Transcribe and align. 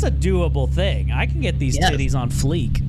that's 0.00 0.14
a 0.14 0.18
doable 0.28 0.72
thing. 0.72 1.12
I 1.12 1.26
can 1.26 1.40
get 1.40 1.58
these 1.58 1.76
Yes. 1.78 1.90
titties 1.90 2.14
on 2.14 2.30
fleek. 2.30 2.80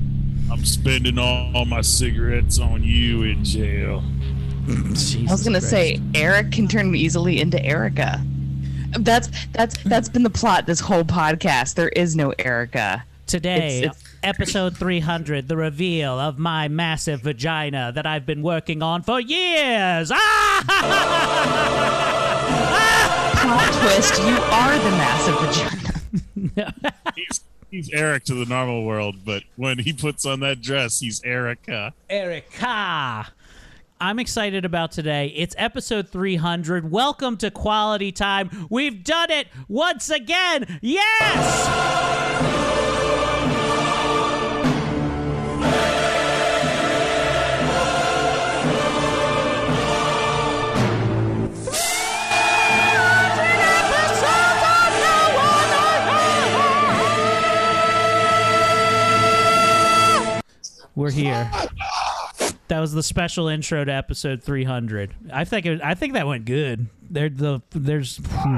I'm 0.50 0.64
spending 0.64 1.18
all, 1.18 1.50
all 1.54 1.64
my 1.64 1.80
cigarettes 1.80 2.58
on 2.58 2.82
you 2.82 3.22
in 3.22 3.44
jail. 3.44 4.02
I 4.68 5.32
was 5.32 5.42
gonna 5.44 5.60
say 5.60 6.00
Eric 6.14 6.52
can 6.52 6.68
turn 6.68 6.94
easily 6.94 7.40
into 7.40 7.62
Erica. 7.64 8.20
That's 8.98 9.28
that's 9.52 9.76
that's 9.84 10.08
been 10.08 10.22
the 10.22 10.30
plot 10.30 10.66
this 10.66 10.80
whole 10.80 11.04
podcast. 11.04 11.74
There 11.74 11.88
is 11.90 12.14
no 12.16 12.32
Erica. 12.38 13.04
Today, 13.26 13.78
It's- 13.78 13.96
it's- 13.96 14.02
episode 14.22 14.76
300, 14.76 15.48
the 15.48 15.56
reveal 15.56 16.18
of 16.20 16.38
my 16.38 16.68
massive 16.68 17.22
vagina 17.22 17.90
that 17.94 18.06
I've 18.06 18.24
been 18.26 18.42
working 18.42 18.82
on 18.82 19.02
for 19.02 19.20
years. 19.20 20.10
Ah! 20.14 20.62
Plot 23.42 23.72
twist: 23.80 24.18
You 24.22 24.36
are 24.36 24.78
the 24.78 24.90
massive 24.90 25.40
vagina. 25.40 25.78
He's 27.16 27.40
he's 27.70 27.90
Eric 27.92 28.24
to 28.24 28.34
the 28.34 28.44
normal 28.44 28.84
world, 28.84 29.16
but 29.24 29.42
when 29.56 29.78
he 29.78 29.92
puts 29.92 30.24
on 30.26 30.40
that 30.40 30.60
dress, 30.60 31.00
he's 31.00 31.22
Erica. 31.24 31.92
Erica. 32.08 33.32
I'm 34.00 34.18
excited 34.18 34.64
about 34.64 34.90
today. 34.90 35.28
It's 35.28 35.54
episode 35.58 36.08
300. 36.08 36.90
Welcome 36.90 37.36
to 37.38 37.50
Quality 37.52 38.10
Time. 38.10 38.66
We've 38.68 39.04
done 39.04 39.30
it 39.30 39.46
once 39.68 40.10
again. 40.10 40.80
Yes! 40.82 42.71
We're 60.94 61.10
here. 61.10 61.50
That 62.68 62.80
was 62.80 62.92
the 62.92 63.02
special 63.02 63.48
intro 63.48 63.84
to 63.84 63.92
episode 63.92 64.42
300. 64.42 65.14
I 65.32 65.44
think 65.44 65.66
it, 65.66 65.80
I 65.82 65.94
think 65.94 66.14
that 66.14 66.26
went 66.26 66.44
good. 66.44 66.86
There 67.10 67.28
the 67.28 67.60
there's 67.70 68.18
hmm. 68.24 68.56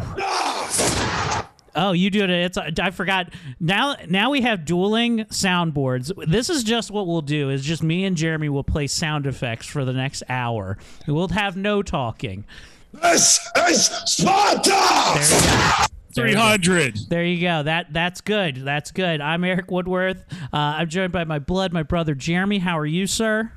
Oh, 1.76 1.90
you 1.92 2.10
do 2.10 2.22
it. 2.22 2.30
It's 2.30 2.56
I 2.56 2.90
forgot. 2.90 3.32
Now 3.58 3.96
now 4.08 4.30
we 4.30 4.42
have 4.42 4.64
dueling 4.64 5.24
soundboards. 5.24 6.12
This 6.28 6.48
is 6.48 6.62
just 6.62 6.90
what 6.90 7.06
we'll 7.06 7.22
do. 7.22 7.50
Is 7.50 7.64
just 7.64 7.82
me 7.82 8.04
and 8.04 8.16
Jeremy 8.16 8.48
will 8.48 8.64
play 8.64 8.86
sound 8.86 9.26
effects 9.26 9.66
for 9.66 9.84
the 9.84 9.92
next 9.92 10.22
hour. 10.28 10.78
We'll 11.06 11.28
have 11.28 11.56
no 11.56 11.82
talking. 11.82 12.44
This 12.92 13.40
is 13.56 13.86
Sparta! 14.06 15.88
There 16.14 16.26
you 16.26 16.34
go. 16.34 16.40
Three 16.40 16.50
hundred. 16.50 16.96
There 17.08 17.24
you 17.24 17.40
go. 17.40 17.62
That 17.62 17.92
that's 17.92 18.20
good. 18.20 18.56
That's 18.56 18.92
good. 18.92 19.20
I'm 19.20 19.44
Eric 19.44 19.70
Woodworth. 19.70 20.24
Uh, 20.52 20.56
I'm 20.56 20.88
joined 20.88 21.12
by 21.12 21.24
my 21.24 21.38
blood, 21.38 21.72
my 21.72 21.82
brother 21.82 22.14
Jeremy. 22.14 22.58
How 22.58 22.78
are 22.78 22.86
you, 22.86 23.06
sir? 23.06 23.52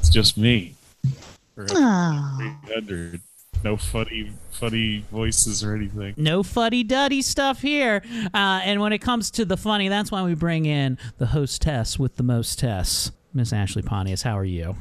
It's 0.00 0.10
just 0.10 0.36
me. 0.36 0.74
Three 1.54 1.66
hundred. 2.72 3.20
No 3.64 3.76
funny 3.76 4.32
funny 4.50 5.04
voices 5.10 5.64
or 5.64 5.74
anything. 5.74 6.14
No 6.16 6.42
fuddy 6.42 6.84
duddy 6.84 7.22
stuff 7.22 7.62
here. 7.62 8.02
Uh, 8.32 8.60
and 8.62 8.80
when 8.80 8.92
it 8.92 8.98
comes 8.98 9.30
to 9.32 9.44
the 9.44 9.56
funny, 9.56 9.88
that's 9.88 10.10
why 10.10 10.22
we 10.22 10.34
bring 10.34 10.66
in 10.66 10.98
the 11.18 11.26
hostess 11.26 11.98
with 11.98 12.16
the 12.16 12.22
most 12.22 12.58
tests, 12.58 13.12
Miss 13.34 13.52
Ashley 13.52 13.82
Pontius. 13.82 14.22
How 14.22 14.38
are 14.38 14.44
you? 14.44 14.76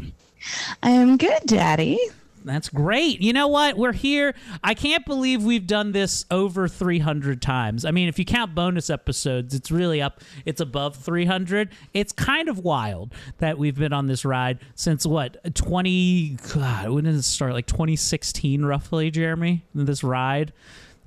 I 0.83 0.91
am 0.91 1.17
good, 1.17 1.43
Daddy. 1.45 1.99
That's 2.45 2.69
great. 2.69 3.21
You 3.21 3.33
know 3.33 3.47
what? 3.47 3.75
We're 3.75 3.91
here. 3.91 4.35
I 4.63 4.75
can't 4.75 5.03
believe 5.05 5.43
we've 5.43 5.65
done 5.65 5.91
this 5.91 6.25
over 6.29 6.67
300 6.67 7.41
times. 7.41 7.85
I 7.85 7.91
mean, 7.91 8.07
if 8.07 8.19
you 8.19 8.25
count 8.25 8.53
bonus 8.53 8.91
episodes, 8.91 9.55
it's 9.55 9.71
really 9.71 9.99
up. 9.99 10.21
It's 10.45 10.61
above 10.61 10.95
300. 10.95 11.69
It's 11.93 12.13
kind 12.13 12.47
of 12.47 12.59
wild 12.59 13.13
that 13.39 13.57
we've 13.57 13.77
been 13.77 13.93
on 13.93 14.05
this 14.05 14.23
ride 14.23 14.59
since 14.75 15.07
what 15.07 15.55
20? 15.55 16.37
God, 16.53 16.89
when 16.91 17.05
did 17.05 17.15
it 17.15 17.23
start? 17.23 17.53
Like 17.53 17.65
2016, 17.65 18.63
roughly, 18.63 19.09
Jeremy. 19.09 19.65
This 19.73 20.03
ride. 20.03 20.53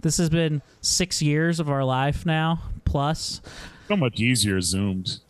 This 0.00 0.18
has 0.18 0.30
been 0.30 0.60
six 0.80 1.22
years 1.22 1.60
of 1.60 1.70
our 1.70 1.84
life 1.84 2.26
now 2.26 2.62
plus. 2.84 3.40
So 3.86 3.96
much 3.96 4.18
easier 4.18 4.60
zoomed. 4.60 5.20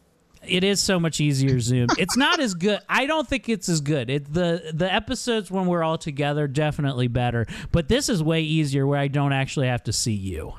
It 0.49 0.65
is 0.65 0.81
so 0.81 0.99
much 0.99 1.21
easier 1.21 1.61
Zoom. 1.61 1.89
It's 1.99 2.17
not 2.17 2.41
as 2.41 2.55
good. 2.55 2.81
I 2.89 3.07
don't 3.07 3.29
think 3.29 3.49
it's 3.49 3.69
as 3.69 3.81
good. 3.81 4.11
It, 4.11 4.33
the 4.33 4.71
the 4.75 4.93
episodes 4.93 5.51
when 5.51 5.67
we're 5.67 5.83
all 5.83 5.99
together 5.99 6.47
definitely 6.49 7.09
better, 7.09 7.47
but 7.73 7.89
this 7.89 8.09
is 8.09 8.23
way 8.23 8.43
easier 8.43 8.87
where 8.87 8.99
I 8.99 9.09
don't 9.09 9.33
actually 9.33 9.67
have 9.69 9.85
to 9.85 9.93
see 9.93 10.13
you, 10.13 10.55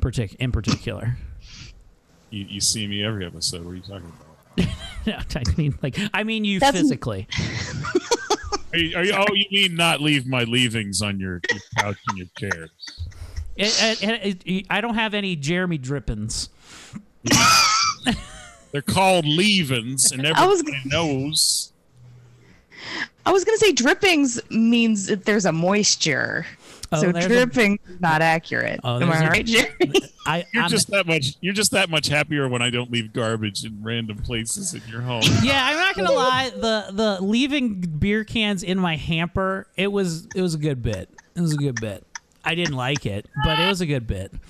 partic- 0.00 0.34
in 0.36 0.52
particular. 0.52 1.16
You, 2.30 2.44
you 2.48 2.60
see 2.60 2.86
me 2.86 3.04
every 3.04 3.24
episode. 3.26 3.64
What 3.64 3.72
are 3.72 3.76
you 3.76 3.82
talking 3.82 4.12
about? 4.56 4.68
No, 5.06 5.16
I 5.36 5.42
mean, 5.56 5.78
like 5.82 5.96
I 6.12 6.24
mean 6.24 6.44
you 6.44 6.60
That's- 6.60 6.82
physically. 6.82 7.26
Are 8.70 8.76
you, 8.78 8.96
are 8.98 9.04
you, 9.04 9.12
oh, 9.16 9.24
you 9.32 9.46
mean 9.50 9.76
not 9.76 10.02
leave 10.02 10.26
my 10.26 10.42
leavings 10.44 11.00
on 11.00 11.18
your, 11.18 11.40
your 11.50 11.60
couch 11.78 11.96
and 12.08 12.18
your 12.18 12.26
chair? 12.38 12.68
It- 13.56 14.02
it- 14.02 14.02
it- 14.26 14.42
it- 14.44 14.66
I 14.68 14.82
don't 14.82 14.94
have 14.96 15.14
any 15.14 15.36
Jeremy 15.36 15.78
drippings. 15.78 16.50
They're 18.72 18.82
called 18.82 19.24
leavings, 19.24 20.12
and 20.12 20.26
I 20.26 20.46
was- 20.46 20.60
everybody 20.60 20.88
knows. 20.88 21.72
I 23.26 23.32
was 23.32 23.44
gonna 23.44 23.58
say 23.58 23.72
drippings 23.72 24.40
means 24.50 25.06
that 25.06 25.24
there's 25.24 25.44
a 25.44 25.52
moisture. 25.52 26.46
Oh, 26.90 27.02
so 27.02 27.12
there's 27.12 27.26
a- 27.26 27.28
dripping 27.28 27.78
not 28.00 28.22
accurate. 28.22 28.80
Oh, 28.82 28.94
Am 29.00 29.08
there's 29.08 29.20
I 29.20 29.24
a- 29.26 29.28
right, 29.30 29.44
Jerry? 29.46 29.76
I, 30.26 30.44
You're 30.54 30.62
I'm- 30.62 30.70
just 30.70 30.90
that 30.90 31.06
much. 31.06 31.34
You're 31.42 31.52
just 31.52 31.72
that 31.72 31.90
much 31.90 32.06
happier 32.08 32.48
when 32.48 32.62
I 32.62 32.70
don't 32.70 32.90
leave 32.90 33.12
garbage 33.12 33.64
in 33.64 33.82
random 33.82 34.18
places 34.18 34.72
in 34.72 34.80
your 34.88 35.02
home. 35.02 35.22
yeah, 35.42 35.66
I'm 35.66 35.76
not 35.76 35.94
gonna 35.96 36.12
lie. 36.12 36.50
The 36.50 36.86
the 36.92 37.18
leaving 37.22 37.80
beer 37.80 38.24
cans 38.24 38.62
in 38.62 38.78
my 38.78 38.96
hamper, 38.96 39.66
it 39.76 39.92
was 39.92 40.26
it 40.34 40.40
was 40.40 40.54
a 40.54 40.58
good 40.58 40.82
bit. 40.82 41.10
It 41.34 41.40
was 41.42 41.52
a 41.52 41.58
good 41.58 41.78
bit. 41.80 42.04
I 42.44 42.54
didn't 42.54 42.76
like 42.76 43.04
it, 43.04 43.26
but 43.44 43.58
it 43.58 43.68
was 43.68 43.80
a 43.80 43.86
good 43.86 44.06
bit. 44.06 44.32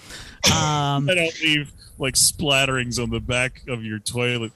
Um, 0.47 1.11
I 1.11 1.15
don't 1.17 1.41
leave 1.43 1.73
like 1.99 2.15
splatterings 2.15 3.03
on 3.03 3.11
the 3.11 3.21
back 3.21 3.63
of 3.69 3.85
your 3.85 3.99
toilet 3.99 4.53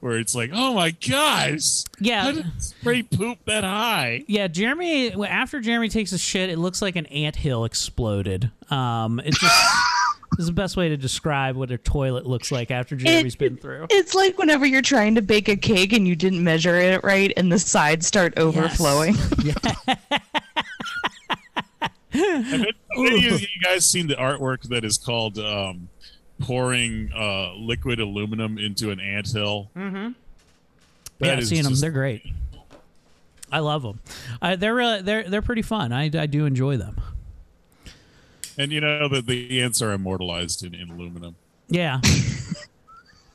where 0.00 0.18
it's 0.18 0.34
like, 0.34 0.50
oh 0.52 0.74
my 0.74 0.90
gosh, 0.90 1.82
Yeah. 1.98 2.22
how 2.24 2.32
did 2.32 2.46
spray 2.62 3.02
poop 3.02 3.38
that 3.46 3.64
high? 3.64 4.24
Yeah, 4.28 4.46
Jeremy. 4.46 5.12
After 5.26 5.60
Jeremy 5.60 5.88
takes 5.88 6.12
a 6.12 6.18
shit, 6.18 6.50
it 6.50 6.58
looks 6.58 6.82
like 6.82 6.96
an 6.96 7.06
anthill 7.06 7.64
exploded. 7.64 8.50
Um, 8.70 9.20
it's 9.24 9.38
just 9.40 9.54
this 10.32 10.40
is 10.40 10.46
the 10.46 10.52
best 10.52 10.76
way 10.76 10.90
to 10.90 10.96
describe 10.98 11.56
what 11.56 11.70
a 11.70 11.78
toilet 11.78 12.26
looks 12.26 12.52
like 12.52 12.70
after 12.70 12.94
Jeremy's 12.94 13.36
been 13.36 13.56
through. 13.56 13.86
It's 13.90 14.14
like 14.14 14.38
whenever 14.38 14.66
you're 14.66 14.82
trying 14.82 15.14
to 15.14 15.22
bake 15.22 15.48
a 15.48 15.56
cake 15.56 15.92
and 15.94 16.06
you 16.06 16.14
didn't 16.14 16.44
measure 16.44 16.76
it 16.76 17.02
right, 17.02 17.32
and 17.36 17.50
the 17.50 17.58
sides 17.58 18.06
start 18.06 18.34
overflowing. 18.38 19.14
Have 22.12 22.52
any, 22.52 22.64
have 22.64 22.66
any 22.98 23.28
of 23.28 23.40
you 23.42 23.46
guys 23.62 23.84
seen 23.84 24.06
the 24.06 24.14
artwork 24.14 24.62
that 24.70 24.84
is 24.86 24.96
called 24.96 25.38
um, 25.38 25.88
pouring 26.38 27.10
uh, 27.14 27.54
liquid 27.54 28.00
aluminum 28.00 28.58
into 28.58 28.90
an 28.90 29.00
anthill? 29.00 29.70
Mm-hmm. 29.76 30.12
That 31.18 31.26
Yeah, 31.26 31.32
I've 31.32 31.38
is 31.40 31.48
seen 31.48 31.62
them. 31.62 31.74
They're 31.74 31.90
great. 31.90 32.22
I 33.50 33.60
love 33.60 33.82
them. 33.82 34.00
Uh, 34.42 34.56
they're 34.56 34.74
really, 34.74 35.02
they're 35.02 35.22
they're 35.22 35.42
pretty 35.42 35.62
fun. 35.62 35.92
I, 35.92 36.04
I 36.04 36.26
do 36.26 36.46
enjoy 36.46 36.76
them. 36.76 37.00
And 38.58 38.72
you 38.72 38.80
know 38.80 39.08
that 39.08 39.26
the 39.26 39.60
ants 39.62 39.80
are 39.82 39.92
immortalized 39.92 40.64
in, 40.64 40.74
in 40.74 40.90
aluminum. 40.90 41.36
Yeah. 41.68 42.00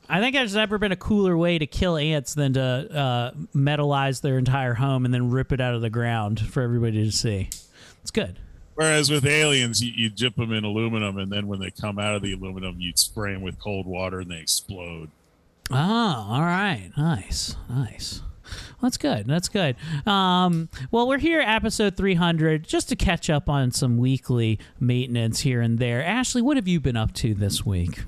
I 0.08 0.20
think 0.20 0.34
there's 0.34 0.54
never 0.54 0.76
been 0.78 0.92
a 0.92 0.96
cooler 0.96 1.36
way 1.36 1.58
to 1.58 1.66
kill 1.66 1.96
ants 1.96 2.34
than 2.34 2.52
to 2.54 2.62
uh, 2.62 3.30
metalize 3.54 4.20
their 4.20 4.36
entire 4.36 4.74
home 4.74 5.04
and 5.04 5.14
then 5.14 5.30
rip 5.30 5.52
it 5.52 5.60
out 5.60 5.74
of 5.74 5.80
the 5.80 5.90
ground 5.90 6.40
for 6.40 6.62
everybody 6.62 7.04
to 7.04 7.12
see. 7.12 7.48
It's 8.02 8.10
good. 8.10 8.38
Whereas 8.82 9.12
with 9.12 9.24
aliens, 9.24 9.80
you, 9.80 9.92
you 9.94 10.10
dip 10.10 10.34
them 10.34 10.52
in 10.52 10.64
aluminum, 10.64 11.16
and 11.16 11.30
then 11.30 11.46
when 11.46 11.60
they 11.60 11.70
come 11.70 12.00
out 12.00 12.16
of 12.16 12.22
the 12.22 12.32
aluminum, 12.32 12.80
you 12.80 12.92
spray 12.96 13.32
them 13.32 13.40
with 13.40 13.60
cold 13.60 13.86
water, 13.86 14.18
and 14.18 14.28
they 14.28 14.40
explode. 14.40 15.08
Oh, 15.70 15.76
all 16.28 16.40
right. 16.40 16.90
Nice. 16.96 17.54
Nice. 17.70 18.22
That's 18.82 18.96
good. 18.96 19.28
That's 19.28 19.48
good. 19.48 19.76
Um, 20.04 20.68
well, 20.90 21.06
we're 21.06 21.18
here 21.18 21.40
episode 21.40 21.96
300 21.96 22.66
just 22.66 22.88
to 22.88 22.96
catch 22.96 23.30
up 23.30 23.48
on 23.48 23.70
some 23.70 23.98
weekly 23.98 24.58
maintenance 24.80 25.40
here 25.40 25.60
and 25.60 25.78
there. 25.78 26.04
Ashley, 26.04 26.42
what 26.42 26.56
have 26.56 26.66
you 26.66 26.80
been 26.80 26.96
up 26.96 27.14
to 27.14 27.34
this 27.34 27.64
week? 27.64 28.00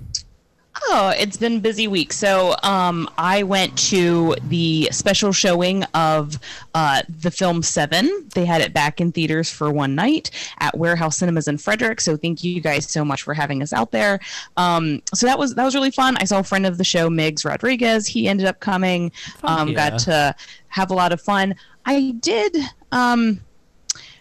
Oh, 0.86 1.12
it's 1.16 1.36
been 1.36 1.56
a 1.56 1.60
busy 1.60 1.88
week. 1.88 2.12
So 2.12 2.56
um, 2.62 3.08
I 3.16 3.42
went 3.42 3.76
to 3.90 4.36
the 4.48 4.88
special 4.92 5.32
showing 5.32 5.82
of 5.94 6.38
uh, 6.74 7.02
the 7.08 7.30
film 7.30 7.62
Seven. 7.62 8.28
They 8.34 8.44
had 8.44 8.60
it 8.60 8.74
back 8.74 9.00
in 9.00 9.10
theaters 9.10 9.50
for 9.50 9.72
one 9.72 9.94
night 9.94 10.30
at 10.60 10.76
Warehouse 10.76 11.16
Cinemas 11.16 11.48
in 11.48 11.58
Frederick. 11.58 12.00
So 12.00 12.16
thank 12.16 12.44
you 12.44 12.60
guys 12.60 12.90
so 12.90 13.04
much 13.04 13.22
for 13.22 13.32
having 13.34 13.62
us 13.62 13.72
out 13.72 13.92
there. 13.92 14.20
Um, 14.56 15.02
so 15.14 15.26
that 15.26 15.38
was 15.38 15.54
that 15.54 15.64
was 15.64 15.74
really 15.74 15.90
fun. 15.90 16.16
I 16.18 16.24
saw 16.24 16.40
a 16.40 16.44
friend 16.44 16.66
of 16.66 16.76
the 16.76 16.84
show, 16.84 17.08
Miggs 17.08 17.44
Rodriguez. 17.44 18.06
He 18.06 18.28
ended 18.28 18.46
up 18.46 18.60
coming. 18.60 19.10
Um, 19.42 19.68
yeah. 19.68 19.90
Got 19.90 19.98
to 20.00 20.34
have 20.68 20.90
a 20.90 20.94
lot 20.94 21.12
of 21.12 21.20
fun. 21.20 21.54
I 21.86 22.14
did. 22.20 22.56
Um, 22.92 23.40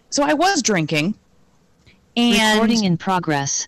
so 0.10 0.24
I 0.24 0.34
was 0.34 0.62
drinking. 0.62 1.16
And 2.16 2.60
Recording 2.60 2.84
in 2.86 2.98
progress. 2.98 3.68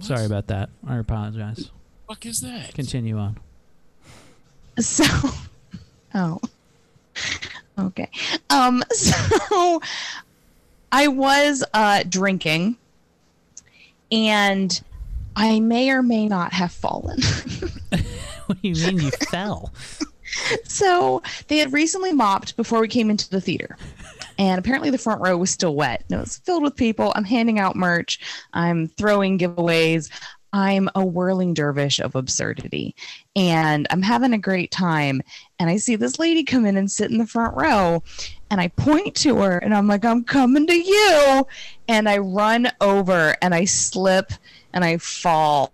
Sorry 0.00 0.24
about 0.24 0.46
that. 0.46 0.70
I 0.86 0.98
apologize. 0.98 1.70
Fuck 2.12 2.26
is 2.26 2.40
that? 2.42 2.74
Continue 2.74 3.16
on. 3.16 3.38
So, 4.78 5.02
oh, 6.14 6.40
okay. 7.78 8.10
Um, 8.50 8.84
so 8.90 9.80
I 10.92 11.08
was 11.08 11.64
uh, 11.72 12.02
drinking, 12.06 12.76
and 14.10 14.78
I 15.36 15.60
may 15.60 15.88
or 15.88 16.02
may 16.02 16.28
not 16.28 16.52
have 16.52 16.70
fallen. 16.70 17.18
what 18.46 18.60
do 18.60 18.68
you 18.68 18.74
mean 18.74 19.00
you 19.00 19.10
fell? 19.30 19.72
so 20.64 21.22
they 21.48 21.56
had 21.56 21.72
recently 21.72 22.12
mopped 22.12 22.58
before 22.58 22.82
we 22.82 22.88
came 22.88 23.08
into 23.08 23.30
the 23.30 23.40
theater. 23.40 23.78
And 24.36 24.58
apparently 24.58 24.90
the 24.90 24.98
front 24.98 25.22
row 25.22 25.38
was 25.38 25.50
still 25.50 25.74
wet. 25.74 26.04
And 26.10 26.18
it 26.18 26.20
was 26.20 26.36
filled 26.36 26.62
with 26.62 26.76
people. 26.76 27.12
I'm 27.16 27.24
handing 27.24 27.58
out 27.58 27.74
merch. 27.74 28.20
I'm 28.52 28.88
throwing 28.88 29.38
giveaways. 29.38 30.10
I'm 30.52 30.88
a 30.94 31.04
whirling 31.04 31.54
dervish 31.54 31.98
of 31.98 32.14
absurdity. 32.14 32.94
And 33.34 33.86
I'm 33.90 34.02
having 34.02 34.32
a 34.32 34.38
great 34.38 34.70
time. 34.70 35.22
And 35.58 35.70
I 35.70 35.76
see 35.78 35.96
this 35.96 36.18
lady 36.18 36.44
come 36.44 36.66
in 36.66 36.76
and 36.76 36.90
sit 36.90 37.10
in 37.10 37.18
the 37.18 37.26
front 37.26 37.56
row. 37.56 38.02
And 38.50 38.60
I 38.60 38.68
point 38.68 39.14
to 39.16 39.36
her 39.38 39.58
and 39.58 39.74
I'm 39.74 39.86
like, 39.86 40.04
I'm 40.04 40.24
coming 40.24 40.66
to 40.66 40.74
you. 40.74 41.46
And 41.88 42.08
I 42.08 42.18
run 42.18 42.70
over 42.80 43.36
and 43.40 43.54
I 43.54 43.64
slip 43.64 44.32
and 44.74 44.84
I 44.84 44.98
fall. 44.98 45.72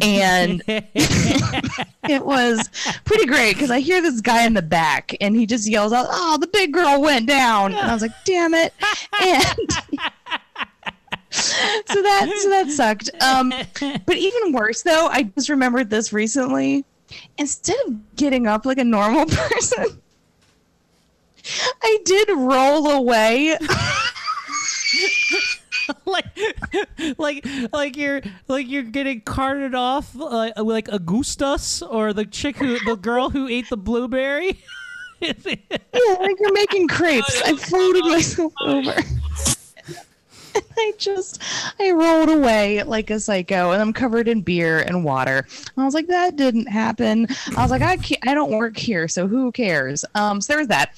And 0.00 0.62
it 0.66 2.24
was 2.24 2.68
pretty 3.04 3.26
great 3.26 3.54
because 3.54 3.70
I 3.70 3.80
hear 3.80 4.00
this 4.00 4.20
guy 4.20 4.46
in 4.46 4.54
the 4.54 4.62
back 4.62 5.14
and 5.20 5.36
he 5.36 5.44
just 5.44 5.68
yells 5.68 5.92
out, 5.92 6.06
Oh, 6.08 6.38
the 6.38 6.46
big 6.46 6.72
girl 6.72 7.00
went 7.00 7.26
down. 7.26 7.72
And 7.74 7.90
I 7.90 7.92
was 7.92 8.02
like, 8.02 8.12
Damn 8.24 8.54
it. 8.54 8.72
And 9.18 9.70
so 11.86 12.02
that 12.02 12.32
so 12.38 12.50
that 12.50 12.70
sucked. 12.70 13.10
Um, 13.22 13.52
but 14.06 14.16
even 14.16 14.52
worse 14.52 14.82
though, 14.82 15.06
I 15.08 15.24
just 15.24 15.48
remembered 15.48 15.90
this 15.90 16.12
recently. 16.12 16.84
Instead 17.38 17.76
of 17.86 18.16
getting 18.16 18.46
up 18.46 18.64
like 18.64 18.78
a 18.78 18.84
normal 18.84 19.26
person, 19.30 20.00
I 21.82 21.98
did 22.04 22.28
roll 22.30 22.90
away. 22.90 23.56
like, 26.06 26.24
like, 27.18 27.46
like 27.72 27.96
you're 27.96 28.22
like 28.48 28.68
you're 28.68 28.82
getting 28.82 29.20
carted 29.20 29.74
off 29.74 30.14
like, 30.14 30.54
like 30.56 30.88
Augustus 30.88 31.82
or 31.82 32.12
the 32.12 32.24
chick 32.24 32.56
who 32.56 32.78
the 32.84 32.96
girl 32.96 33.30
who 33.30 33.46
ate 33.46 33.68
the 33.68 33.76
blueberry. 33.76 34.58
yeah, 35.20 35.32
like 35.44 36.36
you're 36.40 36.52
making 36.52 36.88
crepes. 36.88 37.42
I 37.42 37.54
folded 37.56 38.04
myself 38.04 38.52
over. 38.62 38.94
And 40.56 40.64
I 40.76 40.92
just 40.98 41.42
I 41.78 41.90
rolled 41.90 42.30
away 42.30 42.82
like 42.82 43.10
a 43.10 43.20
psycho, 43.20 43.72
and 43.72 43.80
I'm 43.80 43.92
covered 43.92 44.28
in 44.28 44.40
beer 44.42 44.80
and 44.80 45.04
water. 45.04 45.46
I 45.76 45.84
was 45.84 45.94
like, 45.94 46.06
that 46.08 46.36
didn't 46.36 46.66
happen. 46.66 47.26
I 47.56 47.62
was 47.62 47.70
like, 47.70 47.82
I 47.82 47.96
can't, 47.96 48.26
I 48.26 48.34
don't 48.34 48.52
work 48.52 48.76
here, 48.76 49.08
so 49.08 49.26
who 49.26 49.52
cares? 49.52 50.04
Um, 50.14 50.40
so 50.40 50.52
there 50.52 50.58
was 50.58 50.68
that. 50.68 50.94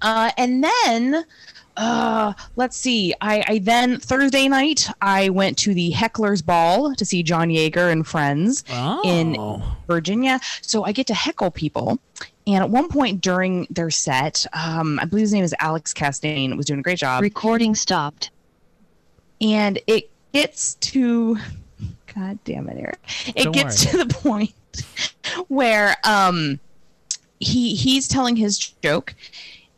Uh, 0.00 0.30
and 0.36 0.62
then 0.62 1.24
uh, 1.78 2.32
let's 2.56 2.76
see. 2.76 3.14
I, 3.20 3.44
I 3.46 3.58
then 3.60 4.00
Thursday 4.00 4.48
night 4.48 4.88
I 5.00 5.28
went 5.30 5.56
to 5.58 5.74
the 5.74 5.92
Heckler's 5.92 6.42
Ball 6.42 6.94
to 6.96 7.04
see 7.04 7.22
John 7.22 7.48
Yeager 7.48 7.90
and 7.90 8.06
friends 8.06 8.64
in 9.04 9.36
Virginia. 9.86 10.40
So 10.60 10.84
I 10.84 10.92
get 10.92 11.06
to 11.06 11.14
heckle 11.14 11.52
people. 11.52 11.98
And 12.48 12.64
at 12.64 12.70
one 12.70 12.88
point 12.88 13.20
during 13.20 13.66
their 13.70 13.90
set, 13.90 14.44
um, 14.52 14.98
I 15.00 15.04
believe 15.04 15.22
his 15.22 15.32
name 15.32 15.44
is 15.44 15.54
Alex 15.60 15.92
Castaigne, 15.92 16.56
was 16.56 16.66
doing 16.66 16.80
a 16.80 16.82
great 16.82 16.98
job. 16.98 17.22
Recording 17.22 17.74
stopped. 17.74 18.30
And 19.40 19.78
it 19.86 20.10
gets 20.32 20.74
to, 20.74 21.36
God 22.14 22.38
damn 22.44 22.68
it, 22.68 22.78
Eric! 22.78 22.98
It 23.34 23.44
Don't 23.44 23.52
gets 23.52 23.84
worry. 23.84 23.92
to 23.92 24.04
the 24.04 24.14
point 24.14 24.54
where 25.48 25.96
um, 26.04 26.58
he 27.40 27.74
he's 27.74 28.08
telling 28.08 28.36
his 28.36 28.58
joke, 28.58 29.14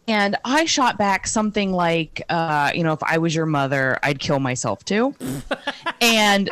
and 0.08 0.36
I 0.44 0.64
shot 0.64 0.98
back 0.98 1.26
something 1.26 1.72
like, 1.72 2.22
uh, 2.28 2.72
you 2.74 2.82
know, 2.82 2.92
if 2.92 3.02
I 3.02 3.18
was 3.18 3.34
your 3.34 3.46
mother, 3.46 3.98
I'd 4.02 4.18
kill 4.18 4.40
myself 4.40 4.84
too. 4.84 5.14
and 6.00 6.50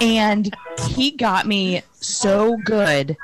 and 0.00 0.54
he 0.88 1.10
got 1.10 1.46
me 1.46 1.82
so 2.00 2.56
good. 2.64 3.16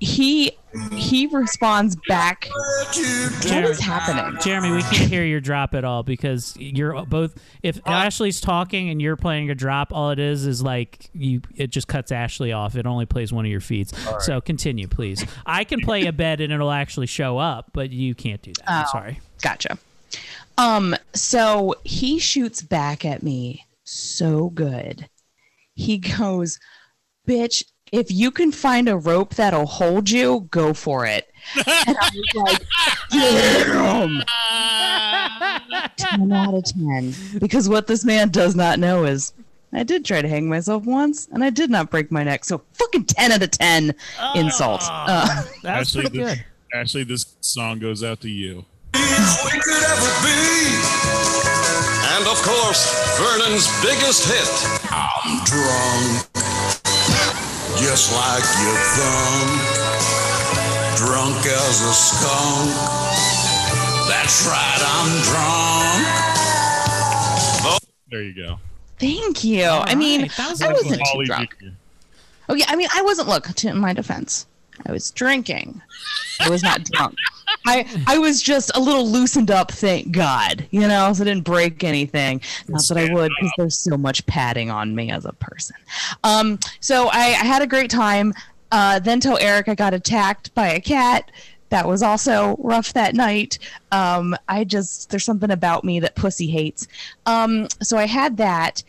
He 0.00 0.52
he 0.94 1.26
responds 1.26 1.96
back. 2.08 2.48
What 2.52 2.96
is 2.96 3.80
happening? 3.80 4.40
Jeremy, 4.40 4.72
we 4.72 4.82
can't 4.82 5.10
hear 5.10 5.24
your 5.24 5.40
drop 5.40 5.74
at 5.74 5.84
all 5.84 6.02
because 6.02 6.56
you're 6.56 7.04
both. 7.04 7.34
If 7.62 7.80
Ashley's 7.86 8.40
talking 8.40 8.88
and 8.88 9.00
you're 9.02 9.16
playing 9.16 9.50
a 9.50 9.54
drop, 9.54 9.92
all 9.92 10.10
it 10.10 10.18
is 10.18 10.46
is 10.46 10.62
like 10.62 11.10
you. 11.12 11.42
It 11.54 11.68
just 11.68 11.86
cuts 11.86 12.12
Ashley 12.12 12.50
off. 12.52 12.76
It 12.76 12.86
only 12.86 13.04
plays 13.04 13.32
one 13.32 13.44
of 13.44 13.50
your 13.50 13.60
feeds. 13.60 13.92
right. 14.06 14.22
So 14.22 14.40
continue, 14.40 14.88
please. 14.88 15.24
I 15.44 15.64
can 15.64 15.80
play 15.80 16.06
a 16.06 16.12
bed 16.12 16.40
and 16.40 16.50
it'll 16.52 16.70
actually 16.70 17.06
show 17.06 17.36
up, 17.36 17.70
but 17.74 17.90
you 17.90 18.14
can't 18.14 18.40
do 18.40 18.52
that. 18.54 18.70
I'm 18.70 18.84
Oh, 18.86 18.88
sorry. 18.90 19.20
Gotcha. 19.42 19.76
Um, 20.56 20.96
so 21.14 21.74
he 21.84 22.18
shoots 22.18 22.62
back 22.62 23.04
at 23.04 23.22
me 23.22 23.66
so 23.84 24.48
good. 24.50 25.08
He 25.74 25.98
goes, 25.98 26.58
Bitch, 27.28 27.64
if 27.92 28.10
you 28.10 28.30
can 28.30 28.52
find 28.52 28.88
a 28.88 28.96
rope 28.96 29.34
that'll 29.34 29.66
hold 29.66 30.08
you, 30.10 30.46
go 30.50 30.72
for 30.72 31.06
it. 31.06 31.28
And 31.56 31.96
I 32.00 32.10
was 32.14 32.34
like, 32.34 32.62
Damn. 33.10 34.22
10 35.96 36.32
out 36.32 36.54
of 36.54 36.64
10. 36.64 37.14
Because 37.38 37.68
what 37.68 37.86
this 37.86 38.04
man 38.04 38.28
does 38.28 38.54
not 38.54 38.78
know 38.78 39.04
is 39.04 39.32
I 39.72 39.82
did 39.84 40.04
try 40.04 40.20
to 40.22 40.28
hang 40.28 40.48
myself 40.48 40.84
once 40.84 41.28
and 41.32 41.42
I 41.44 41.50
did 41.50 41.70
not 41.70 41.90
break 41.90 42.10
my 42.10 42.22
neck. 42.24 42.44
So 42.44 42.62
fucking 42.74 43.04
10 43.04 43.32
out 43.32 43.42
of 43.42 43.50
10 43.50 43.94
insult. 44.34 44.82
Uh, 44.84 45.44
Ashley, 45.64 46.08
this, 46.08 46.38
Ashley, 46.74 47.04
this 47.04 47.34
song 47.40 47.78
goes 47.78 48.02
out 48.04 48.20
to 48.20 48.28
you. 48.28 48.64
we 48.94 49.00
could 49.00 49.82
ever 49.84 50.12
be. 50.22 50.76
And 52.12 52.26
of 52.26 52.42
course, 52.42 52.84
Vernon's 53.18 53.66
biggest 53.82 54.26
hit. 54.28 54.90
I'm 54.92 55.44
drunk, 55.44 56.26
just 57.78 58.12
like 58.12 58.44
your 58.62 58.78
thumb. 58.96 59.50
Drunk 60.96 61.46
as 61.46 61.80
a 61.82 61.92
skunk. 61.92 62.70
That's 64.08 64.46
right, 64.46 64.82
I'm 64.82 65.22
drunk. 65.22 66.30
There 68.10 68.22
you 68.22 68.34
go. 68.34 68.58
Thank 68.98 69.44
you. 69.44 69.64
I 69.64 69.94
mean, 69.94 70.22
right, 70.22 70.32
that 70.36 70.50
was 70.50 70.60
I 70.62 70.72
wasn't 70.72 71.00
too 71.12 71.24
drunk. 71.24 71.56
Jr. 71.60 71.68
Oh 72.48 72.54
yeah, 72.54 72.64
I 72.68 72.76
mean, 72.76 72.88
I 72.92 73.02
wasn't. 73.02 73.28
Look, 73.28 73.46
to 73.46 73.72
my 73.74 73.92
defense, 73.92 74.46
I 74.84 74.92
was 74.92 75.10
drinking. 75.12 75.80
I 76.40 76.50
was 76.50 76.62
not 76.62 76.82
drunk. 76.90 77.16
I 77.66 77.86
I 78.06 78.18
was 78.18 78.42
just 78.42 78.70
a 78.74 78.80
little 78.80 79.06
loosened 79.06 79.50
up. 79.50 79.70
Thank 79.70 80.12
God, 80.12 80.66
you 80.70 80.80
know, 80.88 81.12
so 81.12 81.22
I 81.22 81.26
didn't 81.26 81.44
break 81.44 81.84
anything. 81.84 82.40
Not 82.68 82.82
that 82.88 82.98
I 82.98 83.12
would, 83.12 83.30
because 83.38 83.52
there's 83.58 83.78
so 83.78 83.96
much 83.96 84.24
padding 84.26 84.70
on 84.70 84.94
me 84.94 85.10
as 85.10 85.24
a 85.24 85.32
person. 85.34 85.76
Um, 86.24 86.58
so 86.80 87.08
I, 87.08 87.26
I 87.40 87.44
had 87.44 87.62
a 87.62 87.66
great 87.66 87.90
time. 87.90 88.32
Uh, 88.72 88.98
then 88.98 89.20
told 89.20 89.40
Eric 89.40 89.68
I 89.68 89.74
got 89.74 89.94
attacked 89.94 90.54
by 90.54 90.68
a 90.68 90.80
cat. 90.80 91.30
that 91.70 91.86
was 91.88 92.02
also 92.02 92.56
rough 92.58 92.92
that 92.92 93.14
night. 93.14 93.58
Um, 93.92 94.36
I 94.48 94.64
just 94.64 95.10
there's 95.10 95.24
something 95.24 95.50
about 95.50 95.84
me 95.84 96.00
that 96.00 96.14
pussy 96.14 96.48
hates. 96.48 96.86
Um, 97.26 97.68
so 97.80 97.96
I 97.96 98.06
had 98.06 98.36
that, 98.36 98.82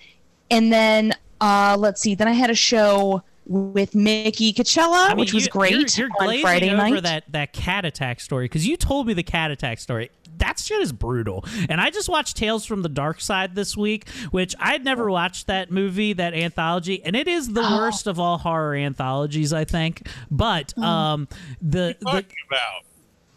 and 0.50 0.72
then 0.74 1.14
uh, 1.40 1.78
let's 1.80 2.02
see. 2.02 2.16
Then 2.16 2.28
I 2.28 2.34
had 2.34 2.50
a 2.50 2.56
show 2.56 3.24
with 3.52 3.94
Mickey 3.96 4.54
Coachella, 4.54 5.08
I 5.08 5.10
mean, 5.10 5.18
which 5.18 5.34
was 5.34 5.46
you- 5.46 5.52
great 5.52 5.72
You're, 5.98 6.08
you're 6.10 6.10
on 6.30 6.40
Friday 6.42 6.70
over 6.70 6.78
night. 6.78 7.04
that 7.04 7.24
that 7.32 7.54
cat 7.54 7.84
attack 7.86 8.20
story 8.22 8.46
because 8.46 8.66
you 8.68 8.78
told 8.78 9.08
me 9.08 9.14
the 9.14 9.24
cat 9.24 9.52
attack 9.52 9.80
story. 9.80 10.10
That 10.38 10.58
shit 10.60 10.82
is 10.82 10.92
brutal. 10.92 11.46
And 11.70 11.80
I 11.80 11.90
just 11.92 12.10
watched 12.10 12.36
Tales 12.38 12.66
from 12.66 12.82
the 12.82 12.90
Dark 12.90 13.22
Side 13.22 13.54
this 13.54 13.78
week, 13.78 14.10
which 14.32 14.56
I'd 14.60 14.84
never 14.84 15.12
watched 15.12 15.46
that 15.48 15.70
movie, 15.70 16.14
that 16.14 16.34
anthology, 16.34 17.04
and 17.04 17.16
it 17.16 17.28
is 17.28 17.50
the 17.54 17.62
Oh. 17.62 17.78
worst 17.78 18.08
of 18.08 18.20
all 18.20 18.40
horror 18.40 18.74
anthologies, 18.76 19.54
I 19.54 19.66
think. 19.66 20.08
But 20.32 20.76
um, 20.80 21.28
the 21.62 21.96
the 22.00 22.08
about 22.08 22.26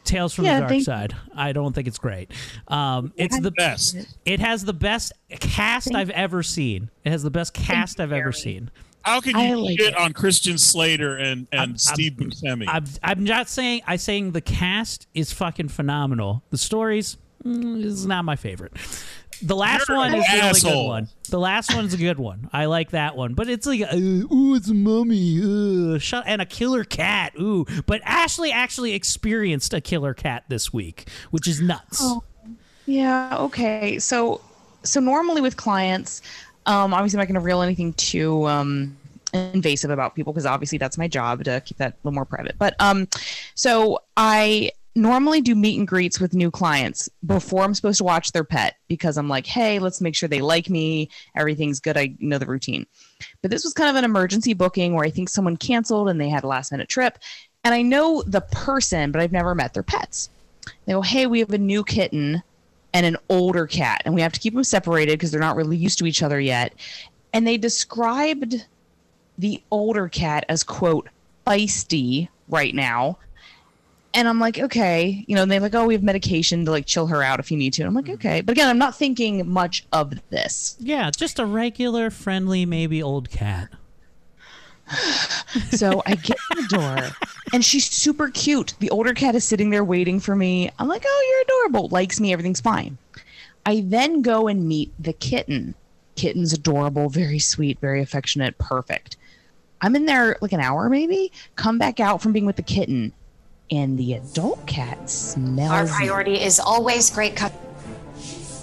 Tales 0.05 0.33
from 0.35 0.45
Yeah, 0.45 0.55
the 0.55 0.61
Dark 0.61 0.71
they- 0.71 0.81
Side. 0.81 1.17
I 1.35 1.53
don't 1.53 1.75
think 1.75 1.89
it's 1.89 1.99
great. 1.99 2.31
Um, 2.69 3.13
it's 3.17 3.39
the 3.41 3.51
best. 3.51 3.97
It 4.25 4.39
has 4.41 4.65
the 4.65 4.73
best 4.75 5.13
cast 5.41 5.95
I've 5.95 6.11
ever 6.11 6.43
seen. 6.43 6.91
It 7.05 7.11
has 7.11 7.23
the 7.23 7.31
best 7.31 7.53
cast 7.53 8.01
I've 8.01 8.13
ever 8.13 8.33
seen. 8.33 8.71
How 9.05 9.21
can 9.21 9.39
you 9.39 9.57
like 9.59 9.79
shit 9.79 9.95
it. 9.95 9.97
on 9.97 10.13
Christian 10.13 10.59
Slater 10.59 11.17
and 11.17 11.47
and 11.53 11.81
Steve 11.81 12.13
Buscemi? 12.13 12.65
I'm, 12.69 12.85
I'm 13.03 13.25
not 13.25 13.49
saying 13.49 13.83
I'm 13.87 13.99
saying 13.99 14.33
the 14.33 14.41
cast 14.41 15.07
is 15.15 15.33
fucking 15.33 15.69
phenomenal. 15.69 16.43
The 16.51 16.59
stories 16.59 17.17
mm, 17.45 17.85
is 17.85 18.07
not 18.07 18.25
my 18.25 18.37
favorite. 18.37 18.73
The 19.43 19.57
last 19.57 19.89
You're 19.89 19.99
one 19.99 20.15
an 20.15 20.21
is 20.21 20.27
the 20.27 20.43
only 20.43 20.61
good 20.61 20.89
one. 20.89 21.09
The 21.29 21.39
last 21.39 21.75
one's 21.75 21.93
a 21.93 21.97
good 21.97 22.19
one. 22.19 22.49
I 22.53 22.67
like 22.67 22.91
that 22.91 23.17
one, 23.17 23.35
but 23.35 23.49
it's 23.49 23.67
like, 23.67 23.83
uh, 23.83 23.97
ooh, 23.97 24.55
it's 24.55 24.69
a 24.69 24.75
mummy, 24.75 25.41
uh, 25.95 25.99
shut, 25.99 26.25
and 26.27 26.41
a 26.41 26.47
killer 26.47 26.85
cat, 26.85 27.33
ooh. 27.39 27.67
But 27.87 28.01
Ashley 28.05 28.53
actually 28.53 28.95
experienced 28.95 29.75
a 29.75 29.81
killer 29.81 30.15
cat 30.15 30.45
this 30.49 30.73
week, 30.73 31.09
which 31.31 31.49
is 31.49 31.61
nuts. 31.61 31.99
Oh. 32.01 32.23
Yeah. 32.87 33.37
Okay. 33.39 33.99
So, 33.99 34.41
so 34.83 35.01
normally 35.01 35.41
with 35.41 35.57
clients, 35.57 36.23
um, 36.67 36.95
obviously 36.95 37.19
I'm 37.19 37.23
not 37.23 37.29
going 37.29 37.41
to 37.41 37.45
reel 37.45 37.63
anything 37.63 37.93
too 37.95 38.47
um, 38.47 38.97
invasive 39.33 39.91
about 39.91 40.15
people 40.15 40.33
because 40.33 40.47
obviously 40.47 40.79
that's 40.79 40.99
my 40.99 41.09
job 41.09 41.45
to 41.45 41.61
keep 41.61 41.79
that 41.79 41.93
a 41.93 41.97
little 42.05 42.15
more 42.15 42.25
private. 42.25 42.57
But 42.59 42.75
um, 42.81 43.09
so 43.55 44.01
I 44.17 44.71
normally 44.97 45.41
do 45.41 45.55
meet 45.55 45.79
and 45.79 45.89
greets 45.89 46.21
with 46.21 46.35
new 46.35 46.51
clients 46.51 47.09
before 47.27 47.65
I'm 47.65 47.75
supposed 47.75 47.99
to 47.99 48.05
watch 48.05 48.33
their 48.33 48.45
pet 48.45 48.77
because 48.87 49.17
I'm 49.17 49.29
like, 49.29 49.47
hey, 49.47 49.79
let's 49.79 50.01
make 50.01 50.15
sure 50.15 50.29
they 50.29 50.41
like 50.41 50.71
me. 50.71 51.11
Everything's 51.35 51.81
good. 51.81 51.97
I 51.97 52.15
know 52.21 52.39
the 52.39 52.47
routine. 52.47 52.87
But 53.43 53.51
this 53.51 53.65
was 53.65 53.73
kind 53.73 53.91
of 53.91 53.97
an 53.97 54.05
emergency 54.05 54.55
booking 54.55 54.95
where 54.95 55.05
I 55.05 55.11
think 55.11 55.29
someone 55.29 55.57
canceled 55.57 56.09
and 56.09 56.21
they 56.21 56.29
had 56.29 56.45
a 56.45 56.49
last 56.49 56.71
minute 56.71 56.89
trip. 56.89 57.19
And 57.65 57.75
I 57.75 57.83
know 57.83 58.23
the 58.27 58.43
person, 58.43 59.11
but 59.11 59.21
I've 59.21 59.33
never 59.33 59.55
met 59.55 59.75
their 59.75 59.83
pets. 59.83 60.31
They 60.87 60.93
go, 60.93 61.03
hey, 61.03 61.27
we 61.27 61.41
have 61.41 61.51
a 61.51 61.59
new 61.59 61.83
kitten 61.83 62.43
and 62.95 63.05
an 63.05 63.17
older 63.29 63.67
cat, 63.67 64.01
and 64.05 64.15
we 64.15 64.23
have 64.23 64.33
to 64.33 64.41
keep 64.41 64.55
them 64.55 64.65
separated 64.65 65.19
because 65.19 65.33
they're 65.33 65.41
not 65.41 65.57
really 65.57 65.77
used 65.77 65.99
to 65.99 66.07
each 66.07 66.23
other 66.23 66.41
yet. 66.41 66.73
And 67.33 67.47
they 67.47 67.59
described 67.59 68.65
the 69.37 69.61
older 69.73 70.09
cat 70.09 70.45
as, 70.49 70.63
quote, 70.63 71.09
feisty 71.45 72.29
right 72.49 72.75
now. 72.75 73.19
And 74.15 74.29
I'm 74.29 74.39
like, 74.39 74.61
okay, 74.61 75.25
you 75.27 75.35
know, 75.35 75.43
and 75.43 75.51
they're 75.51 75.59
like, 75.59 75.75
oh, 75.75 75.87
we 75.87 75.95
have 75.95 76.05
medication 76.05 76.65
to 76.67 76.71
like 76.71 76.87
chill 76.87 77.09
her 77.09 77.21
out 77.21 77.41
if 77.41 77.51
you 77.51 77.57
need 77.57 77.73
to. 77.73 77.83
And 77.83 77.89
I'm 77.89 77.95
like, 77.95 78.05
mm-hmm. 78.05 78.15
okay. 78.15 78.41
But 78.43 78.53
again, 78.53 78.69
I'm 78.69 78.79
not 78.79 78.95
thinking 78.95 79.51
much 79.51 79.85
of 79.93 80.15
this. 80.31 80.77
Yeah, 80.79 81.11
just 81.11 81.41
a 81.41 81.45
regular, 81.45 82.11
friendly, 82.11 82.65
maybe 82.65 83.03
old 83.03 83.29
cat. 83.29 83.71
So 85.71 86.03
I 86.07 86.15
get 86.17 86.37
in 86.53 86.63
the 86.63 86.69
door 86.69 86.99
and 87.53 87.65
she's 87.65 87.89
super 87.91 88.29
cute. 88.29 88.75
The 88.81 88.91
older 88.91 89.15
cat 89.15 89.35
is 89.35 89.45
sitting 89.47 89.71
there 89.71 89.85
waiting 89.85 90.21
for 90.21 90.35
me. 90.35 90.71
I'm 90.79 90.89
like, 90.89 91.05
oh, 91.07 91.27
you're 91.29 91.43
adorable. 91.43 91.89
Likes 91.89 92.21
me. 92.21 92.33
Everything's 92.33 92.61
fine. 92.61 92.99
I 93.67 93.83
then 93.87 94.23
go 94.23 94.49
and 94.49 94.69
meet 94.69 94.93
the 94.99 95.13
kitten. 95.13 95.75
Kitten's 96.17 96.53
adorable, 96.53 97.09
very 97.09 97.39
sweet, 97.39 97.79
very 97.81 98.01
affectionate, 98.01 98.57
perfect. 98.59 99.17
I'm 99.81 99.97
in 99.97 100.07
there 100.07 100.37
like 100.41 100.53
an 100.53 100.61
hour 100.61 100.89
maybe, 100.89 101.33
come 101.57 101.79
back 101.79 101.99
out 101.99 102.23
from 102.23 102.33
being 102.33 102.47
with 102.47 102.57
the 102.57 102.63
kitten, 102.63 103.13
and 103.71 103.99
the 103.99 104.15
adult 104.15 104.65
cat 104.67 105.11
smells 105.11 105.71
Our 105.71 105.85
me 105.85 105.91
priority 105.91 106.41
is 106.41 106.61
always 106.61 107.11
great 107.11 107.35
cut. 107.37 107.53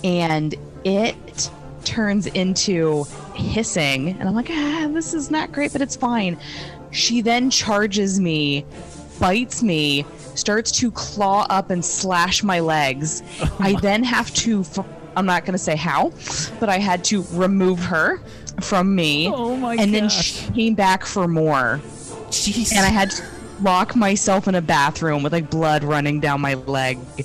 and 0.03 0.55
it 0.85 1.49
turns 1.85 2.27
into 2.27 3.05
hissing. 3.35 4.09
And 4.09 4.27
i'm 4.27 4.35
like 4.35 4.49
ah 4.49 4.89
this 4.91 5.13
is 5.13 5.31
not 5.31 5.51
great 5.51 5.71
but 5.73 5.81
it's 5.81 5.95
fine. 5.95 6.37
She 6.91 7.21
then 7.21 7.49
charges 7.49 8.19
me 8.19 8.65
bites 9.19 9.61
me 9.61 10.05
starts 10.35 10.71
to 10.71 10.91
claw 10.91 11.45
up 11.49 11.69
and 11.69 11.83
slash 11.83 12.43
my 12.43 12.59
legs. 12.59 13.21
I 13.59 13.79
then 13.81 14.03
have 14.03 14.33
to—I'm 14.33 15.25
not 15.25 15.45
going 15.45 15.53
to 15.53 15.59
say 15.59 15.75
how 15.75 16.11
but 16.59 16.69
i 16.69 16.77
had 16.79 17.03
to 17.05 17.25
remove 17.31 17.79
her 17.79 18.21
from 18.61 18.95
me. 18.95 19.27
Oh 19.27 19.55
my 19.55 19.75
and 19.75 19.93
then 19.93 20.09
she 20.09 20.51
came 20.53 20.75
back 20.75 21.05
for 21.05 21.27
more. 21.27 21.79
Jeez. 22.29 22.71
and 22.71 22.85
i 22.85 22.89
had 22.89 23.11
to 23.11 23.23
lock 23.61 23.95
myself 23.95 24.47
in 24.47 24.55
a 24.55 24.61
bathroom 24.61 25.21
with 25.23 25.33
like 25.33 25.49
blood 25.49 25.83
running 25.83 26.19
down 26.19 26.41
my 26.41 26.55
leg 26.55 26.97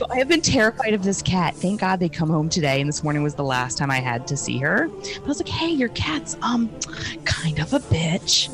so 0.00 0.06
I 0.08 0.16
have 0.16 0.28
been 0.28 0.40
terrified 0.40 0.94
of 0.94 1.02
this 1.02 1.20
cat. 1.20 1.54
Thank 1.54 1.82
God 1.82 2.00
they 2.00 2.08
come 2.08 2.30
home 2.30 2.48
today, 2.48 2.80
and 2.80 2.88
this 2.88 3.04
morning 3.04 3.22
was 3.22 3.34
the 3.34 3.44
last 3.44 3.76
time 3.76 3.90
I 3.90 3.98
had 3.98 4.26
to 4.28 4.36
see 4.36 4.56
her. 4.56 4.88
But 4.88 5.22
I 5.22 5.26
was 5.26 5.40
like, 5.40 5.48
"Hey, 5.48 5.68
your 5.68 5.90
cat's 5.90 6.38
um 6.40 6.70
kind 7.26 7.58
of 7.58 7.74
a 7.74 7.80
bitch." 7.80 8.48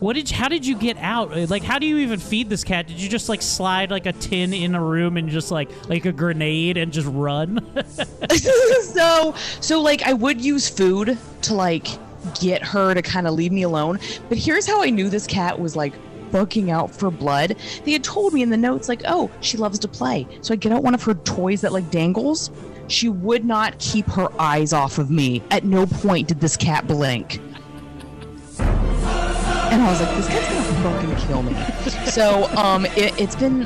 What 0.00 0.14
did? 0.14 0.28
How 0.28 0.48
did 0.48 0.66
you 0.66 0.74
get 0.74 0.96
out? 0.96 1.32
Uh, 1.32 1.46
Like, 1.48 1.62
how 1.62 1.78
do 1.78 1.86
you 1.86 1.98
even 1.98 2.18
feed 2.18 2.50
this 2.50 2.64
cat? 2.64 2.88
Did 2.88 3.00
you 3.00 3.08
just 3.08 3.28
like 3.28 3.42
slide 3.42 3.92
like 3.92 4.06
a 4.06 4.12
tin 4.12 4.52
in 4.52 4.74
a 4.74 4.82
room 4.82 5.16
and 5.16 5.28
just 5.28 5.52
like 5.52 5.70
like 5.88 6.04
a 6.04 6.10
grenade 6.10 6.78
and 6.78 6.92
just 6.92 7.06
run? 7.06 7.64
so 8.82 9.34
so 9.60 9.80
like 9.80 10.02
I 10.02 10.14
would 10.14 10.40
use 10.40 10.68
food 10.68 11.16
to 11.42 11.54
like 11.54 11.86
get 12.40 12.60
her 12.64 12.92
to 12.92 13.02
kind 13.02 13.28
of 13.28 13.34
leave 13.34 13.52
me 13.52 13.62
alone. 13.62 14.00
But 14.28 14.38
here's 14.38 14.66
how 14.66 14.82
I 14.82 14.90
knew 14.90 15.08
this 15.08 15.28
cat 15.28 15.60
was 15.60 15.76
like 15.76 15.92
bucking 16.34 16.68
out 16.68 16.90
for 16.90 17.12
blood. 17.12 17.54
They 17.84 17.92
had 17.92 18.02
told 18.02 18.34
me 18.34 18.42
in 18.42 18.50
the 18.50 18.56
notes 18.56 18.88
like, 18.88 19.02
"Oh, 19.06 19.30
she 19.40 19.56
loves 19.56 19.78
to 19.78 19.88
play." 19.88 20.26
So 20.40 20.52
I 20.52 20.56
get 20.56 20.72
out 20.72 20.82
one 20.82 20.92
of 20.92 21.02
her 21.04 21.14
toys 21.14 21.60
that 21.60 21.72
like 21.72 21.88
dangles. 21.92 22.50
She 22.88 23.08
would 23.08 23.44
not 23.44 23.78
keep 23.78 24.06
her 24.08 24.28
eyes 24.40 24.72
off 24.72 24.98
of 24.98 25.10
me. 25.10 25.42
At 25.52 25.64
no 25.64 25.86
point 25.86 26.26
did 26.28 26.40
this 26.40 26.56
cat 26.56 26.88
blink. 26.88 27.40
And 28.58 29.80
I 29.80 29.90
was 29.90 30.00
like, 30.00 30.16
this 30.16 30.26
cat's 30.28 30.48
gonna 30.48 31.00
fucking 31.00 31.26
kill 31.28 31.42
me. 31.42 31.54
So 32.10 32.46
um 32.56 32.84
it, 32.86 33.18
it's 33.18 33.36
been 33.36 33.64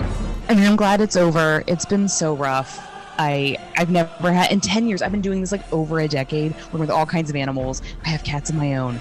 I 0.48 0.54
mean 0.54 0.64
I'm 0.64 0.76
glad 0.76 1.00
it's 1.00 1.16
over. 1.16 1.64
It's 1.66 1.86
been 1.86 2.06
so 2.06 2.36
rough. 2.36 2.86
I 3.18 3.56
I've 3.76 3.90
never 3.90 4.30
had 4.30 4.52
in 4.52 4.60
ten 4.60 4.86
years, 4.86 5.00
I've 5.02 5.10
been 5.10 5.22
doing 5.22 5.40
this 5.40 5.52
like 5.52 5.72
over 5.72 6.00
a 6.00 6.06
decade, 6.06 6.54
working 6.66 6.80
with 6.80 6.90
all 6.90 7.06
kinds 7.06 7.30
of 7.30 7.36
animals. 7.36 7.80
I 8.04 8.10
have 8.10 8.22
cats 8.24 8.50
of 8.50 8.56
my 8.56 8.76
own. 8.76 9.00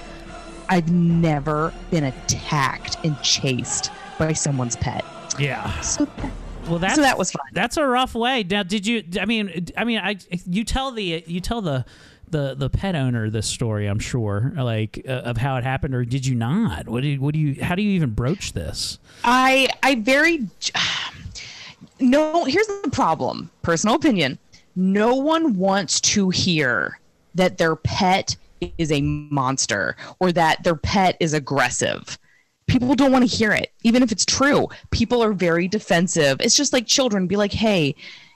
I've 0.70 0.92
never 0.92 1.74
been 1.92 2.06
attacked 2.06 2.98
and 3.04 3.20
chased 3.22 3.92
by 4.18 4.34
someone's 4.34 4.76
pet. 4.76 5.06
yeah. 5.40 5.80
So 5.82 6.06
that, 6.06 6.32
Well, 6.68 6.80
that's 6.80 6.96
so 6.96 7.02
that 7.02 7.18
was 7.18 7.32
fun. 7.32 7.46
That's 7.54 7.78
a 7.78 7.86
rough 7.86 8.16
way. 8.16 8.44
Now, 8.44 8.64
did 8.64 8.86
you? 8.86 9.04
I 9.20 9.26
mean, 9.26 9.68
I 9.78 9.84
mean, 9.84 10.00
I 10.00 10.18
you 10.46 10.64
tell 10.64 10.92
the 10.92 11.24
you 11.26 11.40
tell 11.40 11.62
the 11.62 11.86
the 12.30 12.56
the 12.56 12.70
pet 12.70 12.96
owner 12.96 13.30
this 13.30 13.48
story. 13.48 13.88
I'm 13.88 14.00
sure, 14.00 14.52
like 14.56 15.02
uh, 15.08 15.12
of 15.12 15.38
how 15.38 15.58
it 15.58 15.64
happened, 15.64 15.96
or 15.96 16.04
did 16.04 16.26
you 16.26 16.36
not? 16.36 16.88
What 16.90 17.04
do 17.04 17.08
you, 17.08 17.22
what 17.22 17.34
do 17.34 17.40
you? 17.40 17.64
How 17.64 17.76
do 17.76 17.82
you 17.82 17.92
even 17.92 18.12
broach 18.12 18.54
this? 18.54 19.00
I 19.24 19.70
I 19.84 19.96
very 19.96 20.48
no. 22.00 22.44
Here's 22.46 22.68
the 22.68 22.90
problem. 22.92 23.50
Personal 23.62 23.96
opinion. 23.96 24.38
No 24.76 25.16
one 25.16 25.58
wants 25.58 26.00
to 26.02 26.30
hear 26.30 27.00
that 27.36 27.58
their 27.58 27.76
pet 27.76 28.36
is 28.78 28.92
a 28.92 29.02
monster 29.02 29.96
or 30.20 30.32
that 30.32 30.64
their 30.64 30.76
pet 30.76 31.18
is 31.20 31.34
aggressive. 31.34 32.18
People 32.68 32.96
don't 32.96 33.12
want 33.12 33.30
to 33.30 33.36
hear 33.36 33.54
it, 33.54 33.72
even 33.84 34.04
if 34.04 34.12
it's 34.12 34.26
true. 34.26 34.68
People 34.92 35.24
are 35.24 35.34
very 35.34 35.68
defensive. 35.68 36.38
It's 36.42 36.56
just 36.56 36.74
like 36.74 36.86
children 36.86 37.28
be 37.28 37.38
like, 37.38 37.54
"Hey, 37.54 37.96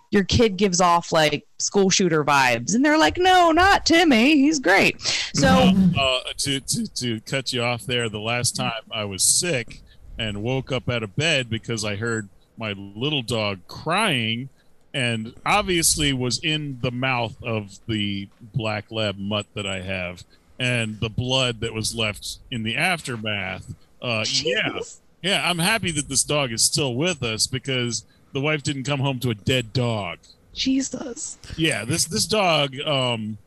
your 0.10 0.24
kid 0.24 0.56
gives 0.56 0.80
off 0.80 1.12
like 1.12 1.46
school 1.60 1.90
shooter 1.90 2.24
vibes," 2.24 2.74
and 2.74 2.84
they're 2.86 2.98
like, 2.98 3.18
"No, 3.18 3.52
not 3.52 3.86
Timmy. 3.86 4.36
He's 4.36 4.60
great." 4.60 5.02
So 5.34 5.48
uh, 6.00 6.20
to, 6.38 6.60
to 6.62 6.88
to 6.88 7.20
cut 7.22 7.52
you 7.52 7.62
off 7.62 7.86
there, 7.86 8.08
the 8.08 8.20
last 8.20 8.56
time 8.56 8.84
I 8.90 9.04
was 9.04 9.24
sick 9.24 9.82
and 10.18 10.44
woke 10.44 10.72
up 10.72 10.90
out 10.90 11.04
of 11.04 11.16
bed 11.16 11.50
because 11.50 11.84
I 11.84 11.96
heard 11.96 12.30
my 12.58 12.74
little 12.74 13.24
dog 13.24 13.60
crying, 13.68 14.50
and 14.94 15.34
obviously 15.46 16.14
was 16.14 16.40
in 16.40 16.80
the 16.82 16.92
mouth 16.92 17.36
of 17.44 17.80
the 17.88 18.28
black 18.42 18.92
lab 18.92 19.18
mutt 19.18 19.46
that 19.54 19.66
I 19.66 19.82
have, 19.82 20.24
and 20.60 21.00
the 21.00 21.10
blood 21.10 21.62
that 21.62 21.74
was 21.74 21.96
left 21.96 22.40
in 22.50 22.64
the 22.64 22.78
aftermath. 22.78 23.74
Uh, 24.02 24.26
yeah, 24.28 24.80
yeah. 25.22 25.50
I'm 25.50 25.60
happy 25.60 25.92
that 25.92 26.10
this 26.10 26.24
dog 26.24 26.52
is 26.52 26.66
still 26.66 26.96
with 26.96 27.24
us 27.24 27.48
because 27.48 28.06
the 28.34 28.42
wife 28.42 28.64
didn't 28.64 28.84
come 28.84 29.00
home 29.00 29.20
to 29.20 29.30
a 29.30 29.36
dead 29.36 29.74
dog. 29.74 30.20
Jesus. 30.54 31.38
Yeah, 31.58 31.86
this 31.86 32.06
this 32.06 32.26
dog. 32.26 32.80
Um, 32.82 33.38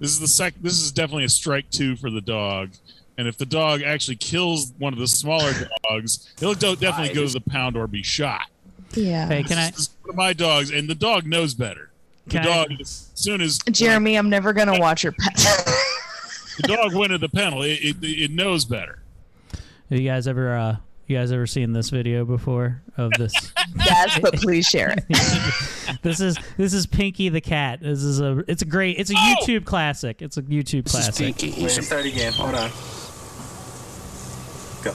this 0.00 0.10
is 0.10 0.20
the 0.20 0.28
sec. 0.28 0.54
This 0.60 0.80
is 0.80 0.92
definitely 0.92 1.24
a 1.24 1.28
strike 1.28 1.70
two 1.70 1.96
for 1.96 2.10
the 2.10 2.20
dog. 2.20 2.70
And 3.16 3.28
if 3.28 3.36
the 3.36 3.46
dog 3.46 3.82
actually 3.82 4.16
kills 4.16 4.72
one 4.78 4.92
of 4.92 4.98
the 4.98 5.06
smaller 5.06 5.52
dogs, 5.88 6.32
he'll 6.40 6.54
definitely 6.54 7.14
go 7.14 7.26
to 7.26 7.32
the 7.32 7.40
pound 7.40 7.76
or 7.76 7.86
be 7.86 8.02
shot. 8.02 8.48
Yeah. 8.96 9.26
Hey, 9.28 9.42
can 9.42 9.58
I? 9.58 9.70
This 9.70 9.80
is 9.80 9.90
one 10.02 10.10
of 10.10 10.16
my 10.16 10.32
dogs, 10.32 10.70
and 10.70 10.88
the 10.88 10.94
dog 10.94 11.26
knows 11.26 11.54
better. 11.54 11.90
The 12.26 12.30
Can 12.30 12.40
I- 12.42 12.44
dog, 12.44 12.68
as 12.80 13.10
soon 13.14 13.40
as 13.40 13.58
Jeremy, 13.70 14.16
I'm 14.16 14.30
never 14.30 14.52
gonna 14.52 14.78
watch 14.78 15.02
your 15.04 15.12
pet. 15.12 15.34
the 15.36 16.68
dog 16.68 16.94
went 16.94 17.10
to 17.12 17.18
the 17.18 17.28
kennel, 17.28 17.62
it, 17.62 17.78
it, 17.82 17.96
it 18.02 18.30
knows 18.30 18.64
better. 18.64 19.00
Have 19.90 20.00
you 20.00 20.08
guys 20.08 20.26
ever? 20.26 20.56
uh 20.56 20.76
You 21.06 21.18
guys 21.18 21.30
ever 21.32 21.46
seen 21.46 21.72
this 21.72 21.90
video 21.90 22.24
before 22.24 22.80
of 22.96 23.10
this? 23.18 23.34
yes, 23.76 24.18
but 24.20 24.34
please 24.36 24.64
share 24.66 24.94
it. 24.96 25.04
this 26.02 26.20
is 26.20 26.38
this 26.56 26.72
is 26.72 26.86
Pinky 26.86 27.28
the 27.28 27.42
cat. 27.42 27.80
This 27.82 28.02
is 28.02 28.20
a 28.20 28.42
it's 28.48 28.62
a 28.62 28.66
great 28.66 28.98
it's 28.98 29.10
a 29.10 29.14
Oh! 29.16 29.34
YouTube 29.42 29.66
classic. 29.66 30.22
It's 30.22 30.38
a 30.38 30.42
YouTube 30.42 30.84
This 30.84 30.94
is 30.94 31.04
classic. 31.04 31.26
Pinky. 31.26 31.50
He's 31.50 31.76
a, 31.76 31.82
Start 31.82 32.06
again. 32.06 32.32
Hold 32.32 32.54
on. 32.54 32.70
Go. 34.82 34.92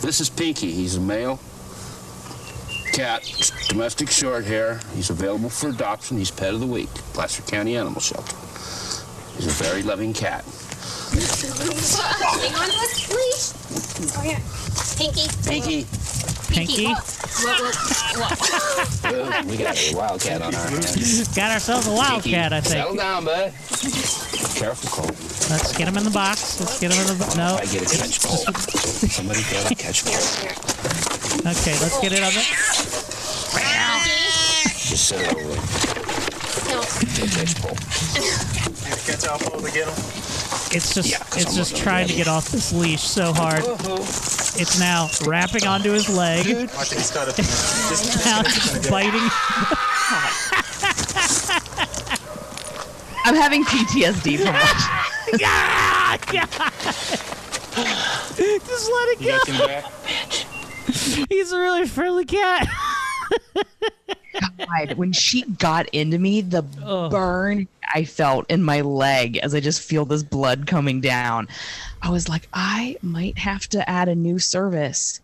this 0.00 0.20
is 0.22 0.30
Pinky. 0.30 0.72
He's 0.72 0.96
a 0.96 1.00
male 1.00 1.38
cat, 2.90 3.22
domestic 3.68 4.10
short 4.10 4.44
hair. 4.44 4.80
He's 4.94 5.10
available 5.10 5.50
for 5.50 5.68
adoption. 5.68 6.18
He's 6.18 6.30
pet 6.30 6.54
of 6.54 6.60
the 6.60 6.66
week, 6.66 6.88
Placer 7.14 7.42
County 7.42 7.76
Animal 7.76 8.00
Shelter. 8.00 8.36
He's 9.36 9.46
a 9.46 9.64
very 9.64 9.82
loving 9.82 10.12
cat. 10.12 10.44
Hang 11.10 12.54
on 12.54 12.68
to 12.68 12.78
this, 12.78 13.06
please. 13.08 13.54
Oh, 14.16 14.20
here. 14.20 14.38
Pinky. 14.96 15.26
Pinky. 15.48 15.86
Pinky. 16.52 16.86
Whoa, 16.86 17.54
whoa, 17.56 17.72
whoa. 18.20 18.34
Oh, 19.04 19.46
we 19.46 19.56
got 19.56 19.76
a 19.76 19.96
wildcat 19.96 20.42
on 20.42 20.54
our 20.54 20.68
hands. 20.68 21.28
Got 21.34 21.52
ourselves 21.52 21.86
a 21.86 21.92
wildcat, 21.92 22.52
I 22.52 22.60
think. 22.60 22.74
Settle 22.74 22.90
think. 22.90 23.00
down, 23.00 23.24
bud. 23.24 23.52
Careful, 24.54 24.90
Cole. 24.90 25.06
Let's 25.50 25.76
get 25.76 25.88
him 25.88 25.96
in 25.96 26.04
the 26.04 26.10
box. 26.10 26.60
Let's 26.60 26.78
get 26.78 26.92
him 26.92 27.00
in 27.00 27.06
the 27.06 27.24
bo- 27.24 27.34
no. 27.34 27.56
I 27.56 27.66
get 27.66 27.82
a 27.82 27.86
catch 27.96 28.20
Cole. 28.22 28.36
Somebody 29.08 29.42
get 29.50 29.70
a 29.70 29.74
catch 29.74 30.04
Cole. 30.04 30.14
Okay, 31.40 31.72
let's 31.80 31.98
get 32.00 32.12
it 32.12 32.22
on 32.22 32.32
the. 32.34 32.79
Just 34.90 35.06
sit 35.08 35.20
it 35.20 35.28
over 35.36 35.40
there. 35.44 35.60
Get 37.14 37.18
a 37.22 37.28
catch 37.30 37.54
Cole. 37.62 37.76
Catch 39.06 39.26
off 39.28 39.42
hold 39.44 39.64
to 39.64 39.70
get 39.72 39.86
him. 39.86 39.94
It's 40.72 40.94
just 40.94 41.08
Yeah, 41.08 41.18
'cause 41.18 41.42
it's 41.42 41.50
I'm 41.50 41.56
just 41.56 41.76
trying 41.76 42.08
to 42.08 42.14
get 42.14 42.26
off 42.28 42.48
this 42.50 42.72
leash 42.72 43.02
so 43.02 43.32
hard. 43.32 43.62
It's 44.58 44.78
now 44.80 45.08
wrapping 45.26 45.64
onto 45.66 45.90
his 45.92 46.08
leg. 46.08 46.46
Watch 46.74 46.90
it. 46.92 46.98
He's 46.98 47.10
got 47.12 47.28
a. 47.28 47.32
Just, 47.32 48.26
Now 48.26 48.42
just 48.42 48.76
it's 48.76 48.88
biting. 48.90 49.20
I'm 53.24 53.34
having 53.36 53.64
PTSD 53.64 54.38
from 54.38 54.54
watching. 54.54 55.44
Ah, 55.44 56.18
God. 56.26 56.72
Just 58.66 58.90
let 58.90 59.08
it 59.08 59.20
go. 59.20 59.38
got. 59.58 59.84
He's 61.28 61.52
a 61.52 61.58
really 61.60 61.86
friendly 61.86 62.24
cat. 62.24 62.66
God, 64.58 64.94
when 64.96 65.12
she 65.12 65.42
got 65.42 65.88
into 65.90 66.18
me, 66.18 66.40
the 66.40 66.62
burn 67.10 67.68
I 67.92 68.04
felt 68.04 68.50
in 68.50 68.62
my 68.62 68.80
leg 68.80 69.38
as 69.38 69.54
I 69.54 69.60
just 69.60 69.82
feel 69.82 70.04
this 70.04 70.22
blood 70.22 70.66
coming 70.66 71.00
down, 71.00 71.48
I 72.02 72.10
was 72.10 72.28
like, 72.28 72.48
I 72.52 72.96
might 73.02 73.38
have 73.38 73.66
to 73.68 73.88
add 73.88 74.08
a 74.08 74.14
new 74.14 74.38
service 74.38 75.20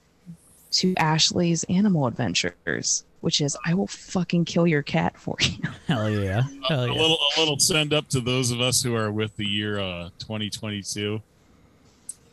to 0.73 0.95
Ashley's 0.97 1.65
Animal 1.65 2.07
Adventures, 2.07 3.05
which 3.21 3.41
is 3.41 3.57
I 3.65 3.75
will 3.75 3.87
fucking 3.87 4.45
kill 4.45 4.67
your 4.67 4.83
cat 4.83 5.19
for 5.19 5.37
you. 5.41 5.59
Hell 5.87 6.11
yeah. 6.11 6.43
Hell 6.69 6.85
A 6.85 6.87
yeah. 6.89 6.93
little, 7.01 7.19
a 7.37 7.41
little 7.41 7.59
send 7.59 7.95
up 7.95 8.09
to 8.11 8.21
those 8.21 8.51
of 8.51 8.61
us 8.61 8.83
who 8.83 8.95
are 8.95 9.11
with 9.11 9.37
the 9.37 9.47
year 9.47 9.79
uh, 9.79 10.11
2022. 10.19 11.23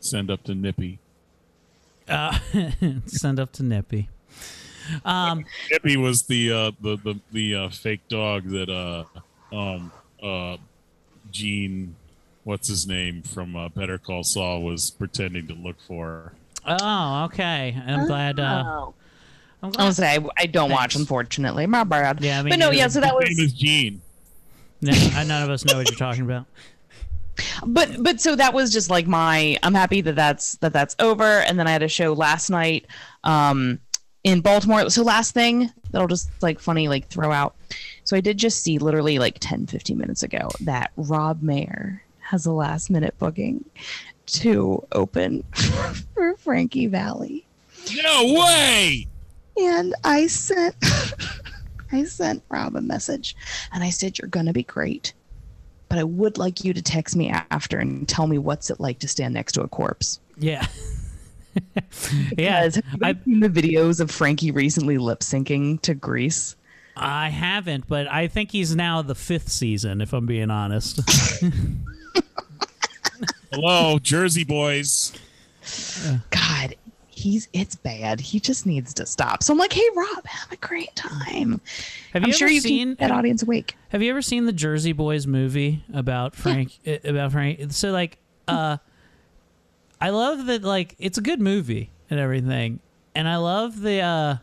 Send 0.00 0.30
up 0.30 0.42
to 0.44 0.54
Nippy. 0.54 0.98
Uh, 2.06 2.38
send 3.06 3.40
up 3.40 3.52
to 3.52 3.62
Nippy. 3.62 4.08
Um, 5.04 5.44
Nippy 5.70 5.96
was 5.96 6.22
the 6.22 6.52
uh, 6.52 6.70
the 6.80 6.96
the, 6.96 7.20
the 7.32 7.54
uh, 7.54 7.68
fake 7.70 8.06
dog 8.08 8.48
that 8.50 8.68
uh, 8.70 9.04
um, 9.54 9.92
uh, 10.22 10.56
Gene, 11.30 11.94
what's 12.44 12.68
his 12.68 12.86
name 12.86 13.22
from 13.22 13.56
uh, 13.56 13.68
Better 13.70 13.98
Call 13.98 14.22
Saul, 14.24 14.62
was 14.62 14.90
pretending 14.90 15.46
to 15.48 15.54
look 15.54 15.76
for. 15.86 16.32
oh, 16.66 17.24
okay. 17.24 17.80
I'm 17.86 18.06
glad. 18.06 18.38
Uh, 18.40 18.90
I'm 19.62 19.70
glad. 19.70 19.84
I'll 19.84 19.92
say 19.92 20.16
I, 20.16 20.28
I 20.38 20.46
don't 20.46 20.70
watch, 20.70 20.94
unfortunately. 20.96 21.66
My 21.66 21.84
bad. 21.84 22.20
Yeah, 22.22 22.42
me 22.42 22.50
but 22.50 22.58
no, 22.58 22.70
yeah. 22.70 22.88
So 22.88 23.00
that 23.00 23.14
His 23.20 23.38
name 23.38 23.44
was, 23.44 23.52
is 23.52 23.52
Gene. 23.52 24.00
No, 24.80 24.92
I- 25.14 25.24
none 25.24 25.42
of 25.42 25.50
us 25.50 25.64
know 25.64 25.76
what 25.78 25.90
you're 25.90 25.98
talking 25.98 26.24
about. 26.24 26.46
but 27.66 27.90
but 28.02 28.20
so 28.20 28.36
that 28.36 28.54
was 28.54 28.72
just 28.72 28.90
like 28.90 29.06
my. 29.06 29.58
I'm 29.62 29.74
happy 29.74 30.00
that 30.02 30.14
that's 30.14 30.56
that 30.56 30.72
that's 30.72 30.94
over. 30.98 31.24
And 31.40 31.58
then 31.58 31.66
I 31.66 31.70
had 31.72 31.82
a 31.82 31.88
show 31.88 32.12
last 32.12 32.48
night, 32.50 32.86
um, 33.24 33.80
in 34.24 34.40
Baltimore. 34.40 34.90
So 34.90 35.02
last 35.02 35.32
thing 35.32 35.70
that 35.90 36.00
I'll 36.00 36.08
just 36.08 36.30
like 36.42 36.58
funny 36.58 36.88
like 36.88 37.06
throw 37.08 37.30
out. 37.30 37.54
So 38.02 38.16
I 38.16 38.20
did 38.20 38.38
just 38.38 38.62
see 38.62 38.78
literally 38.78 39.18
like 39.18 39.38
10, 39.38 39.66
15 39.66 39.96
minutes 39.96 40.22
ago 40.22 40.48
that 40.60 40.90
Rob 40.96 41.42
Mayer 41.42 42.02
has 42.20 42.46
a 42.46 42.52
last 42.52 42.90
minute 42.90 43.14
booking 43.18 43.64
to 44.26 44.84
open 44.92 45.44
for 46.14 46.34
Frankie 46.36 46.86
Valli. 46.86 47.46
No 48.02 48.34
way! 48.40 49.06
And 49.60 49.94
I 50.02 50.26
sent 50.26 50.74
I 51.92 52.04
sent 52.04 52.42
Rob 52.48 52.74
a 52.76 52.80
message 52.80 53.36
and 53.72 53.84
I 53.84 53.90
said, 53.90 54.18
You're 54.18 54.28
gonna 54.28 54.54
be 54.54 54.64
great. 54.64 55.12
But 55.90 55.98
I 55.98 56.04
would 56.04 56.38
like 56.38 56.64
you 56.64 56.72
to 56.72 56.82
text 56.82 57.14
me 57.14 57.30
after 57.50 57.78
and 57.78 58.08
tell 58.08 58.26
me 58.26 58.38
what's 58.38 58.70
it 58.70 58.80
like 58.80 58.98
to 59.00 59.08
stand 59.08 59.34
next 59.34 59.52
to 59.52 59.62
a 59.62 59.68
corpse. 59.68 60.18
Yeah. 60.38 60.66
yeah. 62.38 62.66
Because 62.66 62.76
have 62.76 62.84
you 62.92 62.98
guys 63.00 63.16
seen 63.24 63.40
the 63.40 63.48
videos 63.48 64.00
of 64.00 64.10
Frankie 64.10 64.50
recently 64.50 64.98
lip 64.98 65.20
syncing 65.20 65.80
to 65.82 65.94
Grease? 65.94 66.56
I 66.96 67.28
haven't, 67.30 67.88
but 67.88 68.06
I 68.06 68.28
think 68.28 68.52
he's 68.52 68.76
now 68.76 69.02
the 69.02 69.14
fifth 69.16 69.48
season, 69.48 70.00
if 70.00 70.12
I'm 70.12 70.26
being 70.26 70.50
honest. 70.50 71.00
Hello, 73.52 73.98
Jersey 73.98 74.44
boys. 74.44 75.12
God, 76.30 76.74
he's 77.08 77.48
it's 77.52 77.74
bad. 77.76 78.20
He 78.20 78.38
just 78.40 78.66
needs 78.66 78.92
to 78.94 79.06
stop. 79.06 79.42
So 79.42 79.52
I'm 79.52 79.58
like, 79.58 79.72
hey 79.72 79.86
Rob, 79.96 80.26
have 80.26 80.52
a 80.52 80.56
great 80.56 80.94
time. 80.96 81.60
Have 82.12 82.22
I'm 82.22 82.28
you 82.28 82.32
sure 82.32 82.46
ever 82.48 82.54
you 82.54 82.60
seen 82.60 82.88
can 82.88 82.96
keep 82.96 82.98
that 82.98 83.10
audience 83.10 83.42
awake. 83.42 83.76
Have 83.90 84.02
you 84.02 84.10
ever 84.10 84.22
seen 84.22 84.46
the 84.46 84.52
Jersey 84.52 84.92
Boys 84.92 85.26
movie 85.26 85.84
about 85.92 86.34
Frank? 86.34 86.78
uh, 86.86 86.96
About 87.04 87.32
Frank? 87.32 87.72
So 87.72 87.92
like, 87.92 88.18
uh, 88.48 88.78
I 90.04 90.10
love 90.10 90.44
that. 90.46 90.62
Like, 90.62 90.94
it's 90.98 91.16
a 91.16 91.22
good 91.22 91.40
movie 91.40 91.90
and 92.10 92.20
everything, 92.20 92.80
and 93.14 93.26
I 93.26 93.36
love 93.36 93.80
the. 93.80 94.00
uh 94.00 94.36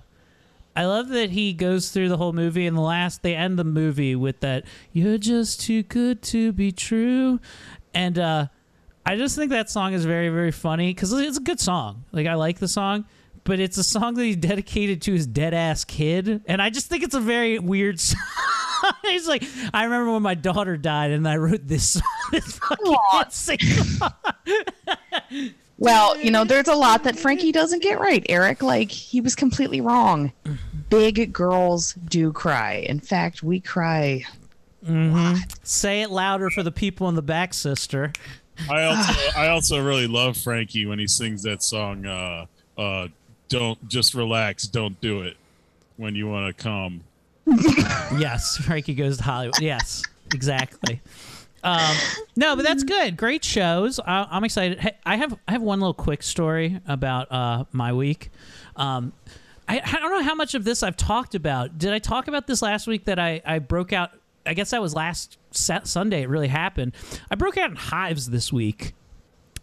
I 0.75 0.85
love 0.85 1.09
that 1.09 1.29
he 1.31 1.53
goes 1.53 1.89
through 1.91 2.09
the 2.09 2.17
whole 2.17 2.33
movie, 2.33 2.65
and 2.65 2.75
the 2.75 2.81
last 2.81 3.21
they 3.21 3.35
end 3.35 3.59
the 3.59 3.63
movie 3.63 4.15
with 4.15 4.39
that 4.39 4.63
"You're 4.91 5.19
just 5.19 5.61
too 5.61 5.83
good 5.83 6.23
to 6.23 6.51
be 6.51 6.71
true," 6.71 7.39
and 7.93 8.17
uh 8.17 8.47
I 9.05 9.17
just 9.17 9.35
think 9.35 9.51
that 9.51 9.69
song 9.69 9.93
is 9.93 10.03
very 10.03 10.29
very 10.29 10.51
funny 10.51 10.95
because 10.95 11.13
it's 11.13 11.37
a 11.37 11.41
good 11.41 11.59
song. 11.59 12.05
Like 12.11 12.25
I 12.25 12.33
like 12.33 12.57
the 12.57 12.67
song. 12.67 13.05
But 13.43 13.59
it's 13.59 13.77
a 13.77 13.83
song 13.83 14.13
that 14.15 14.23
he 14.23 14.35
dedicated 14.51 15.01
to 15.03 15.13
his 15.13 15.27
dead 15.27 15.53
ass 15.53 15.83
kid, 15.83 16.41
and 16.47 16.61
I 16.61 16.69
just 16.71 16.87
think 16.87 17.03
it's 17.03 17.15
a 17.15 17.19
very 17.19 17.59
weird 17.59 17.99
song. 18.09 18.19
He's 19.03 19.27
like, 19.27 19.43
I 19.73 19.83
remember 19.83 20.11
when 20.13 20.21
my 20.21 20.35
daughter 20.35 20.77
died, 20.77 21.11
and 21.11 21.27
I 21.27 21.37
wrote 21.37 21.67
this 21.67 21.91
song. 21.91 22.03
This 22.31 22.57
fucking 22.59 23.29
song. 23.31 24.13
Well, 25.77 26.15
you 26.19 26.29
know, 26.29 26.43
there's 26.43 26.67
a 26.67 26.75
lot 26.75 27.03
that 27.05 27.17
Frankie 27.17 27.51
doesn't 27.51 27.81
get 27.81 27.99
right, 27.99 28.23
Eric. 28.29 28.61
Like, 28.61 28.91
he 28.91 29.19
was 29.19 29.33
completely 29.33 29.81
wrong. 29.81 30.31
Big 30.91 31.33
girls 31.33 31.93
do 31.93 32.31
cry. 32.31 32.85
In 32.87 32.99
fact, 32.99 33.41
we 33.41 33.59
cry. 33.59 34.23
Say 35.63 36.03
it 36.03 36.11
louder 36.11 36.51
for 36.51 36.61
the 36.61 36.71
people 36.71 37.09
in 37.09 37.15
the 37.15 37.23
back, 37.23 37.55
sister. 37.55 38.13
I 38.69 38.83
also 38.83 39.13
I 39.35 39.47
also 39.47 39.83
really 39.83 40.05
love 40.05 40.37
Frankie 40.37 40.85
when 40.85 40.99
he 40.99 41.07
sings 41.07 41.41
that 41.43 41.63
song. 41.63 42.05
Uh, 42.05 42.45
uh, 42.77 43.07
don't 43.49 43.87
just 43.89 44.13
relax, 44.13 44.63
don't 44.67 44.99
do 45.01 45.23
it 45.23 45.35
when 45.97 46.15
you 46.15 46.27
want 46.27 46.55
to 46.55 46.63
come. 46.63 47.01
Yes, 48.19 48.57
Frankie 48.57 48.93
goes 48.93 49.17
to 49.17 49.23
Hollywood. 49.23 49.59
Yes, 49.59 50.03
exactly. 50.33 51.01
Um, 51.63 51.95
no, 52.35 52.55
but 52.55 52.63
that's 52.63 52.83
good. 52.83 53.17
Great 53.17 53.43
shows. 53.43 53.99
I, 53.99 54.27
I'm 54.29 54.43
excited. 54.43 54.79
Hey, 54.79 54.97
I 55.05 55.17
have 55.17 55.37
I 55.47 55.51
have 55.51 55.61
one 55.61 55.79
little 55.79 55.93
quick 55.93 56.23
story 56.23 56.79
about 56.87 57.31
uh, 57.31 57.65
my 57.71 57.93
week. 57.93 58.31
Um, 58.75 59.13
I, 59.67 59.79
I 59.83 59.99
don't 59.99 60.11
know 60.11 60.23
how 60.23 60.35
much 60.35 60.55
of 60.55 60.63
this 60.63 60.83
I've 60.83 60.97
talked 60.97 61.35
about. 61.35 61.77
Did 61.77 61.93
I 61.93 61.99
talk 61.99 62.27
about 62.27 62.47
this 62.47 62.61
last 62.61 62.87
week 62.87 63.05
that 63.05 63.19
I, 63.19 63.41
I 63.45 63.59
broke 63.59 63.93
out? 63.93 64.11
I 64.45 64.53
guess 64.53 64.71
that 64.71 64.81
was 64.81 64.95
last 64.95 65.37
Sunday. 65.51 66.23
It 66.23 66.29
really 66.29 66.47
happened. 66.47 66.93
I 67.29 67.35
broke 67.35 67.57
out 67.57 67.69
in 67.69 67.75
hives 67.75 68.29
this 68.31 68.51
week 68.51 68.93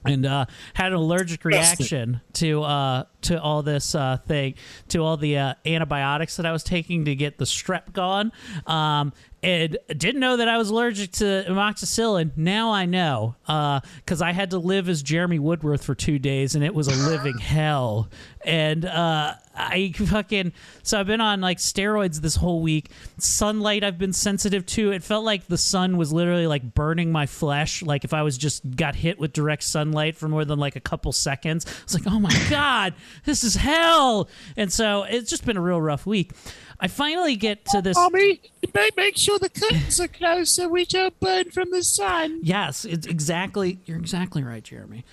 and 0.04 0.24
uh, 0.24 0.46
had 0.74 0.92
an 0.92 0.98
allergic 0.98 1.44
reaction 1.44 2.20
to 2.34 2.62
uh, 2.62 3.04
to 3.22 3.40
all 3.40 3.62
this 3.62 3.94
uh, 3.94 4.18
thing, 4.26 4.54
to 4.88 5.02
all 5.02 5.16
the 5.16 5.36
uh, 5.36 5.54
antibiotics 5.66 6.36
that 6.36 6.46
I 6.46 6.52
was 6.52 6.62
taking 6.62 7.04
to 7.06 7.14
get 7.14 7.38
the 7.38 7.44
strep 7.44 7.92
gone. 7.92 8.32
Um, 8.66 9.12
and 9.42 9.78
didn't 9.88 10.20
know 10.20 10.36
that 10.36 10.48
I 10.48 10.58
was 10.58 10.70
allergic 10.70 11.12
to 11.12 11.44
amoxicillin. 11.48 12.32
Now 12.36 12.72
I 12.72 12.86
know 12.86 13.36
because 13.46 14.20
I 14.20 14.32
had 14.32 14.50
to 14.50 14.58
live 14.58 14.88
as 14.88 15.02
Jeremy 15.02 15.38
Woodworth 15.38 15.84
for 15.84 15.94
two 15.94 16.18
days, 16.18 16.54
and 16.54 16.64
it 16.64 16.74
was 16.74 16.88
a 16.88 17.08
living 17.08 17.38
hell. 17.38 18.08
And 18.44 18.84
uh, 18.84 19.34
I 19.54 19.92
fucking 19.92 20.52
so 20.82 20.98
I've 20.98 21.06
been 21.06 21.20
on 21.20 21.40
like 21.40 21.58
steroids 21.58 22.20
this 22.20 22.36
whole 22.36 22.62
week. 22.62 22.90
Sunlight 23.18 23.84
I've 23.84 23.98
been 23.98 24.12
sensitive 24.12 24.66
to. 24.66 24.90
It 24.92 25.02
felt 25.04 25.24
like 25.24 25.46
the 25.46 25.58
sun 25.58 25.96
was 25.96 26.12
literally 26.12 26.46
like 26.46 26.74
burning 26.74 27.12
my 27.12 27.26
flesh. 27.26 27.82
Like 27.82 28.04
if 28.04 28.12
I 28.12 28.22
was 28.22 28.38
just 28.38 28.68
got 28.76 28.96
hit 28.96 29.18
with 29.18 29.32
direct 29.32 29.62
sunlight 29.62 30.16
for 30.16 30.28
more 30.28 30.44
than 30.44 30.58
like 30.58 30.76
a 30.76 30.80
couple 30.80 31.12
seconds, 31.12 31.64
I 31.66 31.84
was 31.84 31.94
like, 31.94 32.12
oh 32.12 32.18
my 32.18 32.34
god, 32.50 32.94
this 33.24 33.44
is 33.44 33.56
hell. 33.56 34.28
And 34.56 34.72
so 34.72 35.04
it's 35.04 35.30
just 35.30 35.44
been 35.44 35.56
a 35.56 35.62
real 35.62 35.80
rough 35.80 36.06
week. 36.06 36.32
I 36.80 36.86
finally 36.88 37.34
get 37.36 37.64
to 37.66 37.82
this. 37.82 37.96
Mommy, 37.96 38.40
make, 38.74 38.96
make 38.96 39.16
sure 39.16 39.38
the 39.38 39.48
curtains 39.48 39.98
are 39.98 40.08
closed 40.08 40.52
so 40.52 40.68
we 40.68 40.84
don't 40.84 41.18
burn 41.18 41.50
from 41.50 41.70
the 41.70 41.82
sun. 41.82 42.40
Yes, 42.42 42.84
it's 42.84 43.06
exactly. 43.06 43.80
You're 43.84 43.98
exactly 43.98 44.42
right, 44.44 44.62
Jeremy. 44.62 45.04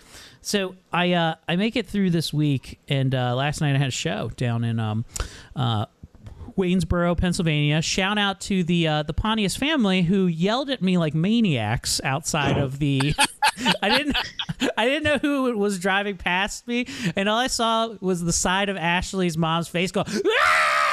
So 0.42 0.76
I 0.94 1.14
uh, 1.14 1.36
I 1.48 1.56
make 1.56 1.76
it 1.76 1.88
through 1.88 2.12
this 2.12 2.32
week, 2.32 2.80
and 2.88 3.16
uh, 3.16 3.36
last 3.36 3.62
night 3.62 3.76
I 3.76 3.80
had 3.80 3.88
a 3.88 3.92
show 3.92 4.30
down 4.36 4.64
in 4.64 4.80
um, 4.80 5.06
uh, 5.56 5.88
Waynesboro, 6.56 7.18
Pennsylvania. 7.18 7.82
Shout 7.82 8.20
out 8.20 8.42
to 8.42 8.64
the 8.64 8.88
uh, 8.88 9.04
the 9.04 9.14
Pontius 9.14 9.56
family 9.56 10.04
who 10.04 10.28
yelled 10.28 10.70
at 10.70 10.84
me 10.84 11.00
like 11.00 11.16
maniacs 11.16 12.00
outside 12.04 12.58
of 12.58 12.78
the. 12.78 13.16
I 13.82 13.90
didn't 13.90 14.18
I 14.78 14.86
didn't 14.86 15.04
know 15.04 15.18
who 15.18 15.58
was 15.58 15.80
driving 15.80 16.18
past 16.18 16.68
me, 16.68 16.86
and 17.16 17.28
all 17.28 17.40
I 17.40 17.48
saw 17.48 17.96
was 18.02 18.22
the 18.24 18.34
side 18.34 18.70
of 18.70 18.78
Ashley's 18.78 19.38
mom's 19.38 19.68
face 19.68 19.92
go. 19.92 20.04
"Ah!" 20.08 20.85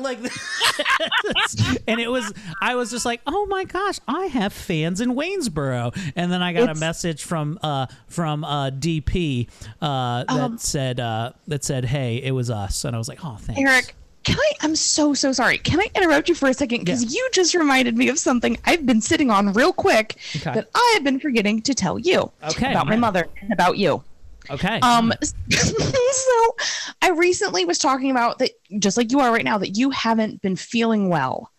Like 0.00 0.20
this. 0.22 1.76
and 1.86 2.00
it 2.00 2.10
was 2.10 2.32
I 2.60 2.74
was 2.74 2.90
just 2.90 3.04
like, 3.04 3.20
"Oh 3.26 3.46
my 3.46 3.64
gosh, 3.64 3.98
I 4.08 4.26
have 4.26 4.52
fans 4.52 5.00
in 5.00 5.14
Waynesboro." 5.14 5.92
And 6.16 6.32
then 6.32 6.42
I 6.42 6.52
got 6.52 6.68
a 6.74 6.74
message 6.80 7.22
from 7.24 7.58
uh 7.62 7.86
from 8.08 8.44
uh 8.44 8.70
DP 8.70 9.48
uh 9.82 10.24
that 10.24 10.30
Um, 10.30 10.58
said 10.58 11.00
uh 11.00 11.32
that 11.48 11.64
said, 11.64 11.84
"Hey, 11.84 12.16
it 12.22 12.32
was 12.32 12.50
us." 12.50 12.84
And 12.84 12.94
I 12.94 12.98
was 12.98 13.08
like, 13.08 13.24
"Oh, 13.24 13.36
thanks." 13.40 13.60
Eric, 13.60 13.94
can 14.24 14.36
I? 14.38 14.52
I'm 14.62 14.74
so 14.76 15.12
so 15.14 15.32
sorry. 15.32 15.58
Can 15.58 15.80
I 15.80 15.88
interrupt 15.94 16.28
you 16.28 16.34
for 16.34 16.48
a 16.48 16.54
second? 16.54 16.80
Because 16.80 17.14
you 17.14 17.28
just 17.32 17.54
reminded 17.54 17.96
me 17.96 18.08
of 18.08 18.18
something 18.18 18.56
I've 18.64 18.86
been 18.86 19.00
sitting 19.00 19.30
on 19.30 19.52
real 19.52 19.72
quick 19.72 20.16
Okay. 20.36 20.52
that 20.54 20.68
I 20.74 20.90
have 20.94 21.04
been 21.04 21.20
forgetting 21.20 21.62
to 21.62 21.74
tell 21.74 21.98
you 21.98 22.30
Okay, 22.44 22.70
about 22.70 22.86
my 22.86 22.96
mother 22.96 23.28
and 23.40 23.52
about 23.52 23.76
you. 23.78 24.02
Okay. 24.48 24.80
Um, 24.80 25.12
so 25.50 26.56
I 27.02 27.10
recently 27.10 27.64
was 27.64 27.78
talking 27.78 28.10
about 28.10 28.38
that, 28.38 28.50
just 28.78 28.96
like 28.96 29.12
you 29.12 29.20
are 29.20 29.32
right 29.32 29.44
now, 29.44 29.58
that 29.58 29.76
you 29.76 29.90
haven't 29.90 30.40
been 30.42 30.56
feeling 30.56 31.08
well, 31.08 31.50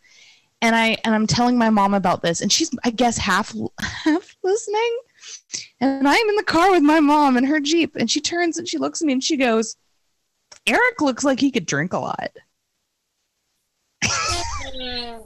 and 0.62 0.76
I 0.76 0.98
and 1.04 1.14
I'm 1.14 1.28
telling 1.28 1.58
my 1.58 1.70
mom 1.70 1.94
about 1.94 2.22
this, 2.22 2.42
and 2.42 2.52
she's 2.52 2.72
I 2.84 2.90
guess 2.90 3.18
half 3.18 3.54
half 3.80 4.36
listening, 4.44 5.00
and 5.80 6.08
I'm 6.08 6.30
in 6.30 6.36
the 6.36 6.44
car 6.44 6.72
with 6.72 6.84
my 6.84 7.00
mom 7.00 7.38
in 7.38 7.44
her 7.46 7.60
jeep, 7.60 7.96
and 7.96 8.10
she 8.10 8.22
turns 8.22 8.58
and 8.58 8.68
she 8.68 8.78
looks 8.78 9.02
at 9.02 9.06
me 9.06 9.14
and 9.14 9.24
she 9.24 9.38
goes, 9.38 9.76
"Eric 10.68 11.02
looks 11.02 11.24
like 11.24 11.40
he 11.40 11.52
could 11.52 11.66
drink 11.66 11.94
a 11.94 12.00
lot." 12.00 12.32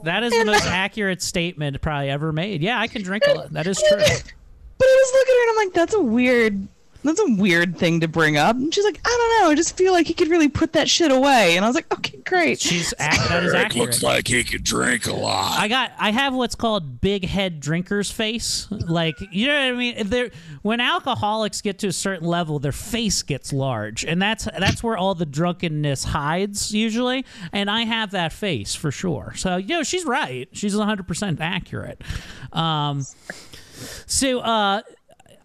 That 0.04 0.22
is 0.22 0.32
the 0.32 0.44
most 0.44 0.66
accurate 0.66 1.22
statement 1.22 1.80
probably 1.80 2.10
ever 2.10 2.32
made. 2.32 2.62
Yeah, 2.62 2.78
I 2.78 2.86
can 2.86 3.02
drink 3.02 3.24
a 3.26 3.32
lot. 3.32 3.52
That 3.52 3.66
is 3.66 3.82
true. 3.88 4.02
But 4.78 4.84
I 4.84 5.02
was 5.02 5.12
looking 5.14 5.32
at 5.32 5.36
her 5.36 5.42
and 5.42 5.50
I'm 5.50 5.66
like, 5.66 5.74
"That's 5.74 5.94
a 5.94 6.02
weird." 6.02 6.68
That's 7.02 7.20
a 7.20 7.34
weird 7.34 7.76
thing 7.78 8.00
to 8.00 8.08
bring 8.08 8.36
up. 8.36 8.56
And 8.56 8.74
she's 8.74 8.84
like, 8.84 9.00
I 9.04 9.08
don't 9.08 9.44
know. 9.44 9.50
I 9.50 9.54
just 9.54 9.76
feel 9.76 9.92
like 9.92 10.06
he 10.06 10.14
could 10.14 10.28
really 10.28 10.48
put 10.48 10.72
that 10.72 10.88
shit 10.88 11.10
away. 11.12 11.56
And 11.56 11.64
I 11.64 11.68
was 11.68 11.74
like, 11.76 11.92
okay, 11.92 12.16
great. 12.24 12.60
She's 12.60 12.92
ac- 12.98 13.28
that 13.28 13.44
is 13.44 13.52
Eric 13.54 13.66
accurate. 13.66 13.86
looks 13.86 14.02
like 14.02 14.26
he 14.28 14.42
could 14.42 14.64
drink 14.64 15.06
a 15.06 15.14
lot. 15.14 15.58
I 15.60 15.68
got 15.68 15.92
I 15.98 16.10
have 16.10 16.34
what's 16.34 16.54
called 16.56 17.00
big 17.00 17.24
head 17.24 17.60
drinker's 17.60 18.10
face. 18.10 18.66
Like 18.70 19.14
you 19.30 19.46
know 19.46 19.54
what 19.54 19.74
I 19.74 19.76
mean? 19.76 19.94
If 19.96 20.10
they're 20.10 20.30
when 20.62 20.80
alcoholics 20.80 21.60
get 21.60 21.78
to 21.80 21.88
a 21.88 21.92
certain 21.92 22.26
level, 22.26 22.58
their 22.58 22.72
face 22.72 23.22
gets 23.22 23.52
large. 23.52 24.04
And 24.04 24.20
that's 24.20 24.44
that's 24.58 24.82
where 24.82 24.96
all 24.96 25.14
the 25.14 25.26
drunkenness 25.26 26.04
hides 26.04 26.72
usually. 26.72 27.24
And 27.52 27.70
I 27.70 27.82
have 27.82 28.10
that 28.12 28.32
face 28.32 28.74
for 28.74 28.90
sure. 28.90 29.32
So 29.36 29.56
you 29.56 29.68
know, 29.68 29.82
she's 29.82 30.04
right. 30.04 30.48
She's 30.52 30.74
hundred 30.74 31.06
percent 31.06 31.40
accurate. 31.40 32.02
Um 32.52 33.04
so 34.06 34.40
uh 34.40 34.82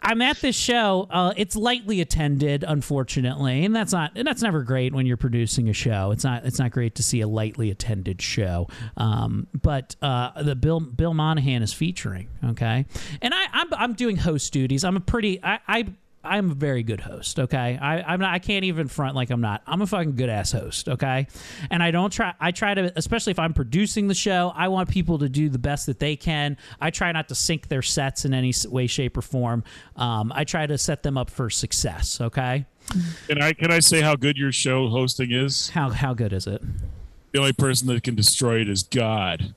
I'm 0.01 0.21
at 0.21 0.37
this 0.37 0.55
show. 0.55 1.07
Uh, 1.09 1.33
it's 1.37 1.55
lightly 1.55 2.01
attended, 2.01 2.63
unfortunately, 2.67 3.65
and 3.65 3.75
that's 3.75 3.93
not 3.93 4.11
and 4.15 4.25
that's 4.27 4.41
never 4.41 4.63
great 4.63 4.93
when 4.93 5.05
you're 5.05 5.17
producing 5.17 5.69
a 5.69 5.73
show. 5.73 6.11
It's 6.11 6.23
not 6.23 6.45
it's 6.45 6.59
not 6.59 6.71
great 6.71 6.95
to 6.95 7.03
see 7.03 7.21
a 7.21 7.27
lightly 7.27 7.69
attended 7.69 8.21
show. 8.21 8.67
Um, 8.97 9.47
but 9.61 9.95
uh, 10.01 10.41
the 10.41 10.55
Bill 10.55 10.79
Bill 10.79 11.13
Monahan 11.13 11.61
is 11.61 11.73
featuring. 11.73 12.29
Okay, 12.43 12.85
and 13.21 13.33
I 13.33 13.45
I'm, 13.53 13.73
I'm 13.73 13.93
doing 13.93 14.17
host 14.17 14.51
duties. 14.53 14.83
I'm 14.83 14.97
a 14.97 15.01
pretty 15.01 15.43
I. 15.43 15.59
I 15.67 15.85
I'm 16.23 16.51
a 16.51 16.53
very 16.53 16.83
good 16.83 17.01
host, 17.01 17.39
okay? 17.39 17.77
I, 17.81 18.01
I'm 18.01 18.19
not 18.19 18.33
I 18.33 18.39
can't 18.39 18.65
even 18.65 18.87
front 18.87 19.15
like 19.15 19.29
I'm 19.29 19.41
not. 19.41 19.61
I'm 19.65 19.81
a 19.81 19.87
fucking 19.87 20.15
good 20.15 20.29
ass 20.29 20.51
host, 20.51 20.87
okay? 20.87 21.27
And 21.69 21.81
I 21.81 21.91
don't 21.91 22.11
try 22.11 22.33
I 22.39 22.51
try 22.51 22.73
to 22.73 22.93
especially 22.95 23.31
if 23.31 23.39
I'm 23.39 23.53
producing 23.53 24.07
the 24.07 24.13
show, 24.13 24.51
I 24.55 24.67
want 24.67 24.89
people 24.89 25.19
to 25.19 25.29
do 25.29 25.49
the 25.49 25.59
best 25.59 25.87
that 25.87 25.99
they 25.99 26.15
can. 26.15 26.57
I 26.79 26.91
try 26.91 27.11
not 27.11 27.27
to 27.29 27.35
sink 27.35 27.67
their 27.69 27.81
sets 27.81 28.25
in 28.25 28.33
any 28.33 28.53
way, 28.67 28.87
shape, 28.87 29.17
or 29.17 29.21
form. 29.21 29.63
Um, 29.95 30.31
I 30.35 30.43
try 30.43 30.67
to 30.67 30.77
set 30.77 31.03
them 31.03 31.17
up 31.17 31.29
for 31.29 31.49
success, 31.49 32.21
okay? 32.21 32.65
Can 33.27 33.41
I 33.41 33.53
can 33.53 33.71
I 33.71 33.79
say 33.79 34.01
how 34.01 34.15
good 34.15 34.37
your 34.37 34.51
show 34.51 34.89
hosting 34.89 35.31
is? 35.31 35.69
How 35.69 35.89
how 35.89 36.13
good 36.13 36.33
is 36.33 36.45
it? 36.45 36.61
The 37.31 37.39
only 37.39 37.53
person 37.53 37.87
that 37.87 38.03
can 38.03 38.15
destroy 38.15 38.61
it 38.61 38.69
is 38.69 38.83
God. 38.83 39.55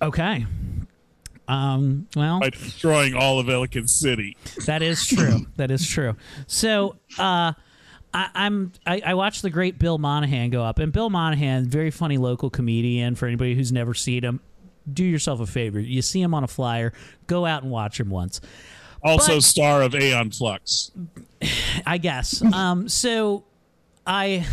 Okay. 0.00 0.46
Um, 1.50 2.06
well, 2.14 2.40
by 2.40 2.50
destroying 2.50 3.14
all 3.14 3.40
of 3.40 3.48
Ellicott 3.48 3.88
City. 3.88 4.36
That 4.66 4.82
is 4.82 5.06
true. 5.06 5.46
that 5.56 5.70
is 5.70 5.86
true. 5.86 6.16
So, 6.46 6.96
uh, 7.18 7.52
I, 8.12 8.28
I'm 8.34 8.72
I, 8.86 9.02
I 9.04 9.14
watched 9.14 9.42
the 9.42 9.50
great 9.50 9.78
Bill 9.78 9.98
Monahan 9.98 10.50
go 10.50 10.62
up, 10.62 10.78
and 10.78 10.92
Bill 10.92 11.10
Monahan, 11.10 11.66
very 11.66 11.90
funny 11.90 12.18
local 12.18 12.50
comedian. 12.50 13.14
For 13.14 13.26
anybody 13.26 13.54
who's 13.54 13.72
never 13.72 13.94
seen 13.94 14.22
him, 14.24 14.40
do 14.92 15.04
yourself 15.04 15.40
a 15.40 15.46
favor. 15.46 15.80
You 15.80 16.02
see 16.02 16.20
him 16.20 16.34
on 16.34 16.44
a 16.44 16.48
flyer, 16.48 16.92
go 17.26 17.46
out 17.46 17.62
and 17.62 17.72
watch 17.72 17.98
him 17.98 18.10
once. 18.10 18.40
Also, 19.02 19.36
But- 19.36 19.44
star 19.44 19.82
of 19.82 19.94
Aeon 19.94 20.30
Flux. 20.30 20.92
I 21.86 21.98
guess. 21.98 22.42
Um, 22.42 22.88
so 22.88 23.44
I 24.06 24.46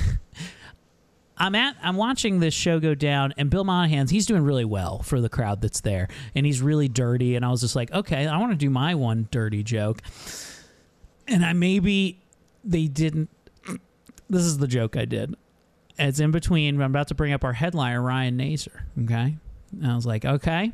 I'm 1.37 1.55
at 1.55 1.75
I'm 1.81 1.95
watching 1.95 2.39
this 2.39 2.53
show 2.53 2.79
go 2.79 2.95
down 2.95 3.33
and 3.37 3.49
Bill 3.49 3.63
Monahan's 3.63 4.11
he's 4.11 4.25
doing 4.25 4.43
really 4.43 4.65
well 4.65 5.01
for 5.03 5.21
the 5.21 5.29
crowd 5.29 5.61
that's 5.61 5.81
there 5.81 6.07
and 6.35 6.45
he's 6.45 6.61
really 6.61 6.87
dirty 6.87 7.35
and 7.35 7.45
I 7.45 7.49
was 7.49 7.61
just 7.61 7.75
like, 7.75 7.91
okay, 7.91 8.27
I 8.27 8.37
want 8.37 8.51
to 8.51 8.57
do 8.57 8.69
my 8.69 8.95
one 8.95 9.27
dirty 9.31 9.63
joke. 9.63 10.01
And 11.27 11.45
I 11.45 11.53
maybe 11.53 12.21
they 12.63 12.87
didn't 12.87 13.29
this 14.29 14.43
is 14.43 14.57
the 14.57 14.67
joke 14.67 14.97
I 14.97 15.05
did. 15.05 15.35
It's 15.99 16.19
in 16.19 16.31
between 16.31 16.75
I'm 16.75 16.91
about 16.91 17.07
to 17.09 17.15
bring 17.15 17.33
up 17.33 17.43
our 17.43 17.53
headliner 17.53 18.01
Ryan 18.01 18.37
Naser, 18.37 18.81
okay? 19.03 19.37
And 19.71 19.91
I 19.91 19.95
was 19.95 20.05
like, 20.05 20.25
okay. 20.25 20.71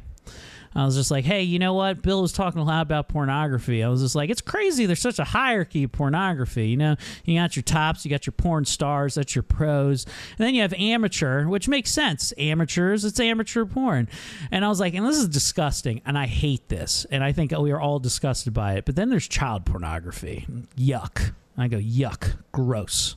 I 0.76 0.86
was 0.86 0.96
just 0.96 1.12
like, 1.12 1.26
hey, 1.26 1.44
you 1.44 1.60
know 1.60 1.74
what? 1.74 2.02
Bill 2.02 2.22
was 2.22 2.32
talking 2.32 2.62
a 2.62 2.64
lot 2.64 2.82
about 2.82 3.08
pornography. 3.08 3.84
I 3.84 3.90
was 3.90 4.02
just 4.02 4.16
like, 4.16 4.30
it's 4.30 4.42
crazy. 4.42 4.86
There's 4.86 5.02
such 5.02 5.20
a 5.20 5.24
hierarchy 5.24 5.84
of 5.84 5.92
pornography. 5.92 6.68
You 6.70 6.78
know, 6.78 6.96
you 7.26 7.40
got 7.40 7.56
your 7.56 7.64
tops, 7.64 8.06
you 8.06 8.12
got 8.12 8.26
your 8.26 8.34
porn 8.34 8.66
stars, 8.66 9.16
that's 9.16 9.36
your 9.36 9.44
pros. 9.44 10.06
And 10.38 10.48
then 10.48 10.56
you 10.56 10.62
have 10.62 10.74
amateur, 10.74 11.46
which 11.46 11.68
makes 11.68 11.92
sense. 11.92 12.34
Amateurs, 12.38 13.06
it's 13.06 13.20
amateur 13.20 13.66
porn. 13.66 14.08
And 14.52 14.66
I 14.66 14.70
was 14.70 14.80
like, 14.80 14.94
and 14.94 15.06
this 15.06 15.18
is 15.18 15.28
disgusting. 15.28 16.02
And 16.06 16.18
I 16.18 16.26
hate 16.26 16.70
this. 16.70 17.06
And 17.12 17.24
I 17.24 17.32
think 17.32 17.52
we 17.52 17.72
are 17.72 17.80
all 17.80 18.00
disgusted 18.00 18.54
by 18.54 18.74
it. 18.74 18.86
But 18.86 18.96
then 18.96 19.10
there's 19.10 19.28
child 19.28 19.66
pornography. 19.66 20.48
Yuck. 20.78 21.34
I 21.58 21.68
go, 21.68 21.78
yuck. 21.78 22.38
Gross. 22.52 23.16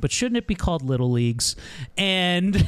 But 0.00 0.12
shouldn't 0.12 0.36
it 0.36 0.46
be 0.46 0.54
called 0.54 0.82
Little 0.82 1.10
Leagues? 1.10 1.56
And. 1.96 2.66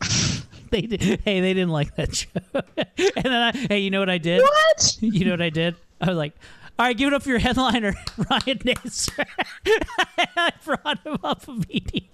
they 0.70 0.82
did, 0.82 1.20
hey 1.24 1.40
they 1.40 1.54
didn't 1.54 1.70
like 1.70 1.94
that 1.96 2.14
show 2.14 2.28
and 2.54 3.24
then 3.24 3.32
I, 3.32 3.52
hey 3.52 3.78
you 3.78 3.90
know 3.90 4.00
what 4.00 4.10
i 4.10 4.18
did 4.18 4.42
what 4.42 4.96
you 5.00 5.24
know 5.24 5.32
what 5.32 5.42
i 5.42 5.50
did 5.50 5.76
i 6.00 6.08
was 6.08 6.16
like 6.16 6.32
all 6.78 6.86
right 6.86 6.96
give 6.96 7.08
it 7.08 7.14
up 7.14 7.22
for 7.22 7.30
your 7.30 7.38
headliner 7.38 7.94
ryan 8.30 8.58
naser 8.58 9.26
i 10.36 10.52
brought 10.64 11.04
him 11.06 11.18
up 11.22 11.46
immediately 11.48 12.12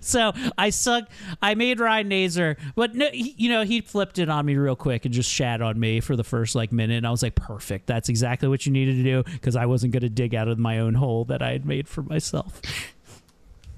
so 0.00 0.32
I 0.56 0.70
suck. 0.70 1.08
I 1.42 1.54
made 1.54 1.80
Ryan 1.80 2.10
Naser, 2.10 2.56
but 2.74 2.94
no, 2.94 3.08
he, 3.10 3.34
you 3.36 3.48
know 3.48 3.62
he 3.64 3.80
flipped 3.80 4.18
it 4.18 4.28
on 4.28 4.46
me 4.46 4.56
real 4.56 4.76
quick 4.76 5.04
and 5.04 5.14
just 5.14 5.30
shat 5.30 5.62
on 5.62 5.78
me 5.78 6.00
for 6.00 6.16
the 6.16 6.24
first 6.24 6.54
like 6.54 6.72
minute. 6.72 6.96
And 6.96 7.06
I 7.06 7.10
was 7.10 7.22
like, 7.22 7.34
perfect. 7.34 7.86
That's 7.86 8.08
exactly 8.08 8.48
what 8.48 8.66
you 8.66 8.72
needed 8.72 8.96
to 8.96 9.02
do 9.02 9.22
because 9.32 9.56
I 9.56 9.66
wasn't 9.66 9.92
going 9.92 10.02
to 10.02 10.08
dig 10.08 10.34
out 10.34 10.48
of 10.48 10.58
my 10.58 10.78
own 10.78 10.94
hole 10.94 11.24
that 11.26 11.42
I 11.42 11.52
had 11.52 11.64
made 11.64 11.88
for 11.88 12.02
myself. 12.02 12.60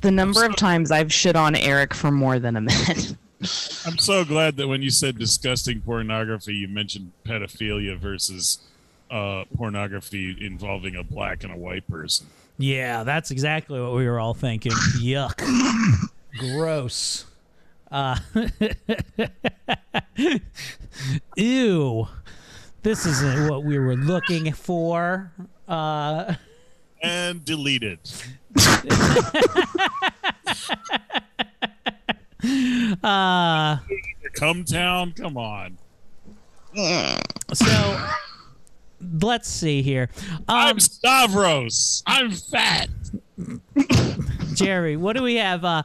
The 0.01 0.11
number 0.11 0.45
of 0.45 0.57
times 0.57 0.91
I've 0.91 1.13
shit 1.13 1.37
on 1.37 1.55
Eric 1.55 1.95
for 1.95 2.11
more 2.11 2.39
than 2.39 2.57
a 2.57 2.61
minute. 2.61 3.15
I'm 3.87 3.99
so 3.99 4.25
glad 4.25 4.57
that 4.57 4.69
when 4.69 4.83
you 4.83 4.91
said 4.91 5.19
disgusting 5.19 5.81
pornography, 5.81 6.55
you 6.55 6.69
mentioned 6.69 7.13
pedophilia 7.25 7.97
versus 7.97 8.59
uh, 9.11 9.45
pornography 9.57 10.37
involving 10.41 10.97
a 10.97 11.03
black 11.03 11.43
and 11.43 11.53
a 11.53 11.57
white 11.57 11.87
person. 11.89 12.27
Yeah, 12.59 13.05
that's 13.05 13.31
exactly 13.31 13.81
what 13.81 13.95
we 13.95 14.07
were 14.07 14.21
all 14.21 14.35
thinking. 14.35 14.73
Yuck. 14.99 15.41
Gross. 16.39 17.25
Uh, 17.91 18.17
ew. 21.37 22.09
This 22.83 23.07
isn't 23.07 23.51
what 23.51 23.65
we 23.65 23.79
were 23.79 23.97
looking 23.97 24.53
for. 24.53 25.33
Uh, 25.67 26.35
and 27.03 27.45
deleted. 27.45 27.99
Uh, 33.03 33.79
Come 34.35 34.65
town, 34.65 35.13
come 35.13 35.37
on. 35.37 35.79
so 37.53 38.07
let's 39.21 39.49
see 39.49 39.83
here. 39.83 40.09
Um, 40.31 40.39
I'm 40.49 40.81
Stavros. 40.81 42.03
I'm 42.07 42.31
fat. 42.31 42.89
Jerry, 44.55 44.97
what 44.97 45.17
do 45.17 45.23
we 45.23 45.37
have? 45.37 45.65
Uh, 45.65 45.83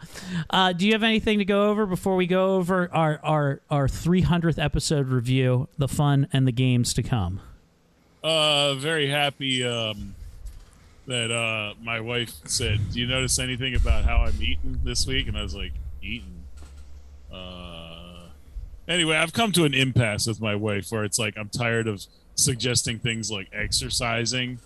uh, 0.49 0.73
do 0.73 0.85
you 0.85 0.93
have 0.93 1.03
anything 1.03 1.39
to 1.39 1.45
go 1.45 1.69
over 1.69 1.85
before 1.85 2.15
we 2.15 2.27
go 2.27 2.55
over 2.55 2.89
our 2.93 3.19
our 3.23 3.61
our 3.69 3.87
300th 3.87 4.61
episode 4.63 5.07
review, 5.07 5.67
the 5.77 5.87
fun 5.87 6.27
and 6.33 6.47
the 6.47 6.51
games 6.51 6.93
to 6.93 7.03
come? 7.03 7.39
Uh, 8.23 8.73
very 8.75 9.07
happy 9.09 9.63
um, 9.65 10.15
that 11.07 11.31
uh, 11.31 11.75
my 11.81 11.99
wife 11.99 12.33
said, 12.45 12.79
"Do 12.91 12.99
you 12.99 13.07
notice 13.07 13.39
anything 13.39 13.75
about 13.75 14.05
how 14.05 14.17
I'm 14.17 14.41
eating 14.41 14.79
this 14.83 15.05
week?" 15.05 15.27
And 15.27 15.37
I 15.37 15.43
was 15.43 15.55
like, 15.55 15.73
"Eating." 16.01 16.43
Uh, 17.31 18.27
anyway, 18.87 19.17
I've 19.17 19.33
come 19.33 19.51
to 19.53 19.65
an 19.65 19.73
impasse 19.73 20.27
with 20.27 20.41
my 20.41 20.55
wife 20.55 20.91
where 20.91 21.03
it's 21.03 21.19
like 21.19 21.37
I'm 21.37 21.49
tired 21.49 21.87
of 21.87 22.05
suggesting 22.35 22.99
things 22.99 23.31
like 23.31 23.49
exercising, 23.53 24.59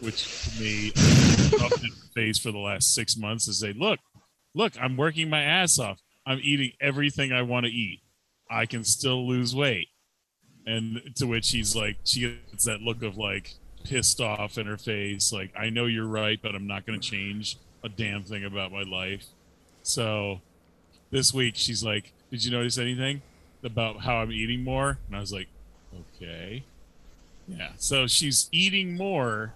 which 0.00 0.44
to 0.44 0.60
me 0.60 0.92
I've 0.96 1.72
in 1.72 1.90
the 1.90 2.10
face 2.14 2.38
for 2.38 2.52
the 2.52 2.58
last 2.58 2.94
six 2.94 3.16
months 3.16 3.46
to 3.46 3.52
say, 3.52 3.72
"Look, 3.72 4.00
look, 4.54 4.72
I'm 4.80 4.96
working 4.96 5.28
my 5.28 5.42
ass 5.42 5.78
off. 5.78 6.00
I'm 6.26 6.40
eating 6.42 6.72
everything 6.80 7.32
I 7.32 7.42
want 7.42 7.66
to 7.66 7.72
eat. 7.72 8.00
I 8.50 8.66
can 8.66 8.84
still 8.84 9.26
lose 9.26 9.54
weight." 9.54 9.88
And 10.66 11.00
to 11.16 11.26
which 11.26 11.50
he's 11.50 11.76
like, 11.76 11.96
she 12.02 12.40
gets 12.50 12.64
that 12.64 12.80
look 12.80 13.04
of 13.04 13.16
like 13.16 13.54
pissed 13.88 14.20
off 14.20 14.58
in 14.58 14.66
her 14.66 14.76
face, 14.76 15.32
like, 15.32 15.52
I 15.58 15.70
know 15.70 15.86
you're 15.86 16.06
right, 16.06 16.38
but 16.40 16.54
I'm 16.54 16.66
not 16.66 16.86
going 16.86 17.00
to 17.00 17.08
change 17.10 17.56
a 17.84 17.88
damn 17.88 18.22
thing 18.22 18.44
about 18.44 18.72
my 18.72 18.82
life. 18.82 19.26
So 19.82 20.40
this 21.10 21.32
week 21.32 21.54
she's 21.56 21.84
like, 21.84 22.12
Did 22.30 22.44
you 22.44 22.50
notice 22.50 22.78
anything 22.78 23.22
about 23.62 24.00
how 24.00 24.16
I'm 24.16 24.32
eating 24.32 24.64
more? 24.64 24.98
And 25.06 25.16
I 25.16 25.20
was 25.20 25.32
like, 25.32 25.48
Okay. 26.16 26.64
Yeah. 27.48 27.70
So 27.76 28.06
she's 28.06 28.48
eating 28.50 28.96
more, 28.96 29.54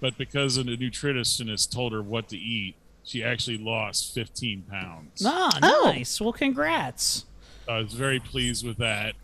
but 0.00 0.16
because 0.16 0.56
a 0.56 0.62
nutritionist 0.62 1.72
told 1.72 1.92
her 1.92 2.02
what 2.02 2.28
to 2.28 2.38
eat, 2.38 2.76
she 3.02 3.22
actually 3.22 3.58
lost 3.58 4.14
15 4.14 4.62
pounds. 4.70 5.22
Ah, 5.26 5.58
nice. 5.60 6.20
Well, 6.20 6.32
congrats. 6.32 7.26
I 7.68 7.78
was 7.78 7.92
very 7.92 8.20
pleased 8.20 8.64
with 8.64 8.76
that. 8.78 9.14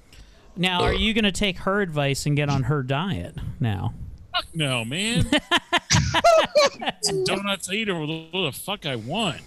Now, 0.56 0.82
are 0.82 0.92
you 0.92 1.14
going 1.14 1.24
to 1.24 1.32
take 1.32 1.58
her 1.58 1.80
advice 1.80 2.26
and 2.26 2.36
get 2.36 2.50
on 2.50 2.64
her 2.64 2.82
diet 2.82 3.36
now? 3.60 3.94
Fuck 4.32 4.46
no, 4.54 4.84
man. 4.84 5.28
Donuts 7.24 7.68
I 7.70 7.74
eat 7.74 7.88
or 7.88 7.98
what 8.00 8.06
the 8.32 8.52
fuck 8.52 8.86
I 8.86 8.96
want. 8.96 9.40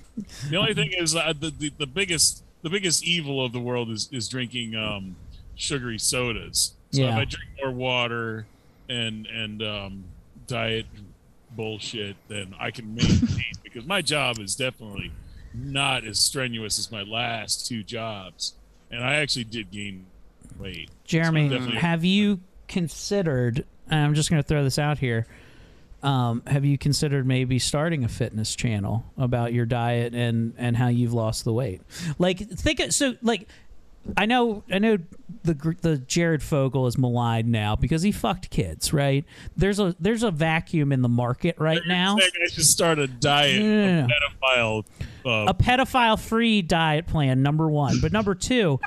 The 0.50 0.58
only 0.58 0.74
thing 0.74 0.92
is 0.98 1.16
uh, 1.16 1.34
the, 1.40 1.50
the 1.52 1.72
the 1.78 1.88
biggest 1.88 2.44
the 2.62 2.70
biggest 2.70 3.04
evil 3.06 3.44
of 3.44 3.52
the 3.54 3.60
world 3.60 3.90
is 3.90 4.10
is 4.12 4.28
drinking 4.28 4.76
um, 4.76 5.16
sugary 5.56 6.00
sodas. 6.00 6.74
So 6.92 7.02
if 7.04 7.08
Yeah. 7.08 7.18
I 7.18 7.26
drink 7.26 7.50
more 7.62 7.72
water 7.72 8.46
and 8.90 9.26
and 9.28 9.62
um, 9.64 10.04
diet 10.48 10.86
bullshit, 11.52 12.16
then 12.28 12.54
I 12.60 12.72
can 12.72 12.94
maintain 12.96 13.54
because 13.64 13.86
my 13.86 14.02
job 14.02 14.40
is 14.40 14.56
definitely 14.56 15.12
not 15.54 16.04
as 16.04 16.20
strenuous 16.20 16.80
as 16.80 16.92
my 16.92 17.04
last 17.04 17.68
two 17.68 17.84
jobs, 17.84 18.56
and 18.92 19.04
I 19.04 19.16
actually 19.16 19.44
did 19.46 19.72
gain 19.72 20.06
weight. 20.60 20.90
Jeremy, 21.06 21.50
So 21.50 21.60
have 21.78 22.04
you 22.04 22.40
considered? 22.68 23.66
I'm 23.96 24.14
just 24.16 24.30
going 24.30 24.42
to 24.42 24.48
throw 24.48 24.64
this 24.64 24.80
out 24.80 24.98
here. 25.00 25.26
Um, 26.02 26.44
have 26.48 26.66
you 26.66 26.78
considered 26.78 27.26
maybe 27.26 27.60
starting 27.60 28.04
a 28.04 28.10
fitness 28.10 28.56
channel 28.56 29.06
about 29.18 29.54
your 29.54 29.66
diet 29.66 30.14
and 30.14 30.54
and 30.58 30.76
how 30.76 30.88
you've 30.90 31.14
lost 31.14 31.46
the 31.46 31.54
weight? 31.54 31.82
Like 32.20 32.40
think 32.40 32.82
of, 32.82 32.94
so 32.94 33.16
like 33.22 33.48
I 34.18 34.26
know 34.26 34.64
I 34.70 34.80
know 34.80 34.98
the 35.46 35.54
the 35.82 35.98
Jared 36.00 36.44
Fogle 36.44 36.88
is 36.88 36.98
maligned 36.98 37.50
now 37.50 37.78
because 37.78 38.02
he 38.02 38.12
fucked 38.12 38.50
kids, 38.50 38.92
right? 38.92 39.24
There's 39.56 39.80
a 39.80 39.96
there's 39.98 40.24
a 40.24 40.32
vacuum 40.32 40.92
in 40.92 41.02
the 41.04 41.08
market 41.10 41.56
right 41.58 41.82
now. 41.88 42.18
I 42.18 42.48
should 42.52 42.66
start 42.66 43.00
a 43.00 43.08
diet 43.08 43.62
No, 43.62 43.86
no, 43.86 44.04
of 44.04 44.10
no. 44.10 44.14
pedophile. 44.44 44.86
Uh, 45.26 45.46
a 45.48 45.54
pedophile 45.54 46.20
free 46.20 46.62
diet 46.62 47.08
plan 47.08 47.42
number 47.42 47.70
one 47.70 48.02
but 48.02 48.12
number 48.12 48.36
two 48.36 48.78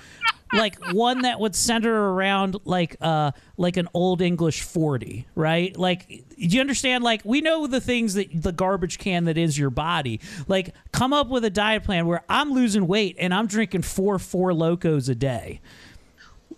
like 0.52 0.76
one 0.92 1.22
that 1.22 1.40
would 1.40 1.54
center 1.56 1.92
around 2.10 2.56
like 2.64 2.96
uh 3.00 3.32
like 3.56 3.76
an 3.76 3.88
old 3.94 4.22
english 4.22 4.62
40 4.62 5.26
right? 5.34 5.76
Like 5.76 6.08
do 6.08 6.24
you 6.36 6.60
understand? 6.60 7.02
Like 7.02 7.22
we 7.24 7.40
know 7.40 7.66
the 7.66 7.80
things 7.80 8.14
that 8.14 8.28
the 8.32 8.52
garbage 8.52 8.98
can 8.98 9.24
that 9.24 9.36
is 9.36 9.58
your 9.58 9.70
body. 9.70 10.20
Like 10.46 10.74
come 10.92 11.12
up 11.12 11.28
with 11.28 11.44
a 11.44 11.50
diet 11.50 11.82
plan 11.84 12.06
where 12.06 12.22
i'm 12.28 12.52
losing 12.52 12.86
weight 12.86 13.16
and 13.18 13.34
i'm 13.34 13.46
drinking 13.46 13.82
four 13.82 14.18
four 14.18 14.52
Lokos 14.52 15.08
a 15.08 15.14
day. 15.14 15.60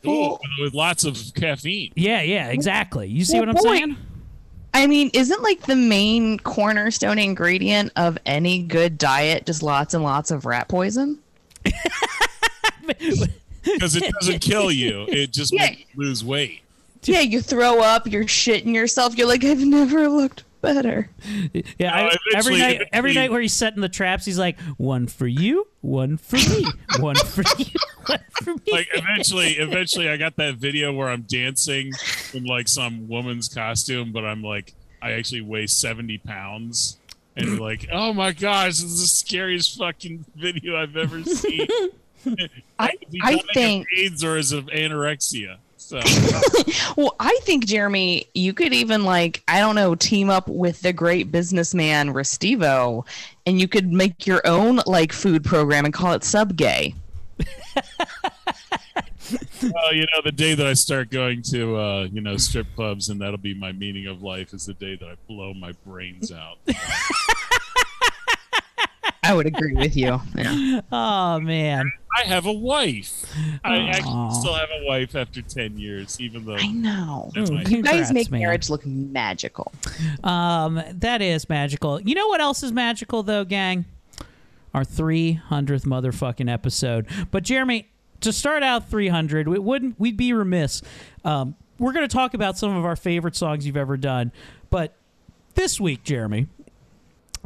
Ooh, 0.07 0.37
with 0.61 0.75
lots 0.75 1.05
of 1.05 1.17
caffeine. 1.35 1.93
yeah 1.97 2.21
yeah 2.23 2.49
exactly. 2.49 3.09
You 3.09 3.25
see 3.25 3.35
Well, 3.41 3.47
what 3.47 3.49
i'm 3.49 3.55
boy, 3.65 3.77
saying? 3.77 3.97
I 4.75 4.87
mean, 4.87 5.11
isn't 5.15 5.43
like 5.43 5.63
the 5.63 5.75
main 5.75 6.39
cornerstone 6.41 7.19
ingredient 7.19 7.91
of 7.97 8.19
any 8.27 8.63
good 8.63 8.99
diet 8.99 9.47
just 9.47 9.63
lots 9.63 9.95
and 9.95 10.05
lots 10.05 10.31
of 10.31 10.45
rat 10.45 10.69
poison? 10.69 11.19
because 13.75 13.97
it 13.97 14.05
doesn't 14.21 14.41
kill 14.41 14.71
you. 14.71 15.07
It 15.09 15.33
just 15.33 15.53
Yeah. 15.53 15.63
makes 15.71 15.81
you 15.81 15.87
lose 15.97 16.25
weight. 16.25 16.61
Yeah, 17.05 17.21
you 17.21 17.41
throw 17.41 17.81
up, 17.81 18.07
you're 18.07 18.25
shitting 18.25 18.75
yourself. 18.75 19.17
You're 19.17 19.29
like, 19.29 19.45
I've 19.45 19.61
never 19.61 20.09
looked 20.09 20.43
better. 20.61 21.09
Yeah, 21.79 21.95
I, 21.95 22.17
every 22.35 22.59
night, 22.59 22.83
every 22.93 23.15
night 23.15 23.31
where 23.31 23.41
he's 23.41 23.53
setting 23.53 23.81
the 23.81 23.89
traps, 23.89 24.25
he's 24.25 24.39
like, 24.39 24.59
one 24.77 25.07
for 25.07 25.27
you, 25.29 25.69
one 25.81 26.17
for 26.17 26.37
me, 26.37 26.67
one 26.99 27.15
for 27.15 27.45
you, 27.57 27.67
one 28.07 28.19
for 28.43 28.55
me. 28.55 28.63
Like 28.73 28.89
eventually, 28.93 29.53
eventually, 29.59 30.09
I 30.09 30.17
got 30.17 30.35
that 30.37 30.57
video 30.57 30.93
where 30.93 31.09
I'm 31.09 31.23
dancing 31.23 31.93
in 32.35 32.45
like 32.45 32.67
some 32.67 33.07
woman's 33.09 33.49
costume, 33.49 34.11
but 34.11 34.25
I'm 34.25 34.43
like, 34.43 34.75
I 35.01 35.13
actually 35.13 35.43
weigh 35.43 35.69
seventy 35.69 36.19
pounds, 36.19 36.99
and 37.37 37.47
you're 37.47 37.61
like, 37.61 37.87
oh 37.93 38.13
my 38.13 38.33
gosh, 38.33 38.71
this 38.73 38.83
is 38.83 39.01
the 39.01 39.07
scariest 39.07 39.79
fucking 39.79 40.25
video 40.35 40.77
I've 40.77 40.97
ever 40.97 41.23
seen. 41.23 41.69
I, 42.79 42.93
I 43.23 43.43
think 43.55 43.87
AIDS 43.97 44.25
or 44.25 44.37
is 44.37 44.53
it 44.53 44.67
anorexia? 44.67 45.57
So 45.77 46.01
well, 46.97 47.17
I 47.19 47.39
think 47.43 47.65
Jeremy, 47.65 48.27
you 48.35 48.53
could 48.53 48.75
even 48.75 49.05
like, 49.05 49.43
I 49.49 49.61
don't 49.61 49.75
know, 49.75 49.95
team 49.95 50.29
up 50.29 50.47
with 50.49 50.83
the 50.83 50.93
great 50.93 51.33
businessman 51.33 52.13
Restivo 52.13 53.07
and 53.47 53.59
you 53.59 53.69
could 53.69 53.91
make 53.91 54.27
your 54.27 54.47
own 54.47 54.81
like 54.87 55.13
food 55.13 55.45
program 55.45 55.87
and 55.87 55.95
call 55.95 56.13
it 56.13 56.25
sub 56.25 56.57
gay. 56.57 56.95
well, 59.63 59.95
you 59.95 60.03
know, 60.03 60.23
the 60.25 60.33
day 60.33 60.55
that 60.55 60.67
I 60.67 60.75
start 60.75 61.11
going 61.11 61.43
to 61.43 61.77
uh, 61.77 62.09
you 62.13 62.21
know 62.21 62.37
strip 62.37 62.67
clubs, 62.75 63.09
and 63.09 63.21
that'll 63.21 63.39
be 63.39 63.55
my 63.55 63.73
meaning 63.73 64.07
of 64.07 64.23
life, 64.23 64.53
is 64.53 64.67
the 64.67 64.75
day 64.75 64.97
that 64.97 65.09
I 65.09 65.15
blow 65.27 65.55
my 65.55 65.73
brains 65.87 66.33
out. 66.33 66.59
I 69.29 69.35
would 69.35 69.47
agree 69.47 69.75
with 69.75 69.97
you. 69.97 70.21
Yeah. 70.35 70.81
Oh 70.91 71.39
man, 71.41 71.91
I 72.19 72.23
have 72.27 72.47
a 72.47 72.53
wife. 72.53 73.25
I 73.65 73.77
Aw. 73.77 73.89
actually 73.89 74.41
still 74.41 74.55
have 74.55 74.69
a 74.83 74.87
wife 74.87 75.15
after 75.15 75.43
ten 75.43 75.79
years, 75.79 76.21
even 76.21 76.45
though 76.47 76.55
I 76.57 76.67
know. 76.69 77.31
That's 77.35 77.51
my- 77.51 77.63
You 77.63 77.83
guys 77.83 78.13
make 78.13 78.31
man. 78.31 78.41
marriage 78.41 78.71
look 78.71 78.85
magical. 78.87 79.73
Um, 80.25 80.83
that 80.91 81.21
is 81.23 81.49
magical. 81.49 82.01
You 82.01 82.15
know 82.15 82.29
what 82.29 82.41
else 82.41 82.63
is 82.63 82.73
magical 82.73 83.23
though, 83.23 83.45
gang? 83.45 83.85
Our 84.75 84.85
300th 84.85 85.41
motherfucking 85.85 86.51
episode. 86.53 87.07
But 87.31 87.43
Jeremy, 87.43 87.89
to 88.21 88.33
start 88.33 88.63
out 88.63 88.89
300, 88.91 89.49
we 89.49 89.59
wouldn't 89.59 89.99
we'd 89.99 90.17
be 90.17 90.33
remiss. 90.33 90.83
Um, 91.25 91.55
we're 91.79 91.93
going 91.93 92.07
to 92.09 92.13
talk 92.15 92.35
about 92.35 92.59
some 92.59 92.77
of 92.77 92.85
our 92.85 92.97
favorite 92.97 93.37
songs 93.37 93.67
you've 93.67 93.77
ever 93.77 93.97
done. 93.97 94.33
But 94.71 94.95
this 95.55 95.81
week, 95.81 96.03
Jeremy, 96.05 96.49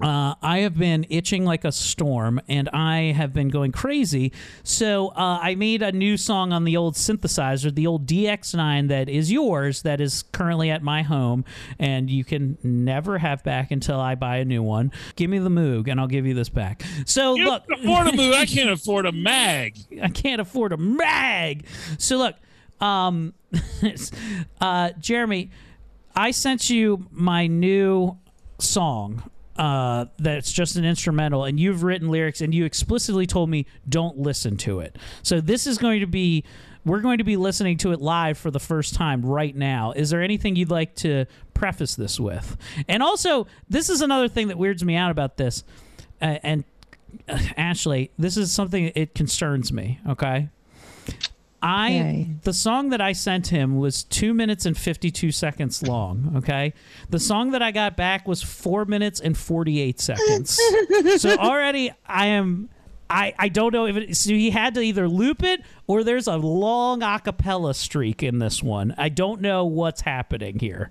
uh, 0.01 0.35
I 0.43 0.59
have 0.59 0.79
been 0.79 1.07
itching 1.11 1.45
like 1.45 1.65
a 1.65 1.73
storm, 1.73 2.41
and 2.49 2.69
I 2.71 3.13
have 3.13 3.33
been 3.33 3.49
going 3.49 3.73
crazy. 3.73 4.33
So 4.63 5.09
uh, 5.09 5.39
I 5.43 5.55
made 5.55 5.83
a 5.83 5.93
new 5.93 6.17
song 6.17 6.53
on 6.53 6.65
the 6.65 6.77
old 6.77 6.95
synthesizer, 6.95 7.75
the 7.75 7.87
old 7.87 8.07
DX9 8.07 8.89
that 8.89 9.09
is 9.09 9.31
yours, 9.31 9.83
that 9.83 10.01
is 10.01 10.23
currently 10.33 10.71
at 10.71 10.83
my 10.83 11.03
home, 11.03 11.45
and 11.79 12.11
you 12.11 12.25
can 12.25 12.59
never 12.63 13.19
have 13.19 13.45
back 13.45 13.71
until 13.71 14.01
I 14.01 14.15
buy 14.15 14.39
a 14.39 14.45
new 14.45 14.63
one. 14.63 14.93
Give 15.17 15.31
me 15.31 15.39
the 15.39 15.51
Moog, 15.51 15.89
and 15.89 16.01
I'll 16.01 16.09
give 16.09 16.27
you 16.27 16.35
this 16.35 16.49
back. 16.49 16.83
So 17.07 17.35
you 17.35 17.45
look, 17.45 17.65
afford 17.71 18.09
a 18.09 18.17
move. 18.17 18.35
I 18.35 18.47
can't 18.47 18.71
afford 18.71 19.07
a 19.07 19.13
mag. 19.13 19.77
I 20.03 20.09
can't 20.09 20.41
afford 20.41 20.73
a 20.73 20.77
mag. 20.77 21.67
So 21.99 22.17
look, 22.17 22.37
um, 22.81 23.35
uh, 24.61 24.91
Jeremy, 24.99 25.51
I 26.17 26.31
sent 26.31 26.71
you 26.71 27.07
my 27.11 27.47
new 27.47 28.19
song 28.59 29.31
uh, 29.57 30.07
that's 30.19 30.53
just 30.53 30.77
an 30.77 30.85
instrumental, 30.85 31.45
and 31.45 31.61
you've 31.61 31.83
written 31.83 32.09
lyrics, 32.09 32.41
and 32.41 32.55
you 32.55 32.65
explicitly 32.65 33.27
told 33.27 33.51
me 33.51 33.67
don't 33.89 34.19
listen 34.19 34.57
to 34.59 34.81
it. 34.81 34.97
So 35.23 35.41
this 35.41 35.67
is 35.67 35.79
going 35.79 36.01
to 36.01 36.07
be. 36.07 36.45
We're 36.85 37.01
going 37.01 37.19
to 37.19 37.25
be 37.25 37.37
listening 37.37 37.79
to 37.79 37.93
it 37.93 38.01
live 38.01 38.37
for 38.39 38.51
the 38.51 38.59
first 38.59 38.95
time 38.95 39.25
right 39.25 39.55
now. 39.55 39.93
Is 39.93 40.11
there 40.11 40.21
anything 40.21 40.57
you'd 40.57 40.69
like 40.71 40.97
to 40.97 41.27
preface 41.55 41.95
this 41.95 42.19
with? 42.19 42.57
And 42.89 43.05
also, 43.05 43.47
this 43.69 43.89
is 43.89 44.01
another 44.01 44.27
thing 44.27 44.49
that 44.49 44.59
weirds 44.59 44.85
me 44.85 44.97
out 44.97 45.13
about 45.13 45.37
this. 45.37 45.63
Uh, 46.21 46.39
and 46.43 46.65
uh, 47.29 47.39
Ashley, 47.57 48.11
this 48.19 48.37
is 48.37 48.51
something 48.51 48.91
it 48.97 49.15
concerns 49.15 49.73
me. 49.73 50.01
Okay, 50.09 50.49
I 51.63 51.91
Okay. 51.91 52.29
the 52.43 52.53
song 52.53 52.91
that 52.91 53.01
I 53.01 53.13
sent 53.13 53.47
him 53.47 53.77
was 53.79 54.03
two 54.03 54.35
minutes 54.35 54.67
and 54.67 54.77
fifty 54.77 55.11
two 55.13 55.31
seconds 55.31 55.83
long. 55.83 56.33
Okay, 56.39 56.75
the 57.11 57.21
song 57.21 57.53
that 57.53 57.63
I 57.63 57.71
got 57.71 57.97
back 57.97 58.27
was 58.27 58.43
four 58.43 58.85
minutes 58.85 59.21
and 59.21 59.39
forty 59.39 59.81
eight 59.81 60.01
seconds. 60.01 60.59
so 61.19 61.31
already 61.39 61.93
I 62.07 62.27
am. 62.27 62.69
I, 63.09 63.35
I 63.39 63.49
don't 63.51 63.75
know 63.75 63.87
if 63.87 63.97
it, 63.97 64.17
so 64.17 64.31
he 64.31 64.49
had 64.51 64.73
to 64.75 64.81
either 64.81 65.07
loop 65.07 65.43
it 65.43 65.61
or 65.87 66.03
there's 66.03 66.27
a 66.27 66.37
long 66.37 67.01
acapella 67.01 67.75
streak 67.75 68.23
in 68.23 68.39
this 68.39 68.63
one. 68.63 68.95
I 68.97 69.11
don't 69.11 69.43
know 69.43 69.67
what's 69.67 70.01
happening 70.01 70.59
here. 70.59 70.91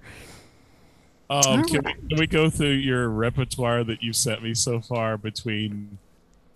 Um, 1.31 1.63
can, 1.63 1.81
we, 1.83 1.93
can 1.93 2.19
we 2.19 2.27
go 2.27 2.49
through 2.51 2.73
your 2.73 3.09
repertoire 3.09 3.83
that 3.85 4.03
you 4.03 4.13
sent 4.13 4.43
me 4.43 4.53
so 4.53 4.81
far 4.81 5.17
between 5.17 5.97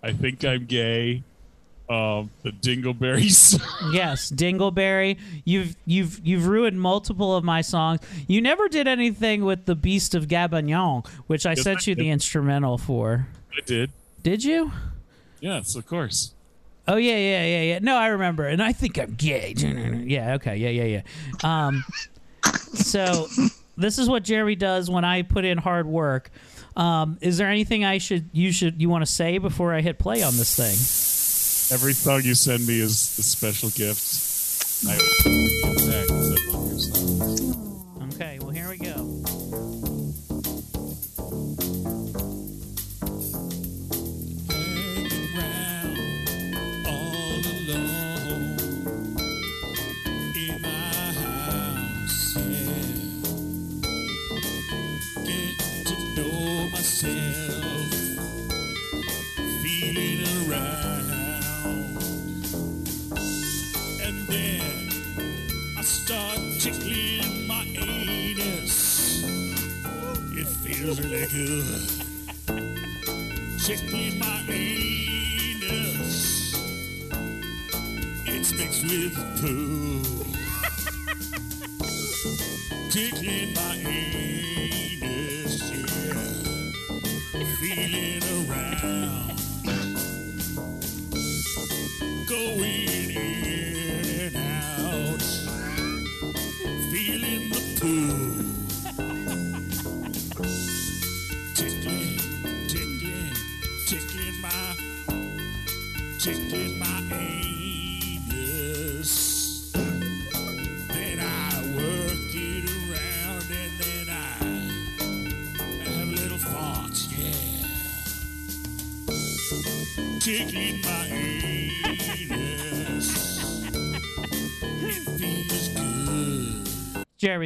I 0.03 0.11
Think 0.13 0.43
I'm 0.45 0.65
Gay, 0.65 1.23
um, 1.89 2.31
the 2.43 2.51
Dingleberries? 2.51 3.61
Yes, 3.91 4.31
Dingleberry. 4.31 5.19
You've 5.43 5.75
you've 5.85 6.19
you've 6.25 6.47
ruined 6.47 6.79
multiple 6.81 7.35
of 7.35 7.43
my 7.43 7.61
songs. 7.61 7.99
You 8.27 8.41
never 8.41 8.67
did 8.67 8.87
anything 8.87 9.45
with 9.45 9.65
the 9.65 9.75
Beast 9.75 10.15
of 10.15 10.27
Gabagnon, 10.27 11.05
which 11.27 11.45
I 11.45 11.51
Yes, 11.51 11.61
sent 11.63 11.87
I 11.87 11.91
you 11.91 11.95
the 11.95 12.09
instrumental 12.09 12.77
for. 12.77 13.27
I 13.55 13.61
did. 13.65 13.91
Did 14.23 14.43
you? 14.43 14.71
Yes, 15.39 15.75
of 15.75 15.85
course. 15.85 16.33
Oh 16.87 16.97
yeah, 16.97 17.17
yeah, 17.17 17.45
yeah, 17.45 17.61
yeah. 17.61 17.79
No, 17.79 17.95
I 17.95 18.07
remember, 18.07 18.47
and 18.47 18.61
I 18.61 18.71
think 18.71 18.97
I'm 18.97 19.13
gay. 19.15 19.53
Yeah, 20.05 20.35
okay, 20.35 20.55
yeah, 20.57 20.69
yeah, 20.69 20.83
yeah. 20.83 21.01
Um, 21.67 21.83
so 22.73 23.27
this 23.77 23.97
is 23.97 24.07
what 24.07 24.23
Jerry 24.23 24.55
does 24.55 24.89
when 24.89 25.03
I 25.05 25.21
put 25.23 25.45
in 25.45 25.57
hard 25.57 25.87
work. 25.87 26.29
Um, 26.75 27.17
is 27.21 27.37
there 27.37 27.49
anything 27.49 27.85
I 27.85 27.97
should 27.99 28.29
you 28.33 28.51
should 28.51 28.81
you 28.81 28.89
want 28.89 29.05
to 29.05 29.11
say 29.11 29.37
before 29.37 29.73
I 29.73 29.81
hit 29.81 29.97
play 29.99 30.21
on 30.23 30.35
this 30.37 30.55
thing? 30.55 30.75
Every 31.71 31.93
song 31.93 32.21
you 32.23 32.35
send 32.35 32.67
me 32.67 32.79
is 32.79 33.17
a 33.17 33.23
special 33.23 33.69
gift. 33.71 34.85
I 34.87 35.14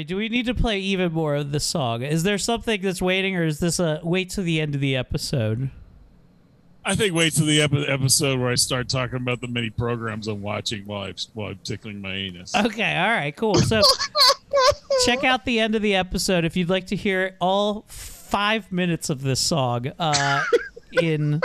do 0.10 0.18
we 0.18 0.28
need 0.28 0.48
to 0.48 0.56
play 0.56 0.80
even 0.80 1.14
more 1.14 1.36
of 1.36 1.52
this 1.52 1.64
song? 1.64 2.02
Is 2.02 2.24
there 2.24 2.40
something 2.40 2.82
that's 2.82 3.00
waiting, 3.00 3.36
or 3.36 3.44
is 3.44 3.60
this 3.60 3.78
a 3.80 4.00
wait 4.02 4.32
to 4.32 4.42
the 4.42 4.60
end 4.60 4.74
of 4.74 4.82
the 4.82 4.96
episode? 4.96 5.70
I 6.84 6.96
think 6.96 7.14
wait 7.14 7.34
till 7.34 7.46
the 7.46 7.62
epi- 7.62 7.88
episode 7.88 8.40
where 8.40 8.50
I 8.50 8.56
start 8.56 8.90
talking 8.90 9.18
about 9.18 9.40
the 9.40 9.48
many 9.48 9.70
programs 9.70 10.28
I'm 10.28 10.42
watching 10.42 10.88
while 10.88 11.04
I'm, 11.04 11.16
while 11.36 11.50
I'm 11.50 11.60
tickling 11.64 12.02
my 12.02 12.12
anus. 12.12 12.56
Okay, 12.56 12.98
all 12.98 13.10
right, 13.10 13.36
cool. 13.36 13.54
So 13.54 13.84
check 15.06 15.24
out 15.24 15.46
the 15.46 15.60
end 15.60 15.76
of 15.76 15.84
the 15.84 15.94
episode 15.94 16.44
if 16.44 16.58
you'd 16.58 16.70
like 16.70 16.88
to 16.88 16.96
hear 16.96 17.36
all 17.40 17.86
five 17.88 18.72
minutes 18.72 19.12
of 19.12 19.22
this 19.22 19.40
song 19.40 19.92
uh, 20.00 20.44
in 20.92 21.40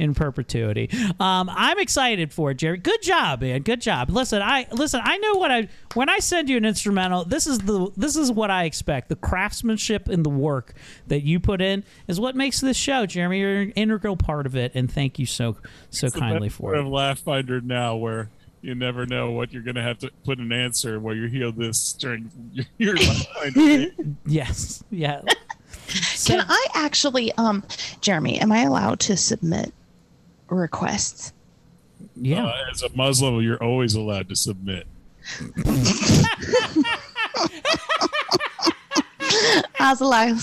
in 0.00 0.14
perpetuity. 0.14 0.88
Um, 1.20 1.50
I'm 1.52 1.78
excited 1.78 2.32
for 2.32 2.50
it, 2.50 2.54
Jerry. 2.54 2.78
Good 2.78 3.02
job, 3.02 3.42
man. 3.42 3.60
Good 3.62 3.80
job. 3.82 4.10
Listen, 4.10 4.40
I 4.42 4.66
listen. 4.72 5.00
I 5.04 5.18
know 5.18 5.34
what 5.34 5.50
I 5.50 5.68
when 5.94 6.08
I 6.08 6.18
send 6.18 6.48
you 6.48 6.56
an 6.56 6.64
instrumental. 6.64 7.24
This 7.24 7.46
is 7.46 7.58
the 7.58 7.90
this 7.96 8.16
is 8.16 8.32
what 8.32 8.50
I 8.50 8.64
expect. 8.64 9.10
The 9.10 9.16
craftsmanship 9.16 10.08
and 10.08 10.24
the 10.24 10.30
work 10.30 10.74
that 11.08 11.22
you 11.22 11.38
put 11.38 11.60
in 11.60 11.84
is 12.08 12.18
what 12.18 12.34
makes 12.34 12.60
this 12.60 12.76
show, 12.76 13.04
Jeremy. 13.04 13.40
You're 13.40 13.60
an 13.60 13.70
integral 13.72 14.16
part 14.16 14.46
of 14.46 14.56
it, 14.56 14.72
and 14.74 14.90
thank 14.90 15.18
you 15.18 15.26
so 15.26 15.58
so 15.90 16.06
It's 16.06 16.14
the 16.14 16.20
kindly 16.20 16.48
best 16.48 16.58
for 16.58 16.70
part 16.72 16.78
it. 16.78 16.80
of 16.80 16.86
Laugh 16.86 17.18
Finder 17.18 17.60
now, 17.60 17.96
where 17.96 18.30
you 18.62 18.74
never 18.74 19.04
know 19.06 19.30
what 19.32 19.52
you're 19.52 19.62
going 19.62 19.74
to 19.76 19.82
have 19.82 19.98
to 19.98 20.10
put 20.24 20.38
an 20.38 20.52
answer 20.52 20.98
while 20.98 21.14
you 21.14 21.26
hear 21.26 21.50
this 21.50 21.92
during 21.94 22.30
your, 22.78 22.96
your 22.96 23.90
Yes, 24.26 24.82
yeah. 24.90 25.20
Can 26.24 26.44
I 26.46 26.66
actually, 26.74 27.32
um, 27.32 27.64
Jeremy, 28.00 28.38
am 28.40 28.52
I 28.52 28.62
allowed 28.62 29.00
to 29.00 29.16
submit 29.16 29.72
requests? 30.50 31.32
Yeah. 32.16 32.46
Uh, 32.46 32.54
as 32.70 32.82
a 32.82 32.88
Muslim, 32.96 33.40
you're 33.40 33.62
always 33.62 33.94
allowed 33.94 34.28
to 34.28 34.36
submit. 34.36 34.86
Assalamu 39.80 40.36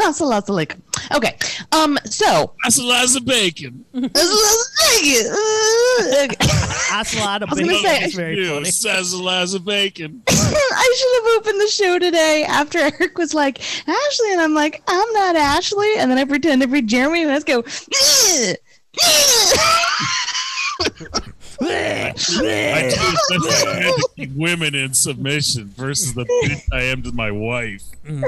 assalamu 0.00 0.46
alaikum. 0.48 0.80
Okay. 1.14 1.36
Um. 1.72 1.98
So. 2.04 2.54
Assalamu 2.66 3.24
bacon. 3.24 3.84
Asalada 6.90 7.42
I 7.48 7.50
was 7.50 7.60
gonna 7.60 7.74
say, 7.78 8.04
is 8.04 8.14
very 8.14 8.36
you, 8.36 8.48
funny. 8.48 8.68
Assalamu 8.68 9.64
bacon. 9.64 10.22
I 10.28 10.94
should 10.98 11.14
have 11.22 11.38
opened 11.38 11.60
the 11.60 11.68
show 11.68 11.98
today 11.98 12.44
after 12.48 12.78
Eric 12.78 13.18
was 13.18 13.34
like 13.34 13.60
Ashley, 13.88 14.32
and 14.32 14.40
I'm 14.40 14.54
like, 14.54 14.82
I'm 14.88 15.12
not 15.12 15.36
Ashley, 15.36 15.96
and 15.98 16.10
then 16.10 16.18
I 16.18 16.24
pretend 16.24 16.62
to 16.62 16.68
be 16.68 16.82
Jeremy, 16.82 17.22
and 17.22 17.30
let's 17.30 17.44
go. 17.44 17.62
I 21.60 22.14
choose 22.16 23.18
such 23.28 23.66
a 23.66 23.82
to 23.82 24.08
keep 24.16 24.32
women 24.34 24.74
in 24.74 24.94
submission 24.94 25.66
versus 25.76 26.14
the 26.14 26.24
bitch 26.24 26.62
I 26.72 26.84
am 26.84 27.02
to 27.02 27.12
my 27.12 27.30
wife. 27.30 27.82
um. 28.08 28.22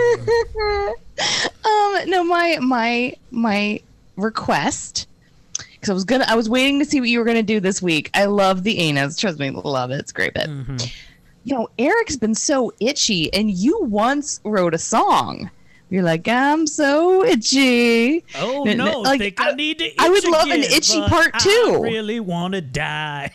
No, 2.10 2.24
my 2.24 2.58
my 2.60 3.14
my 3.30 3.80
request. 4.16 5.06
Because 5.74 5.90
I 5.90 5.94
was 5.94 6.04
gonna, 6.04 6.24
I 6.28 6.36
was 6.36 6.48
waiting 6.48 6.78
to 6.78 6.84
see 6.84 7.00
what 7.00 7.08
you 7.08 7.18
were 7.18 7.24
gonna 7.24 7.42
do 7.42 7.58
this 7.58 7.82
week. 7.82 8.08
I 8.14 8.26
love 8.26 8.62
the 8.62 8.78
anus. 8.78 9.16
Trust 9.16 9.40
me, 9.40 9.50
love 9.50 9.90
it. 9.90 9.98
It's 9.98 10.12
a 10.12 10.14
great 10.14 10.34
bit. 10.34 10.48
You 11.44 11.56
know, 11.56 11.68
Eric's 11.78 12.14
been 12.16 12.36
so 12.36 12.72
itchy, 12.78 13.32
and 13.34 13.50
you 13.50 13.80
once 13.82 14.40
wrote 14.44 14.74
a 14.74 14.78
song 14.78 15.50
You're 15.92 16.02
like, 16.02 16.26
I'm 16.26 16.66
so 16.66 17.22
itchy. 17.22 18.24
Oh 18.36 18.64
N- 18.66 18.78
no! 18.78 19.00
like, 19.02 19.20
think 19.20 19.38
I, 19.38 19.52
need 19.52 19.78
to. 19.78 19.90
I 19.98 20.08
would 20.08 20.24
itch 20.24 20.30
love 20.30 20.48
an 20.48 20.62
itchy 20.62 20.98
part 21.00 21.34
part 21.34 21.46
I 21.46 21.76
really 21.82 22.18
want 22.18 22.54
to 22.54 22.60
die, 22.62 23.30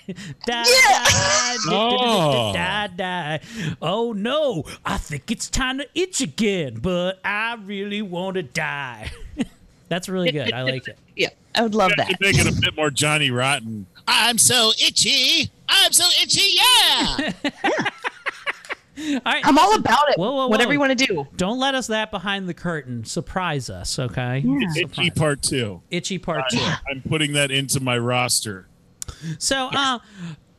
die, 0.48 0.64
die, 0.64 1.56
Oh. 1.70 2.52
die, 2.56 2.88
die. 2.88 3.40
Oh 3.80 4.12
no! 4.12 4.64
I 4.84 4.98
think 4.98 5.30
it's 5.30 5.52
time 5.52 5.78
to 5.78 5.88
itch 5.94 6.20
again, 6.22 6.80
but 6.80 7.20
I 7.24 7.58
really 7.64 8.02
want 8.02 8.38
to 8.38 8.42
die. 8.44 9.12
That's 9.88 10.10
really 10.10 10.32
good. 10.32 10.52
I 10.52 10.64
like 10.64 10.88
it. 10.88 10.98
Yeah, 11.16 11.30
I 11.54 11.62
would 11.62 11.76
love 11.76 11.92
that. 11.98 12.08
Could 12.08 12.22
make 12.22 12.40
it 12.40 12.48
a 12.48 12.60
bit 12.60 12.76
more 12.76 12.90
Johnny 12.90 13.30
Rotten. 13.30 13.86
I'm 14.08 14.40
so 14.40 14.72
itchy. 14.84 15.52
I'm 15.70 15.94
so 15.94 16.06
itchy. 16.24 16.58
Yeah. 16.58 17.52
All 19.00 19.22
right, 19.26 19.46
I'm 19.46 19.58
all 19.58 19.76
about 19.76 20.10
it. 20.10 20.18
Whoa, 20.18 20.34
whoa, 20.34 20.48
Whatever 20.48 20.74
you 20.74 20.80
want 20.80 20.98
to 20.98 21.06
do. 21.06 21.28
Don't 21.36 21.60
let 21.60 21.76
us 21.76 21.88
that 21.88 22.10
behind 22.10 22.50
the 22.50 22.54
curtain. 22.54 23.04
Surprise 23.06 23.70
us, 23.70 24.00
okay? 24.00 24.44
Itchy 24.76 25.12
part 25.12 25.42
two. 25.42 25.82
Itchy 25.92 26.18
part 26.18 26.46
two. 26.50 26.60
I'm 26.90 27.02
putting 27.08 27.34
that 27.34 27.52
into 27.52 27.80
my 27.80 27.98
roster. 27.98 28.68
So, 29.38 29.70
uh, 29.72 30.00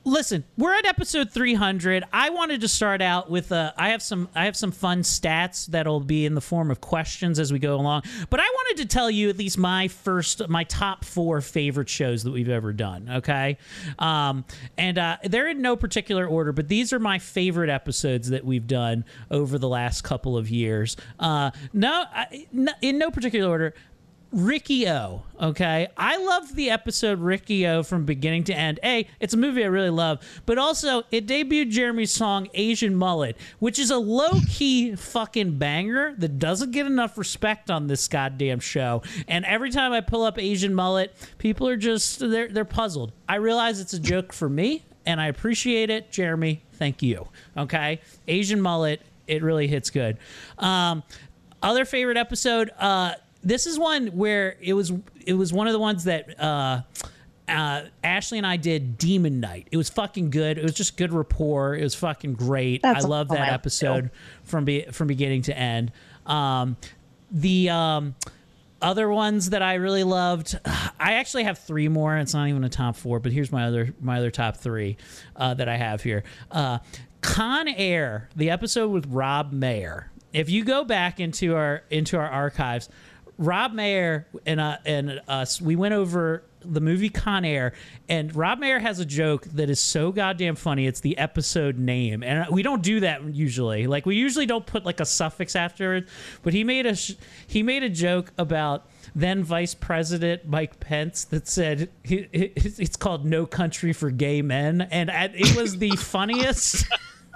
listen, 0.09 0.44
we're 0.56 0.74
at 0.74 0.86
episode 0.86 1.30
300. 1.30 2.04
I 2.12 2.30
wanted 2.30 2.62
to 2.62 2.68
start 2.68 3.02
out 3.02 3.30
with 3.30 3.52
uh, 3.52 3.72
I 3.76 3.90
have 3.90 4.02
some 4.02 4.28
I 4.34 4.46
have 4.46 4.56
some 4.56 4.72
fun 4.72 5.02
stats 5.02 5.66
that'll 5.66 6.00
be 6.00 6.26
in 6.26 6.34
the 6.34 6.40
form 6.40 6.70
of 6.70 6.80
questions 6.80 7.38
as 7.38 7.52
we 7.52 7.59
go 7.59 7.76
along. 7.76 8.02
But 8.30 8.40
I 8.40 8.44
wanted 8.44 8.82
to 8.82 8.88
tell 8.88 9.11
you 9.11 9.28
at 9.28 9.36
least 9.36 9.59
my 9.59 9.88
first 9.88 10.48
my 10.48 10.64
top 10.64 11.04
four 11.04 11.40
favorite 11.40 11.88
shows 11.88 12.24
that 12.24 12.32
we've 12.32 12.48
ever 12.48 12.72
done. 12.72 13.09
Okay, 13.16 13.59
um, 13.98 14.44
and 14.76 14.98
uh, 14.98 15.18
they're 15.24 15.48
in 15.48 15.62
no 15.62 15.76
particular 15.76 16.26
order, 16.26 16.52
but 16.52 16.68
these 16.68 16.92
are 16.92 16.98
my 16.98 17.18
favorite 17.18 17.70
episodes 17.70 18.30
that 18.30 18.44
we've 18.44 18.66
done 18.66 19.04
over 19.30 19.59
the 19.59 19.68
last 19.68 20.02
couple 20.02 20.36
of 20.36 20.50
years. 20.50 20.96
Uh, 21.18 21.50
no, 21.72 22.04
I, 22.12 22.46
no, 22.52 22.72
in 22.82 22.98
no 22.98 23.11
particular 23.11 23.48
order. 23.48 23.74
Ricky 24.31 24.87
O. 24.89 25.22
Okay, 25.41 25.89
I 25.97 26.18
loved 26.18 26.55
the 26.55 26.68
episode 26.68 27.18
Ricky 27.20 27.66
O 27.66 27.83
from 27.83 28.05
beginning 28.05 28.45
to 28.45 28.55
end. 28.55 28.79
A, 28.85 29.09
it's 29.20 29.33
a 29.33 29.39
movie 29.39 29.64
I 29.64 29.68
really 29.68 29.91
love, 29.91 30.20
but 30.45 30.59
also 30.59 31.05
it 31.11 31.26
debuted 31.26 31.70
Jeremy's 31.70 32.11
song 32.11 32.49
Asian 32.53 32.95
Mullet, 32.95 33.37
which 33.59 33.79
is 33.79 33.91
a 33.91 33.97
low 33.97 34.41
key 34.49 34.95
fucking 34.97 35.57
banger 35.59 36.14
that 36.18 36.39
doesn't 36.39 36.72
get 36.72 36.85
enough 36.85 37.16
respect 37.16 37.70
on 37.70 37.87
this 37.87 38.07
goddamn 38.07 38.61
show. 38.61 39.03
And 39.29 39.47
every 39.47 39.70
time 39.70 39.93
I 39.93 40.03
pull 40.03 40.24
up 40.24 40.39
Asian 40.39 40.74
Mullet, 40.74 41.14
people 41.39 41.66
are 41.66 41.76
just 41.76 42.18
they're 42.18 42.49
they're 42.49 42.64
puzzled. 42.66 43.12
I 43.29 43.37
realize 43.37 43.81
it's 43.81 43.95
a 43.95 44.01
joke 44.01 44.35
for 44.35 44.49
me, 44.49 44.85
and 45.07 45.20
I 45.20 45.29
appreciate 45.29 45.89
it, 45.89 46.11
Jeremy. 46.11 46.62
Thank 46.74 47.03
you. 47.03 47.29
Okay, 47.57 48.01
Asian 48.26 48.61
Mullet, 48.61 49.01
it 49.26 49.43
really 49.43 49.68
hits 49.68 49.89
good. 49.89 50.18
Um, 50.59 51.03
other 51.62 51.87
favorite 51.87 52.18
episode. 52.18 52.70
Uh, 52.79 53.14
this 53.49 53.66
is 53.66 53.78
one 53.78 54.09
where 54.09 54.57
it 54.61 54.74
was 54.74 54.92
it 55.24 55.34
was 55.34 55.53
one 55.53 55.66
of 55.66 55.72
the 55.72 55.78
ones 55.78 56.05
that 56.05 56.38
uh, 56.40 56.82
uh, 57.49 57.82
Ashley 58.05 58.38
and 58.38 58.46
I 58.46 58.57
did 58.57 58.99
Demon 58.99 59.40
Knight. 59.40 59.68
It 59.70 59.76
was 59.76 59.88
fucking 59.88 60.30
good. 60.30 60.59
It 60.59 60.62
was 60.62 60.74
just 60.74 60.96
good 60.96 61.12
rapport. 61.12 61.74
It 61.74 61.82
was 61.82 61.94
fucking 61.94 62.34
great. 62.34 62.82
That's 62.82 63.05
I 63.05 63.09
love 63.09 63.28
that 63.28 63.53
episode 63.53 64.11
from 64.44 64.64
be, 64.64 64.82
from 64.92 65.09
beginning 65.09 65.42
to 65.42 65.57
end. 65.57 65.92
Um, 66.26 66.76
the 67.30 67.70
um, 67.70 68.14
other 68.82 69.11
ones 69.11 69.51
that 69.51 69.62
I 69.62 69.74
really 69.74 70.05
loved, 70.05 70.59
I 70.64 71.14
actually 71.14 71.44
have 71.44 71.59
three 71.59 71.88
more. 71.88 72.16
It's 72.16 72.34
not 72.34 72.49
even 72.49 72.64
a 72.64 72.68
top 72.68 72.96
four, 72.96 73.18
but 73.18 73.32
here's 73.32 73.51
my 73.51 73.64
other 73.64 73.94
my 74.01 74.18
other 74.18 74.30
top 74.30 74.59
three 74.59 74.99
uh, 75.36 75.55
that 75.55 75.68
I 75.68 75.76
have 75.76 76.03
here. 76.03 76.24
Uh, 76.51 76.78
Con 77.22 77.66
Air, 77.66 78.28
the 78.36 78.51
episode 78.51 78.88
with 78.88 79.07
Rob 79.07 79.53
Mayer. 79.53 80.11
If 80.32 80.51
you 80.51 80.64
go 80.64 80.84
back 80.84 81.18
into 81.18 81.57
our 81.57 81.82
into 81.90 82.18
our 82.18 82.28
archives, 82.28 82.90
Rob 83.39 83.72
Mayer 83.72 84.26
and 84.47 84.61
uh, 84.61 84.78
and 84.84 85.20
us, 85.28 85.61
we 85.61 85.76
went 85.76 85.95
over 85.95 86.43
the 86.61 86.80
movie 86.80 87.09
Con 87.09 87.45
Air, 87.45 87.72
and 88.09 88.34
Rob 88.34 88.59
Mayer 88.59 88.80
has 88.80 88.99
a 88.99 89.05
joke 89.05 89.45
that 89.55 89.70
is 89.70 89.78
so 89.78 90.11
goddamn 90.11 90.57
funny. 90.57 90.89
It's 90.89 90.99
the 91.01 91.16
episode 91.16 91.78
name, 91.78 92.24
and 92.24 92.47
we 92.51 92.62
don't 92.64 92.82
do 92.82 92.99
that 93.01 93.22
usually. 93.32 93.86
Like 93.86 94.07
we 94.07 94.16
usually 94.16 94.45
don't 94.45 94.66
put 94.66 94.84
like 94.84 94.99
a 94.99 95.05
suffix 95.07 95.55
after 95.55 95.95
it, 95.95 96.09
but 96.43 96.53
he 96.53 96.64
made 96.64 96.84
a 96.86 96.97
sh- 96.97 97.12
he 97.47 97.62
made 97.62 97.84
a 97.84 97.89
joke 97.89 98.32
about 98.39 98.89
then 99.14 99.45
Vice 99.45 99.72
President 99.74 100.47
Mike 100.49 100.80
Pence 100.80 101.24
that 101.26 101.47
said 101.47 101.91
it's 102.05 102.97
called 102.97 103.24
"No 103.24 103.47
Country 103.47 103.93
for 103.93 104.11
Gay 104.11 104.43
Men," 104.43 104.80
and 104.91 105.12
I- 105.12 105.30
it 105.32 105.57
was 105.57 105.78
the 105.78 105.91
funniest. 105.97 106.86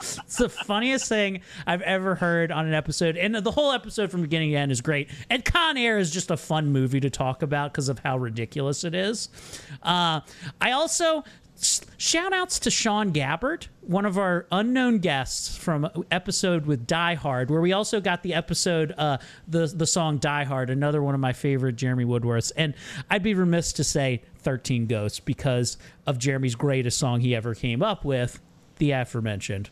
It's 0.03 0.37
the 0.37 0.49
funniest 0.49 1.09
thing 1.09 1.43
I've 1.67 1.83
ever 1.83 2.15
heard 2.15 2.51
on 2.51 2.67
an 2.67 2.75
episode, 2.75 3.17
and 3.17 3.35
the 3.35 3.51
whole 3.51 3.73
episode 3.73 4.11
from 4.11 4.23
beginning 4.23 4.51
to 4.51 4.57
end 4.57 4.73
is 4.73 4.81
great. 4.81 5.11
And 5.31 5.45
Con 5.45 5.77
Air 5.77 5.99
is 5.99 6.11
just 6.11 6.31
a 6.31 6.37
fun 6.37 6.73
movie 6.73 7.01
to 7.01 7.11
talk 7.11 7.43
about 7.43 7.73
because 7.73 7.89
of 7.89 8.01
how 8.01 8.19
ridiculous 8.19 8.85
it 8.85 8.95
is. 8.95 9.29
Uh, 9.83 10.21
I 10.61 10.73
also 10.73 11.25
shout 11.97 12.33
outs 12.33 12.59
to 12.61 12.71
Sean 12.71 13.11
Gabbard, 13.11 13.69
one 13.83 14.05
of 14.05 14.19
our 14.19 14.47
unknown 14.51 14.99
guests 14.99 15.57
from 15.57 15.89
episode 16.11 16.67
with 16.67 16.87
Die 16.87 17.15
Hard, 17.15 17.51
where 17.51 17.61
we 17.61 17.73
also 17.73 18.01
got 18.01 18.23
the 18.23 18.35
episode, 18.35 18.93
uh, 18.99 19.19
the 19.47 19.67
the 19.67 19.87
song 19.87 20.19
Die 20.19 20.45
Hard, 20.45 20.71
another 20.71 21.03
one 21.03 21.15
of 21.15 21.21
my 21.21 21.33
favorite 21.33 21.77
Jeremy 21.77 22.05
Woodworths. 22.05 22.53
And 22.57 22.75
I'd 23.11 23.23
be 23.23 23.35
remiss 23.35 23.73
to 23.75 23.85
say 23.85 24.23
13 24.39 24.87
Ghosts 24.87 25.21
because 25.21 25.77
of 26.07 26.19
Jeremy's 26.19 26.55
greatest 26.55 26.99
song 26.99 27.21
he 27.21 27.35
ever 27.35 27.55
came 27.55 27.83
up 27.83 28.05
with, 28.05 28.41
the 28.79 28.91
aforementioned 28.91 29.71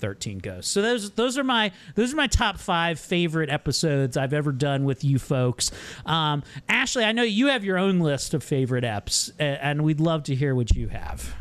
13 0.00 0.38
Ghosts. 0.38 0.70
So 0.70 0.82
those 0.82 1.10
those 1.12 1.38
are 1.38 1.44
my 1.44 1.72
those 1.94 2.12
are 2.12 2.16
my 2.16 2.26
top 2.26 2.58
five 2.58 2.98
favorite 2.98 3.50
episodes 3.50 4.16
I've 4.16 4.32
ever 4.32 4.52
done 4.52 4.84
with 4.84 5.04
you 5.04 5.18
folks. 5.18 5.70
Um, 6.06 6.42
Ashley, 6.68 7.04
I 7.04 7.12
know 7.12 7.22
you 7.22 7.48
have 7.48 7.64
your 7.64 7.78
own 7.78 8.00
list 8.00 8.34
of 8.34 8.42
favorite 8.42 8.84
eps, 8.84 9.30
and 9.38 9.82
we'd 9.82 10.00
love 10.00 10.24
to 10.24 10.34
hear 10.34 10.54
what 10.54 10.74
you 10.74 10.88
have. 10.88 11.34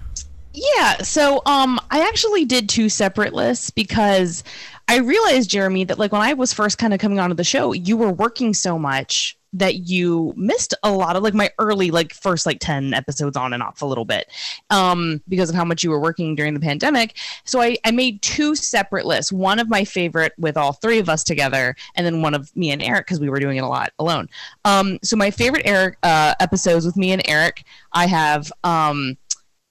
Yeah, 0.54 0.98
so 1.04 1.42
um 1.46 1.80
I 1.92 2.08
actually 2.08 2.46
did 2.46 2.68
two 2.70 2.90
separate 2.90 3.34
lists 3.34 3.70
because 3.70 4.44
I 4.88 4.98
realized 4.98 5.50
Jeremy 5.50 5.86
that 5.86 6.00
like 6.00 6.12
when 6.12 6.22
I 6.22 6.34
was 6.34 6.52
first 6.52 6.78
kind 6.78 6.94
of 6.94 7.00
coming 7.00 7.20
onto 7.20 7.36
the 7.36 7.44
show, 7.44 7.74
you 7.74 7.96
were 7.96 8.12
working 8.12 8.54
so 8.54 8.78
much 8.78 9.39
that 9.54 9.88
you 9.88 10.34
missed 10.36 10.74
a 10.84 10.92
lot 10.92 11.16
of 11.16 11.24
like 11.24 11.34
my 11.34 11.50
early 11.58 11.90
like 11.92 12.14
first 12.14 12.46
like 12.46 12.60
10 12.60 12.94
episodes 12.94 13.36
on 13.36 13.54
and 13.54 13.64
off 13.64 13.82
a 13.82 13.86
little 13.86 14.06
bit 14.06 14.28
um 14.70 15.22
because 15.28 15.50
of 15.50 15.56
how 15.56 15.66
much 15.66 15.84
you 15.84 15.90
were 15.90 16.00
working 16.00 16.36
during 16.36 16.54
the 16.54 16.60
pandemic 16.60 17.18
so 17.46 17.62
i 17.62 17.76
i 17.86 17.92
made 17.92 18.22
two 18.22 18.56
separate 18.56 19.06
lists 19.06 19.32
one 19.32 19.60
of 19.60 19.70
my 19.70 19.84
favorite 19.84 20.34
with 20.38 20.56
all 20.56 20.74
three 20.74 21.00
of 21.00 21.10
us 21.10 21.24
together 21.24 21.76
and 21.96 22.06
then 22.06 22.22
one 22.22 22.34
of 22.34 22.56
me 22.56 22.72
and 22.72 22.82
eric 22.82 23.08
because 23.08 23.20
we 23.20 23.30
were 23.30 23.40
doing 23.40 23.58
it 23.58 23.64
a 23.64 23.68
lot 23.68 23.92
alone 24.00 24.28
um 24.66 25.00
so 25.04 25.16
my 25.16 25.32
favorite 25.32 25.64
eric 25.66 25.98
uh 26.04 26.36
episodes 26.40 26.86
with 26.86 26.96
me 26.96 27.12
and 27.12 27.22
eric 27.26 27.64
i 27.94 28.06
have 28.06 28.52
um 28.64 29.18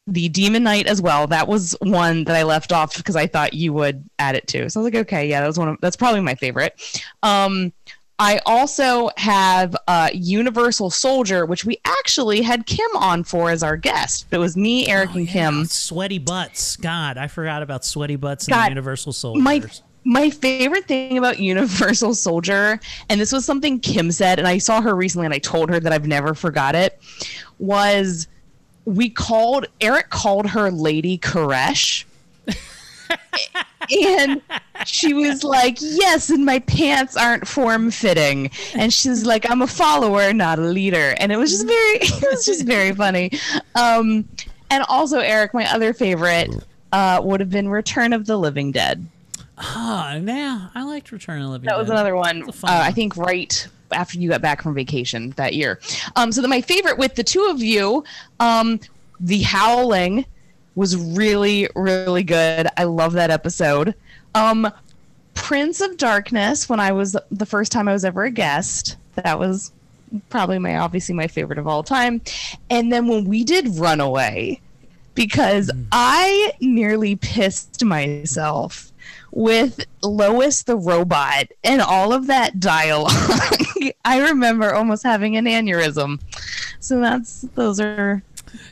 the 0.09 0.29
Demon 0.31 0.62
Knight 0.62 0.87
as 0.87 1.03
well. 1.03 1.26
That 1.26 1.47
was 1.47 1.76
one 1.83 2.24
that 2.24 2.35
I 2.35 2.43
left 2.43 2.72
off 2.72 2.97
because 2.97 3.14
I 3.14 3.26
thought 3.26 3.53
you 3.53 3.74
would 3.74 4.09
add 4.18 4.35
it 4.35 4.47
to. 4.49 4.70
So 4.70 4.81
I 4.81 4.83
was 4.83 4.93
like, 4.93 5.03
okay, 5.03 5.29
yeah, 5.29 5.43
that 5.43 5.47
was 5.47 5.59
one 5.59 5.68
of 5.68 5.76
that's 5.83 5.97
probably 5.97 6.22
my 6.22 6.35
favorite. 6.35 7.05
Um, 7.22 7.74
I 8.21 8.41
also 8.47 9.11
have 9.16 9.77
uh, 9.87 10.11
Universal 10.12 10.91
Soldier, 10.91 11.47
which 11.47 11.64
we 11.64 11.79
actually 11.85 12.43
had 12.43 12.66
Kim 12.66 12.91
on 12.97 13.23
for 13.23 13.51
as 13.51 13.62
our 13.62 13.77
guest. 13.77 14.27
It 14.33 14.39
was 14.39 14.57
me, 14.57 14.89
Eric, 14.89 15.14
and 15.14 15.29
Kim. 15.29 15.64
Sweaty 15.66 16.19
butts. 16.19 16.77
God, 16.77 17.16
I 17.16 17.29
forgot 17.29 17.62
about 17.62 17.85
sweaty 17.85 18.16
butts 18.16 18.47
and 18.47 18.55
God, 18.55 18.66
the 18.66 18.71
Universal 18.71 19.12
Soldier. 19.12 19.41
My 19.41 19.62
my 20.05 20.31
favorite 20.31 20.87
thing 20.87 21.19
about 21.19 21.39
Universal 21.39 22.14
Soldier, 22.14 22.81
and 23.09 23.21
this 23.21 23.31
was 23.31 23.45
something 23.45 23.79
Kim 23.79 24.11
said, 24.11 24.39
and 24.39 24.49
I 24.49 24.59
saw 24.59 24.81
her 24.81 24.97
recently, 24.97 25.27
and 25.27 25.35
I 25.35 25.39
told 25.39 25.71
her 25.71 25.79
that 25.79 25.93
I've 25.93 26.07
never 26.07 26.35
forgot 26.35 26.75
it, 26.75 26.99
was 27.59 28.27
we 28.85 29.11
called 29.11 29.66
Eric 29.81 30.11
called 30.11 30.47
her 30.49 30.71
Lady 30.71 31.19
Koresh. 31.19 32.05
And 33.91 34.43
she 34.87 35.15
was 35.15 35.45
like, 35.45 35.79
"Yes, 35.81 36.31
and 36.31 36.45
my 36.45 36.59
pants 36.61 37.17
aren't 37.17 37.47
form 37.47 37.91
fitting." 37.91 38.51
And 38.75 38.93
she's 38.93 39.25
like, 39.25 39.49
"I'm 39.51 39.63
a 39.63 39.67
follower, 39.67 40.33
not 40.33 40.59
a 40.59 40.63
leader." 40.63 41.15
And 41.19 41.33
it 41.33 41.37
was 41.37 41.51
just 41.51 41.67
very, 41.67 41.97
it 42.01 42.31
was 42.31 42.45
just 42.45 42.67
very 42.67 42.93
funny. 42.95 43.31
Um, 43.75 44.29
and 44.71 44.85
also, 44.89 45.19
Eric, 45.21 45.55
my 45.55 45.71
other 45.73 45.93
favorite 45.93 46.51
uh, 46.93 47.21
would 47.23 47.41
have 47.41 47.51
been 47.51 47.69
Return 47.69 48.13
of 48.13 48.27
the 48.27 48.37
Living 48.37 48.73
Dead. 48.73 49.07
Ah, 49.57 50.19
now 50.21 50.71
I 50.75 50.85
liked 50.85 51.11
Return 51.11 51.39
of 51.39 51.45
the 51.45 51.51
Living 51.51 51.67
Dead. 51.67 51.75
That 51.75 51.79
was 51.79 51.91
another 51.91 52.15
one. 52.17 52.43
A 52.43 52.49
Uh, 52.49 52.53
I 52.65 52.93
think 52.93 53.17
right 53.17 53.67
after 53.91 54.19
you 54.19 54.29
got 54.29 54.43
back 54.43 54.63
from 54.63 54.75
vacation 54.75 55.31
that 55.37 55.55
year. 55.55 55.81
Um, 56.17 56.31
so 56.33 56.41
then 56.41 56.51
my 56.51 56.61
favorite 56.61 56.99
with 56.99 57.15
the 57.15 57.25
two 57.25 57.45
of 57.51 57.63
you, 57.63 58.05
um, 58.39 58.79
the 59.21 59.43
Howling 59.43 60.27
was 60.79 60.97
really 60.97 61.68
really 61.74 62.22
good. 62.22 62.68
I 62.76 62.85
love 62.85 63.12
that 63.14 63.31
episode. 63.31 63.95
Um, 64.35 64.70
Prince 65.35 65.81
of 65.81 65.97
Darkness 65.97 66.68
when 66.68 66.81
I 66.81 66.93
was 66.93 67.16
the 67.31 67.47
first 67.47 67.72
time 67.72 67.89
I 67.89 67.93
was 67.93 68.05
ever 68.05 68.24
a 68.24 68.31
guest. 68.31 68.97
That 69.16 69.39
was 69.39 69.72
probably 70.31 70.59
my 70.59 70.79
obviously 70.79 71.14
my 71.14 71.26
favorite 71.26 71.59
of 71.59 71.66
all 71.66 71.83
time. 71.83 72.20
And 72.70 72.93
then 72.93 73.09
when 73.09 73.24
we 73.24 73.45
did 73.45 73.68
Runaway, 73.76 74.61
because 75.14 75.70
I 75.91 76.53
nearly 76.61 77.16
pissed 77.16 77.85
myself 77.85 78.93
with 79.33 79.85
Lois 80.03 80.62
the 80.62 80.76
robot 80.76 81.49
and 81.64 81.81
all 81.83 82.12
of 82.12 82.29
that 82.29 82.61
dialogue. 82.61 83.12
I 84.05 84.20
remember 84.20 84.72
almost 84.72 85.03
having 85.03 85.37
an 85.37 85.47
aneurysm. 85.47 86.20
So 86.79 87.01
that's 87.01 87.43
those 87.55 87.81
are 87.81 88.22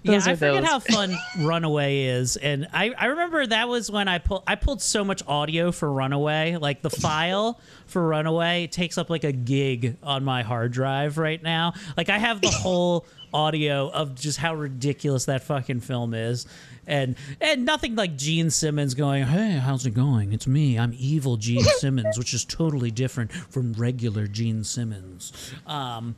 yeah, 0.03 0.16
I 0.16 0.35
forget 0.35 0.62
those. 0.62 0.64
how 0.64 0.79
fun 0.79 1.16
Runaway 1.41 2.05
is, 2.05 2.37
and 2.37 2.68
I, 2.72 2.93
I 2.97 3.07
remember 3.07 3.47
that 3.47 3.68
was 3.68 3.91
when 3.91 4.09
I 4.09 4.18
pulled 4.18 4.45
I 4.47 4.55
pulled 4.55 4.83
so 4.83 5.05
much 5.05 5.22
audio 5.27 5.72
for 5.72 5.93
Runaway, 5.93 6.57
like 6.57 6.83
the 6.83 6.91
file 6.91 7.61
for 7.87 8.07
Runaway 8.07 8.68
takes 8.68 8.99
up 8.99 9.11
like 9.11 9.24
a 9.24 9.33
gig 9.33 9.97
on 10.03 10.24
my 10.24 10.43
hard 10.43 10.72
drive 10.72 11.18
right 11.18 11.43
now. 11.43 11.74
Like 11.97 12.09
I 12.09 12.18
have 12.18 12.41
the 12.41 12.49
whole 12.53 13.07
audio 13.37 13.91
of 13.91 14.14
just 14.14 14.39
how 14.39 14.55
ridiculous 14.55 15.26
that 15.26 15.43
fucking 15.43 15.80
film 15.80 16.14
is. 16.14 16.47
And 16.87 17.16
and 17.41 17.64
nothing 17.64 17.97
like 17.97 18.16
Gene 18.16 18.49
Simmons 18.49 18.95
going, 18.95 19.24
"Hey, 19.24 19.53
how's 19.53 19.84
it 19.87 19.91
going? 19.91 20.32
It's 20.32 20.47
me. 20.47 20.78
I'm 20.78 20.95
evil 20.97 21.37
Gene 21.37 21.64
Simmons," 21.78 22.16
which 22.16 22.32
is 22.32 22.45
totally 22.45 22.93
different 22.93 23.32
from 23.32 23.72
regular 23.72 24.26
Gene 24.28 24.62
Simmons. 24.62 25.32
Um, 25.66 26.14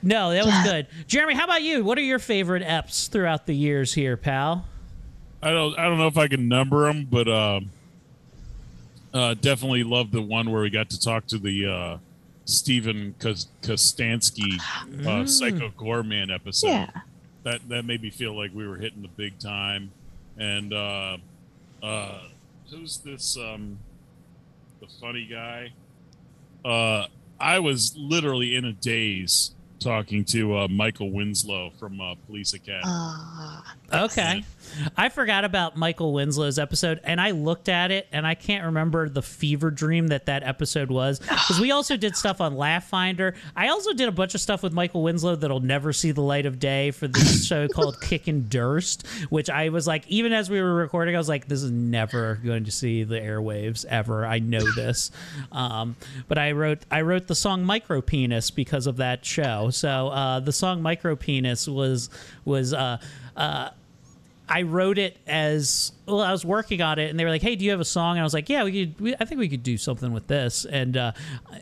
no, 0.00 0.30
that 0.32 0.44
was 0.46 0.54
good. 0.62 0.86
Jeremy, 1.08 1.34
how 1.34 1.44
about 1.44 1.62
you? 1.62 1.84
What 1.84 1.98
are 1.98 2.02
your 2.02 2.20
favorite 2.20 2.62
eps 2.62 3.08
throughout 3.10 3.46
the 3.46 3.54
years 3.54 3.92
here, 3.94 4.16
pal? 4.16 4.64
I 5.42 5.50
don't 5.50 5.76
I 5.76 5.84
don't 5.84 5.98
know 5.98 6.06
if 6.06 6.16
I 6.16 6.28
can 6.28 6.46
number 6.46 6.86
them, 6.86 7.08
but 7.10 7.28
um, 7.28 7.70
uh, 9.12 9.34
definitely 9.34 9.82
love 9.82 10.12
the 10.12 10.22
one 10.22 10.52
where 10.52 10.62
we 10.62 10.70
got 10.70 10.90
to 10.90 11.00
talk 11.00 11.26
to 11.28 11.38
the 11.38 11.66
uh, 11.66 11.98
Stephen 12.44 13.14
Kos- 13.18 13.48
Kostanski 13.62 14.58
uh, 14.58 14.86
Mm. 14.86 15.28
Psycho 15.28 15.70
Goreman 15.70 16.34
episode. 16.34 16.68
Yeah. 16.68 16.90
That 17.44 17.68
that 17.68 17.84
made 17.84 18.02
me 18.02 18.10
feel 18.10 18.36
like 18.36 18.52
we 18.54 18.66
were 18.66 18.76
hitting 18.76 19.02
the 19.02 19.08
big 19.08 19.38
time. 19.38 19.90
And 20.38 20.72
uh, 20.72 21.16
uh, 21.82 22.18
who's 22.70 22.98
this? 22.98 23.36
Um, 23.36 23.78
the 24.80 24.86
funny 25.00 25.26
guy. 25.26 25.72
Uh, 26.64 27.06
I 27.40 27.58
was 27.58 27.94
literally 27.96 28.54
in 28.54 28.64
a 28.64 28.72
daze 28.72 29.52
talking 29.82 30.24
to 30.26 30.56
uh, 30.56 30.68
Michael 30.68 31.10
Winslow 31.10 31.70
from 31.78 32.00
uh, 32.00 32.14
Police 32.26 32.54
Academy. 32.54 32.82
Okay. 33.92 34.44
I 34.96 35.10
forgot 35.10 35.44
about 35.44 35.76
Michael 35.76 36.12
Winslow's 36.14 36.58
episode 36.58 37.00
and 37.04 37.20
I 37.20 37.32
looked 37.32 37.68
at 37.68 37.90
it 37.90 38.08
and 38.10 38.26
I 38.26 38.34
can't 38.34 38.64
remember 38.64 39.08
the 39.08 39.20
fever 39.20 39.70
dream 39.70 40.08
that 40.08 40.26
that 40.26 40.42
episode 40.42 40.90
was 40.90 41.18
because 41.18 41.60
we 41.60 41.72
also 41.72 41.96
did 41.96 42.16
stuff 42.16 42.40
on 42.40 42.56
Laugh 42.56 42.84
Finder. 42.88 43.34
I 43.54 43.68
also 43.68 43.92
did 43.92 44.08
a 44.08 44.12
bunch 44.12 44.34
of 44.34 44.40
stuff 44.40 44.62
with 44.62 44.72
Michael 44.72 45.02
Winslow 45.02 45.36
that'll 45.36 45.60
never 45.60 45.92
see 45.92 46.12
the 46.12 46.22
light 46.22 46.46
of 46.46 46.58
day 46.58 46.90
for 46.90 47.06
this 47.06 47.46
show 47.46 47.68
called 47.68 48.00
Kickin' 48.00 48.48
Durst, 48.48 49.06
which 49.28 49.50
I 49.50 49.68
was 49.68 49.86
like, 49.86 50.06
even 50.08 50.32
as 50.32 50.48
we 50.48 50.60
were 50.62 50.74
recording, 50.74 51.14
I 51.14 51.18
was 51.18 51.28
like, 51.28 51.48
this 51.48 51.62
is 51.62 51.70
never 51.70 52.40
going 52.42 52.64
to 52.64 52.72
see 52.72 53.04
the 53.04 53.20
airwaves 53.20 53.84
ever. 53.84 54.24
I 54.24 54.38
know 54.38 54.64
this. 54.72 55.10
Um, 55.50 55.96
but 56.28 56.38
I 56.38 56.52
wrote 56.52 56.78
I 56.90 57.02
wrote 57.02 57.26
the 57.26 57.34
song 57.34 57.64
Micro 57.64 58.00
Penis 58.00 58.50
because 58.50 58.86
of 58.86 58.96
that 58.98 59.24
show. 59.24 59.70
So 59.72 60.08
uh, 60.08 60.40
the 60.40 60.52
song 60.52 60.82
Micro 60.82 61.16
Penis 61.16 61.66
was 61.66 62.10
was 62.44 62.72
uh, 62.72 62.98
uh, 63.36 63.70
I 64.48 64.62
wrote 64.62 64.98
it 64.98 65.16
as 65.26 65.92
well. 66.06 66.20
I 66.20 66.32
was 66.32 66.44
working 66.44 66.82
on 66.82 66.98
it, 66.98 67.10
and 67.10 67.18
they 67.18 67.24
were 67.24 67.30
like, 67.30 67.42
"Hey, 67.42 67.56
do 67.56 67.64
you 67.64 67.70
have 67.70 67.80
a 67.80 67.84
song?" 67.84 68.16
And 68.16 68.20
I 68.20 68.24
was 68.24 68.34
like, 68.34 68.48
"Yeah, 68.48 68.64
we 68.64 68.86
could. 68.86 69.00
We, 69.00 69.14
I 69.18 69.24
think 69.24 69.38
we 69.38 69.48
could 69.48 69.62
do 69.62 69.76
something 69.76 70.12
with 70.12 70.26
this." 70.26 70.64
And 70.64 70.96
uh, 70.96 71.12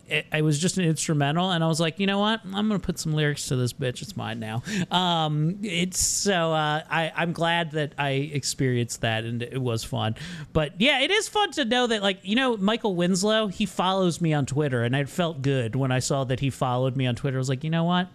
it, 0.09 0.27
it 0.33 0.43
was 0.43 0.59
just 0.59 0.79
an 0.79 0.85
instrumental, 0.85 1.51
and 1.51 1.63
I 1.63 1.69
was 1.69 1.79
like, 1.79 2.01
"You 2.01 2.07
know 2.07 2.19
what? 2.19 2.41
I'm 2.45 2.69
gonna 2.69 2.79
put 2.79 2.99
some 2.99 3.13
lyrics 3.13 3.49
to 3.49 3.57
this 3.57 3.73
bitch. 3.73 4.03
It's 4.03 4.17
mine 4.17 4.41
now." 4.41 4.63
Um, 4.91 5.59
it's 5.63 6.05
so 6.05 6.53
uh, 6.53 6.83
I 6.91 7.13
I'm 7.15 7.33
glad 7.33 7.73
that 7.73 7.93
I 7.99 8.11
experienced 8.11 9.03
that, 9.03 9.25
and 9.25 9.43
it 9.43 9.61
was 9.61 9.85
fun. 9.85 10.17
But 10.53 10.81
yeah, 10.81 11.01
it 11.01 11.11
is 11.11 11.29
fun 11.29 11.53
to 11.53 11.65
know 11.65 11.87
that, 11.87 12.03
like, 12.03 12.19
you 12.23 12.35
know, 12.35 12.57
Michael 12.57 12.97
Winslow, 12.97 13.49
he 13.49 13.67
follows 13.67 14.21
me 14.21 14.33
on 14.33 14.47
Twitter, 14.47 14.83
and 14.83 14.97
I 14.97 15.05
felt 15.05 15.43
good 15.43 15.77
when 15.77 15.93
I 15.93 15.99
saw 15.99 16.25
that 16.25 16.41
he 16.41 16.51
followed 16.51 16.97
me 16.97 17.07
on 17.07 17.15
Twitter. 17.15 17.37
I 17.37 17.39
was 17.39 17.49
like, 17.49 17.63
you 17.63 17.71
know 17.71 17.85
what? 17.85 18.09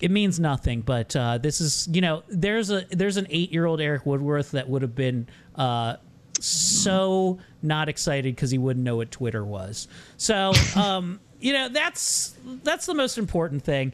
It 0.00 0.10
means 0.10 0.40
nothing 0.40 0.80
but 0.80 1.14
uh, 1.16 1.38
this 1.38 1.60
is 1.60 1.88
you 1.92 2.00
know 2.00 2.22
there's 2.28 2.70
a 2.70 2.84
there's 2.90 3.16
an 3.16 3.26
eight 3.30 3.52
year 3.52 3.66
old 3.66 3.80
eric 3.80 4.04
woodworth 4.06 4.50
that 4.52 4.68
would 4.68 4.82
have 4.82 4.94
been 4.94 5.26
uh, 5.56 5.96
so 6.38 7.38
not 7.62 7.88
excited 7.88 8.34
because 8.34 8.50
he 8.50 8.58
wouldn't 8.58 8.84
know 8.84 8.96
what 8.96 9.10
twitter 9.10 9.44
was 9.44 9.88
so 10.16 10.52
um, 10.76 11.20
you 11.40 11.52
know 11.52 11.68
that's 11.68 12.34
that's 12.62 12.86
the 12.86 12.94
most 12.94 13.18
important 13.18 13.62
thing 13.62 13.92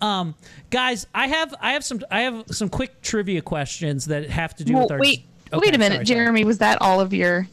um, 0.00 0.34
guys 0.70 1.06
i 1.14 1.26
have 1.26 1.54
i 1.60 1.72
have 1.72 1.84
some 1.84 2.00
i 2.10 2.22
have 2.22 2.44
some 2.50 2.68
quick 2.68 3.00
trivia 3.02 3.40
questions 3.42 4.06
that 4.06 4.28
have 4.28 4.54
to 4.54 4.64
do 4.64 4.74
Well, 4.74 4.82
with 4.82 4.92
our 4.92 4.98
wait, 5.00 5.24
Okay, 5.52 5.68
wait 5.68 5.74
a 5.76 5.78
minute, 5.78 5.94
sorry, 5.96 6.06
sorry. 6.06 6.18
Jeremy. 6.18 6.44
Was 6.44 6.58
that 6.58 6.82
all 6.82 7.00
of 7.00 7.12
your 7.14 7.46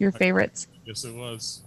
your 0.00 0.10
favorites? 0.10 0.66
Yes, 0.84 1.04
it 1.04 1.14
was. 1.14 1.62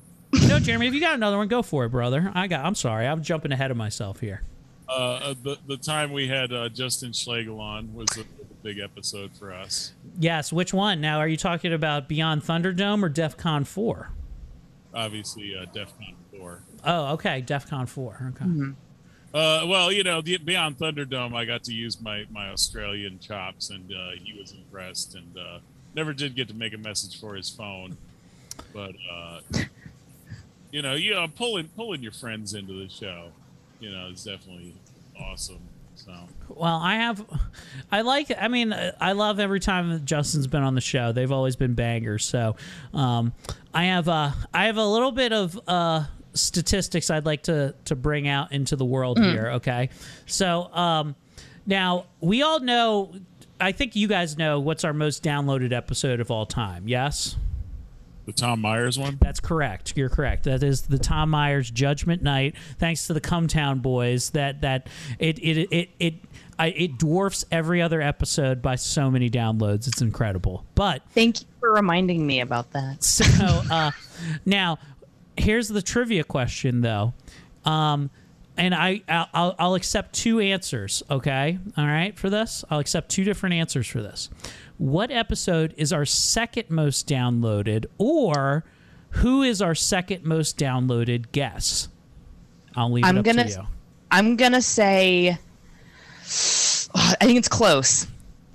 no 0.48 0.60
jeremy 0.60 0.88
if 0.88 0.94
you 0.94 1.00
got 1.00 1.16
another 1.16 1.38
one 1.38 1.48
go 1.48 1.62
for 1.62 1.86
it 1.86 1.90
brother 1.90 2.30
i 2.36 2.48
got 2.48 2.66
i'm 2.66 2.76
sorry 2.76 3.08
i'm 3.08 3.24
jumping 3.24 3.54
ahead 3.54 3.72
of 3.72 3.78
myself 3.78 4.20
here 4.20 4.42
Uh, 4.90 5.34
the 5.44 5.58
the 5.68 5.78
time 5.78 6.12
we 6.12 6.28
had 6.28 6.54
uh, 6.54 6.70
Justin 6.70 7.12
Schlegel 7.12 7.60
on 7.60 7.94
was 7.94 8.08
a, 8.18 8.22
a 8.22 8.24
big 8.64 8.80
episode 8.80 9.32
for 9.38 9.54
us. 9.54 9.94
yes 10.20 10.52
which 10.54 10.74
one 10.74 11.00
now 11.02 11.20
are 11.20 11.28
you 11.28 11.38
talking 11.38 11.74
about 11.74 12.08
beyond 12.08 12.42
thunderdome 12.44 13.04
or 13.04 13.10
defcon 13.10 13.66
4 13.68 14.12
Obviously, 14.94 15.54
uh, 15.56 15.66
DefCon 15.66 16.16
four. 16.36 16.64
Oh, 16.84 17.14
okay. 17.14 17.42
DEFCON 17.46 17.88
4. 17.88 18.34
Okay. 18.36 18.72
Uh, 19.34 19.66
well, 19.68 19.92
you 19.92 20.04
know, 20.04 20.22
the, 20.22 20.38
beyond 20.38 20.78
Thunderdome, 20.80 21.36
I 21.36 21.46
got 21.46 21.64
to 21.66 21.74
use 21.74 22.02
my 22.02 22.26
my 22.32 22.50
Australian 22.50 23.20
chops, 23.20 23.70
and 23.70 23.92
uh, 23.92 24.12
he 24.24 24.34
was 24.40 24.54
impressed, 24.54 25.14
and 25.16 25.38
uh, 25.38 25.60
never 25.94 26.14
did 26.14 26.36
get 26.36 26.48
to 26.48 26.56
make 26.56 26.74
a 26.74 26.78
message 26.78 27.20
for 27.20 27.36
his 27.36 27.50
phone, 27.50 27.98
but 28.74 28.94
uh, 29.12 29.42
you 30.72 30.82
know, 30.82 30.94
you 30.96 31.12
know, 31.12 31.28
pulling 31.28 31.68
pulling 31.76 32.02
your 32.02 32.14
friends 32.14 32.54
into 32.56 32.74
the 32.74 32.90
show, 32.90 33.32
you 33.80 33.92
know, 33.92 34.08
it's 34.12 34.24
definitely 34.24 34.76
awesome. 35.20 35.60
So. 35.96 36.14
Well, 36.50 36.78
I 36.78 36.96
have, 36.96 37.26
I 37.92 38.02
like. 38.02 38.32
I 38.40 38.48
mean, 38.48 38.74
I 39.02 39.14
love 39.14 39.40
every 39.40 39.60
time 39.60 40.06
Justin's 40.06 40.46
been 40.48 40.62
on 40.64 40.76
the 40.76 40.82
show. 40.82 41.12
They've 41.12 41.32
always 41.32 41.56
been 41.56 41.74
bangers. 41.74 42.24
So, 42.24 42.56
um, 42.94 43.34
I 43.74 43.86
have, 43.86 44.08
uh, 44.08 44.32
I 44.54 44.66
have 44.68 44.78
a 44.78 44.86
little 44.86 45.12
bit 45.12 45.34
of 45.34 45.60
uh, 45.68 46.06
statistics 46.34 47.10
I'd 47.10 47.26
like 47.26 47.44
to 47.44 47.74
to 47.86 47.96
bring 47.96 48.28
out 48.28 48.52
into 48.52 48.76
the 48.76 48.86
world 48.86 49.18
Mm. 49.18 49.32
here. 49.32 49.48
Okay, 49.54 49.90
so 50.28 50.72
um, 50.74 51.16
now 51.66 52.06
we 52.22 52.44
all 52.44 52.60
know. 52.60 53.14
I 53.60 53.72
think 53.72 53.96
you 53.96 54.08
guys 54.08 54.38
know 54.38 54.60
what's 54.60 54.84
our 54.84 54.94
most 54.94 55.24
downloaded 55.24 55.74
episode 55.74 56.20
of 56.20 56.30
all 56.30 56.46
time. 56.46 56.88
Yes. 56.88 57.36
The 58.28 58.34
Tom 58.34 58.60
Myers 58.62 59.00
one? 59.00 59.18
That's 59.22 59.40
correct. 59.40 59.94
You're 59.96 60.10
correct. 60.10 60.44
That 60.44 60.62
is 60.62 60.82
the 60.84 61.00
Tom 61.00 61.30
Myers 61.30 61.72
Judgment 61.72 62.22
Night. 62.22 62.56
Thanks 62.78 63.08
to 63.08 63.14
the 63.14 63.22
Cumtown 63.22 63.82
Boys, 63.82 64.30
that 64.32 64.62
that 64.62 64.88
it 65.18 65.40
it 65.40 65.68
it 65.72 65.90
it 65.98 66.14
I, 66.60 66.68
it 66.68 66.98
dwarfs 66.98 67.46
every 67.52 67.82
other 67.82 68.02
episode 68.02 68.62
by 68.62 68.76
so 68.76 69.10
many 69.10 69.30
downloads. 69.30 69.88
It's 69.88 70.02
incredible. 70.02 70.66
But 70.76 71.04
thank 71.12 71.40
you 71.42 71.48
for 71.62 71.72
reminding 71.72 72.28
me 72.28 72.42
about 72.42 72.72
that. 72.72 72.98
So 73.04 73.24
uh, 73.72 73.92
now, 74.46 74.78
here's 75.38 75.70
the 75.70 75.82
trivia 75.82 76.24
question, 76.26 76.82
though. 76.82 77.14
Um, 77.64 78.10
and 78.58 78.74
I 78.76 79.04
I'll- 79.08 79.30
I'll, 79.34 79.56
I'll 79.60 79.76
accept 79.76 80.14
two 80.14 80.40
answers. 80.40 81.02
Okay, 81.10 81.60
all 81.78 81.86
right 81.86 82.18
for 82.18 82.30
this. 82.30 82.66
I'll 82.70 82.80
accept 82.80 83.10
two 83.10 83.24
different 83.24 83.54
answers 83.56 83.88
for 83.88 84.02
this. 84.02 84.30
What 84.78 85.10
episode 85.10 85.74
is 85.78 85.92
our 85.92 86.06
second 86.06 86.70
most 86.70 87.08
downloaded, 87.08 87.86
or 87.98 88.64
who 89.10 89.42
is 89.42 89.62
our 89.62 89.74
second 89.74 90.24
most 90.24 90.58
downloaded 90.58 91.32
guest? 91.32 91.90
I'll 92.76 92.92
leave 92.92 93.04
it 93.04 93.08
I'm 93.08 93.18
up 93.18 93.26
gonna 93.26 93.44
to 93.46 93.50
you. 93.50 93.68
I'm 94.12 94.36
gonna 94.36 94.62
say 94.62 95.30
I 96.94 97.16
think 97.22 97.38
it's 97.38 97.48
close. 97.48 98.08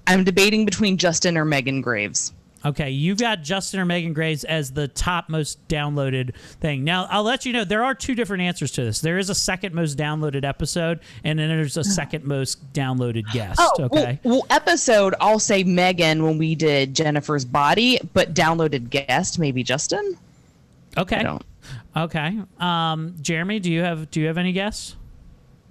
I'm 0.06 0.24
debating 0.24 0.64
between 0.64 0.96
Justin 0.96 1.36
or 1.36 1.44
Megan 1.44 1.80
Graves. 1.80 2.32
Okay, 2.64 2.90
you've 2.90 3.18
got 3.18 3.42
Justin 3.42 3.80
or 3.80 3.84
Megan 3.84 4.12
Graves 4.12 4.44
as 4.44 4.72
the 4.72 4.88
top 4.88 5.28
most 5.28 5.66
downloaded 5.68 6.34
thing. 6.60 6.84
Now, 6.84 7.06
I'll 7.10 7.24
let 7.24 7.44
you 7.44 7.52
know 7.52 7.64
there 7.64 7.84
are 7.84 7.94
two 7.94 8.14
different 8.14 8.42
answers 8.42 8.70
to 8.72 8.84
this. 8.84 9.00
There 9.00 9.18
is 9.18 9.30
a 9.30 9.34
second 9.34 9.74
most 9.74 9.98
downloaded 9.98 10.44
episode, 10.44 11.00
and 11.24 11.38
then 11.38 11.48
there's 11.48 11.76
a 11.76 11.84
second 11.84 12.24
most 12.24 12.72
downloaded 12.72 13.30
guest. 13.32 13.60
Oh, 13.60 13.84
okay. 13.84 14.20
well, 14.22 14.38
well, 14.38 14.46
episode 14.50 15.14
I'll 15.20 15.38
say 15.38 15.64
Megan 15.64 16.22
when 16.22 16.38
we 16.38 16.54
did 16.54 16.94
Jennifer's 16.94 17.44
body, 17.44 17.98
but 18.12 18.34
downloaded 18.34 18.90
guest 18.90 19.38
maybe 19.38 19.62
Justin. 19.62 20.16
Okay. 20.96 21.26
Okay. 21.96 22.38
Um, 22.58 23.14
Jeremy, 23.20 23.60
do 23.60 23.72
you 23.72 23.82
have 23.82 24.10
do 24.10 24.20
you 24.20 24.26
have 24.26 24.38
any 24.38 24.52
guess? 24.52 24.96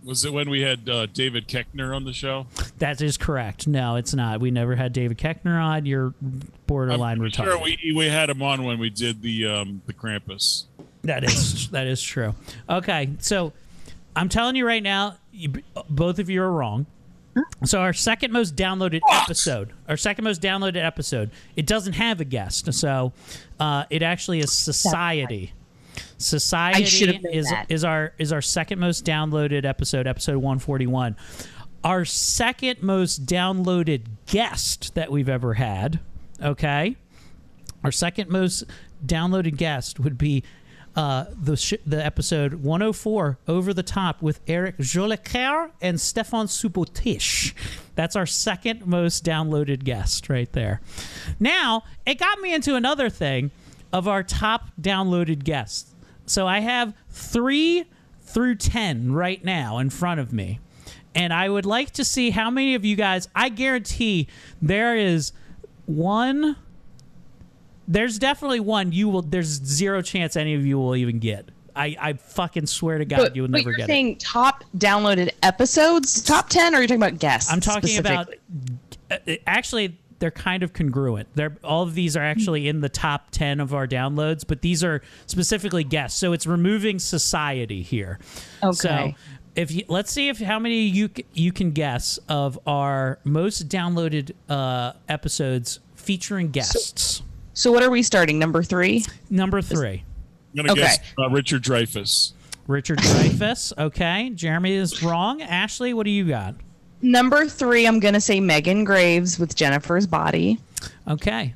Was 0.03 0.25
it 0.25 0.33
when 0.33 0.49
we 0.49 0.61
had 0.61 0.89
uh, 0.89 1.05
David 1.05 1.47
Koechner 1.47 1.95
on 1.95 2.05
the 2.05 2.13
show? 2.13 2.47
That 2.79 3.01
is 3.01 3.17
correct. 3.17 3.67
No, 3.67 3.97
it's 3.97 4.13
not. 4.13 4.39
We 4.39 4.49
never 4.49 4.75
had 4.75 4.93
David 4.93 5.17
Koechner 5.17 5.63
on. 5.63 5.85
You're 5.85 6.13
borderline 6.65 7.19
I'm 7.19 7.23
retarded. 7.23 7.45
Sure, 7.45 7.61
we 7.61 7.93
we 7.95 8.07
had 8.07 8.29
him 8.29 8.41
on 8.41 8.63
when 8.63 8.79
we 8.79 8.89
did 8.89 9.21
the 9.21 9.45
um, 9.45 9.81
the 9.85 9.93
Krampus. 9.93 10.65
That 11.03 11.23
is 11.23 11.69
that 11.69 11.87
is 11.87 12.01
true. 12.01 12.33
Okay, 12.69 13.11
so 13.19 13.53
I'm 14.15 14.29
telling 14.29 14.55
you 14.55 14.65
right 14.65 14.83
now, 14.83 15.17
you, 15.31 15.53
both 15.89 16.19
of 16.19 16.29
you 16.29 16.41
are 16.41 16.51
wrong. 16.51 16.85
So 17.63 17.79
our 17.79 17.93
second 17.93 18.33
most 18.33 18.55
downloaded 18.55 18.99
episode, 19.09 19.71
our 19.87 19.95
second 19.95 20.25
most 20.25 20.41
downloaded 20.41 20.83
episode, 20.83 21.29
it 21.55 21.65
doesn't 21.65 21.93
have 21.93 22.19
a 22.19 22.25
guest. 22.25 22.73
So 22.73 23.13
uh, 23.59 23.85
it 23.89 24.03
actually 24.03 24.39
is 24.39 24.51
Society. 24.51 25.53
Society 26.21 27.19
is 27.31 27.49
that. 27.49 27.65
is 27.69 27.83
our 27.83 28.13
is 28.17 28.31
our 28.31 28.41
second 28.41 28.79
most 28.79 29.05
downloaded 29.05 29.65
episode, 29.65 30.07
episode 30.07 30.37
141. 30.37 31.15
Our 31.83 32.05
second 32.05 32.83
most 32.83 33.25
downloaded 33.25 34.03
guest 34.27 34.93
that 34.95 35.11
we've 35.11 35.29
ever 35.29 35.55
had, 35.55 35.99
okay? 36.41 36.95
Our 37.83 37.91
second 37.91 38.29
most 38.29 38.63
downloaded 39.05 39.57
guest 39.57 39.99
would 39.99 40.17
be 40.17 40.43
uh, 40.95 41.25
the 41.41 41.55
sh- 41.55 41.73
the 41.85 42.03
episode 42.05 42.55
104 42.55 43.39
over 43.47 43.73
the 43.73 43.83
top 43.83 44.21
with 44.21 44.41
Eric 44.47 44.77
Jolicoeur 44.77 45.71
and 45.81 45.99
Stefan 45.99 46.47
Subotish. 46.47 47.53
That's 47.95 48.15
our 48.15 48.25
second 48.25 48.85
most 48.85 49.23
downloaded 49.23 49.83
guest 49.83 50.29
right 50.29 50.51
there. 50.53 50.81
Now 51.39 51.83
it 52.05 52.19
got 52.19 52.39
me 52.41 52.53
into 52.53 52.75
another 52.75 53.09
thing 53.09 53.51
of 53.93 54.07
our 54.07 54.23
top 54.23 54.67
downloaded 54.79 55.43
guests. 55.43 55.90
So 56.25 56.47
I 56.47 56.59
have 56.59 56.93
three 57.09 57.85
through 58.21 58.55
ten 58.55 59.11
right 59.11 59.43
now 59.43 59.77
in 59.79 59.89
front 59.89 60.19
of 60.19 60.31
me. 60.31 60.59
And 61.13 61.33
I 61.33 61.49
would 61.49 61.65
like 61.65 61.91
to 61.91 62.05
see 62.05 62.29
how 62.29 62.49
many 62.49 62.75
of 62.75 62.85
you 62.85 62.95
guys, 62.95 63.27
I 63.35 63.49
guarantee 63.49 64.27
there 64.61 64.95
is 64.95 65.33
one 65.85 66.55
there's 67.87 68.17
definitely 68.17 68.61
one 68.61 68.93
you 68.93 69.09
will 69.09 69.21
there's 69.21 69.47
zero 69.47 70.01
chance 70.01 70.37
any 70.37 70.53
of 70.53 70.65
you 70.65 70.77
will 70.79 70.95
even 70.95 71.19
get. 71.19 71.49
I, 71.75 71.95
I 71.99 72.13
fucking 72.13 72.67
swear 72.67 72.97
to 72.97 73.05
God 73.05 73.17
But, 73.17 73.35
you 73.35 73.43
will 73.43 73.49
never 73.49 73.69
you're 73.69 73.77
get 73.77 73.83
it. 73.83 73.87
saying 73.87 74.17
top 74.17 74.63
downloaded 74.77 75.31
episodes, 75.43 76.21
top 76.21 76.49
ten, 76.49 76.73
or 76.73 76.77
are 76.77 76.81
you 76.81 76.87
talking 76.87 77.01
about 77.01 77.19
guests? 77.19 77.51
I'm 77.51 77.61
talking 77.61 77.97
about 77.97 78.33
uh, 79.09 79.17
actually 79.47 79.97
they're 80.21 80.31
kind 80.31 80.61
of 80.63 80.71
congruent. 80.71 81.27
They're 81.35 81.57
all 81.63 81.83
of 81.83 81.95
these 81.95 82.15
are 82.15 82.23
actually 82.23 82.67
in 82.69 82.79
the 82.79 82.87
top 82.89 83.31
10 83.31 83.59
of 83.59 83.73
our 83.73 83.87
downloads, 83.87 84.45
but 84.47 84.61
these 84.61 84.83
are 84.83 85.01
specifically 85.25 85.83
guests. 85.83 86.17
So 86.19 86.31
it's 86.31 86.45
removing 86.47 86.99
society 86.99 87.81
here. 87.81 88.19
Okay. 88.63 88.71
So 88.71 89.11
if 89.55 89.71
you 89.71 89.83
let's 89.89 90.11
see 90.11 90.29
if 90.29 90.39
how 90.39 90.59
many 90.59 90.83
you 90.83 91.09
you 91.33 91.51
can 91.51 91.71
guess 91.71 92.19
of 92.29 92.57
our 92.65 93.19
most 93.25 93.67
downloaded 93.67 94.31
uh, 94.47 94.93
episodes 95.09 95.79
featuring 95.95 96.51
guests. 96.51 97.23
So 97.53 97.71
what 97.71 97.83
are 97.83 97.89
we 97.89 98.03
starting? 98.03 98.39
Number 98.39 98.63
three. 98.63 99.03
Number 99.29 99.61
three. 99.61 100.03
I'm 100.51 100.55
gonna 100.57 100.71
Okay. 100.73 100.81
guess 100.81 100.99
uh, 101.19 101.29
Richard 101.29 101.63
Dreyfuss. 101.63 102.33
Richard 102.67 102.99
Dreyfuss. 102.99 103.73
Okay, 103.77 104.29
Jeremy 104.35 104.73
is 104.73 105.01
wrong. 105.01 105.41
Ashley, 105.41 105.93
what 105.95 106.05
do 106.05 106.11
you 106.11 106.25
got? 106.27 106.55
Number 107.01 107.45
three, 107.47 107.85
I'm 107.87 107.99
gonna 107.99 108.21
say 108.21 108.39
Megan 108.39 108.83
Graves 108.83 109.39
with 109.39 109.55
Jennifer's 109.55 110.07
body. 110.07 110.59
Okay. 111.07 111.55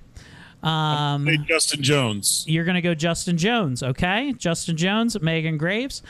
Um, 0.64 1.28
Hey, 1.28 1.38
Justin 1.38 1.84
Jones. 1.84 2.44
You're 2.48 2.66
going 2.66 2.76
to 2.76 2.82
go 2.82 2.96
Justin 2.96 3.38
Jones, 3.38 3.84
okay? 3.84 4.34
Justin 4.34 4.76
Jones, 4.76 5.20
Megan 5.22 5.58
Graves. 5.60 6.02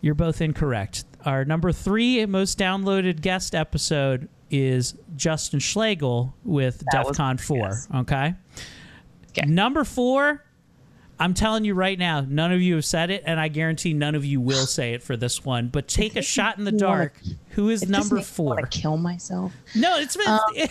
You're 0.00 0.16
both 0.16 0.40
incorrect. 0.40 1.04
Our 1.24 1.44
number 1.44 1.70
three 1.70 2.26
most 2.26 2.58
downloaded 2.58 3.20
guest 3.20 3.54
episode 3.54 4.28
is 4.50 4.94
Justin 5.16 5.60
Schlegel 5.60 6.34
with 6.44 6.82
That 6.90 7.06
was 7.06 7.16
DEFCON 7.16 7.40
4, 7.40 8.00
okay? 8.00 8.34
Number 9.46 9.84
four, 9.84 10.44
I'm 11.22 11.34
telling 11.34 11.64
you 11.64 11.74
right 11.74 11.98
now, 11.98 12.20
none 12.28 12.50
of 12.52 12.60
you 12.60 12.74
have 12.74 12.84
said 12.84 13.10
it, 13.10 13.22
and 13.26 13.38
I 13.38 13.48
guarantee 13.48 13.94
none 13.94 14.14
of 14.14 14.24
you 14.24 14.40
will 14.40 14.66
say 14.66 14.94
it 14.94 15.02
for 15.02 15.16
this 15.16 15.44
one. 15.44 15.68
But 15.68 15.86
take 15.88 16.16
a 16.16 16.22
shot 16.22 16.58
in 16.58 16.64
the 16.64 16.72
me 16.72 16.78
wanna- 16.82 16.96
dark. 16.96 17.14
Who 17.50 17.68
is 17.68 17.82
It 17.82 17.86
just 17.86 17.92
number 17.92 18.16
makes 18.16 18.30
four? 18.30 18.54
wanna 18.56 18.66
kill 18.66 18.96
myself. 18.96 19.52
No, 19.74 19.96
it's 19.98 20.16
been. 20.16 20.26
Um, 20.28 20.40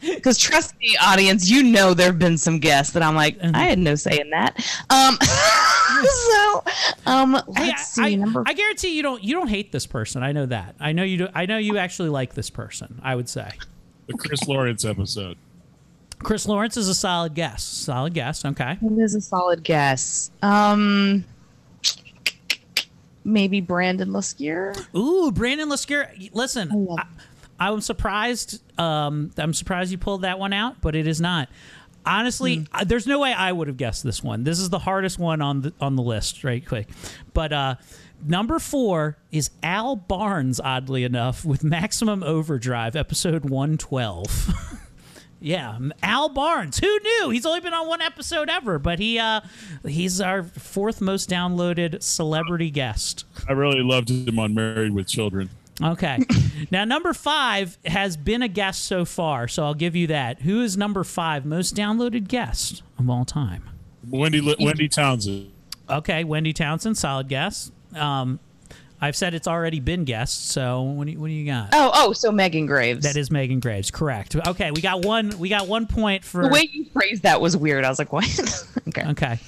Because 0.00 0.38
trust 0.38 0.78
me, 0.78 0.96
audience, 1.02 1.50
you 1.50 1.62
know 1.64 1.92
there 1.92 2.06
have 2.06 2.20
been 2.20 2.38
some 2.38 2.60
guests 2.60 2.92
that 2.92 3.02
I'm 3.02 3.16
like, 3.16 3.36
Uh-huh. 3.42 3.50
I 3.52 3.64
had 3.64 3.80
no 3.80 3.96
say 3.96 4.20
in 4.20 4.30
that. 4.30 4.56
Um, 4.90 5.18
so, 6.30 6.64
um, 7.04 7.32
let's 7.48 7.56
Hey, 7.58 7.72
see. 7.76 8.02
I, 8.02 8.14
number 8.14 8.44
I 8.46 8.52
guarantee 8.54 8.96
you 8.96 9.02
don't 9.02 9.24
you 9.24 9.34
don't 9.34 9.48
hate 9.48 9.72
this 9.72 9.86
person. 9.86 10.22
I 10.22 10.30
know 10.30 10.46
that. 10.46 10.76
I 10.78 10.92
know 10.92 11.02
you 11.02 11.16
do. 11.18 11.28
I 11.34 11.46
know 11.46 11.58
you 11.58 11.78
actually 11.78 12.10
like 12.10 12.34
this 12.34 12.48
person. 12.48 13.00
I 13.02 13.16
would 13.16 13.28
say. 13.28 13.50
The 14.06 14.14
Chris 14.16 14.46
Lawrence 14.46 14.84
episode. 14.84 15.36
Chris 16.20 16.46
Lawrence 16.46 16.76
is 16.76 16.88
a 16.88 16.94
solid 16.94 17.34
guess. 17.34 17.64
Solid 17.64 18.14
guess. 18.14 18.44
Okay. 18.44 18.78
It 18.82 18.98
is 18.98 19.14
a 19.14 19.20
solid 19.20 19.62
guess. 19.62 20.30
Um, 20.42 21.24
maybe 23.24 23.60
Brandon 23.60 24.08
Lescure. 24.10 24.74
Ooh, 24.96 25.30
Brandon 25.32 25.68
Lescure. 25.68 26.34
Listen, 26.34 26.88
I, 26.98 27.04
I'm 27.60 27.80
surprised. 27.80 28.62
Um, 28.78 29.30
I'm 29.36 29.52
surprised 29.52 29.92
you 29.92 29.98
pulled 29.98 30.22
that 30.22 30.38
one 30.38 30.52
out, 30.52 30.80
but 30.80 30.94
it 30.94 31.06
is 31.06 31.20
not. 31.20 31.48
Honestly, 32.06 32.66
uh, 32.72 32.84
there's 32.84 33.06
no 33.06 33.18
way 33.18 33.32
I 33.32 33.52
would 33.52 33.68
have 33.68 33.76
guessed 33.76 34.02
this 34.02 34.22
one. 34.22 34.44
This 34.44 34.60
is 34.60 34.70
the 34.70 34.78
hardest 34.78 35.18
one 35.18 35.42
on 35.42 35.60
the 35.60 35.72
on 35.80 35.94
the 35.94 36.02
list, 36.02 36.42
right 36.42 36.66
quick. 36.66 36.88
But 37.34 37.52
uh, 37.52 37.74
number 38.24 38.58
four 38.58 39.18
is 39.30 39.50
Al 39.62 39.94
Barnes. 39.94 40.58
Oddly 40.58 41.04
enough, 41.04 41.44
with 41.44 41.62
Maximum 41.62 42.22
Overdrive, 42.22 42.96
episode 42.96 43.44
112. 43.50 44.78
Yeah, 45.40 45.78
Al 46.02 46.28
Barnes. 46.28 46.78
Who 46.78 46.98
knew? 46.98 47.30
He's 47.30 47.46
only 47.46 47.60
been 47.60 47.74
on 47.74 47.86
one 47.86 48.02
episode 48.02 48.48
ever, 48.48 48.78
but 48.78 48.98
he 48.98 49.18
uh 49.18 49.40
he's 49.86 50.20
our 50.20 50.42
fourth 50.42 51.00
most 51.00 51.30
downloaded 51.30 52.02
celebrity 52.02 52.70
guest. 52.70 53.24
I 53.48 53.52
really 53.52 53.82
loved 53.82 54.10
him 54.10 54.38
on 54.38 54.54
Married 54.54 54.94
with 54.94 55.06
Children. 55.06 55.50
Okay. 55.80 56.18
now 56.72 56.84
number 56.84 57.12
5 57.12 57.78
has 57.86 58.16
been 58.16 58.42
a 58.42 58.48
guest 58.48 58.84
so 58.84 59.04
far, 59.04 59.46
so 59.46 59.64
I'll 59.64 59.74
give 59.74 59.94
you 59.94 60.08
that. 60.08 60.40
Who 60.42 60.60
is 60.60 60.76
number 60.76 61.04
5 61.04 61.46
most 61.46 61.76
downloaded 61.76 62.26
guest 62.26 62.82
of 62.98 63.08
all 63.08 63.24
time? 63.24 63.62
Wendy 64.08 64.40
Wendy 64.58 64.88
Townsend. 64.88 65.52
Okay, 65.88 66.24
Wendy 66.24 66.52
Townsend, 66.52 66.98
solid 66.98 67.28
guess. 67.28 67.70
Um 67.94 68.40
I've 69.00 69.16
said 69.16 69.34
it's 69.34 69.46
already 69.46 69.80
been 69.80 70.04
guessed, 70.04 70.48
so 70.50 70.82
what 70.82 71.06
do 71.06 71.12
you, 71.12 71.20
what 71.20 71.28
do 71.28 71.32
you 71.32 71.46
got? 71.46 71.70
Oh, 71.72 71.90
oh, 71.94 72.12
so 72.12 72.32
Megan 72.32 72.66
Graves. 72.66 73.04
That 73.04 73.16
is 73.16 73.30
Megan 73.30 73.60
Graves, 73.60 73.90
correct. 73.90 74.34
Okay, 74.34 74.70
we 74.72 74.80
got 74.80 75.04
one 75.04 75.38
we 75.38 75.48
got 75.48 75.68
one 75.68 75.86
point 75.86 76.24
for 76.24 76.42
the 76.42 76.48
way 76.48 76.68
you 76.72 76.84
phrased 76.86 77.22
that 77.22 77.40
was 77.40 77.56
weird. 77.56 77.84
I 77.84 77.88
was 77.88 77.98
like, 77.98 78.12
what? 78.12 78.24
okay. 78.88 79.06
Okay. 79.10 79.38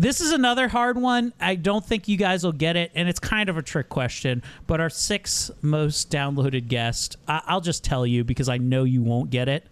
This 0.00 0.20
is 0.20 0.30
another 0.30 0.68
hard 0.68 0.96
one. 0.96 1.32
I 1.40 1.56
don't 1.56 1.84
think 1.84 2.06
you 2.06 2.16
guys 2.16 2.44
will 2.44 2.52
get 2.52 2.76
it, 2.76 2.92
and 2.94 3.08
it's 3.08 3.18
kind 3.18 3.48
of 3.48 3.56
a 3.56 3.62
trick 3.62 3.88
question. 3.88 4.44
But 4.68 4.80
our 4.80 4.90
sixth 4.90 5.50
most 5.60 6.08
downloaded 6.10 6.68
guest, 6.68 7.16
I- 7.26 7.42
I'll 7.46 7.60
just 7.60 7.82
tell 7.82 8.06
you 8.06 8.22
because 8.22 8.48
I 8.48 8.58
know 8.58 8.84
you 8.84 9.02
won't 9.02 9.30
get 9.30 9.48
it. 9.48 9.66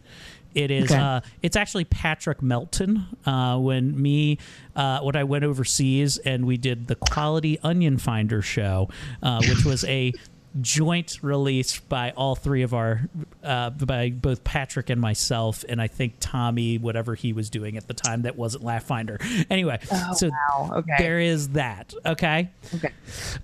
It 0.56 0.70
is. 0.70 0.90
Okay. 0.90 0.98
Uh, 0.98 1.20
it's 1.42 1.54
actually 1.54 1.84
Patrick 1.84 2.40
Melton. 2.40 3.04
Uh, 3.26 3.58
when 3.58 4.00
me, 4.00 4.38
uh, 4.74 5.00
when 5.00 5.14
I 5.14 5.22
went 5.22 5.44
overseas 5.44 6.16
and 6.16 6.46
we 6.46 6.56
did 6.56 6.86
the 6.86 6.94
Quality 6.94 7.58
Onion 7.62 7.98
Finder 7.98 8.40
show, 8.40 8.88
uh, 9.22 9.42
which 9.46 9.66
was 9.66 9.84
a 9.84 10.14
joint 10.62 11.18
release 11.22 11.78
by 11.78 12.10
all 12.12 12.34
three 12.34 12.62
of 12.62 12.74
our, 12.74 13.08
uh, 13.44 13.70
by 13.70 14.10
both 14.10 14.44
Patrick 14.44 14.90
and 14.90 15.00
myself, 15.00 15.64
and 15.68 15.80
I 15.80 15.86
think 15.86 16.14
Tommy, 16.20 16.78
whatever 16.78 17.14
he 17.14 17.32
was 17.32 17.50
doing 17.50 17.76
at 17.76 17.86
the 17.88 17.94
time, 17.94 18.22
that 18.22 18.36
wasn't 18.36 18.64
Laugh 18.64 18.84
Finder. 18.84 19.18
Anyway, 19.50 19.78
Oh, 19.92 20.12
so 20.14 20.28
wow. 20.30 20.70
Okay. 20.78 20.94
there 20.98 21.20
is 21.20 21.50
that. 21.50 21.94
Okay. 22.04 22.50
Okay. 22.74 22.90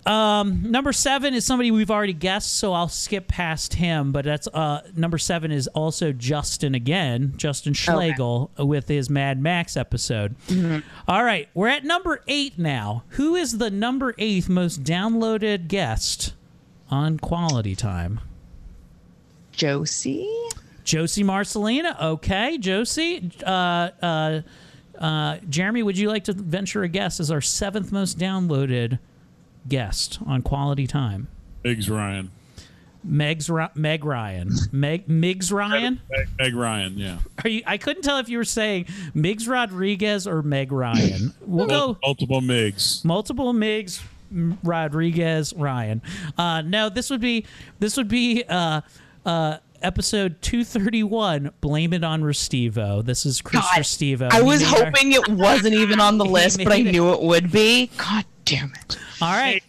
Um, 0.07 0.71
number 0.71 0.93
seven 0.93 1.35
is 1.35 1.45
somebody 1.45 1.71
we've 1.71 1.91
already 1.91 2.13
guessed, 2.13 2.57
so 2.59 2.73
I'll 2.73 2.89
skip 2.89 3.29
past 3.29 3.75
him. 3.75 4.13
But 4.13 4.25
that's 4.25 4.49
uh, 4.49 4.83
number 4.97 5.19
seven 5.19 5.53
is 5.53 5.69
also 5.69 6.13
Justin 6.13 6.75
again, 6.75 7.35
Justin 7.37 7.73
Schlegel 7.75 8.51
with 8.59 8.89
his 8.89 9.09
Mad 9.11 9.41
Max 9.41 9.77
episode. 9.77 10.35
All 11.09 11.25
right, 11.25 11.49
we're 11.55 11.69
at 11.69 11.85
number 11.85 12.21
eight 12.29 12.59
now. 12.59 13.05
Who 13.11 13.35
is 13.37 13.59
the 13.59 13.71
number 13.71 14.15
eighth 14.19 14.49
most 14.49 14.83
downloaded 14.83 15.69
guest 15.69 16.35
on 16.93 17.19
Quality 17.19 17.75
Time? 17.75 18.21
Josie. 19.51 20.31
Josie 20.85 21.23
Marcelina. 21.25 21.97
Okay, 22.01 22.59
Josie. 22.59 23.31
Uh, 23.45 23.91
uh, 24.03 24.43
uh, 24.99 25.39
Jeremy, 25.49 25.83
would 25.83 25.97
you 25.99 26.09
like 26.09 26.25
to 26.25 26.33
venture 26.33 26.83
a 26.83 26.89
guess 26.89 27.19
as 27.19 27.31
our 27.31 27.41
seventh 27.41 27.93
most 27.93 28.19
downloaded 28.19 28.99
guest 29.69 30.19
on 30.27 30.43
Quality 30.43 30.87
Time? 30.87 31.29
Biggs 31.63 31.89
Ryan. 31.89 32.31
Meg's 33.05 33.51
Meg 33.75 34.05
Ryan. 34.05 34.51
Meg 34.71 35.09
Migs 35.09 35.51
Ryan. 35.53 36.01
Meg, 36.09 36.29
Meg 36.39 36.55
Ryan, 36.55 36.99
yeah. 36.99 37.19
Are 37.43 37.51
you? 37.51 37.63
I 37.67 37.77
couldn't 37.77 38.03
tell 38.03 38.19
if 38.19 38.29
you 38.29 38.39
were 38.39 38.45
saying 38.45 38.85
Migs 39.15 39.49
Rodriguez 39.49 40.27
or 40.29 40.41
Meg 40.43 40.71
Ryan. 40.71 41.35
We'll 41.41 41.67
go 41.67 41.99
Multiple 42.05 42.41
Migs. 42.41 43.05
multiple 43.05 43.53
Migs 43.53 44.01
M- 44.01 44.09
Rodriguez 44.63 45.53
Ryan. 45.55 46.03
Uh, 46.39 46.63
no, 46.63 46.89
this 46.89 47.11
would 47.11 47.21
be 47.21 47.47
this 47.79 47.97
would 47.97 48.09
be 48.09 48.45
uh, 48.49 48.81
uh, 49.27 49.59
episode 49.83 50.41
two 50.43 50.65
thirty 50.65 51.03
one. 51.03 51.51
Blame 51.61 51.93
it 51.93 52.05
on 52.05 52.23
Restivo. 52.23 53.05
This 53.05 53.27
is 53.27 53.41
Chris 53.41 53.63
God, 53.63 53.81
Restivo. 53.81 54.33
I 54.33 54.43
was 54.43 54.61
made 54.63 54.79
our- 54.79 54.85
hoping 54.87 55.13
it 55.13 55.29
wasn't 55.29 55.75
even 55.75 56.01
on 56.01 56.19
the 56.19 56.25
list, 56.39 56.59
but 56.59 56.73
I 56.73 56.79
made 56.79 56.87
it. 56.89 56.93
knew 56.93 57.13
it 57.13 57.21
would 57.23 57.51
be. 57.53 57.91
God 57.97 58.25
damn 58.45 58.73
it. 58.85 58.99
All 59.21 59.33
right. 59.33 59.63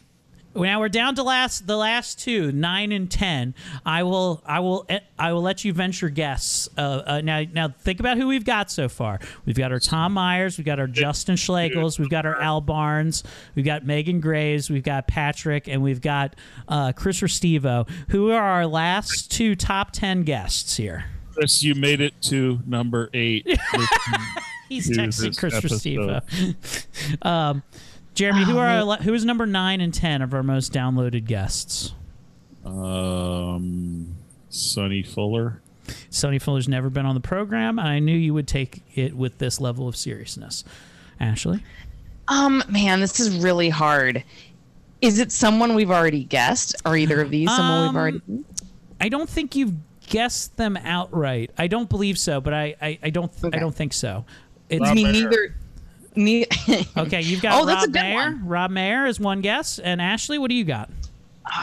Now 0.55 0.79
we're 0.79 0.89
down 0.89 1.15
to 1.15 1.23
last 1.23 1.65
the 1.65 1.77
last 1.77 2.19
two, 2.19 2.51
nine 2.51 2.91
and 2.91 3.09
ten. 3.09 3.55
I 3.85 4.03
will, 4.03 4.41
I 4.45 4.59
will, 4.59 4.87
I 5.17 5.33
will 5.33 5.41
let 5.41 5.65
you 5.65 5.73
venture 5.73 6.09
guess. 6.09 6.69
Uh, 6.77 7.01
uh, 7.05 7.21
now, 7.21 7.43
now 7.51 7.69
think 7.69 7.99
about 7.99 8.17
who 8.17 8.27
we've 8.27 8.45
got 8.45 8.69
so 8.69 8.87
far. 8.87 9.19
We've 9.45 9.57
got 9.57 9.71
our 9.71 9.79
Tom 9.79 10.13
Myers, 10.13 10.57
we've 10.57 10.65
got 10.65 10.79
our 10.79 10.87
Justin 10.87 11.35
Schlegels, 11.35 11.97
we've 11.97 12.09
got 12.09 12.25
our 12.25 12.39
Al 12.39 12.61
Barnes, 12.61 13.23
we've 13.55 13.65
got 13.65 13.85
Megan 13.85 14.19
Graves, 14.19 14.69
we've 14.69 14.83
got 14.83 15.07
Patrick, 15.07 15.67
and 15.67 15.81
we've 15.81 16.01
got 16.01 16.35
uh, 16.67 16.91
Chris 16.93 17.21
Restivo, 17.21 17.89
who 18.09 18.31
are 18.31 18.43
our 18.43 18.67
last 18.67 19.31
two 19.31 19.55
top 19.55 19.91
ten 19.91 20.23
guests 20.23 20.77
here. 20.77 21.05
Chris, 21.33 21.63
you 21.63 21.73
made 21.73 21.99
it 21.99 22.13
to 22.21 22.59
number 22.65 23.09
eight. 23.13 23.47
He's 24.69 24.89
texting 24.89 25.37
Chris 25.37 25.55
episode. 25.55 26.23
Restivo. 26.23 27.21
um, 27.25 27.63
Jeremy, 28.13 28.45
who 28.45 28.57
are 28.57 28.67
our, 28.67 28.97
who 28.97 29.13
is 29.13 29.25
number 29.25 29.45
nine 29.45 29.81
and 29.81 29.93
ten 29.93 30.21
of 30.21 30.33
our 30.33 30.43
most 30.43 30.71
downloaded 30.71 31.25
guests? 31.25 31.93
Um, 32.65 34.15
Sonny 34.49 35.03
Fuller. 35.03 35.61
Sonny 36.09 36.39
Fuller's 36.39 36.67
never 36.67 36.89
been 36.89 37.05
on 37.05 37.15
the 37.15 37.21
program. 37.21 37.79
I 37.79 37.99
knew 37.99 38.15
you 38.15 38.33
would 38.33 38.47
take 38.47 38.83
it 38.95 39.15
with 39.15 39.37
this 39.39 39.59
level 39.59 39.87
of 39.87 39.95
seriousness. 39.95 40.63
Ashley? 41.19 41.63
Um, 42.27 42.63
man, 42.69 42.99
this 42.99 43.19
is 43.19 43.43
really 43.43 43.69
hard. 43.69 44.23
Is 45.01 45.19
it 45.19 45.31
someone 45.31 45.75
we've 45.75 45.91
already 45.91 46.23
guessed? 46.23 46.75
Are 46.85 46.95
either 46.95 47.21
of 47.21 47.29
these 47.29 47.49
someone 47.49 47.79
Um, 47.79 47.87
we've 47.87 47.99
already? 47.99 48.21
I 49.01 49.09
don't 49.09 49.29
think 49.29 49.55
you've 49.55 49.73
guessed 50.07 50.55
them 50.55 50.77
outright. 50.77 51.51
I 51.57 51.67
don't 51.67 51.89
believe 51.89 52.17
so, 52.17 52.39
but 52.39 52.53
I, 52.53 52.75
I, 52.81 52.99
I 53.03 53.09
don't 53.09 53.31
I 53.43 53.59
don't 53.59 53.75
think 53.75 53.91
so. 53.91 54.23
It's 54.69 54.87
I 54.87 54.93
mean, 54.93 55.11
neither. 55.11 55.55
Ne- 56.15 56.45
Okay, 56.97 57.21
you've 57.21 57.41
got 57.41 57.53
Oh, 57.61 57.65
that's 57.65 57.83
a 57.83 57.87
Rob 57.87 57.93
good 57.93 58.01
Mayer. 58.01 58.15
one. 58.15 58.47
Rob 58.47 58.71
Mayer 58.71 59.05
is 59.05 59.19
one 59.19 59.41
guess, 59.41 59.79
and 59.79 60.01
Ashley, 60.01 60.37
what 60.37 60.49
do 60.49 60.55
you 60.55 60.63
got? 60.63 60.89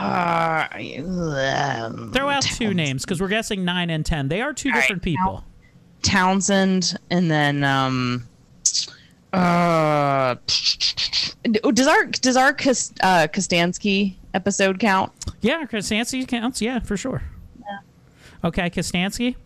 Uh, 0.01 0.67
um, 0.73 2.11
Throw 2.13 2.29
out 2.29 2.43
two 2.43 2.75
names 2.75 3.05
because 3.05 3.21
we're 3.21 3.29
guessing 3.29 3.65
nine 3.65 3.89
and 3.91 4.05
ten. 4.05 4.29
They 4.29 4.41
are 4.43 4.53
two 4.53 4.69
All 4.69 4.75
right, 4.75 4.83
different 4.83 5.03
people. 5.03 5.45
Townsend, 6.03 6.97
and 7.11 7.31
then 7.31 7.65
um, 7.65 8.27
uh, 9.33 10.35
does 11.45 11.87
our 11.87 12.05
does 12.07 12.37
our 12.37 12.49
uh, 12.51 12.53
Kostanski 13.33 14.15
episode 14.35 14.79
count? 14.81 15.13
Yeah, 15.41 15.65
Kostanski 15.65 16.27
counts. 16.27 16.61
Yeah, 16.61 16.81
for 16.81 16.97
sure. 16.97 17.23
Okay, 18.43 18.71
Kostanski. 18.71 19.37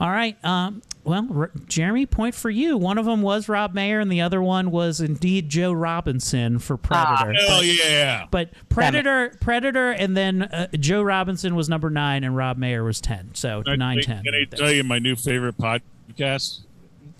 All 0.00 0.10
right. 0.10 0.42
Um, 0.44 0.80
well, 1.08 1.26
R- 1.34 1.50
Jeremy, 1.66 2.06
point 2.06 2.34
for 2.34 2.50
you. 2.50 2.76
One 2.76 2.98
of 2.98 3.04
them 3.06 3.22
was 3.22 3.48
Rob 3.48 3.74
Mayer, 3.74 4.00
and 4.00 4.10
the 4.12 4.20
other 4.20 4.42
one 4.42 4.70
was 4.70 5.00
indeed 5.00 5.48
Joe 5.48 5.72
Robinson 5.72 6.58
for 6.58 6.76
Predator. 6.76 7.32
Hell 7.34 7.58
But- 7.58 7.64
yeah. 7.66 8.26
But 8.30 8.50
Predator, 8.68 9.36
Predator, 9.40 9.90
and 9.90 10.16
then 10.16 10.42
uh, 10.42 10.68
Joe 10.78 11.02
Robinson 11.02 11.54
was 11.56 11.68
number 11.68 11.90
nine, 11.90 12.24
and 12.24 12.36
Rob 12.36 12.58
Mayer 12.58 12.84
was 12.84 13.00
ten. 13.00 13.30
So 13.34 13.62
Can 13.62 13.72
I- 13.72 13.76
nine, 13.76 14.02
can 14.02 14.22
ten. 14.24 14.34
I 14.34 14.44
tell 14.56 14.70
you 14.72 14.84
my 14.84 14.98
new 14.98 15.16
favorite 15.16 15.56
podcast? 15.58 16.60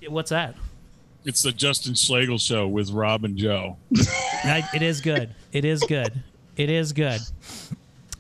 What's 0.09 0.31
that? 0.31 0.55
It's 1.25 1.43
the 1.43 1.53
Justin 1.53 1.95
Schlegel 1.95 2.39
Show 2.39 2.69
with 2.69 2.91
Rob 2.91 3.25
and 3.25 3.37
Joe. 3.37 3.77
I, 4.45 4.67
it 4.75 4.83
is 4.83 5.01
good. 5.01 5.35
It 5.53 5.65
is 5.65 5.83
good. 5.83 6.23
It 6.57 6.71
is 6.71 6.93
good. 6.93 7.21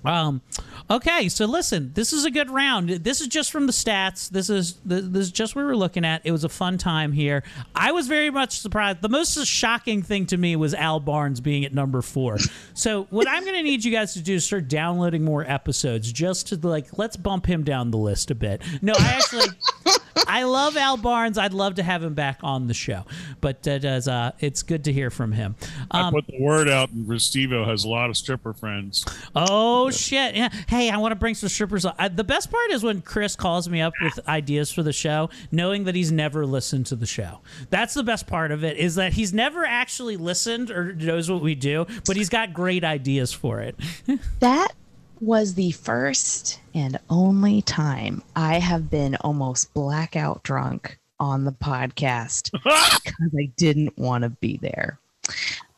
Um, 0.04 0.42
okay, 0.90 1.28
so 1.28 1.46
listen, 1.46 1.92
this 1.94 2.12
is 2.12 2.24
a 2.24 2.30
good 2.30 2.50
round. 2.50 2.88
This 2.88 3.20
is 3.20 3.28
just 3.28 3.50
from 3.50 3.66
the 3.66 3.72
stats. 3.72 4.28
This 4.28 4.50
is 4.50 4.74
this 4.84 5.02
is 5.04 5.30
just 5.30 5.54
what 5.56 5.64
we're 5.64 5.76
looking 5.76 6.04
at. 6.04 6.22
It 6.24 6.32
was 6.32 6.44
a 6.44 6.48
fun 6.48 6.78
time 6.78 7.12
here. 7.12 7.42
I 7.74 7.92
was 7.92 8.06
very 8.06 8.30
much 8.30 8.60
surprised. 8.60 9.02
The 9.02 9.08
most 9.08 9.44
shocking 9.46 10.02
thing 10.02 10.26
to 10.26 10.36
me 10.36 10.56
was 10.56 10.74
Al 10.74 11.00
Barnes 11.00 11.40
being 11.40 11.64
at 11.64 11.74
number 11.74 12.02
four. 12.02 12.38
So 12.74 13.04
what 13.10 13.26
I'm 13.28 13.42
going 13.42 13.56
to 13.56 13.62
need 13.62 13.84
you 13.84 13.90
guys 13.90 14.12
to 14.14 14.20
do 14.20 14.34
is 14.34 14.44
start 14.44 14.68
downloading 14.68 15.24
more 15.24 15.44
episodes, 15.44 16.12
just 16.12 16.48
to 16.48 16.56
like 16.56 16.96
let's 16.96 17.16
bump 17.16 17.46
him 17.46 17.64
down 17.64 17.90
the 17.90 17.98
list 17.98 18.30
a 18.30 18.34
bit. 18.34 18.62
No, 18.82 18.92
I 18.96 19.14
actually. 19.14 19.46
I 20.26 20.44
love 20.44 20.76
Al 20.76 20.96
Barnes. 20.96 21.38
I'd 21.38 21.52
love 21.52 21.74
to 21.76 21.82
have 21.82 22.02
him 22.02 22.14
back 22.14 22.40
on 22.42 22.66
the 22.66 22.74
show, 22.74 23.04
but 23.40 23.66
uh, 23.68 23.78
does, 23.78 24.08
uh, 24.08 24.32
it's 24.40 24.62
good 24.62 24.84
to 24.84 24.92
hear 24.92 25.10
from 25.10 25.32
him. 25.32 25.54
I 25.90 26.00
Um, 26.00 26.14
put 26.14 26.26
the 26.26 26.40
word 26.40 26.68
out, 26.68 26.90
and 26.90 27.06
Restivo 27.06 27.66
has 27.66 27.84
a 27.84 27.88
lot 27.88 28.10
of 28.10 28.16
stripper 28.16 28.52
friends. 28.52 29.04
Oh 29.36 29.90
shit! 29.90 30.34
Yeah. 30.34 30.48
Hey, 30.68 30.90
I 30.90 30.96
want 30.98 31.12
to 31.12 31.16
bring 31.16 31.34
some 31.34 31.48
strippers. 31.48 31.84
on. 31.84 31.94
I, 31.98 32.08
the 32.08 32.24
best 32.24 32.50
part 32.50 32.70
is 32.70 32.82
when 32.82 33.00
Chris 33.02 33.36
calls 33.36 33.68
me 33.68 33.80
up 33.80 33.92
with 34.02 34.18
ideas 34.28 34.70
for 34.72 34.82
the 34.82 34.92
show, 34.92 35.30
knowing 35.52 35.84
that 35.84 35.94
he's 35.94 36.12
never 36.12 36.46
listened 36.46 36.86
to 36.86 36.96
the 36.96 37.06
show. 37.06 37.40
That's 37.70 37.94
the 37.94 38.02
best 38.04 38.26
part 38.26 38.50
of 38.50 38.64
it 38.64 38.76
is 38.76 38.94
that 38.96 39.12
he's 39.12 39.32
never 39.32 39.64
actually 39.64 40.16
listened 40.16 40.70
or 40.70 40.92
knows 40.94 41.30
what 41.30 41.40
we 41.42 41.54
do, 41.54 41.86
but 42.06 42.16
he's 42.16 42.28
got 42.28 42.52
great 42.52 42.84
ideas 42.84 43.32
for 43.32 43.60
it. 43.60 43.76
That 44.40 44.72
was 45.20 45.54
the 45.54 45.70
first 45.72 46.60
and 46.74 46.98
only 47.10 47.62
time 47.62 48.22
I 48.36 48.58
have 48.58 48.90
been 48.90 49.16
almost 49.16 49.72
blackout 49.74 50.42
drunk 50.42 50.98
on 51.20 51.44
the 51.44 51.52
podcast 51.52 52.50
because 52.52 53.34
I 53.38 53.50
didn't 53.56 53.96
want 53.98 54.22
to 54.22 54.30
be 54.30 54.58
there. 54.58 54.98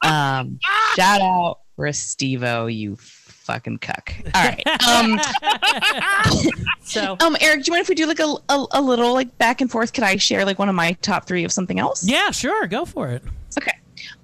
Um, 0.03 0.59
shout 0.95 1.21
out 1.21 1.61
Restivo, 1.79 2.75
you 2.75 2.97
fucking 2.97 3.79
cuck. 3.79 4.15
All 4.35 4.45
right. 4.45 4.67
Um, 4.87 5.19
so, 6.83 7.17
um, 7.25 7.37
Eric, 7.41 7.65
do 7.65 7.69
you 7.69 7.73
mind 7.73 7.83
if 7.83 7.89
we 7.89 7.95
do 7.95 8.07
like 8.07 8.21
a, 8.21 8.35
a, 8.49 8.67
a 8.73 8.81
little 8.81 9.13
like 9.13 9.37
back 9.39 9.61
and 9.61 9.71
forth? 9.71 9.93
Could 9.93 10.05
I 10.05 10.17
share 10.17 10.45
like 10.45 10.59
one 10.59 10.69
of 10.69 10.75
my 10.75 10.93
top 11.03 11.27
three 11.27 11.45
of 11.45 11.53
something 11.53 11.79
else? 11.79 12.07
Yeah, 12.07 12.31
sure. 12.31 12.67
Go 12.67 12.85
for 12.85 13.09
it. 13.09 13.23
Okay. 13.59 13.77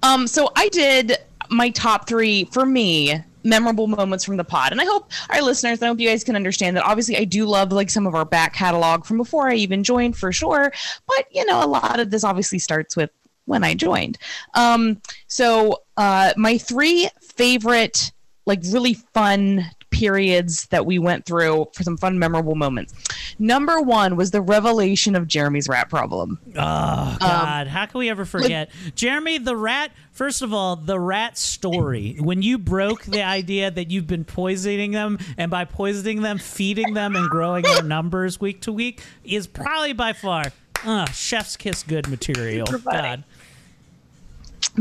Um, 0.03 0.27
so 0.27 0.51
I 0.55 0.69
did 0.69 1.17
my 1.49 1.69
top 1.69 2.07
three 2.07 2.45
for 2.45 2.65
me 2.65 3.21
memorable 3.47 3.87
moments 3.87 4.23
from 4.23 4.37
the 4.37 4.43
pod, 4.43 4.71
and 4.71 4.81
I 4.81 4.85
hope 4.85 5.11
our 5.29 5.41
listeners, 5.41 5.81
I 5.81 5.87
hope 5.87 5.99
you 5.99 6.09
guys 6.09 6.23
can 6.23 6.35
understand 6.35 6.77
that. 6.77 6.83
Obviously, 6.83 7.17
I 7.17 7.23
do 7.23 7.45
love 7.45 7.71
like 7.71 7.89
some 7.89 8.05
of 8.05 8.15
our 8.15 8.25
back 8.25 8.53
catalog 8.53 9.05
from 9.05 9.17
before 9.17 9.49
I 9.49 9.55
even 9.55 9.83
joined, 9.83 10.17
for 10.17 10.31
sure. 10.31 10.71
But 11.07 11.25
you 11.31 11.45
know, 11.45 11.63
a 11.63 11.67
lot 11.67 11.99
of 11.99 12.11
this 12.11 12.23
obviously 12.23 12.59
starts 12.59 12.95
with 12.95 13.09
when 13.45 13.63
I 13.63 13.73
joined. 13.73 14.17
Um, 14.53 15.01
so 15.27 15.83
uh, 15.95 16.33
my 16.37 16.57
three 16.57 17.09
favorite, 17.21 18.11
like 18.45 18.61
really 18.65 18.93
fun 18.93 19.65
periods 19.89 20.67
that 20.67 20.85
we 20.85 20.99
went 20.99 21.25
through 21.25 21.67
for 21.73 21.83
some 21.83 21.97
fun 21.97 22.19
memorable 22.19 22.55
moments. 22.55 22.93
Number 23.39 23.81
one 23.81 24.15
was 24.15 24.31
the 24.31 24.41
revelation 24.41 25.15
of 25.15 25.27
Jeremy's 25.27 25.67
rat 25.67 25.89
problem. 25.89 26.39
Oh 26.55 27.17
God! 27.19 27.67
How 27.67 27.85
can 27.85 27.99
we 27.99 28.09
ever 28.09 28.25
forget 28.25 28.69
Jeremy 28.95 29.37
the 29.37 29.55
rat? 29.55 29.91
First 30.11 30.41
of 30.41 30.53
all, 30.53 30.75
the 30.75 30.99
rat 30.99 31.37
story. 31.37 32.17
When 32.19 32.41
you 32.41 32.57
broke 32.57 33.03
the 33.03 33.23
idea 33.23 33.69
that 33.69 33.91
you've 33.91 34.07
been 34.07 34.25
poisoning 34.25 34.91
them, 34.91 35.19
and 35.37 35.51
by 35.51 35.65
poisoning 35.65 36.21
them, 36.21 36.39
feeding 36.39 36.93
them 36.93 37.15
and 37.15 37.29
growing 37.29 37.63
their 37.63 37.83
numbers 37.83 38.39
week 38.41 38.61
to 38.61 38.73
week, 38.73 39.01
is 39.23 39.47
probably 39.47 39.93
by 39.93 40.13
far 40.13 40.45
uh, 40.83 41.05
chef's 41.11 41.55
kiss 41.55 41.83
good 41.83 42.07
material. 42.07 42.65
God. 42.65 43.23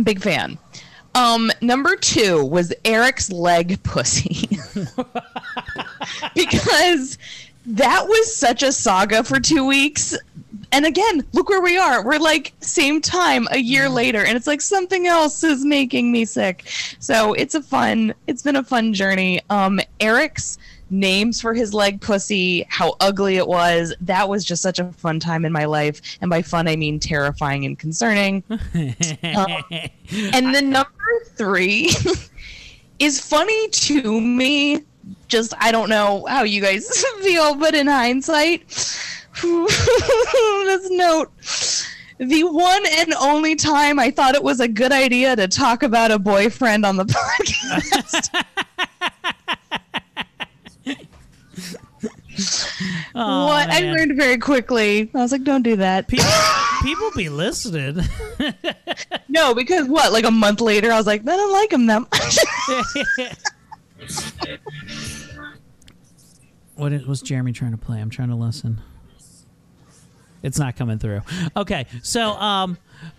Big 0.02 0.20
fan. 0.20 0.58
Um, 1.16 1.50
number 1.62 1.96
two 1.96 2.44
was 2.44 2.74
Eric's 2.84 3.32
leg 3.32 3.82
pussy. 3.82 4.58
because 6.34 7.16
that 7.64 8.06
was 8.06 8.36
such 8.36 8.62
a 8.62 8.70
saga 8.70 9.24
for 9.24 9.40
two 9.40 9.66
weeks. 9.66 10.14
And 10.72 10.84
again, 10.84 11.26
look 11.32 11.48
where 11.48 11.62
we 11.62 11.78
are. 11.78 12.04
We're 12.04 12.18
like 12.18 12.52
same 12.60 13.00
time 13.00 13.48
a 13.50 13.56
year 13.56 13.88
later, 13.88 14.26
and 14.26 14.36
it's 14.36 14.46
like 14.46 14.60
something 14.60 15.06
else 15.06 15.42
is 15.42 15.64
making 15.64 16.12
me 16.12 16.26
sick. 16.26 16.68
So 16.98 17.32
it's 17.32 17.54
a 17.54 17.62
fun, 17.62 18.12
it's 18.26 18.42
been 18.42 18.56
a 18.56 18.64
fun 18.64 18.92
journey. 18.92 19.40
Um, 19.48 19.80
Eric's 20.00 20.58
names 20.90 21.40
for 21.40 21.54
his 21.54 21.74
leg 21.74 22.00
pussy, 22.00 22.66
how 22.68 22.96
ugly 23.00 23.36
it 23.36 23.46
was. 23.46 23.94
That 24.00 24.28
was 24.28 24.44
just 24.44 24.62
such 24.62 24.78
a 24.78 24.92
fun 24.92 25.20
time 25.20 25.44
in 25.44 25.52
my 25.52 25.64
life. 25.64 26.00
And 26.20 26.30
by 26.30 26.42
fun, 26.42 26.68
I 26.68 26.76
mean 26.76 27.00
terrifying 27.00 27.64
and 27.64 27.78
concerning. 27.78 28.42
Um, 29.36 29.62
and 30.32 30.54
the 30.54 30.62
number 30.62 30.90
three 31.36 31.90
is 32.98 33.20
funny 33.20 33.68
to 33.68 34.20
me. 34.20 34.82
Just, 35.28 35.54
I 35.58 35.72
don't 35.72 35.88
know 35.88 36.24
how 36.28 36.44
you 36.44 36.60
guys 36.60 37.04
feel, 37.22 37.54
but 37.54 37.74
in 37.74 37.86
hindsight, 37.86 38.68
this 38.68 38.98
note. 40.90 41.30
The 42.18 42.44
one 42.44 42.82
and 42.98 43.14
only 43.14 43.56
time 43.56 43.98
I 43.98 44.10
thought 44.10 44.34
it 44.34 44.42
was 44.42 44.60
a 44.60 44.68
good 44.68 44.92
idea 44.92 45.36
to 45.36 45.48
talk 45.48 45.82
about 45.82 46.10
a 46.10 46.18
boyfriend 46.18 46.86
on 46.86 46.96
the 46.96 47.04
podcast. 47.04 48.44
Oh, 53.18 53.46
what 53.46 53.70
I 53.70 53.80
learned 53.80 54.14
very 54.16 54.36
quickly. 54.36 55.10
I 55.14 55.18
was 55.18 55.32
like, 55.32 55.42
don't 55.42 55.62
do 55.62 55.76
that. 55.76 56.06
People, 56.06 56.26
people 56.82 57.10
be 57.16 57.30
listening. 57.30 58.04
no, 59.28 59.54
because 59.54 59.88
what? 59.88 60.12
Like 60.12 60.26
a 60.26 60.30
month 60.30 60.60
later, 60.60 60.92
I 60.92 60.98
was 60.98 61.06
like, 61.06 61.22
I 61.22 61.24
don't 61.24 61.52
like 61.52 61.72
him 61.72 61.86
that 61.86 62.00
much. 62.02 62.38
What 66.74 66.92
was 67.06 67.22
Jeremy 67.22 67.52
trying 67.52 67.70
to 67.70 67.78
play? 67.78 68.00
I'm 68.00 68.10
trying 68.10 68.28
to 68.28 68.34
listen. 68.34 68.82
It's 70.42 70.58
not 70.58 70.76
coming 70.76 70.98
through. 70.98 71.22
Okay, 71.56 71.86
so 72.02 72.32
um, 72.32 72.76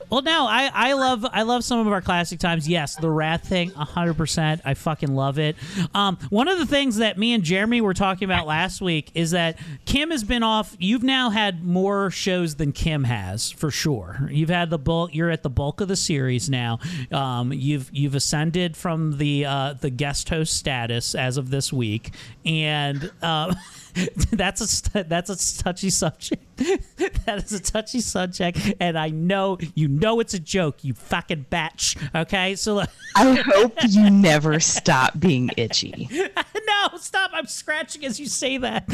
Well, 0.10 0.22
no, 0.22 0.46
I, 0.48 0.72
I 0.74 0.94
love 0.94 1.26
I 1.32 1.44
love 1.44 1.64
some 1.64 1.86
of 1.86 1.92
our 1.92 2.02
classic 2.02 2.40
times. 2.40 2.68
Yes, 2.68 2.96
the 2.96 3.10
Wrath 3.10 3.48
thing, 3.48 3.72
hundred 3.72 4.16
percent. 4.16 4.62
I 4.64 4.74
fucking 4.74 5.14
love 5.14 5.38
it. 5.40 5.56
Um, 5.94 6.18
one 6.30 6.48
of 6.48 6.60
the 6.60 6.66
things 6.66 6.98
that 6.98 7.18
me 7.18 7.34
and 7.34 7.44
Jeremy 7.44 7.82
were 7.82 7.94
talking 7.94 8.26
about 8.26 8.48
last 8.48 8.82
week 8.82 9.12
is 9.14 9.32
that 9.32 9.60
Kim 9.86 10.12
has 10.12 10.24
been 10.24 10.44
off. 10.44 10.76
You've 10.80 11.04
now 11.04 11.30
had 11.30 11.64
more 11.64 12.10
shows 12.10 12.56
than 12.56 12.72
Kim 12.72 13.04
has, 13.04 13.52
for 13.52 13.70
sure. 13.70 14.30
You've 14.32 14.50
had 14.50 14.70
the 14.70 14.80
bulk. 14.80 15.14
You're 15.14 15.32
at 15.32 15.44
the 15.44 15.50
bulk 15.50 15.82
of 15.82 15.88
the 15.88 15.96
series 15.96 16.50
now. 16.50 16.80
Um, 17.12 17.52
you've 17.52 17.90
you've 17.92 18.16
ascended 18.16 18.78
from 18.78 19.18
the 19.18 19.46
uh, 19.46 19.74
the 19.74 19.90
guest 19.90 20.30
host 20.30 20.54
status 20.54 21.16
as 21.16 21.38
of 21.38 21.50
this 21.50 21.74
week, 21.74 22.14
and. 22.46 23.12
Um, 23.22 23.56
that's 24.32 24.90
a 24.96 25.04
that's 25.04 25.30
a 25.30 25.64
touchy 25.64 25.90
subject. 25.90 26.44
that 26.58 27.44
is 27.44 27.54
a 27.54 27.60
touchy 27.60 28.00
subject, 28.00 28.74
and 28.80 28.98
I 28.98 29.10
know 29.10 29.58
you 29.76 29.88
know 29.88 30.20
it's 30.20 30.34
a 30.34 30.40
joke. 30.40 30.84
You 30.84 30.94
fucking 30.94 31.46
batch. 31.50 31.96
Okay, 32.14 32.56
so 32.56 32.76
look- 32.76 32.90
I 33.16 33.36
hope 33.36 33.74
you 33.90 34.10
never 34.10 34.60
stop 34.60 35.20
being 35.20 35.50
itchy. 35.58 36.08
no, 36.12 36.98
stop! 36.98 37.32
I'm 37.34 37.48
scratching 37.48 38.06
as 38.06 38.20
you 38.20 38.28
say 38.28 38.58
that. 38.58 38.88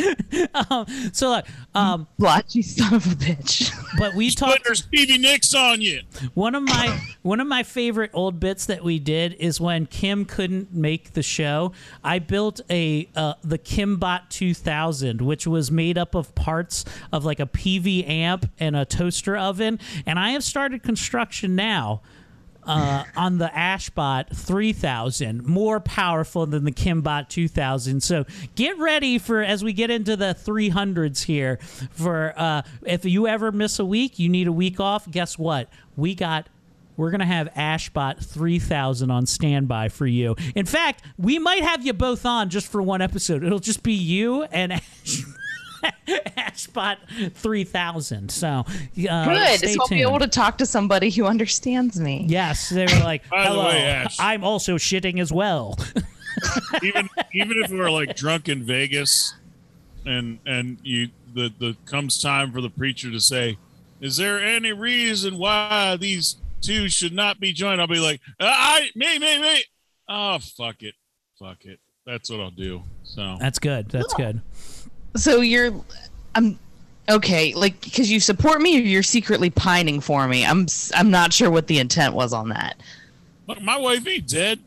um, 0.69 0.85
so 1.13 1.29
look, 1.29 1.45
um, 1.75 2.07
Blotch, 2.17 2.55
you 2.55 2.63
son 2.63 2.93
of 2.93 3.05
a 3.05 3.15
bitch. 3.15 3.71
but 3.97 4.13
we 4.15 4.29
talked. 4.31 4.63
Putting 4.63 4.75
Stevie 4.75 5.17
Nicks 5.17 5.53
on 5.53 5.81
you. 5.81 6.01
One 6.33 6.55
of 6.55 6.63
my 6.63 6.99
one 7.21 7.39
of 7.39 7.47
my 7.47 7.63
favorite 7.63 8.11
old 8.13 8.39
bits 8.39 8.65
that 8.67 8.83
we 8.83 8.99
did 8.99 9.33
is 9.33 9.59
when 9.59 9.85
Kim 9.85 10.25
couldn't 10.25 10.73
make 10.73 11.13
the 11.13 11.23
show. 11.23 11.71
I 12.03 12.19
built 12.19 12.61
a 12.69 13.09
uh, 13.15 13.33
the 13.43 13.57
Kimbot 13.57 14.29
2000, 14.29 14.92
which 15.21 15.47
was 15.47 15.71
made 15.71 15.97
up 15.97 16.15
of 16.15 16.33
parts 16.35 16.85
of 17.11 17.25
like 17.25 17.39
a 17.39 17.45
PV 17.45 18.07
amp 18.07 18.49
and 18.59 18.75
a 18.75 18.85
toaster 18.85 19.35
oven, 19.35 19.79
and 20.05 20.19
I 20.19 20.31
have 20.31 20.43
started 20.43 20.83
construction 20.83 21.55
now. 21.55 22.01
Uh, 22.65 23.03
on 23.17 23.39
the 23.39 23.47
Ashbot 23.53 24.33
3000, 24.33 25.45
more 25.45 25.81
powerful 25.81 26.45
than 26.45 26.63
the 26.63 26.71
Kimbot 26.71 27.27
2000. 27.27 28.01
So 28.01 28.23
get 28.55 28.79
ready 28.79 29.17
for 29.17 29.41
as 29.41 29.65
we 29.65 29.73
get 29.73 29.89
into 29.89 30.15
the 30.15 30.33
300s 30.33 31.23
here. 31.23 31.57
For 31.91 32.33
uh, 32.37 32.61
if 32.85 33.03
you 33.03 33.27
ever 33.27 33.51
miss 33.51 33.79
a 33.79 33.85
week, 33.85 34.17
you 34.17 34.29
need 34.29 34.47
a 34.47 34.53
week 34.53 34.79
off. 34.79 35.11
Guess 35.11 35.37
what? 35.37 35.67
We 35.97 36.15
got 36.15 36.47
we're 36.97 37.11
going 37.11 37.19
to 37.19 37.25
have 37.25 37.49
Ashbot 37.53 38.23
3000 38.23 39.11
on 39.11 39.25
standby 39.25 39.89
for 39.89 40.05
you. 40.05 40.35
In 40.55 40.65
fact, 40.65 41.03
we 41.17 41.39
might 41.39 41.63
have 41.63 41.85
you 41.85 41.93
both 41.93 42.25
on 42.25 42.49
just 42.49 42.67
for 42.67 42.81
one 42.81 43.01
episode. 43.01 43.43
It'll 43.43 43.59
just 43.59 43.83
be 43.83 43.93
you 43.93 44.43
and 44.43 44.73
Ash. 44.73 45.23
Ashbot 46.07 47.33
3000. 47.33 48.29
So, 48.29 48.47
uh, 48.47 48.63
Good. 49.25 49.57
stay 49.57 49.73
So 49.73 49.81
I'll 49.81 49.87
be 49.87 50.01
able 50.01 50.19
to 50.19 50.27
talk 50.27 50.57
to 50.59 50.65
somebody 50.65 51.09
who 51.09 51.25
understands 51.25 51.99
me. 51.99 52.25
Yes, 52.27 52.69
they 52.69 52.85
were 52.85 53.03
like, 53.03 53.27
By 53.29 53.43
the 53.43 53.49
"Hello, 53.49 53.67
way, 53.67 53.83
Ash." 53.83 54.17
I'm 54.19 54.43
also 54.43 54.77
shitting 54.77 55.19
as 55.19 55.31
well." 55.31 55.77
even 56.83 57.09
even 57.33 57.63
if 57.63 57.71
we're 57.71 57.91
like 57.91 58.15
drunk 58.15 58.49
in 58.49 58.63
Vegas, 58.63 59.35
and 60.05 60.39
and 60.45 60.77
you 60.83 61.09
the 61.33 61.53
the 61.59 61.75
comes 61.85 62.21
time 62.21 62.51
for 62.51 62.61
the 62.61 62.69
preacher 62.69 63.11
to 63.11 63.19
say, 63.19 63.57
"Is 63.99 64.17
there 64.17 64.39
any 64.39 64.71
reason 64.71 65.37
why 65.37 65.97
these 65.99 66.37
two 66.63 66.89
should 66.89 67.13
not 67.13 67.39
be 67.39 67.53
joined?" 67.53 67.81
I'll 67.81 67.87
be 67.87 67.99
like, 67.99 68.21
"I 68.39 68.89
me 68.95 69.19
me 69.19 69.41
me." 69.41 69.63
Oh 70.09 70.39
fuck 70.39 70.81
it, 70.81 70.95
fuck 71.39 71.65
it. 71.65 71.79
That's 72.05 72.29
what 72.29 72.39
I'll 72.39 72.51
do. 72.51 72.83
So 73.03 73.37
That's 73.39 73.59
good. 73.59 73.89
That's 73.89 74.13
good. 74.13 74.41
So 75.15 75.41
you're, 75.41 75.73
I'm, 76.35 76.59
okay. 77.09 77.53
Like 77.53 77.79
because 77.81 78.11
you 78.11 78.19
support 78.19 78.61
me, 78.61 78.77
or 78.77 78.81
you're 78.81 79.03
secretly 79.03 79.49
pining 79.49 80.01
for 80.01 80.27
me. 80.27 80.45
I'm 80.45 80.67
I'm 80.93 81.09
not 81.09 81.31
sure 81.31 81.49
what 81.49 81.67
the 81.67 81.79
intent 81.79 82.13
was 82.13 82.33
on 82.33 82.49
that. 82.49 82.75
Look, 83.47 83.61
my 83.61 83.77
wife 83.77 84.07
ain't 84.07 84.27
dead. 84.27 84.59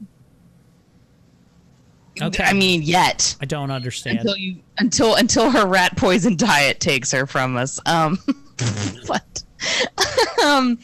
Okay. 2.22 2.44
I 2.44 2.54
mean, 2.54 2.82
yet 2.82 3.36
I 3.42 3.44
don't 3.44 3.70
understand. 3.70 4.20
until 4.20 4.36
you 4.36 4.56
until 4.78 5.14
until 5.16 5.50
her 5.50 5.66
rat 5.66 5.96
poison 5.96 6.36
diet 6.36 6.80
takes 6.80 7.12
her 7.12 7.26
from 7.26 7.56
us. 7.56 7.78
Um, 7.84 8.18
but 9.06 9.42
um, 10.44 10.78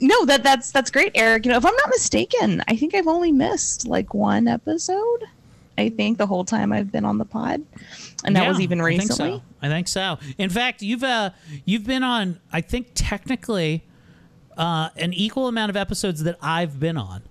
no, 0.00 0.24
that 0.26 0.42
that's 0.42 0.70
that's 0.70 0.90
great, 0.90 1.12
Eric. 1.14 1.44
You 1.44 1.52
know, 1.52 1.58
if 1.58 1.64
I'm 1.66 1.74
not 1.74 1.88
mistaken, 1.90 2.62
I 2.68 2.76
think 2.76 2.94
I've 2.94 3.08
only 3.08 3.32
missed 3.32 3.86
like 3.86 4.14
one 4.14 4.46
episode. 4.48 5.24
I 5.76 5.90
think 5.90 6.18
the 6.18 6.26
whole 6.26 6.44
time 6.44 6.72
I've 6.72 6.90
been 6.90 7.04
on 7.04 7.18
the 7.18 7.24
pod, 7.24 7.62
and 8.24 8.34
that 8.34 8.48
was 8.48 8.58
Yeah, 8.58 8.64
even 8.64 8.80
I 8.80 8.84
think 8.96 9.02
recently. 9.02 9.38
so. 9.38 9.42
I 9.62 9.68
think 9.68 9.86
so. 9.88 10.18
In 10.36 10.50
fact, 10.50 10.82
you've 10.82 11.04
uh, 11.04 11.30
you've 11.64 11.84
been 11.86 12.02
on. 12.02 12.40
I 12.52 12.60
think 12.60 12.88
technically, 12.94 13.84
uh, 14.56 14.88
an 14.96 15.12
equal 15.12 15.46
amount 15.48 15.70
of 15.70 15.76
episodes 15.76 16.24
that 16.24 16.36
I've 16.42 16.80
been 16.80 16.96
on, 16.96 17.22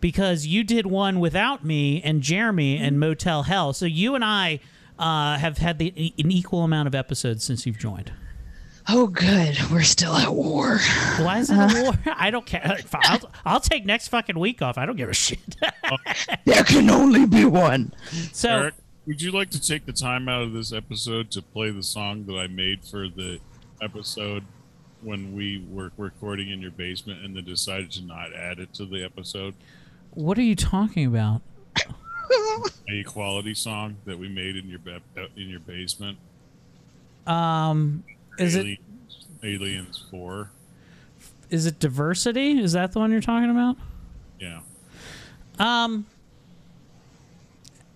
because 0.00 0.46
you 0.46 0.64
did 0.64 0.84
one 0.86 1.18
without 1.18 1.64
me 1.64 2.02
and 2.02 2.20
Jeremy 2.20 2.76
and 2.78 3.00
Motel 3.00 3.44
Hell. 3.44 3.72
So 3.72 3.86
you 3.86 4.14
and 4.14 4.22
I 4.24 4.60
uh, 4.98 5.38
have 5.38 5.58
had 5.58 5.78
the 5.78 5.88
an 6.18 6.30
equal 6.30 6.62
amount 6.62 6.88
of 6.88 6.94
episodes 6.94 7.42
since 7.44 7.64
you've 7.66 7.78
joined. 7.78 8.12
Oh, 8.88 9.06
good. 9.06 9.56
We're 9.70 9.82
still 9.82 10.14
at 10.14 10.34
war. 10.34 10.78
Why 11.18 11.38
is 11.38 11.50
it 11.50 11.56
a 11.56 11.82
war? 11.82 11.94
I 12.16 12.30
don't 12.30 12.44
care. 12.44 12.78
I'll, 12.92 13.30
I'll 13.44 13.60
take 13.60 13.86
next 13.86 14.08
fucking 14.08 14.38
week 14.38 14.60
off. 14.60 14.76
I 14.76 14.84
don't 14.84 14.96
give 14.96 15.08
a 15.08 15.14
shit. 15.14 15.38
There 16.44 16.64
can 16.64 16.90
only 16.90 17.26
be 17.26 17.44
one. 17.44 17.94
So 18.32 18.48
Eric, 18.48 18.74
would 19.06 19.20
you 19.22 19.32
like 19.32 19.50
to 19.50 19.60
take 19.60 19.86
the 19.86 19.92
time 19.92 20.28
out 20.28 20.42
of 20.42 20.52
this 20.52 20.72
episode 20.72 21.30
to 21.32 21.42
play 21.42 21.70
the 21.70 21.82
song 21.82 22.26
that 22.26 22.34
I 22.34 22.46
made 22.46 22.84
for 22.84 23.08
the 23.08 23.38
episode 23.82 24.44
when 25.02 25.34
we 25.34 25.64
were 25.70 25.92
recording 25.96 26.50
in 26.50 26.60
your 26.60 26.70
basement 26.70 27.24
and 27.24 27.36
then 27.36 27.44
decided 27.44 27.90
to 27.92 28.02
not 28.02 28.34
add 28.34 28.58
it 28.58 28.72
to 28.74 28.86
the 28.86 29.04
episode? 29.04 29.54
what 30.14 30.38
are 30.38 30.42
you 30.42 30.54
talking 30.56 31.06
about? 31.06 31.42
A 32.88 33.00
equality 33.00 33.54
song 33.54 33.96
that 34.04 34.18
we 34.18 34.28
made 34.28 34.56
in 34.56 34.68
your 34.68 34.80
in 35.36 35.48
your 35.48 35.60
basement. 35.60 36.18
Um, 37.26 38.04
is 38.38 38.54
it 38.54 38.60
Aliens, 38.60 38.80
Aliens 39.42 40.04
Four? 40.10 40.50
is 41.50 41.66
it 41.66 41.78
diversity? 41.78 42.58
Is 42.58 42.72
that 42.72 42.92
the 42.92 42.98
one 42.98 43.12
you're 43.12 43.20
talking 43.20 43.50
about? 43.50 43.76
Yeah. 44.40 44.60
Um, 45.58 46.06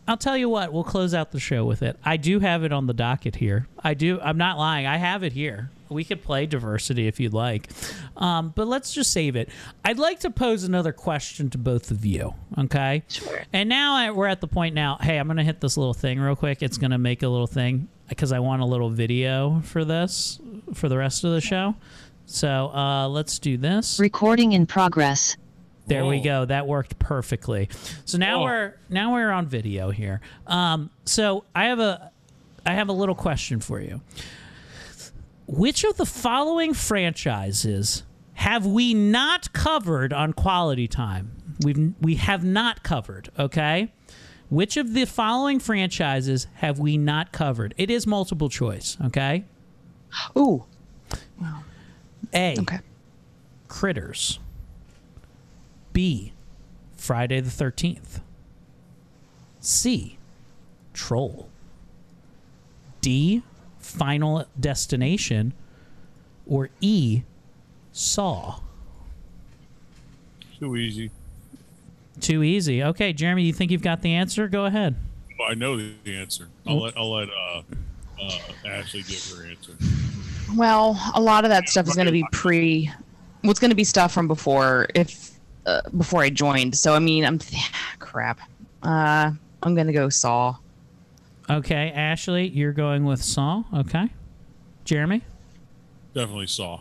I'll 0.07 0.17
tell 0.17 0.37
you 0.37 0.49
what. 0.49 0.73
We'll 0.73 0.85
close 0.85 1.13
out 1.13 1.33
the 1.33 1.41
show 1.41 1.65
with 1.65 1.83
it. 1.83 1.99
I 2.05 2.17
do 2.17 2.41
have 2.41 2.65
it 2.65 2.73
on 2.73 2.87
the 2.87 2.95
docket 2.95 3.37
here. 3.37 3.67
I 3.83 3.95
do. 3.95 4.21
I'm 4.21 4.39
not 4.39 4.59
lying. 4.59 4.87
I 4.87 4.97
have 4.97 5.23
it 5.23 5.33
here. 5.33 5.71
We 5.91 6.05
could 6.05 6.23
play 6.23 6.47
diversity 6.47 7.09
if 7.09 7.19
you'd 7.19 7.33
like, 7.33 7.71
um, 8.19 8.53
but 8.55 8.69
let's 8.69 8.93
just 8.93 9.11
save 9.11 9.37
it. 9.37 9.49
I'd 9.83 9.99
like 9.99 10.21
to 10.21 10.31
pose 10.31 10.65
another 10.65 10.93
question 10.93 11.49
to 11.51 11.59
both 11.59 11.91
of 11.91 12.05
you. 12.05 12.35
Okay. 12.59 13.05
Sure. 13.09 13.41
And 13.55 13.71
now 13.71 13.95
I, 13.95 14.11
we're 14.11 14.27
at 14.27 14.43
the 14.43 14.49
point 14.49 14.75
now. 14.75 14.99
Hey, 15.01 15.17
I'm 15.19 15.27
going 15.27 15.39
to 15.39 15.45
hit 15.45 15.63
this 15.63 15.79
little 15.79 15.95
thing 15.95 16.21
real 16.21 16.37
quick. 16.37 16.63
It's 16.63 16.77
going 16.77 16.91
to 16.91 16.99
make 16.99 17.23
a 17.23 17.29
little 17.29 17.47
thing 17.47 17.89
because 18.09 18.33
I 18.33 18.39
want 18.39 18.63
a 18.63 18.65
little 18.65 18.91
video 18.91 19.61
for 19.65 19.85
this 19.85 20.41
for 20.75 20.89
the 20.89 20.97
rest 20.99 21.25
of 21.25 21.33
the 21.33 21.41
show. 21.41 21.75
So 22.27 22.69
uh, 22.75 23.09
let's 23.09 23.39
do 23.39 23.57
this. 23.57 23.99
Recording 23.99 24.53
in 24.53 24.67
progress. 24.67 25.37
There 25.87 26.05
we 26.05 26.21
go. 26.21 26.45
That 26.45 26.67
worked 26.67 26.99
perfectly. 26.99 27.71
So 28.05 28.19
now 28.19 28.41
Oh. 28.41 28.45
we're 28.45 28.75
now 28.91 29.15
we're 29.15 29.31
on 29.31 29.47
video 29.47 29.91
here. 29.91 30.21
Um, 30.47 30.91
so 31.07 31.45
I 31.55 31.67
have 31.67 31.79
a 31.81 32.13
I 32.67 32.75
have 32.75 32.89
a 32.91 32.93
little 32.93 33.15
question 33.15 33.61
for 33.61 33.81
you. 33.81 34.03
Which 35.47 35.85
of 35.85 35.97
the 35.97 36.05
following 36.05 36.75
franchises 36.75 38.03
have 38.35 38.67
we 38.67 38.93
not 38.93 39.53
covered 39.55 40.13
on 40.13 40.35
Quality 40.35 40.89
Time? 40.89 41.33
We've 41.65 41.95
we 42.03 42.17
have 42.17 42.45
not 42.45 42.83
covered. 42.83 43.31
Okay. 43.39 43.91
Which 44.51 44.77
of 44.79 44.95
the 44.95 45.05
following 45.05 45.59
franchises 45.59 46.47
have 46.55 46.79
we 46.79 46.97
not 46.97 47.33
covered? 47.33 47.75
It 47.77 47.91
is 47.91 48.07
multiple 48.07 48.49
choice. 48.49 48.97
Okay. 49.05 49.45
Ooh. 50.37 50.65
Wow. 51.41 51.63
A. 52.33 52.57
Okay. 52.59 52.79
Critters. 53.69 54.39
B. 55.93 56.33
Friday 56.97 57.41
the 57.41 57.51
13th. 57.51 58.21
C. 59.61 60.17
Troll. 60.95 61.51
D. 63.03 63.43
Final 63.79 64.47
Destination. 64.59 65.53
Or 66.47 66.71
E. 66.81 67.23
Saw. 67.93 68.61
Too 70.59 70.77
easy. 70.77 71.11
Too 72.21 72.43
easy. 72.43 72.83
Okay, 72.83 73.13
Jeremy, 73.13 73.43
you 73.43 73.53
think 73.53 73.71
you've 73.71 73.83
got 73.83 74.03
the 74.03 74.15
answer? 74.15 74.49
Go 74.49 74.65
ahead. 74.67 74.97
I 75.47 75.55
know 75.55 75.77
the 75.77 75.95
answer. 76.07 76.49
I'll 76.67 76.81
let 76.81 76.97
I'll 76.97 77.13
let 77.13 77.29
uh, 77.29 77.63
uh, 78.21 78.39
Ashley 78.67 79.03
give 79.03 79.25
her 79.37 79.47
answer. 79.47 79.73
Well, 80.57 80.99
a 81.15 81.21
lot 81.21 81.45
of 81.45 81.51
that 81.51 81.69
stuff 81.69 81.87
is 81.87 81.95
going 81.95 82.07
to 82.07 82.13
be 82.13 82.25
pre. 82.33 82.91
What's 83.43 83.61
going 83.61 83.71
to 83.71 83.77
be 83.77 83.85
stuff 83.85 84.13
from 84.13 84.27
before 84.27 84.89
if 84.95 85.39
uh, 85.67 85.83
before 85.97 86.23
I 86.23 86.31
joined. 86.31 86.77
So 86.77 86.95
I 86.95 86.99
mean, 86.99 87.25
I'm 87.25 87.39
crap. 87.99 88.41
Uh, 88.83 89.31
I'm 89.63 89.75
going 89.75 89.87
to 89.87 89.93
go 89.93 90.09
Saw. 90.09 90.57
Okay, 91.51 91.91
Ashley, 91.93 92.49
you're 92.49 92.73
going 92.73 93.05
with 93.05 93.23
Saw. 93.23 93.65
Okay. 93.75 94.11
Jeremy? 94.85 95.23
Definitely 96.15 96.47
saw. 96.47 96.81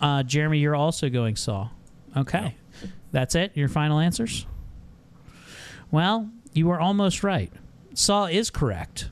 Uh, 0.00 0.22
Jeremy, 0.22 0.58
you're 0.58 0.74
also 0.76 1.08
going 1.08 1.36
Saw. 1.36 1.68
Okay. 2.16 2.56
That's 3.16 3.34
it? 3.34 3.52
Your 3.56 3.68
final 3.68 3.98
answers? 3.98 4.44
Well, 5.90 6.28
you 6.52 6.66
were 6.66 6.78
almost 6.78 7.24
right. 7.24 7.50
Saw 7.94 8.26
is 8.26 8.50
correct. 8.50 9.08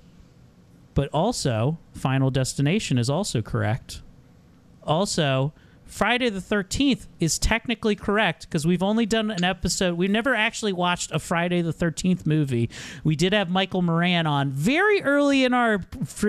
But 0.92 1.08
also, 1.08 1.78
Final 1.94 2.30
Destination 2.30 2.98
is 2.98 3.08
also 3.08 3.40
correct. 3.40 4.02
Also, 4.82 5.54
Friday 5.94 6.28
the 6.28 6.40
13th 6.40 7.06
is 7.20 7.38
technically 7.38 7.94
correct 7.94 8.48
because 8.48 8.66
we've 8.66 8.82
only 8.82 9.06
done 9.06 9.30
an 9.30 9.44
episode. 9.44 9.96
We've 9.96 10.10
never 10.10 10.34
actually 10.34 10.72
watched 10.72 11.12
a 11.12 11.20
Friday 11.20 11.62
the 11.62 11.72
13th 11.72 12.26
movie. 12.26 12.68
We 13.04 13.14
did 13.14 13.32
have 13.32 13.48
Michael 13.48 13.80
Moran 13.80 14.26
on 14.26 14.50
very 14.50 15.04
early 15.04 15.44
in 15.44 15.54
our 15.54 15.80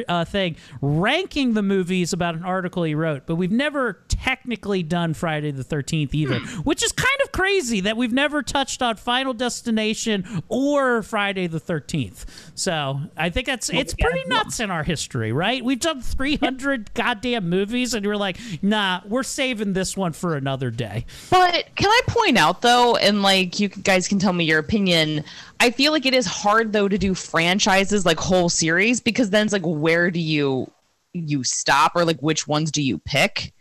uh, 0.08 0.24
thing, 0.24 0.58
ranking 0.82 1.56
the 1.56 1.64
movies 1.64 2.14
about 2.14 2.36
an 2.36 2.44
article 2.44 2.84
he 2.84 2.94
wrote, 2.94 3.26
but 3.26 3.38
we've 3.38 3.52
never 3.52 4.04
technically 4.08 4.84
done 4.84 5.16
Friday 5.16 5.50
the 5.50 5.64
13th 5.64 6.14
either, 6.14 6.40
which 6.64 6.84
is 6.84 6.92
kind 6.92 7.20
of 7.24 7.32
crazy 7.32 7.80
that 7.80 7.98
we've 7.98 8.14
never 8.14 8.44
touched 8.44 8.84
on 8.84 8.98
Final 8.98 9.34
Destination 9.34 10.44
or 10.48 11.02
Friday 11.02 11.48
the 11.48 11.60
13th. 11.60 12.26
So 12.54 13.00
I 13.18 13.32
think 13.32 13.48
that's 13.48 13.72
it's 13.72 13.96
pretty 13.96 14.26
nuts 14.28 14.60
in 14.60 14.70
our 14.70 14.84
history, 14.84 15.32
right? 15.32 15.66
We've 15.66 15.80
done 15.80 16.02
300 16.02 16.94
goddamn 16.94 17.50
movies, 17.50 17.96
and 17.96 18.06
we're 18.06 18.16
like, 18.16 18.38
nah, 18.62 19.02
we're 19.08 19.24
saving 19.24 19.55
this 19.64 19.96
one 19.96 20.14
for 20.14 20.36
another 20.36 20.72
day. 20.72 21.06
But 21.30 21.68
can 21.76 21.90
I 21.90 22.02
point 22.08 22.38
out 22.38 22.62
though, 22.62 22.96
and 22.96 23.22
like 23.22 23.60
you 23.60 23.70
guys 23.70 24.08
can 24.08 24.20
tell 24.20 24.34
me 24.34 24.46
your 24.46 24.60
opinion. 24.60 25.24
I 25.60 25.72
feel 25.72 25.92
like 25.92 26.06
it 26.06 26.14
is 26.14 26.26
hard 26.26 26.74
though 26.74 26.88
to 26.88 26.98
do 26.98 27.14
franchises 27.14 28.06
like 28.06 28.20
whole 28.20 28.50
series 28.50 29.00
because 29.00 29.30
then 29.30 29.46
it's 29.46 29.54
like 29.54 29.66
where 29.66 30.12
do 30.12 30.20
you 30.20 30.70
you 31.14 31.44
stop 31.44 31.94
or 31.96 32.06
like 32.06 32.20
which 32.20 32.48
ones 32.48 32.72
do 32.72 32.82
you 32.82 32.98
pick? 33.00 33.54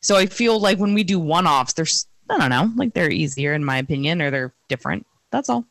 So 0.00 0.16
I 0.16 0.26
feel 0.26 0.60
like 0.60 0.78
when 0.78 0.94
we 0.94 1.04
do 1.04 1.18
one 1.18 1.46
offs, 1.46 1.74
there's 1.74 2.06
I 2.28 2.38
don't 2.38 2.50
know, 2.50 2.72
like 2.76 2.94
they're 2.94 3.10
easier 3.10 3.52
in 3.54 3.64
my 3.64 3.78
opinion 3.78 4.22
or 4.22 4.30
they're 4.30 4.54
different. 4.68 5.06
That's 5.30 5.48
all. 5.48 5.66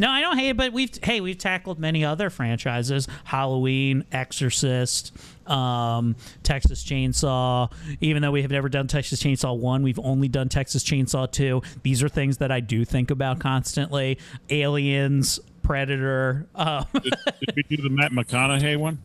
No, 0.00 0.08
I 0.08 0.22
don't 0.22 0.38
hate 0.38 0.48
it, 0.48 0.56
but 0.56 0.72
we've 0.72 0.90
hey 1.02 1.20
we've 1.20 1.36
tackled 1.36 1.78
many 1.78 2.06
other 2.06 2.30
franchises: 2.30 3.06
Halloween, 3.24 4.04
Exorcist, 4.10 5.12
um, 5.50 6.16
Texas 6.42 6.84
Chainsaw. 6.84 7.72
Even 8.00 8.22
though 8.22 8.30
we 8.30 8.42
have 8.42 8.50
never 8.50 8.68
done 8.68 8.86
Texas 8.86 9.22
Chainsaw 9.22 9.58
one, 9.58 9.82
we've 9.82 9.98
only 9.98 10.28
done 10.28 10.48
Texas 10.48 10.84
Chainsaw 10.84 11.30
two. 11.30 11.62
These 11.82 12.02
are 12.02 12.08
things 12.08 12.38
that 12.38 12.50
I 12.50 12.60
do 12.60 12.84
think 12.84 13.10
about 13.10 13.40
constantly: 13.40 14.18
Aliens, 14.48 15.40
Predator. 15.62 16.46
Uh, 16.54 16.84
did, 16.94 17.02
did 17.02 17.56
we 17.56 17.76
do 17.76 17.82
the 17.82 17.90
Matt 17.90 18.12
McConaughey 18.12 18.76
one? 18.78 18.98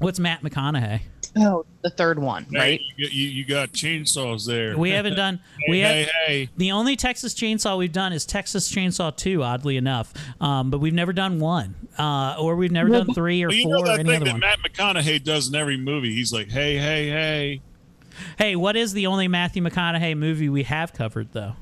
What's 0.00 0.18
Matt 0.18 0.42
McConaughey? 0.42 1.02
Oh, 1.38 1.64
the 1.82 1.90
third 1.90 2.18
one, 2.18 2.44
right? 2.52 2.80
Hey, 2.80 2.84
you, 2.96 3.06
you, 3.06 3.28
you 3.28 3.44
got 3.44 3.70
chainsaws 3.70 4.46
there. 4.46 4.76
We 4.76 4.90
haven't 4.90 5.14
done. 5.14 5.40
hey, 5.60 5.70
we 5.70 5.78
hey, 5.78 6.00
have, 6.00 6.08
hey. 6.26 6.48
The 6.56 6.72
only 6.72 6.96
Texas 6.96 7.34
Chainsaw 7.34 7.78
we've 7.78 7.92
done 7.92 8.12
is 8.12 8.26
Texas 8.26 8.70
Chainsaw 8.70 9.16
Two, 9.16 9.44
oddly 9.44 9.76
enough. 9.76 10.12
Um, 10.40 10.70
but 10.70 10.78
we've 10.78 10.92
never 10.92 11.12
done 11.12 11.38
one, 11.38 11.76
uh, 11.96 12.36
or 12.40 12.56
we've 12.56 12.72
never 12.72 12.88
done 12.88 13.14
three 13.14 13.44
or 13.44 13.48
Well, 13.48 13.56
you 13.56 13.62
four 13.62 13.74
know 13.76 13.82
or 13.82 13.86
that 13.86 14.00
any 14.00 14.08
thing 14.08 14.16
other 14.16 14.24
that 14.24 14.32
one. 14.32 14.40
Matt 14.40 14.58
McConaughey 14.58 15.22
does 15.22 15.48
in 15.48 15.54
every 15.54 15.76
movie. 15.76 16.12
He's 16.12 16.32
like, 16.32 16.50
hey, 16.50 16.76
hey, 16.78 17.08
hey. 17.08 17.60
Hey, 18.36 18.56
what 18.56 18.74
is 18.74 18.92
the 18.92 19.06
only 19.06 19.28
Matthew 19.28 19.62
McConaughey 19.62 20.16
movie 20.16 20.48
we 20.48 20.64
have 20.64 20.92
covered 20.92 21.32
though? 21.32 21.54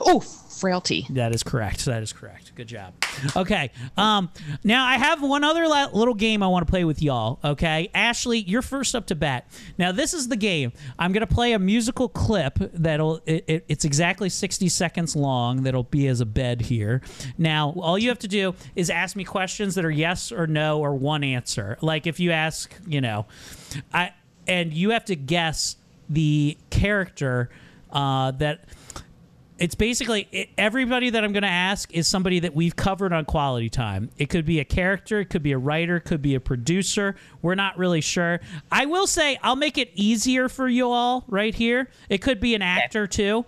Oh, 0.00 0.20
frailty. 0.20 1.06
That 1.10 1.32
is 1.32 1.44
correct. 1.44 1.84
That 1.84 2.02
is 2.02 2.12
correct. 2.12 2.47
Good 2.58 2.66
job. 2.66 2.92
Okay. 3.36 3.70
Um, 3.96 4.32
now 4.64 4.84
I 4.84 4.98
have 4.98 5.22
one 5.22 5.44
other 5.44 5.68
la- 5.68 5.90
little 5.92 6.14
game 6.14 6.42
I 6.42 6.48
want 6.48 6.66
to 6.66 6.70
play 6.70 6.82
with 6.82 7.00
y'all. 7.00 7.38
Okay, 7.44 7.88
Ashley, 7.94 8.40
you're 8.40 8.62
first 8.62 8.96
up 8.96 9.06
to 9.06 9.14
bat. 9.14 9.48
Now 9.78 9.92
this 9.92 10.12
is 10.12 10.26
the 10.26 10.34
game. 10.34 10.72
I'm 10.98 11.12
gonna 11.12 11.28
play 11.28 11.52
a 11.52 11.60
musical 11.60 12.08
clip 12.08 12.58
that'll. 12.58 13.20
It, 13.26 13.44
it, 13.46 13.64
it's 13.68 13.84
exactly 13.84 14.28
60 14.28 14.68
seconds 14.70 15.14
long. 15.14 15.62
That'll 15.62 15.84
be 15.84 16.08
as 16.08 16.20
a 16.20 16.26
bed 16.26 16.62
here. 16.62 17.00
Now 17.38 17.74
all 17.76 17.96
you 17.96 18.08
have 18.08 18.18
to 18.18 18.28
do 18.28 18.56
is 18.74 18.90
ask 18.90 19.14
me 19.14 19.22
questions 19.22 19.76
that 19.76 19.84
are 19.84 19.90
yes 19.90 20.32
or 20.32 20.48
no 20.48 20.80
or 20.80 20.96
one 20.96 21.22
answer. 21.22 21.78
Like 21.80 22.08
if 22.08 22.18
you 22.18 22.32
ask, 22.32 22.74
you 22.88 23.00
know, 23.00 23.26
I 23.94 24.14
and 24.48 24.72
you 24.72 24.90
have 24.90 25.04
to 25.04 25.14
guess 25.14 25.76
the 26.08 26.58
character 26.70 27.50
uh, 27.92 28.32
that 28.32 28.64
it's 29.58 29.74
basically 29.74 30.28
it, 30.30 30.50
everybody 30.56 31.10
that 31.10 31.24
I'm 31.24 31.32
going 31.32 31.42
to 31.42 31.48
ask 31.48 31.92
is 31.92 32.06
somebody 32.06 32.40
that 32.40 32.54
we've 32.54 32.76
covered 32.76 33.12
on 33.12 33.24
Quality 33.24 33.68
Time. 33.68 34.10
It 34.16 34.30
could 34.30 34.44
be 34.44 34.60
a 34.60 34.64
character, 34.64 35.20
it 35.20 35.26
could 35.26 35.42
be 35.42 35.52
a 35.52 35.58
writer, 35.58 35.96
it 35.96 36.02
could 36.02 36.22
be 36.22 36.34
a 36.34 36.40
producer. 36.40 37.16
We're 37.42 37.56
not 37.56 37.76
really 37.76 38.00
sure. 38.00 38.40
I 38.70 38.86
will 38.86 39.06
say 39.06 39.38
I'll 39.42 39.56
make 39.56 39.76
it 39.76 39.90
easier 39.94 40.48
for 40.48 40.68
you 40.68 40.90
all 40.90 41.24
right 41.28 41.54
here. 41.54 41.90
It 42.08 42.18
could 42.18 42.40
be 42.40 42.54
an 42.54 42.62
actor 42.62 43.06
too, 43.06 43.44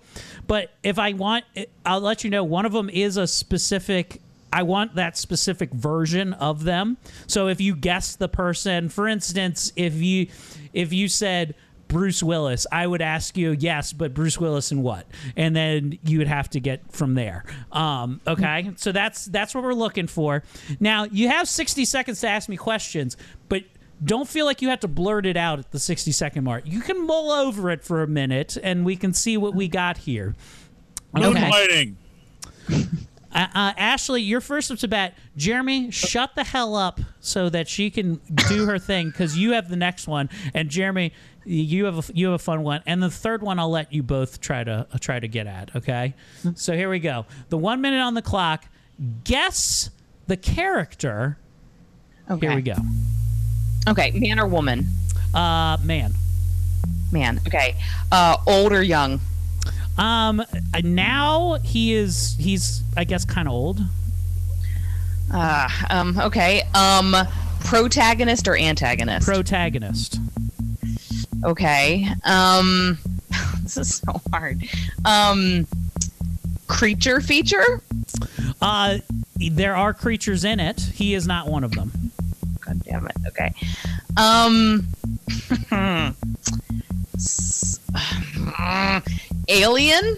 but 0.46 0.72
if 0.82 0.98
I 0.98 1.12
want, 1.12 1.44
eh, 1.56 1.66
I'll 1.86 2.00
let 2.00 2.24
you 2.24 2.30
know. 2.30 2.44
One 2.44 2.66
of 2.66 2.72
them 2.72 2.90
is 2.90 3.16
a 3.16 3.26
specific. 3.26 4.20
I 4.52 4.64
want 4.64 4.96
that 4.96 5.16
specific 5.16 5.70
version 5.70 6.32
of 6.32 6.64
them. 6.64 6.96
So 7.28 7.46
if 7.46 7.61
you 7.61 7.76
guess 7.76 8.16
the 8.16 8.28
person, 8.28 8.88
for 8.88 9.06
instance, 9.06 9.72
if 9.76 9.94
you 9.94 10.26
if 10.72 10.92
you 10.92 11.06
said 11.06 11.54
Bruce 11.91 12.22
Willis, 12.22 12.68
I 12.70 12.86
would 12.86 13.03
ask 13.03 13.36
you, 13.36 13.51
yes, 13.59 13.93
but 13.93 14.14
Bruce 14.14 14.38
Willis 14.38 14.70
and 14.70 14.82
what? 14.82 15.07
And 15.36 15.57
then 15.57 15.99
you 16.05 16.18
would 16.18 16.28
have 16.28 16.49
to 16.51 16.61
get 16.61 16.93
from 16.93 17.14
there. 17.14 17.45
Um, 17.72 18.20
okay, 18.26 18.70
so 18.76 18.93
that's 18.93 19.24
that's 19.26 19.55
what 19.55 19.64
we're 19.64 19.74
looking 19.74 20.07
for. 20.07 20.45
Now 20.78 21.05
you 21.05 21.28
have 21.28 21.49
sixty 21.49 21.84
seconds 21.84 22.20
to 22.20 22.28
ask 22.28 22.49
me 22.49 22.57
questions, 22.57 23.16
but 23.49 23.64
don't 24.03 24.28
feel 24.28 24.47
like 24.47 24.62
you 24.62 24.68
have 24.68 24.80
to 24.80 24.88
blurt 24.88 25.26
it 25.26 25.36
out 25.36 25.59
at 25.59 25.72
the 25.72 25.80
sixty 25.80 26.12
second 26.12 26.45
mark. 26.45 26.62
You 26.64 26.80
can 26.80 27.05
mull 27.05 27.32
over 27.32 27.70
it 27.70 27.82
for 27.82 28.03
a 28.03 28.07
minute, 28.07 28.57
and 28.62 28.84
we 28.84 28.95
can 28.95 29.12
see 29.12 29.36
what 29.36 29.55
we 29.55 29.66
got 29.66 29.99
here. 29.99 30.36
Moonlighting. 31.14 31.97
Uh, 33.32 33.47
uh, 33.55 33.72
Ashley, 33.76 34.22
you're 34.22 34.41
first 34.41 34.70
up 34.70 34.78
to 34.78 34.88
bat. 34.88 35.14
Jeremy, 35.36 35.91
shut 35.91 36.34
the 36.34 36.45
hell 36.45 36.74
up 36.74 37.01
so 37.20 37.49
that 37.49 37.68
she 37.68 37.91
can 37.91 38.20
do 38.49 38.66
her 38.66 38.78
thing 38.78 39.11
because 39.11 39.38
you 39.38 39.53
have 39.53 39.68
the 39.68 39.76
next 39.76 40.09
one, 40.09 40.28
and 40.53 40.68
Jeremy, 40.68 41.12
you 41.51 41.84
have 41.86 42.11
a, 42.11 42.12
you 42.14 42.26
have 42.26 42.34
a 42.34 42.42
fun 42.42 42.62
one, 42.62 42.82
and 42.86 43.03
the 43.03 43.11
third 43.11 43.42
one 43.42 43.59
I'll 43.59 43.70
let 43.70 43.92
you 43.92 44.03
both 44.03 44.40
try 44.40 44.62
to 44.62 44.86
uh, 44.92 44.98
try 44.98 45.18
to 45.18 45.28
get 45.28 45.46
at. 45.46 45.74
Okay, 45.76 46.14
so 46.55 46.74
here 46.74 46.88
we 46.88 47.01
go. 47.01 47.26
The 47.48 47.59
one 47.59 47.80
minute 47.80 48.01
on 48.01 48.14
the 48.14 48.22
clock. 48.22 48.66
Guess 49.24 49.90
the 50.26 50.36
character. 50.36 51.38
Okay. 52.30 52.46
Here 52.46 52.57
we 52.57 52.62
go. 52.62 52.74
Okay, 53.88 54.12
man 54.12 54.38
or 54.38 54.46
woman? 54.46 54.86
Uh, 55.34 55.78
man. 55.82 56.12
Man. 57.11 57.40
Okay. 57.46 57.76
Uh, 58.12 58.36
old 58.46 58.72
or 58.72 58.82
young? 58.82 59.20
Um, 59.98 60.42
now 60.82 61.59
he 61.64 61.94
is 61.94 62.36
he's 62.38 62.82
I 62.96 63.05
guess 63.05 63.24
kind 63.24 63.48
of 63.48 63.55
old. 63.55 63.80
Uh, 65.32 65.68
um, 65.88 66.18
okay. 66.20 66.62
Um, 66.74 67.16
protagonist 67.64 68.46
or 68.48 68.57
antagonist? 68.57 69.26
Protagonist. 69.26 70.18
Okay. 71.45 72.09
Um, 72.24 72.99
this 73.62 73.76
is 73.76 73.95
so 73.97 74.20
hard. 74.32 74.62
Um, 75.05 75.66
creature 76.66 77.20
feature? 77.20 77.82
Uh, 78.61 78.99
there 79.36 79.74
are 79.76 79.95
creatures 79.95 80.45
in 80.45 80.61
it. 80.61 80.80
He 80.80 81.14
is 81.14 81.26
not 81.26 81.47
one 81.49 81.64
of 81.64 81.72
them. 81.72 81.93
God 82.61 82.82
damn 82.84 83.07
it. 83.07 83.16
Okay. 83.28 83.53
Um, 84.16 84.86
s- 87.14 87.80
alien? 89.49 90.16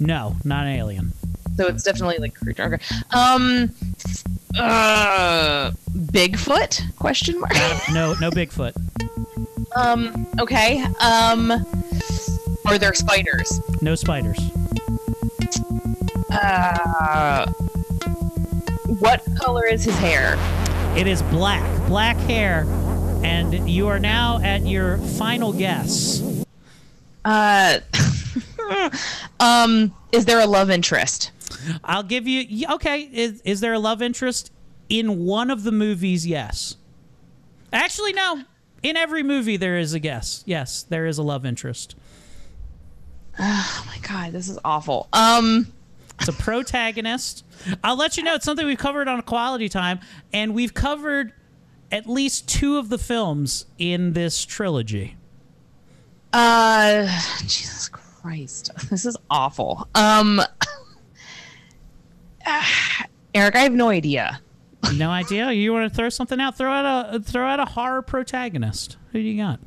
No, 0.00 0.36
not 0.44 0.64
an 0.66 0.72
alien. 0.72 1.12
So 1.58 1.66
it's 1.66 1.82
definitely 1.82 2.18
like 2.18 2.36
creature. 2.36 2.74
Okay. 2.74 2.84
Um, 3.10 3.74
uh, 4.56 5.72
Bigfoot? 5.90 6.96
Question 6.96 7.40
mark. 7.40 7.52
No, 7.92 8.14
no 8.20 8.30
Bigfoot. 8.30 8.76
Um. 9.74 10.24
Okay. 10.38 10.84
Um. 11.00 11.50
Are 12.64 12.78
there 12.78 12.94
spiders? 12.94 13.60
No 13.82 13.96
spiders. 13.96 14.38
Uh. 16.30 17.50
What 19.00 19.24
color 19.40 19.66
is 19.66 19.82
his 19.82 19.96
hair? 19.96 20.36
It 20.96 21.08
is 21.08 21.22
black, 21.22 21.88
black 21.88 22.16
hair, 22.18 22.66
and 23.24 23.68
you 23.68 23.88
are 23.88 23.98
now 23.98 24.38
at 24.44 24.64
your 24.64 24.98
final 24.98 25.52
guess. 25.52 26.22
Uh. 27.24 27.80
um. 29.40 29.92
Is 30.12 30.24
there 30.24 30.38
a 30.38 30.46
love 30.46 30.70
interest? 30.70 31.32
I'll 31.84 32.02
give 32.02 32.26
you. 32.26 32.66
Okay, 32.72 33.02
is 33.12 33.40
is 33.42 33.60
there 33.60 33.72
a 33.72 33.78
love 33.78 34.02
interest 34.02 34.52
in 34.88 35.24
one 35.24 35.50
of 35.50 35.64
the 35.64 35.72
movies? 35.72 36.26
Yes. 36.26 36.76
Actually, 37.72 38.12
no. 38.12 38.42
In 38.82 38.96
every 38.96 39.22
movie, 39.22 39.56
there 39.56 39.78
is 39.78 39.92
a 39.92 39.98
guess. 39.98 40.42
Yes, 40.46 40.84
there 40.84 41.06
is 41.06 41.18
a 41.18 41.22
love 41.22 41.44
interest. 41.46 41.94
Oh 43.40 43.84
my 43.86 43.98
god, 44.06 44.32
this 44.32 44.48
is 44.48 44.58
awful. 44.64 45.08
Um. 45.12 45.72
It's 46.18 46.28
a 46.28 46.32
protagonist. 46.32 47.44
I'll 47.84 47.96
let 47.96 48.16
you 48.16 48.24
know. 48.24 48.34
It's 48.34 48.44
something 48.44 48.66
we've 48.66 48.76
covered 48.76 49.06
on 49.06 49.22
Quality 49.22 49.68
Time, 49.68 50.00
and 50.32 50.52
we've 50.52 50.74
covered 50.74 51.32
at 51.92 52.08
least 52.08 52.48
two 52.48 52.76
of 52.76 52.88
the 52.88 52.98
films 52.98 53.66
in 53.78 54.14
this 54.14 54.44
trilogy. 54.44 55.16
Uh, 56.32 57.06
Jesus 57.42 57.88
Christ, 57.88 58.70
this 58.90 59.06
is 59.06 59.16
awful. 59.30 59.88
Um, 59.94 60.42
Eric, 63.34 63.56
I 63.56 63.60
have 63.60 63.72
no 63.72 63.88
idea. 63.88 64.40
No 64.94 65.10
idea. 65.10 65.50
You 65.50 65.72
want 65.72 65.90
to 65.90 65.94
throw 65.94 66.08
something 66.08 66.40
out? 66.40 66.56
Throw 66.56 66.70
out 66.70 67.14
a 67.14 67.20
throw 67.20 67.46
out 67.46 67.60
a 67.60 67.64
horror 67.64 68.02
protagonist. 68.02 68.96
Who 69.12 69.20
do 69.20 69.24
you 69.24 69.42
got? 69.42 69.60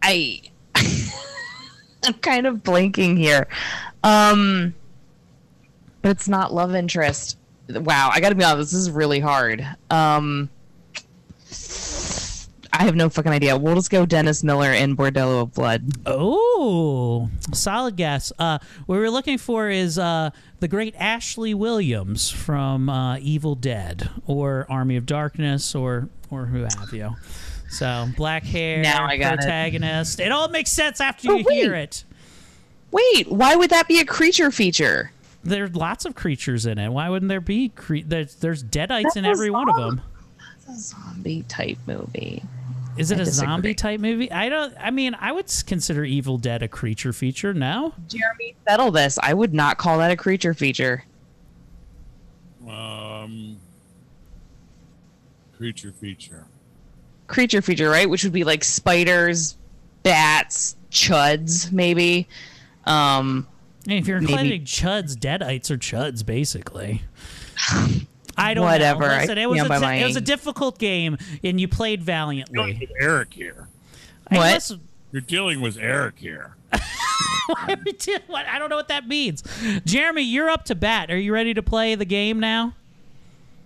I 0.00 0.42
I'm 2.04 2.14
kind 2.14 2.46
of 2.46 2.56
blanking 2.56 3.16
here. 3.18 3.48
Um 4.02 4.74
but 6.00 6.10
it's 6.10 6.28
not 6.28 6.52
love 6.52 6.74
interest. 6.74 7.38
Wow, 7.68 8.10
I 8.12 8.20
got 8.20 8.30
to 8.30 8.34
be 8.34 8.44
honest, 8.44 8.72
this 8.72 8.80
is 8.80 8.90
really 8.90 9.20
hard. 9.20 9.66
Um 9.90 10.50
I 12.74 12.84
have 12.84 12.96
no 12.96 13.08
fucking 13.10 13.30
idea. 13.30 13.56
We'll 13.56 13.74
just 13.74 13.90
go 13.90 14.06
Dennis 14.06 14.42
Miller 14.42 14.72
in 14.72 14.96
Bordello 14.96 15.42
of 15.42 15.52
Blood. 15.52 15.92
Oh, 16.06 17.28
solid 17.52 17.96
guess. 17.96 18.32
Uh, 18.38 18.58
what 18.86 18.96
we're 18.96 19.10
looking 19.10 19.36
for 19.38 19.68
is 19.68 19.98
uh, 19.98 20.30
the 20.60 20.68
great 20.68 20.94
Ashley 20.98 21.52
Williams 21.54 22.30
from 22.30 22.88
uh, 22.88 23.18
Evil 23.18 23.54
Dead 23.54 24.08
or 24.26 24.66
Army 24.70 24.96
of 24.96 25.04
Darkness 25.06 25.74
or 25.74 26.08
or 26.30 26.46
who 26.46 26.62
have 26.62 26.92
you. 26.92 27.14
So 27.68 28.08
black 28.16 28.42
hair, 28.42 28.82
Now 28.82 29.04
I 29.06 29.16
got 29.18 29.34
it. 29.34 29.36
protagonist. 29.40 30.18
It. 30.18 30.32
all 30.32 30.48
makes 30.48 30.72
sense 30.72 31.00
after 31.00 31.30
Oh, 31.30 31.36
you 31.36 31.44
wait. 31.46 31.54
hear 31.62 31.74
it. 31.74 32.04
Wait, 32.90 33.30
why 33.30 33.54
would 33.54 33.70
that 33.70 33.86
be 33.88 33.98
a 34.00 34.04
creature 34.04 34.50
feature? 34.50 35.12
There's 35.44 35.74
lots 35.74 36.04
of 36.04 36.14
creatures 36.14 36.64
in 36.66 36.78
it. 36.78 36.88
Why 36.90 37.08
wouldn't 37.10 37.28
there 37.28 37.40
be? 37.40 37.68
Cre- 37.70 37.98
there's, 38.06 38.34
there's 38.36 38.62
deadites 38.64 39.16
in 39.16 39.24
That's 39.24 39.38
every 39.38 39.50
one 39.50 39.68
of 39.68 39.76
them. 39.76 40.00
a 40.68 40.74
zombie 40.74 41.42
type 41.48 41.78
movie. 41.86 42.42
Is 42.98 43.10
it 43.10 43.18
I 43.18 43.22
a 43.22 43.24
disagree. 43.24 43.46
zombie 43.48 43.74
type 43.74 44.00
movie? 44.00 44.30
I 44.30 44.48
don't. 44.48 44.74
I 44.78 44.90
mean, 44.90 45.16
I 45.18 45.32
would 45.32 45.50
consider 45.66 46.04
Evil 46.04 46.36
Dead 46.38 46.62
a 46.62 46.68
creature 46.68 47.12
feature. 47.12 47.54
No, 47.54 47.94
Jeremy, 48.08 48.54
settle 48.68 48.90
this. 48.90 49.18
I 49.22 49.32
would 49.34 49.54
not 49.54 49.78
call 49.78 49.98
that 49.98 50.10
a 50.10 50.16
creature 50.16 50.52
feature. 50.54 51.04
Um, 52.68 53.56
creature 55.56 55.92
feature. 55.92 56.46
Creature 57.28 57.62
feature, 57.62 57.88
right? 57.88 58.08
Which 58.08 58.24
would 58.24 58.32
be 58.32 58.44
like 58.44 58.62
spiders, 58.62 59.56
bats, 60.02 60.76
chuds, 60.90 61.72
maybe. 61.72 62.28
Um, 62.84 63.46
And 63.88 63.94
if 63.98 64.06
you're 64.06 64.20
Maybe- 64.20 64.32
including 64.34 64.64
chuds, 64.64 65.16
deadites 65.16 65.70
are 65.70 65.78
chuds, 65.78 66.24
basically. 66.24 67.02
I 68.36 68.54
don't 68.54 68.64
Whatever, 68.64 69.00
know. 69.00 69.06
I 69.14 69.20
Listen, 69.20 69.38
it 69.38 69.48
was, 69.48 69.60
a 69.60 69.64
stand 69.66 69.80
by 69.82 69.94
it 69.96 70.06
was 70.06 70.16
a 70.16 70.20
difficult 70.20 70.78
game, 70.78 71.18
and 71.44 71.60
you 71.60 71.68
played 71.68 72.02
valiantly. 72.02 72.78
With 72.80 72.90
Eric 73.00 73.34
here. 73.34 73.68
Hey, 74.30 74.38
What? 74.38 74.54
listen, 74.54 74.80
You're 75.12 75.20
dealing 75.22 75.60
with 75.60 75.76
Eric 75.78 76.14
here. 76.18 76.56
why 77.46 77.66
are 77.68 77.76
we 77.84 77.92
do- 77.92 78.18
what- 78.28 78.46
I 78.46 78.58
don't 78.58 78.70
know 78.70 78.76
what 78.76 78.88
that 78.88 79.06
means. 79.06 79.42
Jeremy, 79.84 80.22
you're 80.22 80.48
up 80.48 80.64
to 80.66 80.74
bat. 80.74 81.10
Are 81.10 81.18
you 81.18 81.32
ready 81.32 81.52
to 81.54 81.62
play 81.62 81.94
the 81.94 82.04
game 82.06 82.40
now? 82.40 82.74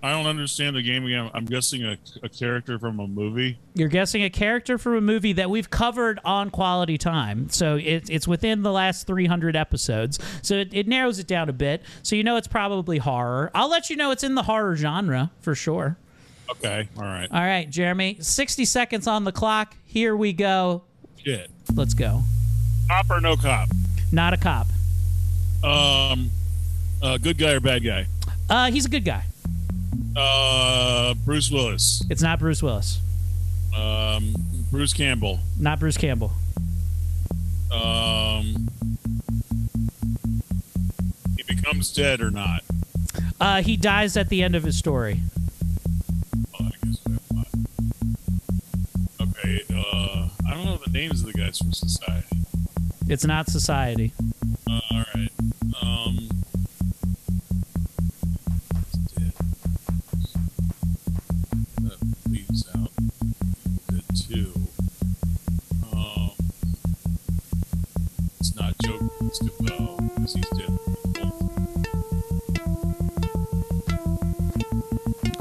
I 0.06 0.12
don't 0.12 0.26
understand 0.26 0.76
the 0.76 0.82
game 0.82 1.04
again. 1.04 1.28
I'm 1.34 1.46
guessing 1.46 1.82
a, 1.82 1.98
a 2.22 2.28
character 2.28 2.78
from 2.78 3.00
a 3.00 3.08
movie. 3.08 3.58
You're 3.74 3.88
guessing 3.88 4.22
a 4.22 4.30
character 4.30 4.78
from 4.78 4.94
a 4.94 5.00
movie 5.00 5.32
that 5.32 5.50
we've 5.50 5.68
covered 5.68 6.20
on 6.24 6.50
Quality 6.50 6.96
Time. 6.96 7.48
So 7.48 7.74
it, 7.74 8.08
it's 8.08 8.28
within 8.28 8.62
the 8.62 8.70
last 8.70 9.08
300 9.08 9.56
episodes. 9.56 10.20
So 10.42 10.54
it, 10.58 10.68
it 10.72 10.86
narrows 10.86 11.18
it 11.18 11.26
down 11.26 11.48
a 11.48 11.52
bit. 11.52 11.82
So 12.04 12.14
you 12.14 12.22
know 12.22 12.36
it's 12.36 12.46
probably 12.46 12.98
horror. 12.98 13.50
I'll 13.52 13.68
let 13.68 13.90
you 13.90 13.96
know 13.96 14.12
it's 14.12 14.22
in 14.22 14.36
the 14.36 14.44
horror 14.44 14.76
genre 14.76 15.32
for 15.40 15.56
sure. 15.56 15.98
Okay, 16.52 16.88
all 16.96 17.02
right. 17.02 17.28
All 17.32 17.40
right, 17.40 17.68
Jeremy, 17.68 18.18
60 18.20 18.64
seconds 18.64 19.08
on 19.08 19.24
the 19.24 19.32
clock. 19.32 19.74
Here 19.86 20.14
we 20.14 20.32
go. 20.32 20.84
Shit. 21.16 21.50
Let's 21.74 21.94
go. 21.94 22.22
Cop 22.88 23.10
or 23.10 23.20
no 23.20 23.34
cop? 23.34 23.70
Not 24.12 24.34
a 24.34 24.36
cop. 24.36 24.68
Um, 25.64 26.30
uh, 27.02 27.18
good 27.18 27.38
guy 27.38 27.54
or 27.54 27.60
bad 27.60 27.84
guy? 27.84 28.06
Uh, 28.48 28.70
he's 28.70 28.84
a 28.84 28.88
good 28.88 29.04
guy. 29.04 29.24
Uh, 30.16 31.14
Bruce 31.24 31.50
Willis. 31.50 32.02
It's 32.08 32.22
not 32.22 32.38
Bruce 32.38 32.62
Willis. 32.62 33.00
Um, 33.74 34.34
Bruce 34.70 34.92
Campbell. 34.92 35.40
Not 35.58 35.78
Bruce 35.80 35.96
Campbell. 35.98 36.32
Um, 37.70 38.68
he 41.36 41.42
becomes 41.46 41.92
dead 41.92 42.20
or 42.20 42.30
not? 42.30 42.62
Uh, 43.40 43.60
he 43.62 43.76
dies 43.76 44.16
at 44.16 44.28
the 44.28 44.42
end 44.42 44.56
of 44.56 44.62
his 44.62 44.78
story. 44.78 45.20
Oh, 46.58 46.70
I. 47.36 47.44
Okay. 49.22 49.62
Uh, 49.74 50.28
I 50.48 50.54
don't 50.54 50.64
know 50.64 50.78
the 50.84 50.90
names 50.90 51.20
of 51.20 51.26
the 51.26 51.32
guys 51.34 51.58
from 51.58 51.72
Society. 51.72 52.38
It's 53.08 53.24
not 53.24 53.48
Society. 53.48 54.12
Uh, 54.68 54.80
all 54.90 55.04
right. 55.14 55.30
Um. 55.82 56.25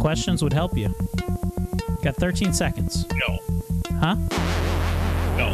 Questions 0.06 0.44
would 0.44 0.54
help 0.54 0.78
you. 0.78 0.94
Got 2.04 2.16
13 2.18 2.54
seconds. 2.54 3.08
No. 3.10 3.40
Huh? 3.98 4.14
No. 5.36 5.48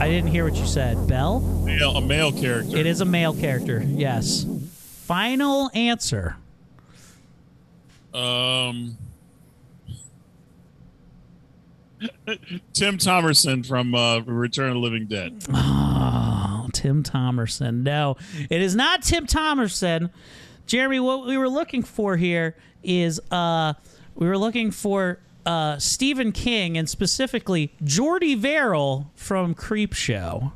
I 0.00 0.08
didn't 0.08 0.30
hear 0.30 0.44
what 0.44 0.54
you 0.54 0.64
said. 0.66 1.06
Bell? 1.06 1.40
Male, 1.40 1.98
a 1.98 2.00
male 2.00 2.32
character. 2.32 2.74
It 2.74 2.86
is 2.86 3.02
a 3.02 3.04
male 3.04 3.34
character. 3.34 3.82
Yes. 3.86 4.46
Final 5.04 5.70
answer. 5.74 6.38
Um. 8.14 8.96
Tim 12.72 12.96
Thomerson 12.96 13.62
from 13.62 13.94
uh, 13.94 14.20
Return 14.20 14.68
of 14.68 14.74
the 14.76 14.80
Living 14.80 15.04
Dead. 15.06 15.44
Oh, 15.52 16.66
Tim 16.72 17.02
Thomerson. 17.02 17.82
No, 17.82 18.16
it 18.48 18.62
is 18.62 18.74
not 18.74 19.02
Tim 19.02 19.26
Thomerson. 19.26 20.08
Jeremy, 20.70 21.00
what 21.00 21.26
we 21.26 21.36
were 21.36 21.48
looking 21.48 21.82
for 21.82 22.16
here 22.16 22.54
is 22.84 23.20
uh, 23.32 23.72
we 24.14 24.28
were 24.28 24.38
looking 24.38 24.70
for 24.70 25.18
uh, 25.44 25.76
Stephen 25.80 26.30
King 26.30 26.78
and 26.78 26.88
specifically 26.88 27.74
Jordy 27.82 28.36
Verrill 28.36 29.10
from 29.16 29.56
Creepshow. 29.56 30.52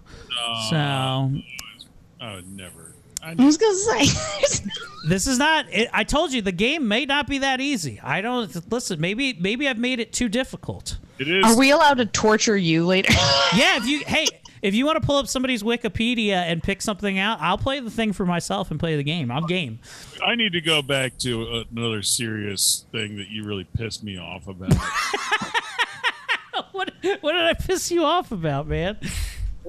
so 0.71 0.77
I 0.77 2.35
would 2.37 2.49
never. 2.49 2.93
I 3.25 3.35
was 3.35 3.57
gonna 3.57 3.75
say. 3.75 4.69
this 5.09 5.27
is 5.27 5.37
not. 5.37 5.67
It, 5.73 5.89
I 5.93 6.05
told 6.05 6.33
you 6.33 6.43
the 6.43 6.53
game 6.53 6.87
may 6.87 7.07
not 7.07 7.27
be 7.27 7.39
that 7.39 7.61
easy. 7.61 7.99
I 8.01 8.21
don't 8.21 8.71
listen. 8.71 9.01
Maybe 9.01 9.33
maybe 9.33 9.67
I've 9.67 9.79
made 9.79 9.99
it 9.99 10.13
too 10.13 10.29
difficult. 10.29 10.97
It 11.19 11.27
is. 11.27 11.45
Are 11.45 11.59
we 11.59 11.73
allowed 11.73 11.95
to 11.95 12.07
torture 12.07 12.57
you 12.57 12.87
later? 12.87 13.13
yeah, 13.57 13.79
if 13.79 13.87
you 13.87 14.05
hey, 14.07 14.29
if 14.65 14.75
you 14.75 14.87
want 14.87 14.99
to 14.99 15.07
pull 15.07 15.19
up 15.19 15.29
somebody's 15.29 15.63
Wikipedia 15.63 16.37
and 16.37 16.63
pick 16.63 16.81
something 16.81 17.19
out, 17.19 17.39
I'll 17.39 17.59
play 17.59 17.81
the 17.81 17.91
thing 17.91 18.15
for 18.15 18.25
myself 18.25 18.71
and 18.71 18.81
play 18.81 18.97
the 18.97 19.05
game. 19.05 19.31
I'm 19.31 19.45
game. 19.45 19.79
I 20.25 20.37
need 20.37 20.55
to 20.55 20.63
go 20.63 20.81
back 20.81 21.19
to 21.19 21.65
another 21.71 22.01
serious 22.01 22.87
thing 22.91 23.19
that 23.19 23.29
you 23.29 23.45
really 23.45 23.65
pissed 23.65 24.03
me 24.03 24.19
off 24.19 24.49
about. 24.49 24.75
what 26.73 26.91
what 27.21 27.33
did 27.33 27.45
I 27.45 27.53
piss 27.53 27.91
you 27.91 28.05
off 28.05 28.33
about, 28.33 28.67
man? 28.67 28.97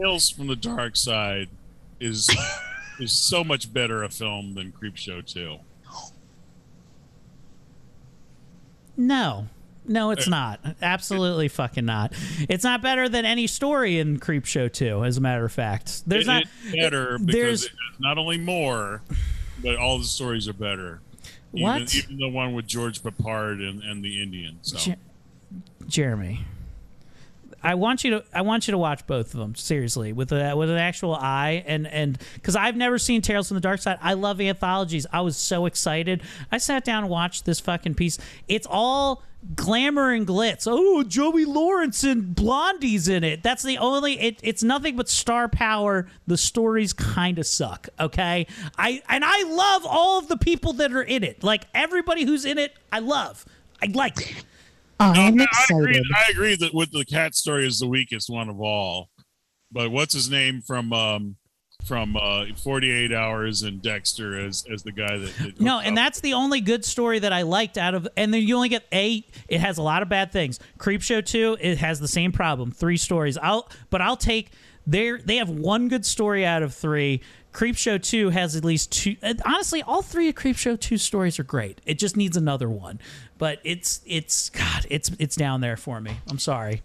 Tales 0.01 0.29
from 0.29 0.47
the 0.47 0.55
Dark 0.55 0.95
Side 0.95 1.49
is 1.99 2.29
is 2.97 3.11
so 3.11 3.43
much 3.43 3.73
better 3.73 4.01
a 4.01 4.09
film 4.09 4.53
than 4.53 4.71
Creepshow 4.71 5.25
2. 5.25 5.57
No. 8.95 9.49
No, 9.87 10.11
it's 10.11 10.27
not. 10.27 10.59
Absolutely 10.81 11.47
fucking 11.47 11.85
not. 11.85 12.13
It's 12.49 12.63
not 12.63 12.81
better 12.81 13.07
than 13.07 13.25
any 13.25 13.47
story 13.47 13.99
in 13.99 14.19
Creepshow 14.19 14.71
2, 14.71 15.03
as 15.03 15.17
a 15.17 15.21
matter 15.21 15.45
of 15.45 15.51
fact. 15.51 16.07
There's 16.07 16.25
It 16.25 16.31
not 16.31 16.43
better 16.73 17.17
because 17.19 17.35
there's 17.35 17.65
it 17.65 17.71
has 17.71 17.99
not 17.99 18.17
only 18.17 18.37
more, 18.37 19.01
but 19.61 19.75
all 19.77 19.97
the 19.97 20.05
stories 20.05 20.47
are 20.47 20.53
better. 20.53 21.01
What? 21.51 21.95
Even, 21.95 22.11
even 22.11 22.17
the 22.17 22.29
one 22.29 22.53
with 22.53 22.67
George 22.67 23.01
Peppard 23.01 23.67
and, 23.67 23.81
and 23.81 24.03
the 24.03 24.21
Indian. 24.21 24.57
So 24.61 24.77
Je- 24.77 24.95
Jeremy. 25.87 26.45
I 27.63 27.73
want 27.73 28.03
you 28.03 28.11
to 28.11 28.23
I 28.31 28.41
want 28.41 28.67
you 28.67 28.73
to 28.73 28.77
watch 28.77 29.07
both 29.07 29.33
of 29.33 29.39
them 29.39 29.55
seriously 29.55 30.13
with 30.13 30.31
a, 30.31 30.55
with 30.55 30.69
an 30.69 30.77
actual 30.77 31.15
eye 31.15 31.63
and 31.65 31.87
and 31.87 32.15
because 32.35 32.55
I've 32.55 32.75
never 32.75 32.99
seen 32.99 33.23
Tales 33.23 33.47
from 33.47 33.55
the 33.55 33.61
Dark 33.61 33.81
Side. 33.81 33.97
I 34.01 34.13
love 34.13 34.39
anthologies. 34.39 35.07
I 35.11 35.21
was 35.21 35.35
so 35.35 35.65
excited. 35.65 36.21
I 36.51 36.59
sat 36.59 36.85
down 36.85 37.05
and 37.05 37.09
watched 37.09 37.45
this 37.45 37.59
fucking 37.59 37.95
piece. 37.95 38.19
It's 38.47 38.67
all 38.69 39.23
glamour 39.53 40.11
and 40.11 40.25
glitz. 40.25 40.67
Oh, 40.69 41.03
Joey 41.03 41.45
Lawrence 41.45 42.03
and 42.03 42.33
Blondie's 42.35 43.07
in 43.07 43.23
it. 43.23 43.43
That's 43.43 43.63
the 43.63 43.77
only. 43.77 44.19
It, 44.19 44.39
it's 44.43 44.63
nothing 44.63 44.95
but 44.95 45.09
star 45.09 45.47
power. 45.47 46.07
The 46.27 46.37
stories 46.37 46.93
kind 46.93 47.37
of 47.37 47.45
suck. 47.45 47.89
Okay, 47.99 48.47
I 48.77 49.01
and 49.09 49.23
I 49.25 49.43
love 49.43 49.85
all 49.85 50.19
of 50.19 50.27
the 50.27 50.37
people 50.37 50.73
that 50.73 50.91
are 50.93 51.03
in 51.03 51.23
it. 51.23 51.43
Like 51.43 51.65
everybody 51.73 52.25
who's 52.25 52.45
in 52.45 52.57
it, 52.57 52.73
I 52.91 52.99
love. 52.99 53.45
I 53.81 53.87
like. 53.87 54.35
I'm 54.99 55.39
I 55.39 55.43
excited. 55.43 55.77
agree. 55.77 56.03
I 56.15 56.31
agree 56.31 56.55
that 56.55 56.73
with 56.73 56.91
the 56.91 57.05
cat 57.05 57.35
story 57.35 57.67
is 57.67 57.79
the 57.79 57.87
weakest 57.87 58.29
one 58.29 58.49
of 58.49 58.61
all. 58.61 59.09
But 59.71 59.91
what's 59.91 60.13
his 60.13 60.29
name 60.29 60.61
from 60.61 60.93
um 60.93 61.35
from 61.85 62.17
uh 62.17 62.45
48 62.55 63.13
hours 63.13 63.61
and 63.63 63.81
Dexter 63.81 64.39
as 64.39 64.65
as 64.71 64.83
the 64.83 64.91
guy 64.91 65.17
that, 65.17 65.33
that 65.37 65.59
No, 65.61 65.79
and 65.79 65.95
that's 65.95 66.19
the 66.21 66.33
only 66.33 66.61
good 66.61 66.83
story 66.83 67.19
that 67.19 67.31
I 67.31 67.43
liked 67.43 67.77
out 67.77 67.93
of. 67.95 68.07
And 68.17 68.33
then 68.33 68.41
you 68.41 68.55
only 68.55 68.69
get 68.69 68.85
eight. 68.91 69.29
It 69.47 69.59
has 69.59 69.77
a 69.77 69.81
lot 69.83 70.01
of 70.01 70.09
bad 70.09 70.31
things. 70.31 70.59
Creepshow 70.79 71.25
two, 71.25 71.57
it 71.59 71.77
has 71.77 71.99
the 71.99 72.07
same 72.07 72.31
problem. 72.31 72.71
Three 72.71 72.97
stories. 72.97 73.37
I'll, 73.37 73.69
but 73.89 74.01
I'll 74.01 74.17
take. 74.17 74.51
They 74.87 75.11
they 75.11 75.37
have 75.37 75.49
one 75.49 75.87
good 75.87 76.05
story 76.05 76.45
out 76.45 76.61
of 76.63 76.73
three. 76.73 77.21
Creepshow 77.53 78.01
two 78.03 78.29
has 78.31 78.55
at 78.55 78.65
least 78.65 78.91
two. 78.91 79.15
uh, 79.23 79.33
Honestly, 79.45 79.81
all 79.81 80.01
three 80.01 80.27
of 80.29 80.35
Creepshow 80.35 80.79
two 80.79 80.97
stories 80.97 81.39
are 81.39 81.43
great. 81.43 81.79
It 81.85 81.97
just 81.97 82.17
needs 82.17 82.35
another 82.37 82.69
one. 82.69 82.99
But 83.37 83.59
it's 83.63 84.01
it's 84.05 84.49
God, 84.49 84.85
it's 84.89 85.09
it's 85.19 85.35
down 85.35 85.61
there 85.61 85.77
for 85.77 85.99
me. 86.01 86.17
I'm 86.29 86.39
sorry. 86.39 86.81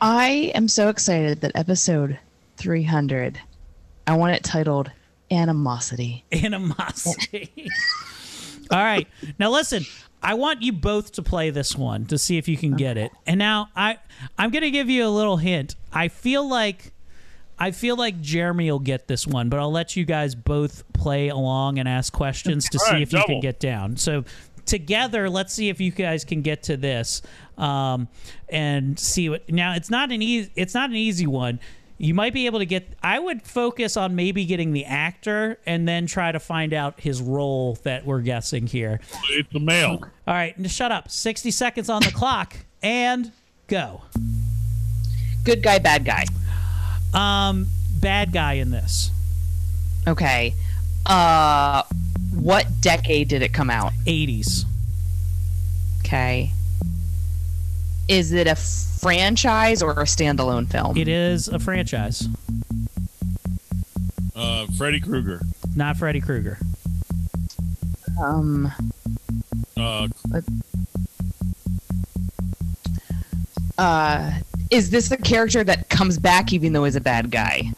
I 0.00 0.52
am 0.54 0.68
so 0.68 0.88
excited 0.90 1.40
that 1.40 1.52
episode 1.54 2.18
300, 2.56 3.40
I 4.08 4.16
want 4.16 4.34
it 4.34 4.42
titled 4.42 4.90
Animosity. 5.30 6.24
Animosity. 6.32 7.68
All 8.70 8.78
right. 8.78 9.06
Now 9.38 9.50
listen, 9.50 9.84
I 10.22 10.32
want 10.32 10.62
you 10.62 10.72
both 10.72 11.12
to 11.12 11.22
play 11.22 11.50
this 11.50 11.76
one 11.76 12.06
to 12.06 12.16
see 12.16 12.38
if 12.38 12.48
you 12.48 12.56
can 12.56 12.74
get 12.74 12.96
it. 12.96 13.12
And 13.26 13.38
now 13.38 13.68
I 13.76 13.98
I'm 14.38 14.48
going 14.50 14.62
to 14.62 14.70
give 14.70 14.88
you 14.88 15.06
a 15.06 15.10
little 15.10 15.36
hint. 15.36 15.74
I 15.92 16.08
feel 16.08 16.48
like 16.48 16.92
I 17.58 17.70
feel 17.70 17.96
like 17.96 18.18
Jeremy 18.22 18.70
will 18.70 18.78
get 18.78 19.08
this 19.08 19.26
one, 19.26 19.50
but 19.50 19.60
I'll 19.60 19.70
let 19.70 19.94
you 19.94 20.06
guys 20.06 20.34
both 20.34 20.90
play 20.94 21.28
along 21.28 21.78
and 21.78 21.86
ask 21.86 22.10
questions 22.10 22.66
to 22.70 22.78
All 22.78 22.86
see 22.86 22.92
right, 22.92 23.02
if 23.02 23.12
you 23.12 23.22
can 23.26 23.40
get 23.40 23.60
down. 23.60 23.98
So 23.98 24.24
together, 24.64 25.28
let's 25.28 25.52
see 25.52 25.68
if 25.68 25.82
you 25.82 25.90
guys 25.90 26.24
can 26.24 26.40
get 26.40 26.62
to 26.64 26.78
this 26.78 27.20
um, 27.58 28.08
and 28.48 28.98
see 28.98 29.28
what. 29.28 29.50
Now 29.50 29.74
it's 29.74 29.90
not 29.90 30.12
an 30.12 30.22
easy. 30.22 30.50
It's 30.56 30.72
not 30.72 30.88
an 30.88 30.96
easy 30.96 31.26
one. 31.26 31.60
You 31.98 32.14
might 32.14 32.32
be 32.32 32.46
able 32.46 32.60
to 32.60 32.66
get. 32.66 32.88
I 33.02 33.18
would 33.18 33.42
focus 33.42 33.96
on 33.96 34.14
maybe 34.14 34.44
getting 34.44 34.72
the 34.72 34.84
actor 34.84 35.58
and 35.66 35.86
then 35.86 36.06
try 36.06 36.30
to 36.30 36.38
find 36.38 36.72
out 36.72 37.00
his 37.00 37.20
role 37.20 37.76
that 37.82 38.06
we're 38.06 38.20
guessing 38.20 38.68
here. 38.68 39.00
It's 39.30 39.52
a 39.52 39.58
male. 39.58 40.00
All 40.26 40.34
right, 40.34 40.54
shut 40.70 40.92
up. 40.92 41.10
Sixty 41.10 41.50
seconds 41.50 41.90
on 41.90 42.02
the 42.02 42.12
clock 42.12 42.56
and 42.82 43.32
go. 43.66 44.02
Good 45.44 45.62
guy, 45.62 45.78
bad 45.78 46.04
guy. 46.04 46.24
Um, 47.14 47.66
bad 48.00 48.32
guy 48.32 48.54
in 48.54 48.70
this. 48.70 49.10
Okay. 50.06 50.54
Uh, 51.06 51.82
what 52.34 52.66
decade 52.80 53.28
did 53.28 53.42
it 53.42 53.52
come 53.52 53.70
out? 53.70 53.92
80s. 54.06 54.64
Okay. 56.00 56.52
Is 58.08 58.32
it 58.32 58.46
a 58.46 58.56
franchise 59.00 59.82
or 59.82 59.92
a 59.92 60.04
standalone 60.04 60.70
film? 60.70 60.96
It 60.96 61.08
is 61.08 61.48
a 61.48 61.58
franchise. 61.58 62.28
Uh, 64.36 64.66
Freddy 64.76 65.00
Krueger. 65.00 65.40
Not 65.76 65.96
Freddy 65.96 66.20
Krueger. 66.20 66.58
Um, 68.22 68.72
Uh, 69.76 70.08
uh, 73.76 74.32
is 74.70 74.90
this 74.90 75.10
a 75.10 75.16
character 75.16 75.62
that 75.64 75.88
comes 75.88 76.18
back 76.18 76.52
even 76.52 76.72
though 76.72 76.84
he's 76.84 76.96
a 76.96 77.00
bad 77.00 77.30
guy? 77.30 77.72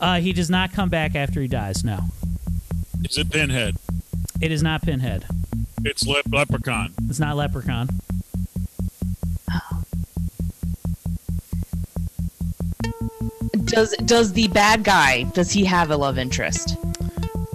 Uh, 0.00 0.20
he 0.20 0.32
does 0.32 0.50
not 0.50 0.72
come 0.72 0.88
back 0.88 1.14
after 1.14 1.40
he 1.40 1.48
dies. 1.48 1.82
No, 1.84 2.00
is 3.04 3.16
it 3.16 3.30
Pinhead? 3.30 3.76
it 4.40 4.52
is 4.52 4.62
not 4.62 4.82
Pinhead. 4.82 5.24
It's 5.84 6.06
Le- 6.06 6.22
Leprechaun. 6.30 6.92
It's 7.08 7.18
not 7.18 7.36
Leprechaun. 7.36 7.88
Does 13.72 13.96
does 14.04 14.32
the 14.34 14.48
bad 14.48 14.84
guy 14.84 15.22
does 15.22 15.50
he 15.50 15.64
have 15.64 15.90
a 15.90 15.96
love 15.96 16.18
interest? 16.18 16.76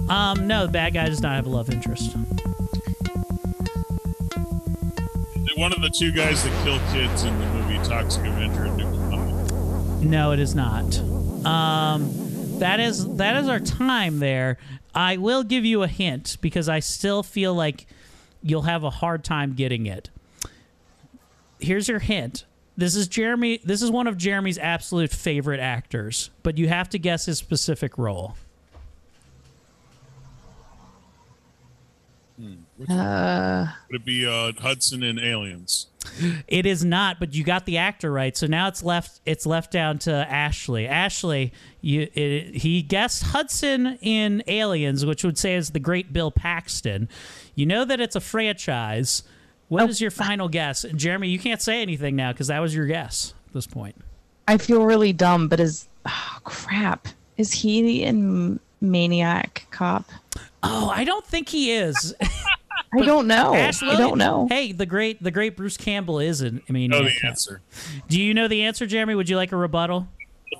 Um, 0.08 0.48
no, 0.48 0.66
the 0.66 0.72
bad 0.72 0.94
guy 0.94 1.06
does 1.06 1.22
not 1.22 1.36
have 1.36 1.46
a 1.46 1.48
love 1.48 1.70
interest. 1.70 2.16
One 5.56 5.72
of 5.72 5.80
the 5.80 5.90
two 5.90 6.12
guys 6.12 6.44
that 6.44 6.64
kill 6.64 6.78
kids 6.92 7.24
in 7.24 7.36
the 7.38 7.46
movie 7.46 7.78
Toxic 7.88 8.24
Avenger 8.24 8.64
and 8.64 8.76
Nuclear 8.76 9.10
Family. 9.10 10.06
No, 10.06 10.30
it 10.30 10.38
is 10.38 10.54
not. 10.54 10.98
Um, 11.44 12.12
that 12.58 12.78
is 12.78 13.16
that 13.16 13.36
is 13.36 13.48
our 13.48 13.58
time 13.60 14.18
there. 14.20 14.58
I 14.94 15.16
will 15.16 15.42
give 15.42 15.64
you 15.64 15.82
a 15.82 15.88
hint 15.88 16.36
because 16.40 16.68
I 16.68 16.80
still 16.80 17.22
feel 17.22 17.54
like 17.54 17.86
you'll 18.42 18.62
have 18.62 18.84
a 18.84 18.90
hard 18.90 19.24
time 19.24 19.54
getting 19.54 19.86
it. 19.86 20.10
Here's 21.60 21.88
your 21.88 21.98
hint. 21.98 22.44
This 22.78 22.94
is 22.94 23.08
Jeremy. 23.08 23.60
This 23.64 23.82
is 23.82 23.90
one 23.90 24.06
of 24.06 24.16
Jeremy's 24.16 24.56
absolute 24.56 25.10
favorite 25.10 25.58
actors, 25.58 26.30
but 26.44 26.56
you 26.56 26.68
have 26.68 26.88
to 26.90 26.98
guess 26.98 27.26
his 27.26 27.36
specific 27.36 27.98
role. 27.98 28.36
Uh, 32.88 33.66
Would 33.90 34.02
it 34.02 34.04
be 34.04 34.24
uh, 34.24 34.52
Hudson 34.60 35.02
in 35.02 35.18
Aliens? 35.18 35.88
It 36.46 36.66
is 36.66 36.84
not, 36.84 37.18
but 37.18 37.34
you 37.34 37.42
got 37.42 37.66
the 37.66 37.78
actor 37.78 38.12
right. 38.12 38.36
So 38.36 38.46
now 38.46 38.68
it's 38.68 38.84
left. 38.84 39.20
It's 39.26 39.44
left 39.44 39.72
down 39.72 39.98
to 40.00 40.12
Ashley. 40.12 40.86
Ashley, 40.86 41.52
you 41.80 42.08
it, 42.14 42.54
he 42.54 42.82
guessed 42.82 43.24
Hudson 43.24 43.98
in 44.00 44.44
Aliens, 44.46 45.04
which 45.04 45.24
would 45.24 45.36
say 45.36 45.56
is 45.56 45.70
the 45.70 45.80
great 45.80 46.12
Bill 46.12 46.30
Paxton. 46.30 47.08
You 47.56 47.66
know 47.66 47.84
that 47.84 48.00
it's 48.00 48.14
a 48.14 48.20
franchise. 48.20 49.24
What 49.68 49.82
oh. 49.82 49.88
is 49.88 50.00
your 50.00 50.10
final 50.10 50.48
guess, 50.48 50.84
Jeremy? 50.94 51.28
You 51.28 51.38
can't 51.38 51.60
say 51.60 51.82
anything 51.82 52.16
now 52.16 52.32
because 52.32 52.48
that 52.48 52.60
was 52.60 52.74
your 52.74 52.86
guess 52.86 53.34
at 53.46 53.52
this 53.54 53.66
point. 53.66 53.96
I 54.46 54.56
feel 54.56 54.84
really 54.84 55.12
dumb, 55.12 55.48
but 55.48 55.60
is 55.60 55.88
oh, 56.06 56.38
crap. 56.44 57.08
Is 57.36 57.52
he 57.52 58.02
in 58.02 58.58
Maniac 58.80 59.66
Cop? 59.70 60.06
Oh, 60.62 60.88
I 60.88 61.04
don't 61.04 61.26
think 61.26 61.48
he 61.48 61.72
is. 61.72 62.14
I 62.92 63.04
don't 63.04 63.26
know. 63.26 63.54
Ash 63.54 63.82
I 63.82 63.96
don't 63.96 64.18
know. 64.18 64.46
Hey, 64.48 64.72
the 64.72 64.86
great 64.86 65.22
the 65.22 65.30
great 65.30 65.56
Bruce 65.56 65.76
Campbell 65.76 66.20
is 66.20 66.40
in. 66.40 66.62
I 66.68 66.72
mean, 66.72 66.90
Know 66.90 67.04
the 67.04 67.12
answer. 67.24 67.60
Do 68.08 68.20
you 68.20 68.32
know 68.32 68.48
the 68.48 68.62
answer, 68.64 68.86
Jeremy? 68.86 69.14
Would 69.14 69.28
you 69.28 69.36
like 69.36 69.52
a 69.52 69.56
rebuttal? 69.56 70.08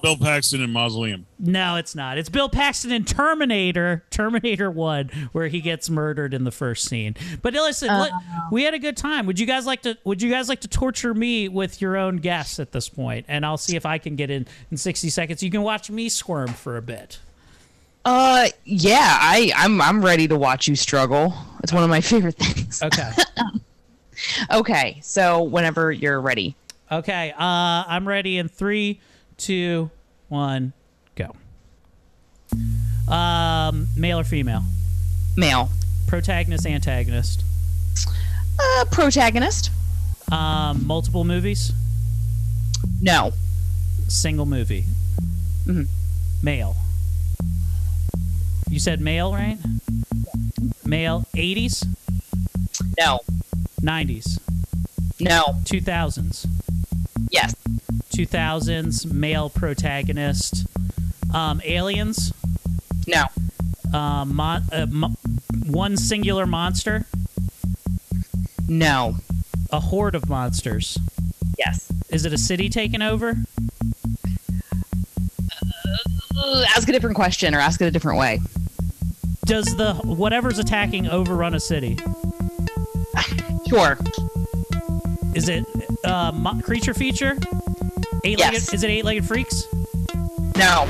Bill 0.02 0.16
Paxton 0.16 0.60
in 0.62 0.70
Mausoleum. 0.70 1.26
No, 1.38 1.76
it's 1.76 1.94
not. 1.94 2.18
It's 2.18 2.28
Bill 2.28 2.48
Paxton 2.48 2.92
in 2.92 3.04
Terminator, 3.04 4.04
Terminator 4.10 4.70
1, 4.70 5.10
where 5.32 5.48
he 5.48 5.60
gets 5.60 5.90
murdered 5.90 6.32
in 6.34 6.44
the 6.44 6.50
first 6.50 6.88
scene. 6.88 7.16
But 7.42 7.54
listen, 7.54 7.88
let- 7.88 8.12
we 8.52 8.62
had 8.62 8.74
a 8.74 8.78
good 8.78 8.96
time. 8.96 9.26
Would 9.26 9.38
you 9.40 9.46
guys 9.46 9.66
like 9.66 9.82
to 9.82 9.98
would 10.04 10.22
you 10.22 10.30
guys 10.30 10.48
like 10.48 10.60
to 10.60 10.68
torture 10.68 11.14
me 11.14 11.48
with 11.48 11.80
your 11.80 11.96
own 11.96 12.16
guess 12.18 12.58
at 12.60 12.72
this 12.72 12.88
point? 12.88 13.26
And 13.28 13.44
I'll 13.44 13.56
see 13.58 13.76
if 13.76 13.84
I 13.86 13.98
can 13.98 14.14
get 14.16 14.30
in 14.30 14.46
in 14.70 14.76
60 14.76 15.08
seconds. 15.10 15.42
You 15.42 15.50
can 15.50 15.62
watch 15.62 15.90
me 15.90 16.08
squirm 16.08 16.48
for 16.48 16.76
a 16.76 16.82
bit. 16.82 17.18
Uh, 18.04 18.48
yeah, 18.64 19.18
I 19.20 19.52
I'm 19.56 19.80
I'm 19.80 20.04
ready 20.04 20.28
to 20.28 20.36
watch 20.36 20.68
you 20.68 20.76
struggle. 20.76 21.34
It's 21.62 21.72
one 21.72 21.82
of 21.82 21.90
my 21.90 22.00
favorite 22.02 22.36
things. 22.36 22.82
Okay. 22.82 23.10
okay, 24.52 24.98
so 25.02 25.42
whenever 25.42 25.90
you're 25.92 26.20
ready. 26.20 26.54
Okay, 26.90 27.32
uh 27.32 27.84
I'm 27.86 28.08
ready 28.08 28.38
in 28.38 28.48
three, 28.48 29.00
two, 29.38 29.90
one, 30.28 30.72
go. 31.16 31.34
Um 33.12 33.88
male 33.96 34.18
or 34.18 34.24
female? 34.24 34.62
Male. 35.36 35.70
Protagonist, 36.06 36.66
antagonist. 36.66 37.42
Uh, 38.60 38.84
protagonist. 38.90 39.70
Um 40.30 40.86
multiple 40.86 41.24
movies? 41.24 41.72
No. 43.00 43.32
Single 44.08 44.46
movie. 44.46 44.84
Mhm. 45.66 45.88
Male. 46.42 46.76
You 48.70 48.80
said 48.80 49.00
male, 49.00 49.32
right? 49.32 49.58
Male. 50.84 51.24
80s? 51.34 51.86
No. 52.98 53.20
90s? 53.80 54.38
No. 55.20 55.54
2000s? 55.64 56.46
Yes. 57.30 57.54
2000s, 58.14 59.10
male 59.12 59.50
protagonist. 59.50 60.66
Um, 61.34 61.60
aliens? 61.64 62.32
No. 63.06 63.24
Um, 63.96 64.34
mon- 64.34 64.64
uh, 64.72 64.86
mo- 64.90 65.14
one 65.66 65.96
singular 65.96 66.46
monster? 66.46 67.04
No. 68.68 69.16
A 69.70 69.80
horde 69.80 70.14
of 70.14 70.28
monsters? 70.28 70.98
Yes. 71.58 71.90
Is 72.10 72.24
it 72.24 72.32
a 72.32 72.38
city 72.38 72.68
taken 72.68 73.02
over? 73.02 73.36
Uh, 76.36 76.64
ask 76.76 76.88
a 76.88 76.92
different 76.92 77.16
question 77.16 77.54
or 77.54 77.58
ask 77.58 77.80
it 77.80 77.86
a 77.86 77.90
different 77.90 78.18
way. 78.18 78.40
Does 79.44 79.64
the 79.76 79.94
whatever's 80.04 80.58
attacking 80.58 81.08
overrun 81.08 81.54
a 81.54 81.60
city? 81.60 81.98
Sure. 83.68 83.98
Is 85.38 85.48
it 85.48 85.64
uh, 86.04 86.32
mo- 86.32 86.60
creature 86.60 86.94
feature? 86.94 87.36
Eight-legged? 88.24 88.52
Yes. 88.54 88.74
Is 88.74 88.82
it 88.82 88.90
eight-legged 88.90 89.24
freaks? 89.24 89.62
No. 90.56 90.84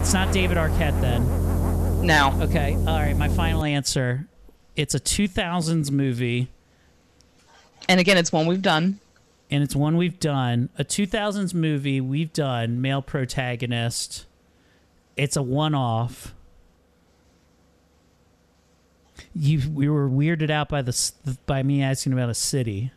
It's 0.00 0.12
not 0.12 0.32
David 0.34 0.58
Arquette 0.58 1.00
then. 1.00 2.04
No. 2.06 2.38
Okay. 2.42 2.74
All 2.74 2.98
right. 2.98 3.16
My 3.16 3.28
final 3.30 3.64
answer. 3.64 4.26
It's 4.76 4.94
a 4.94 5.00
2000s 5.00 5.90
movie. 5.90 6.48
And 7.88 7.98
again, 8.00 8.18
it's 8.18 8.30
one 8.30 8.46
we've 8.46 8.60
done. 8.60 9.00
and 9.50 9.62
it's 9.62 9.74
one 9.74 9.96
we've 9.96 10.20
done. 10.20 10.68
A 10.78 10.84
2000s 10.84 11.54
movie 11.54 12.02
we've 12.02 12.34
done, 12.34 12.82
male 12.82 13.00
protagonist. 13.00 14.26
It's 15.16 15.36
a 15.38 15.42
one-off. 15.42 16.34
You, 19.34 19.70
we 19.70 19.88
were 19.88 20.08
weirded 20.08 20.50
out 20.50 20.68
by 20.68 20.82
the 20.82 20.90
s- 20.90 21.12
by 21.46 21.62
me 21.62 21.82
asking 21.82 22.12
about 22.12 22.28
a 22.28 22.34
city, 22.34 22.92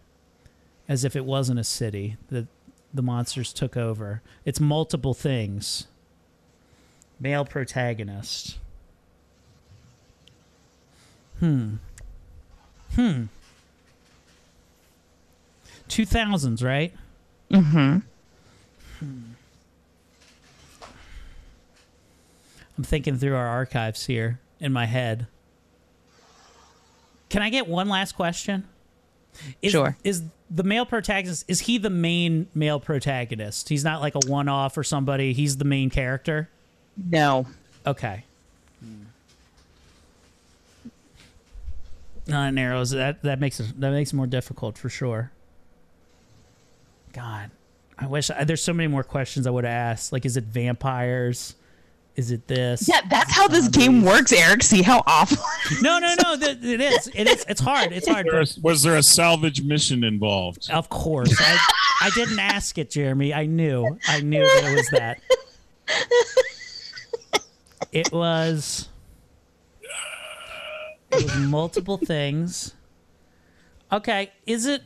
as 0.91 1.05
if 1.05 1.15
it 1.15 1.23
wasn't 1.23 1.57
a 1.57 1.63
city 1.63 2.17
that 2.27 2.45
the 2.93 3.01
monsters 3.01 3.53
took 3.53 3.77
over. 3.77 4.21
It's 4.43 4.59
multiple 4.59 5.13
things. 5.13 5.87
Male 7.17 7.45
protagonist. 7.45 8.57
Hmm. 11.39 11.75
Hmm. 12.95 13.23
2000s, 15.87 16.61
right? 16.61 16.93
Mm-hmm. 17.49 17.97
Hmm. 18.99 19.21
I'm 22.77 22.83
thinking 22.83 23.17
through 23.17 23.37
our 23.37 23.47
archives 23.47 24.07
here 24.07 24.41
in 24.59 24.73
my 24.73 24.87
head. 24.87 25.27
Can 27.29 27.41
I 27.41 27.49
get 27.49 27.65
one 27.65 27.87
last 27.87 28.11
question? 28.11 28.67
Is, 29.61 29.71
Sure. 29.71 29.97
Is 30.03 30.23
the 30.49 30.63
male 30.63 30.85
protagonist 30.85 31.45
is 31.47 31.61
he 31.61 31.77
the 31.77 31.89
main 31.89 32.47
male 32.53 32.79
protagonist? 32.79 33.69
He's 33.69 33.83
not 33.83 34.01
like 34.01 34.15
a 34.15 34.19
one-off 34.27 34.77
or 34.77 34.83
somebody. 34.83 35.33
He's 35.33 35.57
the 35.57 35.65
main 35.65 35.89
character. 35.89 36.49
No. 37.09 37.47
Okay. 37.87 38.25
Not 42.27 42.53
narrows. 42.53 42.91
That 42.91 43.21
that 43.23 43.39
makes 43.39 43.59
it 43.59 43.79
that 43.79 43.91
makes 43.91 44.13
it 44.13 44.15
more 44.15 44.27
difficult 44.27 44.77
for 44.77 44.89
sure. 44.89 45.31
God, 47.13 47.49
I 47.97 48.07
wish 48.07 48.29
I, 48.29 48.43
there's 48.43 48.63
so 48.63 48.73
many 48.73 48.87
more 48.87 49.03
questions 49.03 49.47
I 49.47 49.49
would 49.49 49.63
have 49.63 49.71
asked. 49.73 50.11
Like, 50.13 50.25
is 50.25 50.37
it 50.37 50.45
vampires? 50.45 51.55
Is 52.17 52.31
it 52.31 52.45
this? 52.47 52.87
Yeah, 52.89 52.99
that's 53.09 53.31
how 53.31 53.47
this 53.47 53.69
game 53.69 54.03
works, 54.03 54.33
Eric. 54.33 54.63
See 54.63 54.81
how 54.81 55.01
awful. 55.07 55.37
No, 55.81 55.97
no, 55.97 56.13
no. 56.23 56.35
th- 56.37 56.57
It 56.61 56.81
is. 56.81 57.09
It 57.15 57.27
is. 57.27 57.45
It's 57.47 57.61
hard. 57.61 57.93
It's 57.93 58.07
hard. 58.07 58.27
Was, 58.31 58.57
was 58.59 58.83
there 58.83 58.97
a 58.97 59.03
salvage 59.03 59.61
mission 59.63 60.03
involved? 60.03 60.69
Of 60.71 60.89
course. 60.89 61.33
I, 61.39 61.57
I 62.01 62.09
didn't 62.09 62.39
ask 62.39 62.77
it, 62.77 62.89
Jeremy. 62.91 63.33
I 63.33 63.45
knew. 63.45 63.97
I 64.07 64.19
knew 64.21 64.41
that 64.41 64.63
it 64.65 64.75
was 64.75 64.89
that. 64.89 65.19
It 67.91 68.11
was. 68.11 68.89
It 71.11 71.23
was 71.23 71.35
multiple 71.37 71.97
things. 71.97 72.73
Okay, 73.91 74.31
is 74.45 74.65
it? 74.65 74.81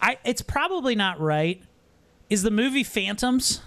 I. 0.00 0.18
It's 0.24 0.42
probably 0.42 0.94
not 0.94 1.20
right. 1.20 1.62
Is 2.30 2.42
the 2.42 2.50
movie 2.50 2.82
Phantoms? 2.84 3.60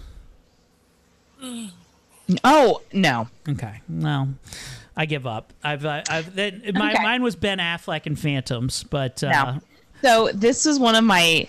Oh 2.44 2.82
no. 2.92 3.28
Okay. 3.48 3.80
No, 3.88 4.28
I 4.96 5.06
give 5.06 5.26
up. 5.26 5.52
I've. 5.64 5.84
I, 5.84 6.02
I've. 6.08 6.34
That, 6.36 6.74
my 6.74 6.92
Okay. 6.92 7.02
mine 7.02 7.22
was 7.22 7.34
Ben 7.36 7.58
Affleck 7.58 8.06
and 8.06 8.18
Phantoms, 8.18 8.84
but 8.84 9.22
uh, 9.24 9.30
No. 9.30 9.60
So 10.02 10.30
this 10.32 10.64
was 10.64 10.78
one 10.78 10.94
of 10.94 11.04
my 11.04 11.46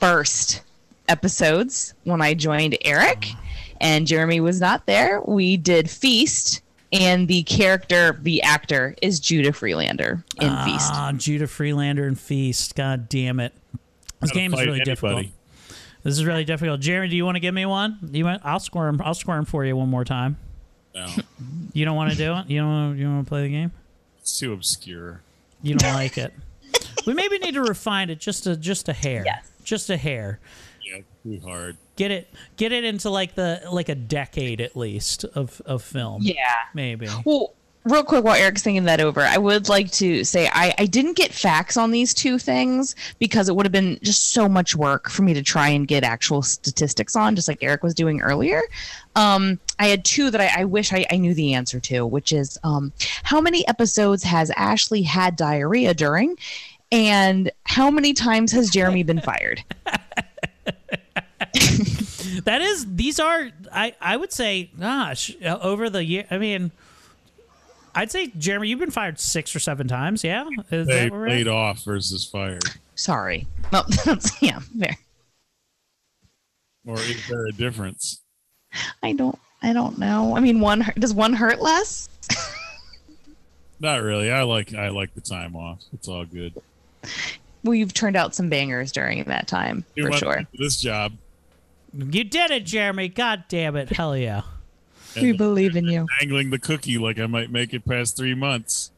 first 0.00 0.62
episodes 1.08 1.94
when 2.04 2.20
I 2.20 2.34
joined 2.34 2.76
Eric, 2.84 3.28
and 3.80 4.06
Jeremy 4.06 4.40
was 4.40 4.60
not 4.60 4.86
there. 4.86 5.20
We 5.26 5.56
did 5.56 5.88
Feast, 5.88 6.62
and 6.92 7.28
the 7.28 7.42
character, 7.44 8.18
the 8.22 8.42
actor, 8.42 8.94
is 9.00 9.20
Judah 9.20 9.52
Friedlander 9.52 10.24
in 10.40 10.56
Feast. 10.64 10.90
Ah, 10.92 11.12
Judah 11.16 11.46
Friedlander 11.46 12.06
and 12.06 12.18
Feast. 12.18 12.74
God 12.74 13.08
damn 13.08 13.40
it. 13.40 13.52
This 14.20 14.30
Gotta 14.30 14.40
game 14.40 14.52
is 14.54 14.60
really 14.60 14.80
anybody. 14.80 14.90
difficult. 14.90 15.26
This 16.02 16.14
is 16.14 16.24
really 16.24 16.44
difficult. 16.44 16.80
Jeremy, 16.80 17.08
do 17.08 17.16
you 17.16 17.24
want 17.24 17.36
to 17.36 17.40
give 17.40 17.54
me 17.54 17.64
one? 17.66 17.98
You 18.12 18.24
want? 18.24 18.42
I'll 18.44 18.58
squirm. 18.60 19.00
I'll 19.04 19.14
squirm 19.14 19.44
for 19.44 19.64
you 19.64 19.76
one 19.76 19.88
more 19.88 20.04
time. 20.04 20.36
No, 20.94 21.06
You 21.72 21.84
don't 21.84 21.96
want 21.96 22.10
to 22.10 22.16
do 22.16 22.34
it? 22.34 22.50
You 22.50 22.60
don't. 22.60 22.68
Wanna, 22.68 22.94
you 22.96 23.04
don't 23.04 23.14
want 23.16 23.26
to 23.26 23.28
play 23.28 23.42
the 23.42 23.48
game? 23.50 23.72
it's 24.20 24.38
too 24.38 24.52
obscure. 24.52 25.20
You 25.62 25.74
don't 25.76 25.94
like 25.94 26.18
it? 26.18 26.32
We 27.04 27.14
maybe 27.14 27.38
need 27.38 27.54
to 27.54 27.62
refine 27.62 28.10
it 28.10 28.20
just 28.20 28.46
a 28.46 28.56
just 28.56 28.88
a 28.88 28.92
hair. 28.92 29.24
Yes. 29.26 29.50
Just 29.64 29.90
a 29.90 29.96
hair. 29.96 30.38
Yeah, 30.84 31.00
too 31.24 31.40
hard. 31.44 31.76
Get 31.96 32.12
it. 32.12 32.32
Get 32.56 32.70
it 32.70 32.84
into 32.84 33.10
like 33.10 33.34
the 33.34 33.60
like 33.72 33.88
a 33.88 33.96
decade 33.96 34.60
at 34.60 34.76
least 34.76 35.24
of 35.24 35.60
of 35.66 35.82
film. 35.82 36.22
Yeah. 36.22 36.36
Maybe. 36.74 37.08
Well, 37.24 37.54
real 37.84 38.04
quick, 38.04 38.24
while 38.24 38.34
Eric's 38.34 38.62
thinking 38.62 38.84
that 38.84 39.00
over, 39.00 39.20
I 39.20 39.38
would 39.38 39.68
like 39.68 39.90
to 39.92 40.24
say 40.24 40.48
I, 40.52 40.74
I 40.78 40.86
didn't 40.86 41.16
get 41.16 41.32
facts 41.32 41.76
on 41.76 41.90
these 41.90 42.14
two 42.14 42.38
things 42.38 42.94
because 43.18 43.48
it 43.48 43.56
would 43.56 43.66
have 43.66 43.72
been 43.72 43.98
just 44.02 44.32
so 44.32 44.48
much 44.48 44.76
work 44.76 45.08
for 45.08 45.22
me 45.22 45.34
to 45.34 45.42
try 45.42 45.68
and 45.68 45.86
get 45.86 46.04
actual 46.04 46.42
statistics 46.42 47.16
on, 47.16 47.34
just 47.34 47.48
like 47.48 47.62
Eric 47.62 47.82
was 47.82 47.94
doing 47.94 48.20
earlier. 48.20 48.62
Um, 49.16 49.58
I 49.78 49.88
had 49.88 50.04
two 50.04 50.30
that 50.30 50.40
I, 50.40 50.62
I 50.62 50.64
wish 50.64 50.92
I, 50.92 51.06
I 51.10 51.16
knew 51.16 51.34
the 51.34 51.54
answer 51.54 51.80
to, 51.80 52.06
which 52.06 52.32
is 52.32 52.58
um, 52.64 52.92
how 53.22 53.40
many 53.40 53.66
episodes 53.68 54.22
has 54.22 54.50
Ashley 54.56 55.02
had 55.02 55.36
diarrhea 55.36 55.94
during? 55.94 56.36
And 56.90 57.50
how 57.64 57.90
many 57.90 58.12
times 58.12 58.52
has 58.52 58.68
Jeremy 58.68 59.02
been 59.02 59.20
fired? 59.20 59.64
That 62.44 62.62
is. 62.62 62.86
These 62.96 63.20
are. 63.20 63.50
I 63.72 63.94
I 64.00 64.16
would 64.16 64.32
say. 64.32 64.70
Gosh, 64.78 65.36
uh, 65.44 65.58
over 65.60 65.90
the 65.90 66.04
year. 66.04 66.26
I 66.30 66.38
mean. 66.38 66.72
I'd 67.94 68.10
say, 68.10 68.28
Jeremy, 68.38 68.68
you've 68.68 68.78
been 68.78 68.90
fired 68.90 69.18
six 69.20 69.54
or 69.54 69.60
seven 69.60 69.86
times. 69.88 70.24
Yeah, 70.24 70.46
is 70.70 70.86
They 70.86 70.94
that 71.04 71.10
where 71.10 71.20
we're 71.20 71.26
at? 71.26 71.32
laid 71.32 71.48
off 71.48 71.84
versus 71.84 72.24
fired. 72.24 72.62
Sorry. 72.94 73.46
Well, 73.70 73.84
that's, 74.04 74.40
yeah, 74.42 74.60
fair. 74.78 74.96
Or 76.86 76.98
is 76.98 77.28
there 77.28 77.46
a 77.46 77.52
difference? 77.52 78.20
I 79.02 79.12
don't. 79.12 79.38
I 79.62 79.72
don't 79.72 79.98
know. 79.98 80.36
I 80.36 80.40
mean, 80.40 80.60
one 80.60 80.90
does 80.98 81.14
one 81.14 81.34
hurt 81.34 81.60
less? 81.60 82.08
Not 83.78 84.02
really. 84.02 84.30
I 84.30 84.42
like 84.42 84.74
I 84.74 84.88
like 84.88 85.14
the 85.14 85.20
time 85.20 85.54
off. 85.54 85.82
It's 85.92 86.08
all 86.08 86.24
good. 86.24 86.54
Well, 87.62 87.74
you've 87.74 87.94
turned 87.94 88.16
out 88.16 88.34
some 88.34 88.48
bangers 88.48 88.90
during 88.90 89.22
that 89.24 89.46
time 89.46 89.84
Two 89.96 90.06
for 90.06 90.12
sure. 90.12 90.42
This 90.58 90.80
job. 90.80 91.12
You 91.94 92.24
did 92.24 92.50
it, 92.50 92.64
Jeremy. 92.64 93.08
God 93.08 93.44
damn 93.48 93.76
it. 93.76 93.90
Hell 93.90 94.16
yeah. 94.16 94.42
We 95.20 95.32
believe 95.32 95.76
in 95.76 95.86
you. 95.86 96.06
Angling 96.20 96.50
the 96.50 96.58
cookie 96.58 96.98
like 96.98 97.18
I 97.18 97.26
might 97.26 97.50
make 97.50 97.74
it 97.74 97.84
past 97.84 98.16
three 98.16 98.34
months. 98.34 98.90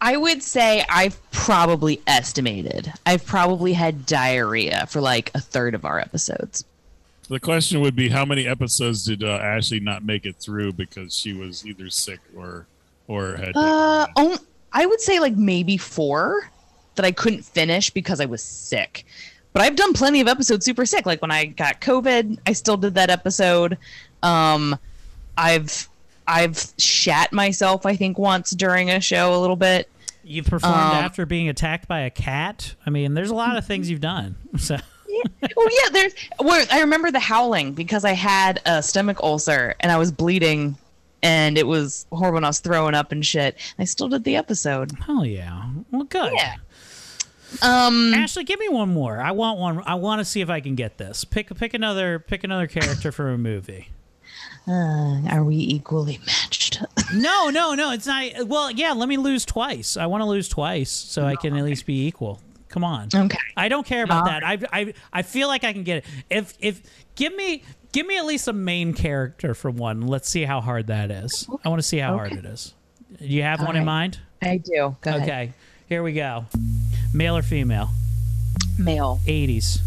I 0.00 0.16
would 0.16 0.42
say 0.42 0.84
I've 0.88 1.18
probably 1.30 2.00
estimated. 2.06 2.92
I've 3.04 3.24
probably 3.26 3.72
had 3.74 4.06
diarrhea 4.06 4.86
for 4.86 5.00
like 5.00 5.30
a 5.34 5.40
third 5.40 5.74
of 5.74 5.84
our 5.84 5.98
episodes. 6.00 6.64
The 7.28 7.38
question 7.38 7.80
would 7.82 7.94
be 7.94 8.08
how 8.08 8.24
many 8.24 8.46
episodes 8.46 9.04
did 9.04 9.22
uh, 9.22 9.28
Ashley 9.28 9.78
not 9.78 10.04
make 10.04 10.24
it 10.24 10.36
through 10.36 10.72
because 10.72 11.14
she 11.14 11.32
was 11.32 11.66
either 11.66 11.90
sick 11.90 12.18
or 12.36 12.66
or 13.08 13.36
had 13.36 13.52
Uh, 13.54 14.06
on, 14.16 14.38
I 14.72 14.86
would 14.86 15.00
say 15.00 15.20
like 15.20 15.36
maybe 15.36 15.76
four 15.76 16.50
that 16.94 17.04
I 17.04 17.12
couldn't 17.12 17.44
finish 17.44 17.90
because 17.90 18.20
I 18.20 18.24
was 18.24 18.42
sick. 18.42 19.04
But 19.52 19.62
I've 19.62 19.76
done 19.76 19.92
plenty 19.92 20.20
of 20.20 20.28
episodes 20.28 20.64
super 20.64 20.86
sick. 20.86 21.06
Like 21.06 21.20
when 21.22 21.30
I 21.30 21.46
got 21.46 21.80
COVID, 21.80 22.38
I 22.46 22.52
still 22.52 22.76
did 22.76 22.94
that 22.94 23.10
episode. 23.10 23.78
Um, 24.22 24.78
I've 25.40 25.88
I've 26.26 26.58
shat 26.78 27.32
myself. 27.32 27.86
I 27.86 27.96
think 27.96 28.18
once 28.18 28.50
during 28.50 28.90
a 28.90 29.00
show 29.00 29.34
a 29.34 29.38
little 29.40 29.56
bit. 29.56 29.88
You've 30.22 30.46
performed 30.46 30.76
Um, 30.76 31.04
after 31.04 31.24
being 31.26 31.48
attacked 31.48 31.88
by 31.88 32.00
a 32.00 32.10
cat. 32.10 32.74
I 32.86 32.90
mean, 32.90 33.14
there's 33.14 33.30
a 33.30 33.34
lot 33.34 33.56
of 33.56 33.66
things 33.66 33.90
you've 33.90 34.00
done. 34.02 34.36
So 34.58 34.76
oh 35.56 35.70
yeah, 35.82 35.90
there's. 35.92 36.12
Where 36.40 36.64
I 36.70 36.80
remember 36.80 37.10
the 37.10 37.18
howling 37.20 37.72
because 37.72 38.04
I 38.04 38.12
had 38.12 38.60
a 38.64 38.82
stomach 38.82 39.18
ulcer 39.22 39.74
and 39.80 39.90
I 39.90 39.96
was 39.98 40.12
bleeding, 40.12 40.76
and 41.22 41.58
it 41.58 41.66
was 41.66 42.06
horrible. 42.12 42.36
And 42.38 42.46
I 42.46 42.50
was 42.50 42.60
throwing 42.60 42.94
up 42.94 43.12
and 43.12 43.24
shit. 43.26 43.56
I 43.78 43.84
still 43.84 44.08
did 44.08 44.24
the 44.24 44.36
episode. 44.36 44.92
Hell 45.06 45.26
yeah. 45.26 45.68
Well, 45.90 46.04
good. 46.04 46.32
Yeah. 46.34 46.56
Um, 47.62 48.14
Ashley, 48.14 48.44
give 48.44 48.60
me 48.60 48.68
one 48.68 48.90
more. 48.90 49.20
I 49.20 49.32
want 49.32 49.58
one. 49.58 49.82
I 49.84 49.94
want 49.96 50.20
to 50.20 50.24
see 50.24 50.40
if 50.40 50.48
I 50.50 50.60
can 50.60 50.74
get 50.76 50.98
this. 50.98 51.24
Pick 51.24 51.54
pick 51.56 51.74
another 51.74 52.18
pick 52.20 52.44
another 52.44 52.66
character 52.68 53.10
from 53.10 53.26
a 53.28 53.38
movie. 53.38 53.88
Uh, 54.68 55.20
are 55.30 55.42
we 55.44 55.56
equally 55.56 56.18
matched? 56.26 56.82
No, 57.12 57.48
no, 57.50 57.74
no. 57.74 57.90
It's 57.90 58.06
not. 58.06 58.46
Well, 58.46 58.70
yeah. 58.70 58.92
Let 58.92 59.08
me 59.08 59.16
lose 59.16 59.44
twice. 59.44 59.96
I 59.96 60.06
want 60.06 60.20
to 60.22 60.26
lose 60.26 60.48
twice 60.48 60.92
so 60.92 61.24
I 61.26 61.34
can 61.34 61.56
at 61.56 61.64
least 61.64 61.84
be 61.84 62.06
equal. 62.06 62.40
Come 62.68 62.84
on. 62.84 63.08
Okay. 63.12 63.36
I 63.56 63.68
don't 63.68 63.84
care 63.84 64.04
about 64.04 64.18
All 64.22 64.24
that. 64.26 64.44
I, 64.46 64.58
I 64.72 64.94
I 65.12 65.22
feel 65.22 65.48
like 65.48 65.64
I 65.64 65.72
can 65.72 65.82
get 65.82 65.98
it. 65.98 66.04
If 66.30 66.54
if 66.60 66.80
give 67.16 67.34
me 67.34 67.64
give 67.90 68.06
me 68.06 68.16
at 68.16 68.24
least 68.26 68.46
a 68.46 68.52
main 68.52 68.92
character 68.94 69.54
from 69.54 69.76
one. 69.76 70.02
Let's 70.06 70.28
see 70.28 70.44
how 70.44 70.60
hard 70.60 70.86
that 70.86 71.10
is. 71.10 71.48
I 71.64 71.68
want 71.68 71.80
to 71.82 71.86
see 71.88 71.98
how 71.98 72.14
hard 72.14 72.30
it 72.32 72.44
is. 72.44 72.74
Do 73.18 73.26
You 73.26 73.42
have 73.42 73.58
All 73.60 73.66
one 73.66 73.76
in 73.76 73.84
mind? 73.84 74.20
I 74.40 74.58
do. 74.58 74.94
Go 75.00 75.10
ahead. 75.10 75.22
Okay. 75.22 75.52
Here 75.88 76.04
we 76.04 76.12
go. 76.12 76.44
Male 77.12 77.38
or 77.38 77.42
female? 77.42 77.90
Male. 78.78 79.18
80s, 79.26 79.80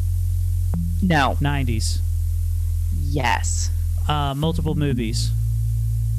No. 1.01 1.37
90s. 1.39 1.99
Yes. 3.01 3.69
Uh, 4.07 4.34
multiple 4.35 4.75
movies. 4.75 5.31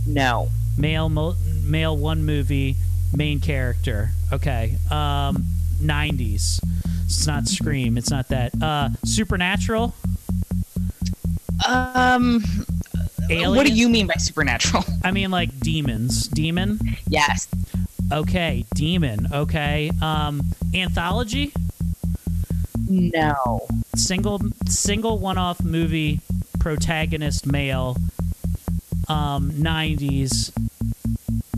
No. 0.06 0.48
Male, 0.76 1.08
mul- 1.08 1.36
male, 1.64 1.96
one 1.96 2.24
movie, 2.24 2.76
main 3.14 3.40
character. 3.40 4.10
Okay. 4.32 4.76
Um, 4.90 5.46
90s. 5.80 6.60
It's 7.04 7.26
not 7.26 7.46
Scream. 7.46 7.96
It's 7.98 8.10
not 8.10 8.28
that. 8.28 8.52
Uh, 8.60 8.90
Supernatural. 9.04 9.94
Um, 11.66 12.42
Alien? 13.30 13.56
what 13.56 13.66
do 13.66 13.72
you 13.72 13.88
mean 13.88 14.06
by 14.06 14.14
supernatural? 14.18 14.84
I 15.04 15.10
mean 15.12 15.30
like 15.30 15.58
demons. 15.60 16.28
Demon. 16.28 16.78
Yes. 17.08 17.48
Okay, 18.12 18.64
demon. 18.74 19.28
Okay. 19.32 19.90
Um, 20.02 20.42
anthology. 20.74 21.52
No. 22.88 23.66
Single 23.96 24.40
single 24.66 25.18
one-off 25.18 25.62
movie 25.64 26.20
protagonist 26.64 27.46
male. 27.46 27.94
Um, 29.06 29.50
90s. 29.52 30.50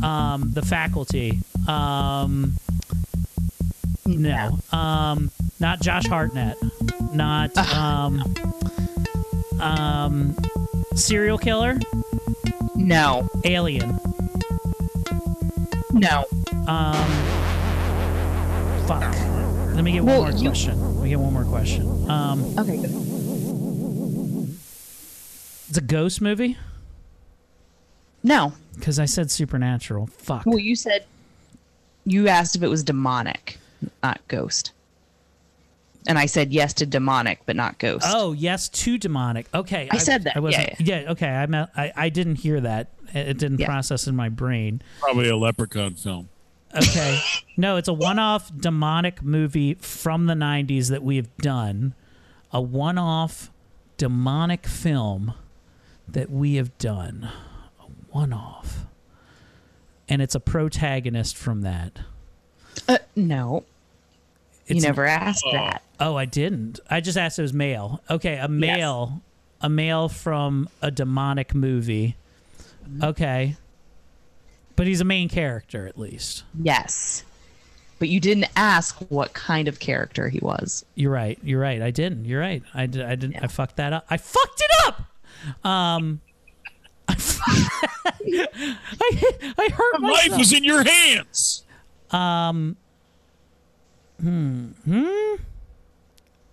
Um, 0.02 0.50
The 0.52 0.62
Faculty. 0.62 1.38
Um, 1.68 2.54
no. 4.04 4.58
Um, 4.72 5.30
not 5.60 5.80
Josh 5.80 6.06
Hartnett. 6.08 6.56
Not 7.14 7.56
um, 7.72 8.20
um, 9.60 10.36
serial 10.96 11.38
killer. 11.38 11.78
No. 12.74 13.28
Alien. 13.44 14.00
No. 15.92 16.24
Um, 16.66 17.06
fuck. 18.88 19.14
Let 19.72 19.84
me 19.84 19.92
get 19.92 20.02
Well, 20.04 20.22
one 20.22 20.32
more 20.32 20.40
you- 20.42 20.48
question. 20.48 20.94
Let 20.96 21.02
me 21.04 21.08
get 21.10 21.20
one 21.20 21.32
more 21.32 21.44
question. 21.44 22.10
Um, 22.10 22.44
Okay. 22.58 22.78
Good. 22.78 23.15
It's 25.68 25.78
a 25.78 25.82
ghost 25.82 26.20
movie 26.20 26.56
No. 28.22 28.52
because 28.76 28.98
I 28.98 29.04
said 29.04 29.30
supernatural. 29.30 30.06
Fuck. 30.06 30.46
Well, 30.46 30.58
you 30.58 30.76
said 30.76 31.04
you 32.04 32.28
asked 32.28 32.56
if 32.56 32.62
it 32.62 32.68
was 32.68 32.84
demonic, 32.84 33.58
not 34.02 34.20
ghost. 34.28 34.72
And 36.08 36.18
I 36.18 36.26
said 36.26 36.52
yes 36.52 36.72
to 36.74 36.86
demonic, 36.86 37.40
but 37.46 37.56
not 37.56 37.78
ghost. 37.80 38.04
Oh 38.08 38.32
yes, 38.32 38.68
to 38.68 38.96
demonic. 38.96 39.46
Okay, 39.52 39.88
I 39.90 39.98
said 39.98 40.22
that. 40.24 40.36
I 40.36 40.40
wasn't, 40.40 40.78
Yeah, 40.80 41.00
yeah. 41.02 41.10
Okay, 41.12 41.28
I, 41.28 41.46
meant, 41.46 41.70
I 41.76 41.92
I 41.96 42.08
didn't 42.10 42.36
hear 42.36 42.60
that. 42.60 42.88
It 43.12 43.28
it 43.30 43.38
didn't 43.38 43.64
process 43.64 44.06
in 44.06 44.14
my 44.14 44.28
brain. 44.28 44.82
Probably 45.00 45.28
a 45.28 45.36
leprechaun 45.36 45.94
film. 45.94 46.28
Okay. 46.76 47.18
no, 47.56 47.76
it's 47.76 47.88
a 47.88 47.92
one-off 47.92 48.52
demonic 48.56 49.22
movie 49.22 49.74
from 49.74 50.26
the 50.26 50.34
90s 50.34 50.90
that 50.90 51.02
we 51.02 51.16
have 51.16 51.34
done. 51.38 51.94
A 52.52 52.60
one-off 52.60 53.50
demonic 53.96 54.66
film 54.66 55.32
that 56.08 56.30
we 56.30 56.54
have 56.56 56.76
done. 56.78 57.28
A 57.80 57.84
one-off. 58.10 58.84
And 60.08 60.22
it's 60.22 60.34
a 60.34 60.40
protagonist 60.40 61.36
from 61.36 61.62
that. 61.62 61.98
Uh, 62.88 62.98
no. 63.16 63.64
you 64.66 64.76
It's- 64.76 64.82
never 64.84 65.04
asked 65.06 65.44
that. 65.52 65.82
Oh, 65.98 66.14
I 66.16 66.24
didn't. 66.26 66.78
I 66.90 67.00
just 67.00 67.16
asked 67.18 67.38
if 67.38 67.40
it 67.40 67.42
was 67.42 67.52
male. 67.54 68.00
Okay, 68.10 68.36
a 68.38 68.48
male. 68.48 69.22
A 69.62 69.68
male 69.70 70.08
from 70.10 70.68
a 70.82 70.90
demonic 70.90 71.54
movie. 71.54 72.16
Okay. 73.02 73.56
But 74.76 74.86
he's 74.86 75.00
a 75.00 75.04
main 75.04 75.28
character 75.30 75.86
at 75.88 75.98
least. 75.98 76.44
Yes. 76.62 77.24
But 77.98 78.10
you 78.10 78.20
didn't 78.20 78.48
ask 78.54 78.94
what 79.08 79.32
kind 79.32 79.66
of 79.68 79.78
character 79.80 80.28
he 80.28 80.38
was. 80.40 80.84
You're 80.94 81.10
right. 81.10 81.38
You're 81.42 81.60
right. 81.60 81.80
I 81.80 81.90
didn't. 81.90 82.26
You're 82.26 82.40
right. 82.42 82.62
I 82.74 82.84
did. 82.84 83.00
I 83.02 83.14
didn't. 83.14 83.36
I 83.42 83.46
fucked 83.46 83.76
that 83.76 83.94
up. 83.94 84.04
I 84.10 84.18
fucked 84.18 84.60
it 84.60 84.70
up. 84.86 85.02
Um. 85.64 86.20
I, 87.08 87.14
I, 89.58 89.68
hurt 89.72 90.00
Life 90.02 90.02
myself. 90.02 90.38
was 90.38 90.52
in 90.52 90.64
your 90.64 90.82
hands. 90.84 91.64
Um. 92.10 92.76
Hmm. 94.20 94.68
Hmm. 94.84 95.34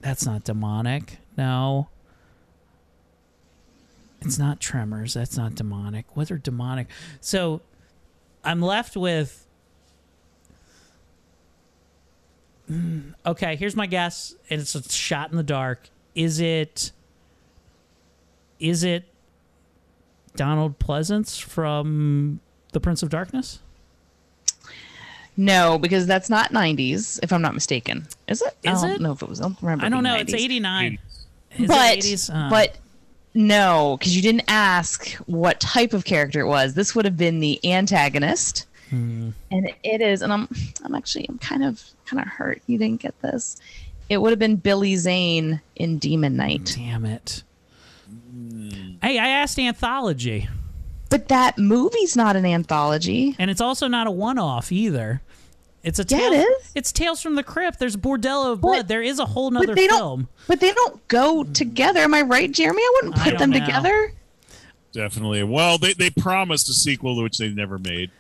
That's 0.02 0.26
not 0.26 0.44
demonic. 0.44 1.18
No. 1.38 1.88
It's 4.22 4.38
not 4.38 4.60
tremors. 4.60 5.14
That's 5.16 5.36
not 5.38 5.56
demonic. 5.56 6.06
What 6.16 6.30
are 6.32 6.38
demonic? 6.38 6.88
So, 7.20 7.62
I'm 8.44 8.62
left 8.62 8.96
with. 8.96 9.46
Hmm, 12.68 13.00
Okay, 13.26 13.56
here's 13.56 13.76
my 13.76 13.88
guess, 13.88 14.36
and 14.50 14.62
it's 14.62 14.76
a 14.76 14.84
shot 14.90 15.32
in 15.32 15.38
the 15.38 15.44
dark. 15.44 15.90
Is 16.16 16.40
it? 16.40 16.92
Is 18.64 18.86
it 18.86 19.04
Donald 20.38 20.80
Pleasence 20.80 21.40
from 21.42 22.40
The 22.72 22.80
Prince 22.80 23.04
of 23.04 23.10
Darkness? 23.10 23.60
No, 25.36 25.78
because 25.78 26.08
that's 26.08 26.30
not 26.30 26.54
90s, 26.54 27.20
if 27.22 27.34
I'm 27.34 27.42
not 27.42 27.54
mistaken. 27.54 28.08
Is 28.30 28.42
it? 28.42 28.56
Is 28.64 28.82
I 28.82 28.88
it? 28.88 28.90
don't 28.92 29.02
know 29.02 29.12
if 29.12 29.22
it 29.22 29.28
was. 29.28 29.42
I 29.42 29.44
don't 29.44 29.62
remember. 29.62 29.86
I 29.86 29.90
don't 29.90 30.04
know. 30.04 30.16
It's 30.16 30.34
89. 30.34 30.98
Is 31.58 31.68
but 31.68 31.98
it 31.98 32.04
80s? 32.06 32.30
Uh, 32.34 32.50
but 32.50 32.78
no, 33.34 33.98
because 34.00 34.16
you 34.16 34.22
didn't 34.22 34.46
ask 34.48 35.12
what 35.26 35.60
type 35.60 35.92
of 35.92 36.06
character 36.06 36.40
it 36.40 36.48
was. 36.48 36.74
This 36.74 36.96
would 36.96 37.04
have 37.04 37.18
been 37.18 37.42
the 37.42 37.60
antagonist, 37.70 38.66
hmm. 38.90 39.32
and 39.52 39.74
it 39.84 40.00
is. 40.00 40.22
And 40.22 40.32
I'm 40.32 40.48
I'm 40.86 40.96
actually 40.96 41.26
I'm 41.28 41.40
kind 41.40 41.66
of 41.66 41.84
kind 42.06 42.22
of 42.22 42.30
hurt 42.30 42.62
you 42.68 42.78
didn't 42.78 43.02
get 43.02 43.20
this. 43.22 43.60
It 44.10 44.18
would 44.22 44.30
have 44.30 44.40
been 44.40 44.56
Billy 44.56 44.96
Zane 44.96 45.60
in 45.76 45.98
Demon 45.98 46.38
Knight. 46.38 46.74
Damn 46.78 47.06
it! 47.06 47.44
Hey, 49.04 49.20
I 49.20 49.28
asked 49.28 49.60
anthology. 49.60 50.48
But 51.10 51.28
that 51.28 51.58
movie's 51.60 52.16
not 52.16 52.36
an 52.36 52.46
anthology. 52.46 53.36
And 53.38 53.52
it's 53.52 53.62
also 53.62 53.88
not 53.88 54.08
a 54.08 54.12
one-off 54.12 54.72
either. 54.72 55.22
It's 55.84 56.00
a 56.00 56.06
Yeah, 56.08 56.18
tale, 56.18 56.32
it 56.34 56.38
is. 56.38 56.72
It's 56.76 56.92
Tales 56.94 57.22
from 57.22 57.36
the 57.36 57.44
Crypt. 57.44 57.78
There's 57.78 57.98
Bordello 57.98 58.54
of 58.54 58.62
Blood. 58.62 58.88
there 58.88 59.02
is 59.04 59.20
a 59.20 59.26
whole 59.26 59.52
nother 59.52 59.68
but 59.68 59.76
they 59.76 59.88
film. 59.88 60.22
don't. 60.22 60.48
But 60.48 60.60
they 60.62 60.72
don't 60.72 61.06
go 61.10 61.44
together. 61.44 62.00
Am 62.00 62.14
I 62.14 62.22
right, 62.22 62.50
Jeremy? 62.52 62.82
I 62.82 62.92
wouldn't 62.96 63.16
put 63.22 63.30
don't 63.32 63.40
them 63.40 63.50
know. 63.52 63.60
together. 63.60 64.14
Definitely. 64.94 65.44
Well, 65.44 65.78
they, 65.78 65.94
they 65.94 66.10
promised 66.10 66.70
a 66.70 66.74
sequel 66.74 67.22
which 67.22 67.38
they 67.38 67.50
never 67.50 67.78
made. 67.78 68.12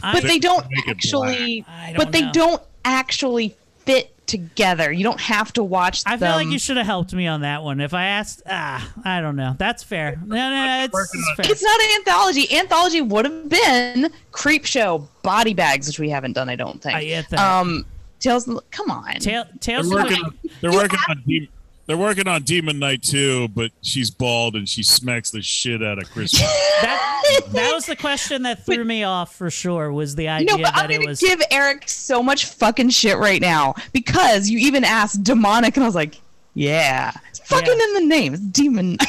But 0.00 0.22
they 0.22 0.38
don't 0.38 0.64
Make 0.70 0.86
it 0.86 0.90
actually. 0.92 1.64
don't 1.66 1.96
But 1.96 2.12
they 2.12 2.22
know. 2.22 2.32
don't 2.32 2.62
actually 2.84 3.56
fit 3.84 4.14
together. 4.28 4.92
You 4.92 5.02
don't 5.02 5.20
have 5.20 5.52
to 5.54 5.64
watch. 5.64 6.02
I 6.06 6.16
feel 6.16 6.30
like 6.30 6.48
you 6.48 6.58
should 6.58 6.76
have 6.76 6.86
helped 6.86 7.12
me 7.12 7.26
on 7.26 7.40
that 7.40 7.64
one. 7.64 7.80
If 7.80 7.94
I 7.94 8.04
asked, 8.04 8.42
ah, 8.46 8.92
I 9.04 9.20
don't 9.20 9.34
know. 9.34 9.56
That's 9.58 9.82
fair. 9.82 10.20
No, 10.24 10.36
no, 10.36 10.50
no 10.50 10.84
it's, 10.84 11.14
it's 11.14 11.32
fair. 11.36 11.50
It's 11.50 11.62
not 11.62 11.80
an 11.80 11.88
anthology. 11.96 12.56
Anthology 12.56 13.00
would 13.00 13.24
have 13.24 13.48
been 13.48 14.12
Creepshow, 14.32 15.06
Body 15.22 15.54
Bags, 15.54 15.88
which 15.88 15.98
we 15.98 16.10
haven't 16.10 16.34
done, 16.34 16.48
I 16.48 16.56
don't 16.56 16.80
think. 16.80 16.94
I 16.94 17.04
get 17.04 17.28
that. 17.30 17.40
Um, 17.40 17.84
Tales. 18.20 18.48
Come 18.70 18.90
on. 18.90 19.14
Tale, 19.14 19.44
They're 19.60 19.82
working. 19.88 20.24
On, 20.24 20.38
they're 20.60 20.72
working 20.72 20.98
on. 21.08 21.22
Demon, 21.26 21.48
they're 21.88 21.96
working 21.96 22.28
on 22.28 22.42
Demon 22.42 22.78
Knight 22.78 23.02
too, 23.02 23.48
but 23.48 23.72
she's 23.82 24.10
bald 24.10 24.54
and 24.54 24.68
she 24.68 24.82
smacks 24.82 25.30
the 25.30 25.40
shit 25.42 25.82
out 25.82 25.98
of 25.98 26.08
Chris. 26.10 26.30
that, 26.82 27.40
that 27.52 27.72
was 27.74 27.86
the 27.86 27.96
question 28.00 28.42
that 28.42 28.64
threw 28.64 28.84
me 28.84 29.02
off 29.04 29.34
for 29.34 29.50
sure. 29.50 29.90
Was 29.90 30.14
the 30.14 30.28
idea 30.28 30.46
No, 30.58 30.62
but 30.62 30.74
that 30.74 30.84
I'm 30.84 30.90
it 30.90 30.98
gonna 30.98 31.08
was 31.08 31.20
give 31.20 31.40
Eric 31.50 31.88
so 31.88 32.22
much 32.22 32.44
fucking 32.44 32.90
shit 32.90 33.16
right 33.16 33.40
now 33.40 33.74
because 33.92 34.50
you 34.50 34.58
even 34.58 34.84
asked 34.84 35.24
demonic, 35.24 35.76
and 35.76 35.84
I 35.84 35.88
was 35.88 35.94
like, 35.94 36.20
yeah, 36.52 37.10
it's 37.30 37.40
fucking 37.40 37.72
in 37.80 37.94
the 37.94 38.04
name, 38.06 38.34
it's 38.34 38.42
demon. 38.42 38.98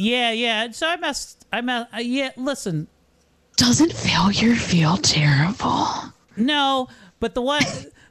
Yeah, 0.00 0.30
yeah. 0.30 0.70
So 0.70 0.86
I 0.86 0.96
messed. 0.96 1.44
I 1.52 1.60
messed. 1.60 1.92
Uh, 1.92 1.98
yeah, 1.98 2.30
listen. 2.36 2.86
Doesn't 3.56 3.92
failure 3.92 4.54
feel 4.54 4.96
terrible? 4.96 5.88
No, 6.36 6.88
but 7.18 7.34
the 7.34 7.42
one, 7.42 7.62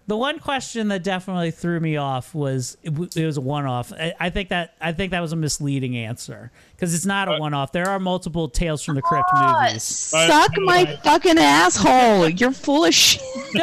the 0.08 0.16
one 0.18 0.40
question 0.40 0.88
that 0.88 1.04
definitely 1.04 1.52
threw 1.52 1.80
me 1.80 1.98
off 1.98 2.34
was 2.34 2.78
it, 2.82 2.90
w- 2.92 3.10
it 3.14 3.26
was 3.26 3.38
a 3.38 3.42
one-off. 3.42 3.92
I, 3.94 4.14
I 4.20 4.30
think 4.30 4.50
that 4.50 4.76
I 4.80 4.94
think 4.94 5.12
that 5.12 5.20
was 5.20 5.34
a 5.34 5.36
misleading 5.36 5.98
answer 5.98 6.52
because 6.72 6.96
it's 6.96 7.06
not 7.06 7.28
a 7.28 7.38
one-off. 7.40 7.74
There 7.74 7.88
are 7.90 8.00
multiple 8.00 8.48
Tales 8.48 8.84
from 8.84 8.96
the 8.96 9.02
Crypt 9.02 9.30
movies. 9.34 9.84
Suck 9.84 10.52
my 10.60 10.98
fucking 11.04 11.38
asshole. 11.38 12.30
You're 12.30 12.52
full 12.54 12.86
of 12.86 12.94
shit. 12.94 13.22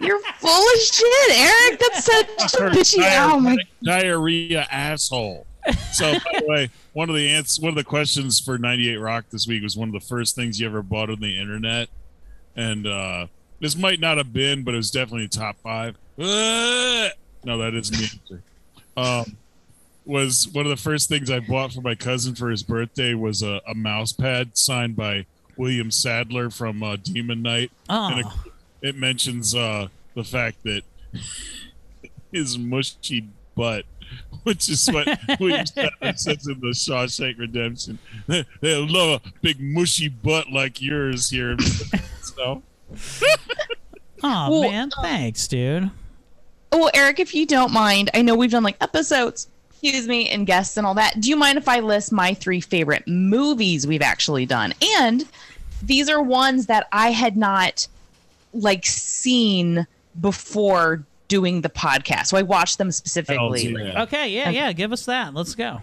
You're 0.00 0.20
full 0.34 0.74
of 0.74 0.80
shit, 0.80 1.30
Eric. 1.30 1.78
That's 1.78 2.04
such 2.04 2.54
a 2.60 2.64
bitchy. 2.70 3.18
Oh 3.20 3.38
my 3.38 3.56
diarrhea 3.82 4.66
asshole. 4.70 5.46
So, 5.92 6.12
by 6.12 6.40
the 6.40 6.46
way, 6.48 6.70
one 6.92 7.08
of 7.08 7.14
the 7.14 7.28
ans- 7.30 7.60
one 7.60 7.68
of 7.68 7.76
the 7.76 7.84
questions 7.84 8.40
for 8.40 8.58
98 8.58 8.96
Rock 8.96 9.26
this 9.30 9.46
week 9.46 9.62
was 9.62 9.76
one 9.76 9.88
of 9.88 9.92
the 9.92 10.00
first 10.00 10.34
things 10.34 10.58
you 10.58 10.66
ever 10.66 10.82
bought 10.82 11.08
on 11.08 11.20
the 11.20 11.38
internet, 11.38 11.88
and 12.56 12.84
uh, 12.84 13.28
this 13.62 13.76
might 13.76 14.00
not 14.00 14.18
have 14.18 14.32
been, 14.32 14.64
but 14.64 14.74
it 14.74 14.76
was 14.76 14.90
definitely 14.90 15.28
top 15.28 15.56
five. 15.62 15.96
No, 16.18 17.58
that 17.58 17.74
isn't 17.74 17.96
the 17.96 18.10
answer. 18.12 18.42
Um, 18.96 19.36
was 20.04 20.48
one 20.48 20.66
of 20.66 20.70
the 20.70 20.76
first 20.76 21.08
things 21.08 21.30
I 21.30 21.38
bought 21.38 21.72
for 21.72 21.80
my 21.80 21.94
cousin 21.94 22.34
for 22.34 22.50
his 22.50 22.64
birthday 22.64 23.14
was 23.14 23.40
a, 23.40 23.60
a 23.68 23.74
mouse 23.74 24.12
pad 24.12 24.58
signed 24.58 24.96
by 24.96 25.26
William 25.56 25.92
Sadler 25.92 26.50
from 26.50 26.82
uh, 26.82 26.96
Demon 26.96 27.40
Knight, 27.40 27.70
and 27.88 28.20
it, 28.20 28.26
it 28.80 28.96
mentions 28.96 29.54
uh, 29.54 29.86
the 30.16 30.24
fact 30.24 30.64
that 30.64 30.82
his 32.32 32.58
mushy 32.58 33.28
butt, 33.54 33.84
which 34.42 34.68
is 34.68 34.88
what 34.90 35.06
William 35.40 35.66
Sadler 35.66 36.14
says 36.16 36.48
in 36.48 36.58
the 36.58 36.74
Shawshank 36.74 37.38
Redemption. 37.38 38.00
They 38.26 38.44
love 38.76 39.22
a 39.24 39.32
big 39.40 39.60
mushy 39.60 40.08
butt 40.08 40.50
like 40.50 40.82
yours 40.82 41.30
here. 41.30 41.56
So, 42.22 42.62
Oh 44.24 44.50
Well, 44.50 44.62
man, 44.70 44.90
thanks, 45.02 45.48
dude. 45.48 45.90
Well, 46.70 46.90
Eric, 46.94 47.18
if 47.18 47.34
you 47.34 47.44
don't 47.44 47.72
mind, 47.72 48.08
I 48.14 48.22
know 48.22 48.34
we've 48.36 48.52
done 48.52 48.62
like 48.62 48.76
episodes, 48.80 49.48
excuse 49.70 50.06
me, 50.06 50.28
and 50.30 50.46
guests 50.46 50.76
and 50.76 50.86
all 50.86 50.94
that. 50.94 51.20
Do 51.20 51.28
you 51.28 51.36
mind 51.36 51.58
if 51.58 51.68
I 51.68 51.80
list 51.80 52.12
my 52.12 52.32
three 52.32 52.60
favorite 52.60 53.06
movies 53.08 53.84
we've 53.86 54.00
actually 54.00 54.46
done? 54.46 54.74
And 54.98 55.24
these 55.82 56.08
are 56.08 56.22
ones 56.22 56.66
that 56.66 56.86
I 56.92 57.10
had 57.10 57.36
not 57.36 57.88
like 58.54 58.86
seen 58.86 59.86
before 60.20 61.04
doing 61.28 61.60
the 61.62 61.70
podcast. 61.70 62.26
So 62.26 62.36
I 62.36 62.42
watched 62.42 62.78
them 62.78 62.92
specifically. 62.92 63.74
Okay, 63.96 64.28
yeah, 64.30 64.50
yeah. 64.50 64.72
Give 64.72 64.92
us 64.92 65.04
that. 65.06 65.34
Let's 65.34 65.54
go. 65.56 65.80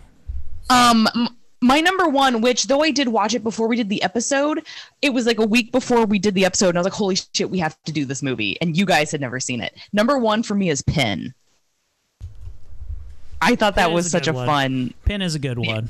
Um, 0.70 1.08
m- 1.14 1.28
my 1.62 1.82
number 1.82 2.08
one, 2.08 2.42
which 2.42 2.64
though 2.66 2.82
I 2.82 2.92
did 2.92 3.08
watch 3.10 3.34
it 3.34 3.44
before 3.44 3.68
we 3.68 3.76
did 3.76 3.90
the 3.90 4.02
episode, 4.04 4.66
it 5.02 5.10
was 5.10 5.26
like 5.26 5.40
a 5.40 5.46
week 5.46 5.72
before 5.72 6.06
we 6.06 6.20
did 6.20 6.34
the 6.34 6.46
episode, 6.46 6.70
and 6.70 6.78
I 6.78 6.82
was 6.82 6.86
like, 6.86 6.94
"Holy 6.94 7.16
shit, 7.16 7.50
we 7.50 7.60
have 7.60 7.78
to 7.86 7.92
do 7.92 8.06
this 8.06 8.22
movie!" 8.24 8.60
And 8.62 8.78
you 8.78 8.86
guys 8.86 9.12
had 9.12 9.22
never 9.22 9.40
seen 9.40 9.62
it. 9.62 9.78
Number 9.92 10.18
one 10.18 10.44
for 10.44 10.56
me 10.56 10.70
is 10.70 10.82
Pin. 10.82 11.34
I 13.42 13.56
thought 13.56 13.76
that 13.76 13.88
Pin 13.88 13.96
was 13.96 14.06
is 14.06 14.12
such 14.12 14.28
a 14.28 14.34
one. 14.34 14.46
fun. 14.46 14.94
Pin 15.06 15.22
is 15.22 15.36
a 15.36 15.40
good 15.40 15.60
one. 15.60 15.90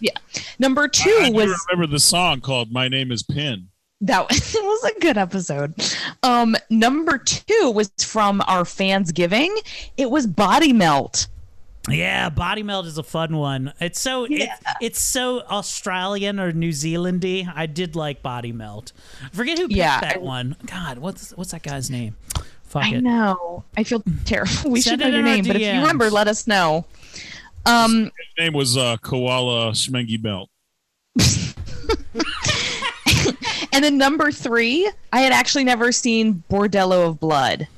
Yeah. 0.00 0.12
Number 0.58 0.88
two 0.88 1.18
I 1.22 1.30
do 1.30 1.34
was 1.34 1.66
remember 1.70 1.90
the 1.92 2.00
song 2.00 2.40
called 2.40 2.72
"My 2.72 2.88
Name 2.88 3.12
Is 3.12 3.22
Pin." 3.22 3.68
that 4.00 4.28
was 4.54 4.84
a 4.84 5.00
good 5.00 5.16
episode. 5.16 5.74
Um, 6.22 6.56
number 6.70 7.18
two 7.18 7.70
was 7.70 7.90
from 8.00 8.42
our 8.46 8.64
fans 8.64 9.12
giving. 9.12 9.56
It 9.96 10.10
was 10.10 10.26
Body 10.26 10.72
Melt. 10.72 11.28
Yeah, 11.90 12.30
Body 12.30 12.62
Melt 12.62 12.86
is 12.86 12.96
a 12.96 13.02
fun 13.02 13.36
one. 13.36 13.72
It's 13.78 14.00
so 14.00 14.26
it's, 14.30 14.52
it's 14.80 15.00
so 15.00 15.40
Australian 15.42 16.40
or 16.40 16.50
New 16.52 16.70
Zealandy. 16.70 17.46
I 17.54 17.66
did 17.66 17.94
like 17.94 18.22
Body 18.22 18.52
Melt. 18.52 18.92
I 19.22 19.28
forget 19.28 19.58
who 19.58 19.68
picked 19.68 19.76
Yeah, 19.76 20.00
that 20.00 20.16
I- 20.16 20.18
one. 20.20 20.56
God, 20.66 20.98
what's 20.98 21.32
what's 21.32 21.50
that 21.50 21.62
guy's 21.62 21.90
name? 21.90 22.16
Fuck 22.62 22.84
I 22.84 22.94
it. 22.94 23.02
know. 23.02 23.64
I 23.76 23.84
feel 23.84 24.02
terrible. 24.24 24.52
We 24.70 24.80
Send 24.80 25.00
should 25.02 25.08
know 25.08 25.14
your 25.14 25.22
name, 25.22 25.44
but 25.44 25.56
if 25.56 25.62
you 25.62 25.80
remember, 25.80 26.08
let 26.10 26.26
us 26.26 26.46
know. 26.46 26.86
Um, 27.66 28.04
His 28.04 28.12
name 28.38 28.52
was 28.54 28.76
uh, 28.76 28.96
Koala 28.98 29.72
Schmengi 29.72 30.20
Belt. 30.20 30.48
and 33.72 33.84
then 33.84 33.96
number 33.98 34.30
three, 34.32 34.90
I 35.12 35.20
had 35.20 35.32
actually 35.32 35.64
never 35.64 35.92
seen 35.92 36.42
Bordello 36.50 37.06
of 37.08 37.20
Blood 37.20 37.68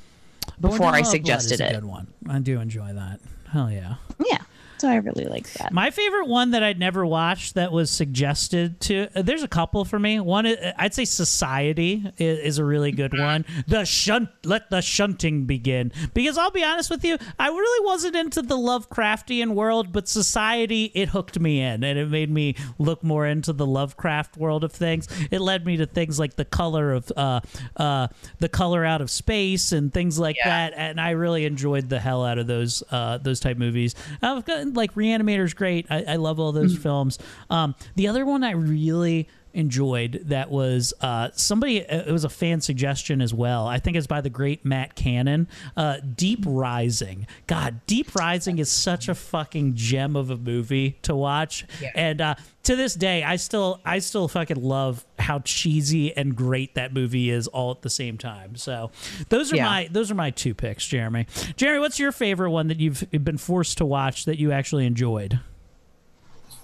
before 0.60 0.78
Bordello 0.78 0.84
I 0.92 0.98
of 0.98 1.02
Blood 1.04 1.10
suggested 1.12 1.54
is 1.54 1.60
a 1.60 1.66
it. 1.68 1.72
Good 1.74 1.84
one. 1.84 2.06
I 2.28 2.38
do 2.38 2.60
enjoy 2.60 2.92
that. 2.94 3.20
Hell 3.56 3.70
yeah. 3.72 3.94
Yeah, 4.22 4.42
so 4.78 4.88
I 4.88 4.96
really 4.96 5.24
like 5.24 5.50
that. 5.54 5.72
My 5.72 5.90
favorite 5.90 6.26
one 6.26 6.50
that 6.52 6.62
I'd 6.62 6.78
never 6.78 7.06
watched 7.06 7.54
that 7.54 7.72
was 7.72 7.90
suggested 7.90 8.80
to. 8.82 9.08
uh, 9.14 9.22
there's 9.22 9.42
a 9.42 9.48
couple 9.48 9.84
for 9.84 9.98
me. 9.98 10.20
One, 10.20 10.46
uh, 10.46 10.72
I'd 10.76 10.94
say 10.94 11.04
Society 11.04 12.10
is, 12.18 12.38
is 12.40 12.58
a 12.58 12.64
really 12.64 12.92
good 12.92 13.18
one. 13.18 13.44
The 13.66 13.84
shunt, 13.84 14.28
let 14.44 14.70
the 14.70 14.80
shunting 14.80 15.44
begin. 15.44 15.92
Because 16.14 16.38
I'll 16.38 16.50
be 16.50 16.64
honest 16.64 16.90
with 16.90 17.04
you, 17.04 17.18
I 17.38 17.48
really 17.48 17.86
wasn't 17.86 18.16
into 18.16 18.42
the 18.42 18.56
Lovecraftian 18.56 19.54
world, 19.54 19.92
but 19.92 20.08
Society 20.08 20.92
it 20.94 21.08
hooked 21.08 21.38
me 21.38 21.60
in, 21.60 21.84
and 21.84 21.98
it 21.98 22.08
made 22.08 22.30
me 22.30 22.54
look 22.78 23.02
more 23.02 23.26
into 23.26 23.52
the 23.52 23.66
Lovecraft 23.66 24.36
world 24.36 24.64
of 24.64 24.72
things. 24.72 25.08
It 25.30 25.40
led 25.40 25.64
me 25.64 25.76
to 25.78 25.86
things 25.86 26.18
like 26.18 26.36
the 26.36 26.44
color 26.44 26.92
of 26.92 27.12
uh, 27.16 27.40
uh, 27.76 28.08
the 28.38 28.48
color 28.48 28.84
out 28.84 29.00
of 29.00 29.10
space 29.10 29.72
and 29.72 29.92
things 29.92 30.18
like 30.18 30.36
that, 30.44 30.74
and 30.76 31.00
I 31.00 31.10
really 31.10 31.44
enjoyed 31.44 31.88
the 31.88 32.00
hell 32.00 32.24
out 32.24 32.38
of 32.38 32.46
those 32.46 32.82
uh, 32.90 33.18
those 33.18 33.40
type 33.40 33.56
movies. 33.56 33.94
I've 34.22 34.44
got 34.44 34.65
like 34.74 34.94
Reanimator's 34.94 35.55
great. 35.55 35.86
I, 35.90 36.05
I 36.05 36.16
love 36.16 36.40
all 36.40 36.52
those 36.52 36.76
films. 36.76 37.18
Um, 37.51 37.74
the 37.94 38.09
other 38.09 38.24
one 38.24 38.44
I 38.44 38.52
really 38.52 39.28
enjoyed 39.56 40.20
that 40.26 40.50
was 40.50 40.92
uh, 41.00 41.30
somebody 41.34 41.78
it 41.78 42.10
was 42.12 42.24
a 42.24 42.28
fan 42.28 42.60
suggestion 42.60 43.20
as 43.20 43.32
well. 43.34 43.66
I 43.66 43.78
think 43.78 43.96
it's 43.96 44.06
by 44.06 44.20
the 44.20 44.30
great 44.30 44.64
matt 44.64 44.94
cannon. 44.94 45.48
Uh, 45.76 45.96
deep 46.14 46.44
rising. 46.46 47.26
God 47.46 47.80
deep 47.86 48.14
rising 48.14 48.58
is 48.58 48.70
such 48.70 49.08
a 49.08 49.14
fucking 49.14 49.74
gem 49.74 50.14
of 50.16 50.30
a 50.30 50.36
movie 50.36 50.98
to 51.02 51.14
watch. 51.16 51.64
And 51.94 52.20
uh, 52.20 52.34
to 52.64 52.74
this 52.74 52.94
day 52.94 53.22
i 53.22 53.36
still 53.36 53.80
i 53.84 54.00
still 54.00 54.26
fucking 54.26 54.60
love 54.60 55.06
how 55.20 55.38
cheesy 55.38 56.16
and 56.16 56.34
great 56.34 56.74
that 56.74 56.92
movie 56.92 57.30
is 57.30 57.46
all 57.46 57.70
at 57.70 57.82
the 57.82 57.90
same 57.90 58.18
time. 58.18 58.56
So 58.56 58.90
those 59.28 59.52
are 59.52 59.56
Yeah. 59.56 59.64
my 59.66 59.88
those 59.90 60.10
are 60.10 60.14
my 60.16 60.30
two 60.30 60.54
picks 60.54 60.86
jeremy. 60.86 61.26
Jeremy 61.56 61.78
what's 61.80 61.98
your 61.98 62.12
favorite 62.12 62.50
one 62.50 62.66
that 62.68 62.78
you've 62.80 63.04
been 63.10 63.38
forced 63.38 63.78
to 63.78 63.84
watch 63.84 64.24
that 64.26 64.38
you 64.38 64.52
actually 64.52 64.84
enjoyed? 64.86 65.40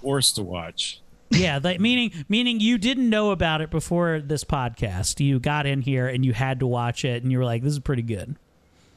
Forced 0.02 0.34
to 0.36 0.42
watch. 0.42 1.00
Yeah, 1.32 1.58
that 1.58 1.80
meaning 1.80 2.12
meaning 2.28 2.60
you 2.60 2.78
didn't 2.78 3.08
know 3.08 3.30
about 3.30 3.60
it 3.60 3.70
before 3.70 4.20
this 4.20 4.44
podcast. 4.44 5.24
You 5.24 5.38
got 5.38 5.66
in 5.66 5.82
here 5.82 6.06
and 6.06 6.24
you 6.24 6.32
had 6.32 6.60
to 6.60 6.66
watch 6.66 7.04
it, 7.04 7.22
and 7.22 7.32
you 7.32 7.38
were 7.38 7.44
like, 7.44 7.62
"This 7.62 7.72
is 7.72 7.78
pretty 7.78 8.02
good." 8.02 8.36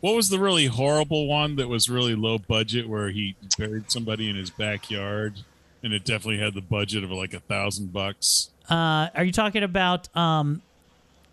What 0.02 0.16
was 0.16 0.30
the 0.30 0.38
really 0.40 0.68
horrible 0.68 1.28
one 1.28 1.56
that 1.56 1.68
was 1.68 1.90
really 1.90 2.14
low 2.14 2.38
budget 2.38 2.88
where 2.88 3.10
he 3.10 3.36
buried 3.58 3.90
somebody 3.90 4.30
in 4.30 4.36
his 4.36 4.52
backyard 4.52 5.34
and 5.82 5.94
it 5.94 6.04
definitely 6.06 6.38
had 6.38 6.54
the 6.54 6.62
budget 6.62 7.04
of 7.04 7.12
like 7.12 7.34
a 7.34 7.40
thousand 7.40 7.92
bucks? 7.92 8.52
Uh, 8.70 9.08
are 9.16 9.24
you 9.24 9.32
talking 9.32 9.64
about 9.64 10.16
um, 10.16 10.62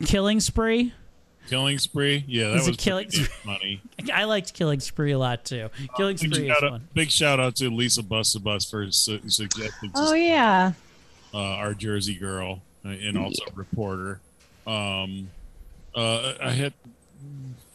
Killing 0.05 0.41
Spree? 0.41 0.95
Killing 1.49 1.79
Spree? 1.79 2.25
Yeah, 2.27 2.49
that 2.49 2.57
Is 2.57 2.69
it 2.69 2.71
was 2.71 2.77
Killing 2.79 3.09
pretty 3.09 3.25
funny. 3.25 3.81
I 4.15 4.25
liked 4.25 4.55
Killing 4.55 4.81
Spree 4.81 5.13
a 5.13 5.19
lot 5.19 5.45
too. 5.45 5.69
Killing 5.97 6.17
Big 6.17 6.33
Spree 6.33 6.49
is 6.49 6.55
shout, 6.55 6.65
out, 6.65 6.71
fun. 6.71 6.89
big 6.95 7.11
shout 7.11 7.41
out 7.41 7.57
to 7.57 7.69
Lisa 7.69 8.03
Bustabus 8.03 8.71
for 8.71 8.91
su- 8.91 9.29
suggesting 9.29 9.91
Oh 9.95 10.15
yeah. 10.15 10.73
Uh, 11.35 11.39
our 11.39 11.75
Jersey 11.75 12.15
girl 12.15 12.63
uh, 12.85 12.89
and 12.89 13.17
also 13.19 13.45
reporter. 13.55 14.21
Um, 14.67 15.31
uh, 15.95 16.35
I 16.41 16.51
had 16.51 16.73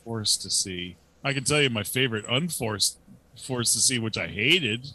forced 0.04 0.42
to 0.44 0.50
see. 0.50 0.96
I 1.24 1.34
can 1.34 1.44
tell 1.44 1.62
you 1.62 1.70
my 1.70 1.84
favorite 1.84 2.26
unforced 2.30 2.98
forced 3.42 3.74
to 3.74 3.80
see, 3.80 4.00
which 4.00 4.18
I 4.18 4.28
hated. 4.28 4.88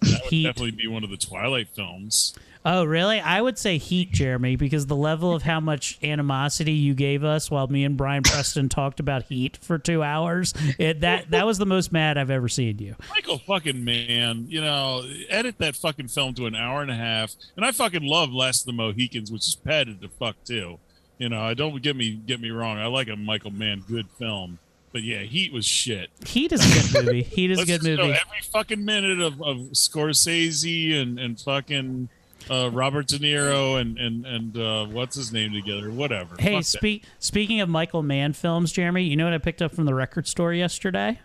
That 0.00 0.22
would 0.24 0.42
definitely 0.42 0.70
be 0.72 0.86
one 0.86 1.04
of 1.04 1.10
the 1.10 1.16
Twilight 1.16 1.68
films. 1.68 2.36
Oh, 2.70 2.84
really? 2.84 3.18
I 3.18 3.40
would 3.40 3.56
say 3.56 3.78
Heat, 3.78 4.12
Jeremy, 4.12 4.54
because 4.56 4.84
the 4.84 4.94
level 4.94 5.32
of 5.32 5.42
how 5.42 5.58
much 5.58 5.98
animosity 6.02 6.72
you 6.72 6.92
gave 6.92 7.24
us 7.24 7.50
while 7.50 7.66
me 7.66 7.82
and 7.82 7.96
Brian 7.96 8.22
Preston 8.22 8.68
talked 8.68 9.00
about 9.00 9.22
Heat 9.22 9.56
for 9.62 9.78
two 9.78 10.02
hours, 10.02 10.52
it, 10.78 11.00
that 11.00 11.30
that 11.30 11.46
was 11.46 11.56
the 11.56 11.64
most 11.64 11.92
mad 11.92 12.18
I've 12.18 12.30
ever 12.30 12.46
seen 12.46 12.78
you. 12.78 12.94
Michael 13.08 13.38
fucking 13.38 13.82
Mann, 13.82 14.48
you 14.50 14.60
know, 14.60 15.02
edit 15.30 15.56
that 15.58 15.76
fucking 15.76 16.08
film 16.08 16.34
to 16.34 16.44
an 16.44 16.54
hour 16.54 16.82
and 16.82 16.90
a 16.90 16.94
half. 16.94 17.36
And 17.56 17.64
I 17.64 17.72
fucking 17.72 18.02
love 18.02 18.34
Last 18.34 18.60
of 18.60 18.66
the 18.66 18.74
Mohicans, 18.74 19.32
which 19.32 19.48
is 19.48 19.54
padded 19.54 20.02
to 20.02 20.10
fuck 20.10 20.36
too. 20.44 20.78
You 21.16 21.30
know, 21.30 21.40
I 21.40 21.54
don't 21.54 21.80
get 21.80 21.96
me 21.96 22.20
get 22.26 22.38
me 22.38 22.50
wrong. 22.50 22.76
I 22.76 22.84
like 22.88 23.08
a 23.08 23.16
Michael 23.16 23.50
Mann 23.50 23.82
good 23.88 24.10
film, 24.18 24.58
but 24.92 25.02
yeah, 25.02 25.20
Heat 25.20 25.54
was 25.54 25.64
shit. 25.64 26.10
Heat 26.26 26.52
is 26.52 26.60
a 26.60 26.92
good 26.92 27.06
movie. 27.06 27.22
Heat 27.22 27.50
is 27.50 27.60
a 27.60 27.64
good 27.64 27.82
movie. 27.82 28.02
Every 28.02 28.42
fucking 28.52 28.84
minute 28.84 29.22
of, 29.22 29.40
of 29.40 29.56
Scorsese 29.72 31.00
and 31.00 31.18
and 31.18 31.40
fucking 31.40 32.10
uh, 32.50 32.70
Robert 32.70 33.06
De 33.06 33.18
Niro 33.18 33.80
and 33.80 33.98
and 33.98 34.26
and 34.26 34.56
uh, 34.58 34.86
what's 34.86 35.16
his 35.16 35.32
name 35.32 35.52
together, 35.52 35.90
whatever. 35.90 36.36
Hey, 36.38 36.62
speak, 36.62 37.04
speaking 37.18 37.60
of 37.60 37.68
Michael 37.68 38.02
Mann 38.02 38.32
films, 38.32 38.72
Jeremy, 38.72 39.04
you 39.04 39.16
know 39.16 39.24
what 39.24 39.34
I 39.34 39.38
picked 39.38 39.62
up 39.62 39.74
from 39.74 39.84
the 39.84 39.94
record 39.94 40.26
store 40.26 40.52
yesterday? 40.52 41.20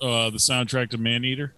uh, 0.00 0.30
the 0.30 0.38
soundtrack 0.38 0.90
to 0.90 0.98
Maneater. 0.98 1.52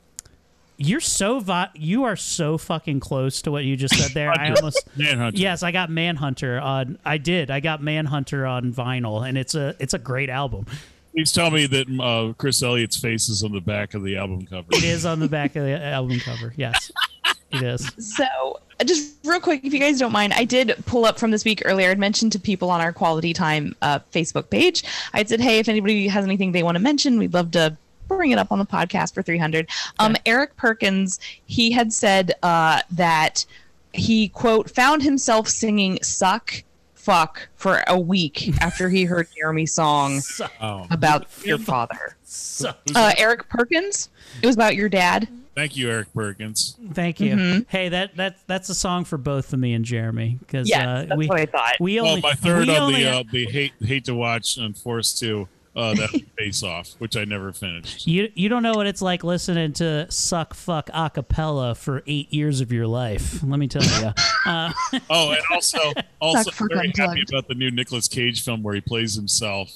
You're 0.76 1.01
so 1.01 1.39
vi- 1.39 1.70
you 1.74 2.05
are 2.05 2.16
so 2.16 2.59
fucking 2.59 2.98
close 3.01 3.43
to 3.43 3.52
what 3.52 3.64
you 3.64 3.76
just 3.76 3.94
said 3.94 4.12
there. 4.12 4.30
I 4.36 4.52
almost 4.52 4.82
Manhunter. 4.97 5.39
Yes, 5.39 5.62
I 5.62 5.70
got 5.70 5.90
Manhunter 5.90 6.59
on. 6.59 6.98
I 7.05 7.18
did. 7.18 7.51
I 7.51 7.60
got 7.60 7.82
Manhunter 7.82 8.47
on 8.47 8.72
vinyl, 8.72 9.26
and 9.26 9.39
it's 9.39 9.55
a 9.55 9.76
it's 9.78 9.94
a 9.94 9.98
great 9.98 10.28
album. 10.28 10.66
Please 11.14 11.30
tell 11.30 11.51
me 11.51 11.66
that 11.66 12.01
uh, 12.01 12.32
Chris 12.39 12.62
Elliott's 12.62 12.98
face 12.98 13.28
is 13.28 13.44
on 13.44 13.52
the 13.52 13.60
back 13.60 13.93
of 13.94 14.02
the 14.02 14.16
album 14.16 14.47
cover. 14.47 14.68
It 14.72 14.82
is 14.82 15.05
on 15.05 15.20
the 15.20 15.28
back 15.28 15.55
of 15.56 15.64
the 15.64 15.80
album 15.80 16.18
cover. 16.20 16.55
Yes, 16.56 16.90
it 17.53 17.62
is. 17.62 17.91
So, 17.99 18.61
just 18.85 19.15
real 19.24 19.41
quick, 19.41 19.65
if 19.65 19.73
you 19.73 19.79
guys 19.81 19.99
don't 19.99 20.12
mind, 20.12 20.33
I 20.33 20.45
did 20.45 20.74
pull 20.87 21.05
up 21.05 21.19
from 21.19 21.31
this 21.31 21.45
week 21.45 21.62
earlier. 21.65 21.91
I'd 21.91 21.99
mentioned 21.99 22.33
to 22.33 22.39
people 22.39 22.70
on 22.70 22.81
our 22.81 22.93
Quality 22.93 23.33
Time 23.33 23.74
uh, 23.83 24.01
Facebook 24.12 24.51
page. 24.51 24.85
I 25.12 25.23
said, 25.24 25.41
hey, 25.41 25.59
if 25.59 25.69
anybody 25.69 26.09
has 26.09 26.24
anything 26.24 26.53
they 26.53 26.62
want 26.62 26.77
to 26.77 26.83
mention, 26.83 27.19
we'd 27.19 27.35
love 27.35 27.51
to 27.53 27.77
bring 28.09 28.31
it 28.33 28.39
up 28.39 28.51
on 28.53 28.59
the 28.59 28.66
podcast 28.66 29.15
for 29.15 29.23
300. 29.23 29.69
Um, 29.99 30.16
Eric 30.27 30.57
Perkins, 30.57 31.20
he 31.47 31.70
had 31.70 31.93
said 31.93 32.33
uh, 32.43 32.81
that 32.91 33.45
he, 33.93 34.29
quote, 34.29 34.70
found 34.70 35.03
himself 35.03 35.49
singing 35.49 35.99
Suck 36.03 36.62
Fuck 36.95 37.49
for 37.57 37.83
a 37.89 37.99
week 37.99 38.51
after 38.62 38.89
he 38.89 39.03
heard 39.05 39.27
Jeremy's 39.37 39.73
song 39.73 40.20
about 40.91 41.27
your 41.45 41.59
father. 41.59 42.16
So, 42.23 42.73
Uh, 42.95 43.12
Eric 43.19 43.49
Perkins, 43.49 44.09
it 44.41 44.47
was 44.47 44.55
about 44.55 44.77
your 44.77 44.89
dad. 44.89 45.27
Thank 45.55 45.77
you, 45.77 45.91
Eric 45.91 46.12
Perkins. 46.15 46.77
Thank 46.95 47.20
you. 47.20 47.35
Mhm. 47.37 47.66
Hey, 47.69 47.91
that 47.91 48.16
that 48.16 48.39
that's 48.47 48.69
a 48.70 48.74
song 48.74 49.05
for 49.05 49.19
both 49.19 49.53
of 49.53 49.59
me 49.61 49.74
and 49.74 49.85
Jeremy 49.85 50.37
because 50.41 50.69
Yes, 50.69 50.81
uh, 50.87 51.05
that's 51.09 51.16
we 51.19 51.27
what 51.27 51.41
I 51.41 51.47
thought. 51.47 51.74
we 51.79 52.01
Well, 52.01 52.11
only 52.11 52.23
my 52.23 52.33
third 52.33 52.69
we 52.69 52.74
on 52.77 52.83
only- 52.83 53.03
the 53.05 53.11
uh, 53.19 53.23
the 53.31 53.45
hate 53.47 53.73
hate 53.85 54.05
to 54.07 54.15
watch 54.15 54.57
and 54.57 54.77
forced 54.77 55.19
to 55.20 55.49
uh, 55.77 55.95
that 55.95 56.11
face 56.39 56.62
off, 56.74 56.93
which 56.99 57.16
I 57.19 57.24
never 57.27 57.53
finished. 57.53 58.07
You 58.07 58.31
you 58.35 58.49
don't 58.49 58.62
know 58.62 58.73
what 58.73 58.87
it's 58.87 59.03
like 59.03 59.24
listening 59.24 59.74
to 59.74 60.11
suck 60.11 60.55
fuck 60.55 60.89
acapella 60.89 61.77
for 61.77 62.03
eight 62.07 62.33
years 62.33 62.61
of 62.62 62.73
your 62.73 62.87
life. 62.87 63.43
Let 63.43 63.59
me 63.59 63.69
tell 63.69 63.83
you. 63.85 64.12
Uh, 64.45 64.73
Oh, 65.09 65.31
and 65.31 65.41
also 65.53 65.79
also 66.20 66.51
Suck, 66.51 66.55
fuck, 66.55 66.69
very 66.73 66.93
happy 66.97 67.23
about 67.29 67.47
the 67.47 67.55
new 67.55 67.70
Nicolas 67.70 68.09
Cage 68.09 68.43
film 68.43 68.62
where 68.65 68.74
he 68.74 68.81
plays 68.81 69.15
himself, 69.15 69.70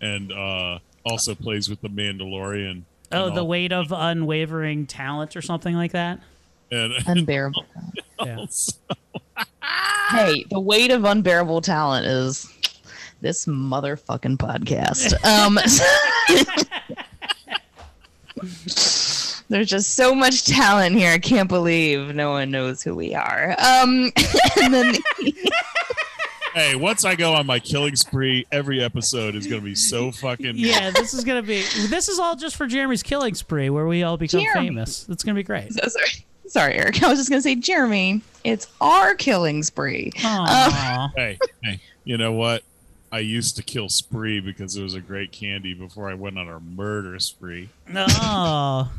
and 0.00 0.30
uh, 0.30 0.78
also 1.04 1.34
plays 1.34 1.68
with 1.68 1.80
the 1.80 1.88
Mandalorian. 1.88 2.82
Oh, 3.12 3.28
and 3.28 3.36
the 3.36 3.44
weight 3.44 3.72
of 3.72 3.92
unwavering 3.92 4.86
talent 4.86 5.36
or 5.36 5.42
something 5.42 5.74
like 5.74 5.92
that. 5.92 6.20
and 6.70 6.92
Unbearable. 7.06 7.64
Yeah. 8.24 8.46
hey, 10.10 10.44
the 10.50 10.60
weight 10.60 10.90
of 10.90 11.04
unbearable 11.04 11.60
talent 11.60 12.06
is 12.06 12.46
this 13.20 13.46
motherfucking 13.46 14.36
podcast. 14.38 15.14
Um, 15.24 15.58
there's 19.48 19.68
just 19.68 19.94
so 19.94 20.14
much 20.14 20.44
talent 20.46 20.96
here. 20.96 21.12
I 21.12 21.18
can't 21.18 21.48
believe 21.48 22.14
no 22.14 22.30
one 22.30 22.50
knows 22.50 22.82
who 22.82 22.94
we 22.94 23.14
are. 23.14 23.54
Um, 23.58 24.10
and 24.62 24.72
then 24.72 24.94
hey, 26.54 26.74
once 26.76 27.04
I 27.04 27.14
go 27.14 27.34
on 27.34 27.46
my 27.46 27.58
killing 27.58 27.96
spree, 27.96 28.46
every 28.52 28.82
episode 28.82 29.34
is 29.34 29.46
going 29.46 29.60
to 29.60 29.64
be 29.64 29.74
so 29.74 30.12
fucking. 30.12 30.54
Yeah, 30.56 30.90
this 30.90 31.14
is 31.14 31.24
gonna 31.24 31.42
be. 31.42 31.62
This 31.88 32.08
is 32.08 32.18
all 32.18 32.36
just 32.36 32.56
for 32.56 32.66
Jeremy's 32.66 33.02
killing 33.02 33.34
spree, 33.34 33.70
where 33.70 33.86
we 33.86 34.02
all 34.02 34.16
become 34.16 34.40
Jeremy. 34.40 34.68
famous. 34.68 35.08
It's 35.08 35.22
gonna 35.22 35.34
be 35.34 35.42
great. 35.42 35.72
so 35.72 35.88
sorry. 35.88 36.26
Sorry, 36.46 36.74
Eric. 36.74 37.02
I 37.02 37.08
was 37.08 37.18
just 37.18 37.30
gonna 37.30 37.42
say, 37.42 37.54
Jeremy, 37.54 38.22
it's 38.44 38.66
our 38.80 39.14
killing 39.14 39.62
spree. 39.62 40.12
Um, 40.24 41.10
hey, 41.16 41.38
hey, 41.62 41.80
you 42.04 42.18
know 42.18 42.32
what? 42.32 42.62
I 43.10 43.18
used 43.18 43.56
to 43.56 43.62
kill 43.62 43.88
spree 43.88 44.40
because 44.40 44.76
it 44.76 44.82
was 44.82 44.94
a 44.94 45.00
great 45.00 45.32
candy 45.32 45.74
before 45.74 46.10
I 46.10 46.14
went 46.14 46.38
on 46.38 46.48
a 46.48 46.60
murder 46.60 47.18
spree. 47.18 47.68
Oh. 47.94 48.90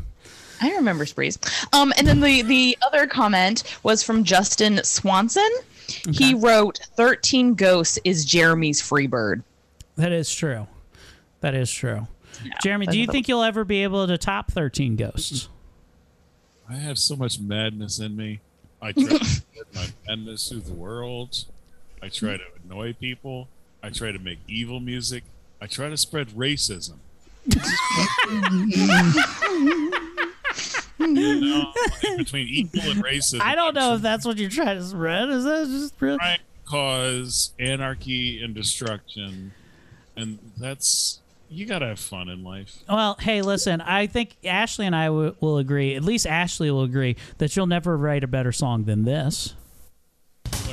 I 0.62 0.76
remember 0.76 1.06
sprees. 1.06 1.38
Um, 1.74 1.92
and 1.98 2.08
then 2.08 2.22
the 2.22 2.42
the 2.44 2.78
other 2.84 3.06
comment 3.06 3.64
was 3.84 4.02
from 4.02 4.24
Justin 4.24 4.82
Swanson. 4.84 5.50
He 6.12 6.34
wrote, 6.34 6.80
"13 6.96 7.56
Ghosts 7.56 8.00
is 8.04 8.26
Jeremy's 8.26 8.82
Freebird." 8.82 9.44
That 9.96 10.12
is 10.12 10.34
true. 10.34 10.68
That 11.42 11.56
is 11.56 11.72
true. 11.72 12.08
Jeremy, 12.62 12.88
do 12.88 12.98
you 12.98 13.08
think 13.08 13.28
you'll 13.28 13.44
ever 13.44 13.64
be 13.64 13.84
able 13.84 14.08
to 14.08 14.18
top 14.18 14.52
13 14.52 14.96
ghosts? 14.96 15.50
I 16.70 16.76
have 16.76 16.98
so 16.98 17.16
much 17.16 17.40
madness 17.40 18.00
in 18.00 18.16
me. 18.16 18.40
I 18.82 18.92
try 18.92 19.18
to 19.18 19.26
spread 19.42 19.66
my 19.76 19.88
madness 20.08 20.50
through 20.50 20.62
the 20.62 20.74
world. 20.74 21.46
I 22.02 22.10
try 22.10 22.38
to 22.38 22.44
annoy 22.64 22.94
people. 22.94 23.48
I 23.82 23.90
try 23.90 24.12
to 24.12 24.20
make 24.20 24.40
evil 24.48 24.80
music. 24.80 25.24
I 25.62 25.68
try 25.68 25.90
to 25.90 25.98
spread 25.98 26.30
racism. 26.30 26.96
between 32.18 32.48
equal 32.48 32.92
and 32.92 33.04
racism. 33.04 33.42
I 33.42 33.56
don't 33.56 33.76
know 33.76 33.96
if 33.96 34.02
that's 34.02 34.26
what 34.26 34.38
you're 34.38 34.50
trying 34.50 34.78
to 34.78 34.84
spread. 34.84 35.30
Is 35.30 35.44
that 35.44 35.68
just 35.68 35.94
really? 36.00 36.18
trying 36.18 36.38
to 36.38 36.70
cause 36.70 37.54
anarchy 37.60 38.42
and 38.44 38.56
destruction, 38.56 39.54
and 40.16 40.40
that's 40.58 41.20
you 41.50 41.66
gotta 41.66 41.88
have 41.88 42.00
fun 42.00 42.30
in 42.30 42.44
life. 42.44 42.80
Well, 42.90 43.16
hey, 43.20 43.42
listen, 43.42 43.80
I 43.82 44.08
think 44.08 44.36
Ashley 44.44 44.86
and 44.86 44.96
I 44.96 45.06
w- 45.06 45.36
will 45.40 45.58
agree, 45.58 45.96
at 45.96 46.04
least 46.04 46.26
Ashley 46.26 46.72
will 46.72 46.84
agree, 46.84 47.16
that 47.38 47.56
you'll 47.56 47.68
never 47.68 47.96
write 47.96 48.24
a 48.24 48.28
better 48.28 48.52
song 48.52 48.86
than 48.86 49.06
this. 49.06 49.56
So 50.52 50.72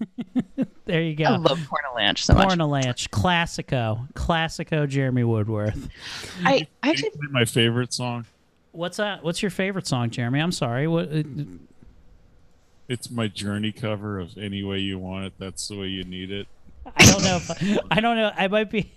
There 0.86 1.02
you 1.02 1.14
go. 1.14 1.24
I 1.24 1.36
love 1.36 1.58
Portalanche 1.60 2.18
so 2.24 2.34
much. 2.34 2.48
Portalanche, 2.48 3.10
Classico, 3.10 4.10
Classico 4.14 4.88
Jeremy 4.88 5.22
Woodworth. 5.22 5.88
I 6.44 6.66
actually 6.82 7.10
my 7.30 7.44
favorite 7.44 7.92
song. 7.92 8.26
What's 8.72 8.96
that? 8.96 9.22
What's 9.22 9.40
your 9.40 9.50
favorite 9.50 9.86
song, 9.86 10.10
Jeremy? 10.10 10.40
I'm 10.40 10.50
sorry. 10.52 10.88
What? 10.88 11.08
uh, 11.12 11.22
It's 12.88 13.08
my 13.10 13.28
journey 13.28 13.70
cover 13.72 14.18
of 14.18 14.36
any 14.36 14.64
way 14.64 14.78
you 14.78 14.98
want 14.98 15.26
it. 15.26 15.32
That's 15.38 15.68
the 15.68 15.78
way 15.78 15.86
you 15.86 16.02
need 16.04 16.32
it. 16.32 16.48
I 16.96 17.04
don't 17.06 17.22
know. 17.22 17.36
If, 17.36 17.78
I 17.90 18.00
don't 18.00 18.16
know. 18.16 18.32
I 18.36 18.48
might 18.48 18.70
be. 18.70 18.90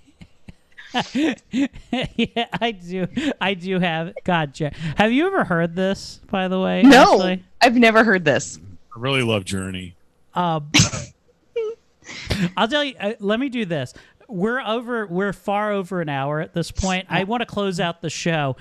yeah, 1.13 2.45
I 2.59 2.71
do. 2.71 3.07
I 3.41 3.53
do 3.53 3.79
have. 3.79 4.13
God, 4.23 4.53
Jer- 4.53 4.71
have 4.95 5.11
you 5.11 5.27
ever 5.27 5.43
heard 5.43 5.75
this? 5.75 6.21
By 6.31 6.47
the 6.47 6.59
way, 6.59 6.81
no, 6.83 7.15
Ashley? 7.15 7.43
I've 7.61 7.75
never 7.75 8.03
heard 8.03 8.25
this. 8.25 8.59
I 8.95 8.99
really 8.99 9.21
love 9.23 9.45
Journey. 9.45 9.95
Um, 10.35 10.71
I'll 12.57 12.67
tell 12.67 12.83
you. 12.83 12.95
Uh, 12.99 13.13
let 13.19 13.39
me 13.39 13.49
do 13.49 13.65
this. 13.65 13.93
We're 14.27 14.61
over. 14.61 15.05
We're 15.05 15.33
far 15.33 15.71
over 15.71 16.01
an 16.01 16.09
hour 16.09 16.39
at 16.39 16.53
this 16.53 16.71
point. 16.71 17.07
I 17.09 17.23
want 17.23 17.41
to 17.41 17.45
close 17.45 17.79
out 17.79 18.01
the 18.01 18.09
show. 18.09 18.55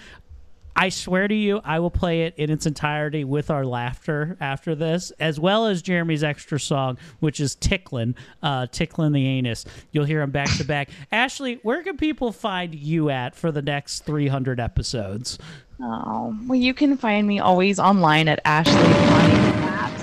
I 0.74 0.89
swear 0.89 1.28
to 1.28 1.35
you, 1.35 1.61
I 1.65 1.81
will 1.81 1.90
play 1.90 2.23
it 2.23 2.35
in 2.36 2.51
its 2.51 2.65
entirety 2.65 3.24
with 3.24 3.51
our 3.51 3.65
laughter 3.65 4.39
after 4.40 4.74
this, 4.74 5.11
as 5.20 5.39
well 5.39 5.66
as 5.66 5.82
Jeremy's 5.82 6.24
extra 6.24 6.59
song, 6.59 6.99
which 7.20 7.40
is 7.40 7.55
"Ticklin'," 7.57 8.15
uh, 8.43 8.66
"Ticklin' 8.69 9.12
the 9.12 9.27
Anus." 9.27 9.66
You'll 9.93 10.07
hear 10.07 10.20
them 10.20 10.31
back 10.31 10.49
to 10.57 10.65
back. 10.65 10.89
Ashley, 11.11 11.61
where 11.62 11.82
can 11.82 11.97
people 11.97 12.32
find 12.32 12.74
you 12.74 13.11
at 13.11 13.35
for 13.35 13.53
the 13.53 13.62
next 13.62 14.07
300 14.07 14.59
episodes? 14.59 15.39
Oh, 15.81 16.36
well, 16.47 16.59
you 16.59 16.74
can 16.74 16.97
find 16.97 17.27
me 17.27 17.39
always 17.39 17.78
online 17.78 18.28
at 18.28 18.40
Ashley. 18.44 20.02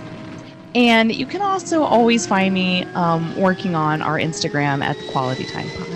And 0.75 1.13
you 1.13 1.25
can 1.25 1.41
also 1.41 1.83
always 1.83 2.27
find 2.27 2.53
me 2.53 2.83
um, 2.93 3.35
working 3.35 3.75
on 3.75 4.01
our 4.01 4.17
Instagram 4.17 4.83
at 4.83 4.95
Quality 5.11 5.45
Time 5.45 5.69
Pod. 5.69 5.89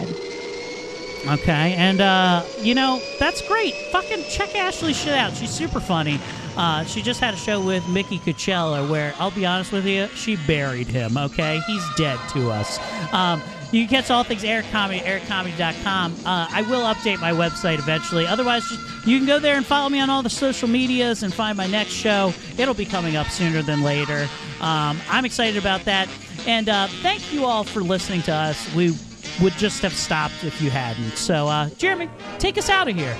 Okay, 1.25 1.73
and 1.75 2.01
uh, 2.01 2.43
you 2.59 2.75
know 2.75 3.01
that's 3.17 3.41
great. 3.47 3.73
Fucking 3.91 4.25
check 4.29 4.55
Ashley's 4.55 4.97
shit 4.97 5.13
out. 5.13 5.33
She's 5.33 5.51
super 5.51 5.79
funny. 5.79 6.19
Uh, 6.57 6.83
she 6.83 7.01
just 7.01 7.21
had 7.21 7.33
a 7.33 7.37
show 7.37 7.61
with 7.61 7.87
Mickey 7.87 8.19
Coachella 8.19 8.87
where 8.89 9.13
I'll 9.17 9.31
be 9.31 9.45
honest 9.45 9.71
with 9.71 9.85
you, 9.85 10.07
she 10.15 10.35
buried 10.35 10.87
him. 10.87 11.17
Okay, 11.17 11.61
he's 11.65 11.83
dead 11.95 12.19
to 12.33 12.51
us. 12.51 12.77
Um, 13.13 13.41
you 13.71 13.87
can 13.87 14.01
catch 14.01 14.11
all 14.11 14.23
things 14.23 14.43
Eric 14.43 14.65
Comedy 14.69 14.99
at 14.99 15.21
ericcomedy.com. 15.21 16.13
Uh, 16.25 16.47
I 16.51 16.61
will 16.69 16.81
update 16.81 17.19
my 17.19 17.31
website 17.31 17.79
eventually. 17.79 18.27
Otherwise, 18.27 18.69
you 19.05 19.17
can 19.17 19.25
go 19.25 19.39
there 19.39 19.55
and 19.55 19.65
follow 19.65 19.89
me 19.89 19.99
on 19.99 20.09
all 20.11 20.21
the 20.21 20.29
social 20.29 20.67
medias 20.67 21.23
and 21.23 21.33
find 21.33 21.57
my 21.57 21.65
next 21.67 21.91
show. 21.91 22.33
It'll 22.57 22.75
be 22.75 22.85
coming 22.85 23.15
up 23.15 23.27
sooner 23.27 23.63
than 23.63 23.81
later. 23.81 24.27
Um, 24.63 25.01
I'm 25.09 25.25
excited 25.25 25.57
about 25.57 25.83
that. 25.83 26.07
And 26.47 26.69
uh, 26.69 26.87
thank 27.01 27.33
you 27.33 27.43
all 27.45 27.65
for 27.65 27.81
listening 27.81 28.21
to 28.23 28.31
us. 28.31 28.73
We 28.73 28.95
would 29.41 29.51
just 29.53 29.81
have 29.81 29.91
stopped 29.93 30.41
if 30.45 30.61
you 30.61 30.69
hadn't. 30.69 31.17
So, 31.17 31.47
uh, 31.49 31.69
Jeremy, 31.71 32.09
take 32.39 32.57
us 32.57 32.69
out 32.69 32.87
of 32.87 32.95
here. 32.95 33.17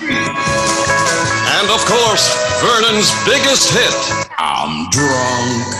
And 0.00 1.68
of 1.68 1.84
course, 1.84 2.32
Vernon's 2.62 3.10
biggest 3.24 3.72
hit. 3.72 3.92
I'm 4.38 4.88
drunk. 4.90 5.74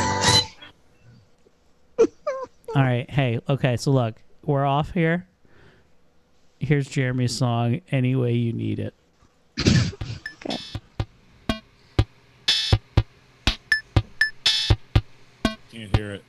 All 2.74 2.82
right. 2.82 3.08
Hey, 3.08 3.38
okay. 3.48 3.76
So, 3.76 3.92
look, 3.92 4.20
we're 4.44 4.66
off 4.66 4.90
here. 4.90 5.28
Here's 6.58 6.88
Jeremy's 6.88 7.36
song, 7.36 7.82
Any 7.92 8.16
Way 8.16 8.32
You 8.32 8.52
Need 8.52 8.80
It. 8.80 8.94
Can't 15.78 15.94
hear 15.94 16.10
it. 16.10 16.27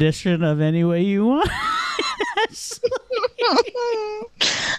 Rendition 0.00 0.42
of 0.42 0.62
Any 0.62 0.82
Way 0.82 1.02
You 1.02 1.26
Want? 1.26 1.46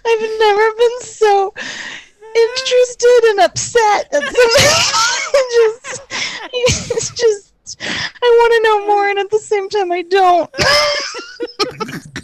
I've 0.04 0.22
never 0.40 0.72
been 0.76 1.02
so 1.02 1.54
interested 2.36 3.22
and 3.30 3.42
upset 3.42 4.08
at 4.14 4.24
something. 4.24 4.34
just, 5.56 6.02
it's 6.52 7.12
just, 7.12 7.54
I 7.84 8.26
want 8.26 8.54
to 8.54 8.62
know 8.64 8.88
more, 8.88 9.10
and 9.10 9.20
at 9.20 9.30
the 9.30 9.38
same 9.38 9.70
time, 9.70 9.92
I 9.92 10.02
don't. 10.02 10.50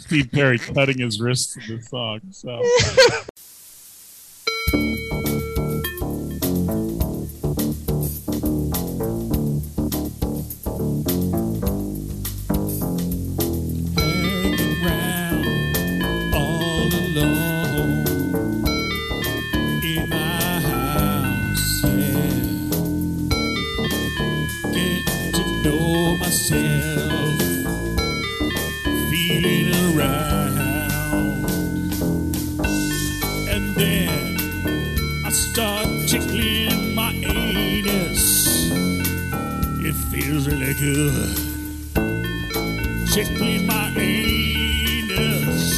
Steve 0.00 0.32
Perry 0.32 0.58
cutting 0.58 0.98
his 0.98 1.20
wrists 1.20 1.56
in 1.56 1.76
the 1.76 1.82
song. 1.82 2.20
So 2.32 2.60
myself, 26.38 27.40
feeling 29.10 29.74
around, 29.96 31.44
and 33.48 33.74
then 33.74 34.36
I 35.26 35.30
start 35.30 35.86
tickling 36.06 36.94
my 36.94 37.12
anus. 37.12 38.46
It 39.84 39.94
feels 40.12 40.46
really 40.46 40.74
good 40.74 41.48
tickling 43.12 43.66
my 43.66 43.92
anus. 43.96 45.72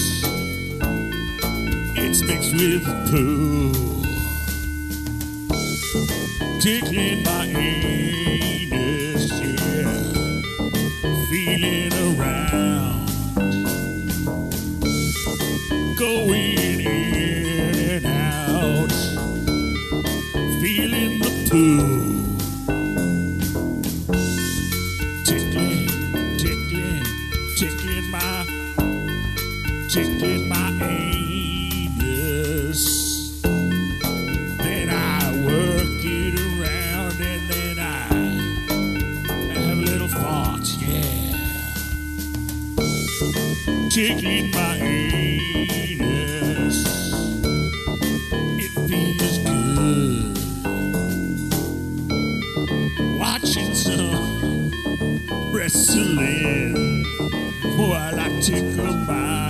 It's 1.97 2.23
mixed 2.23 2.53
with 2.53 2.85
poo. 3.09 3.73
Tickling 6.61 7.23
my 7.23 7.47
anus, 7.47 7.80
Tickling 43.91 44.51
my 44.53 44.77
anus. 45.73 46.79
It 48.57 48.71
feels 48.89 49.39
good. 49.39 50.39
Watching 53.19 53.75
some 53.75 54.71
wrestling 55.53 57.05
while 57.77 58.21
I 58.21 58.29
tickle 58.41 58.95
my 58.95 59.50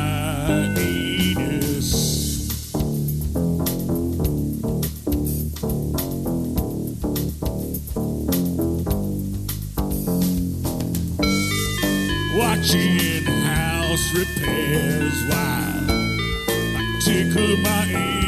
repairs 14.51 15.24
while 15.28 15.90
I 16.77 16.98
tickle 17.05 17.56
my 17.59 17.85
anus, 17.86 18.19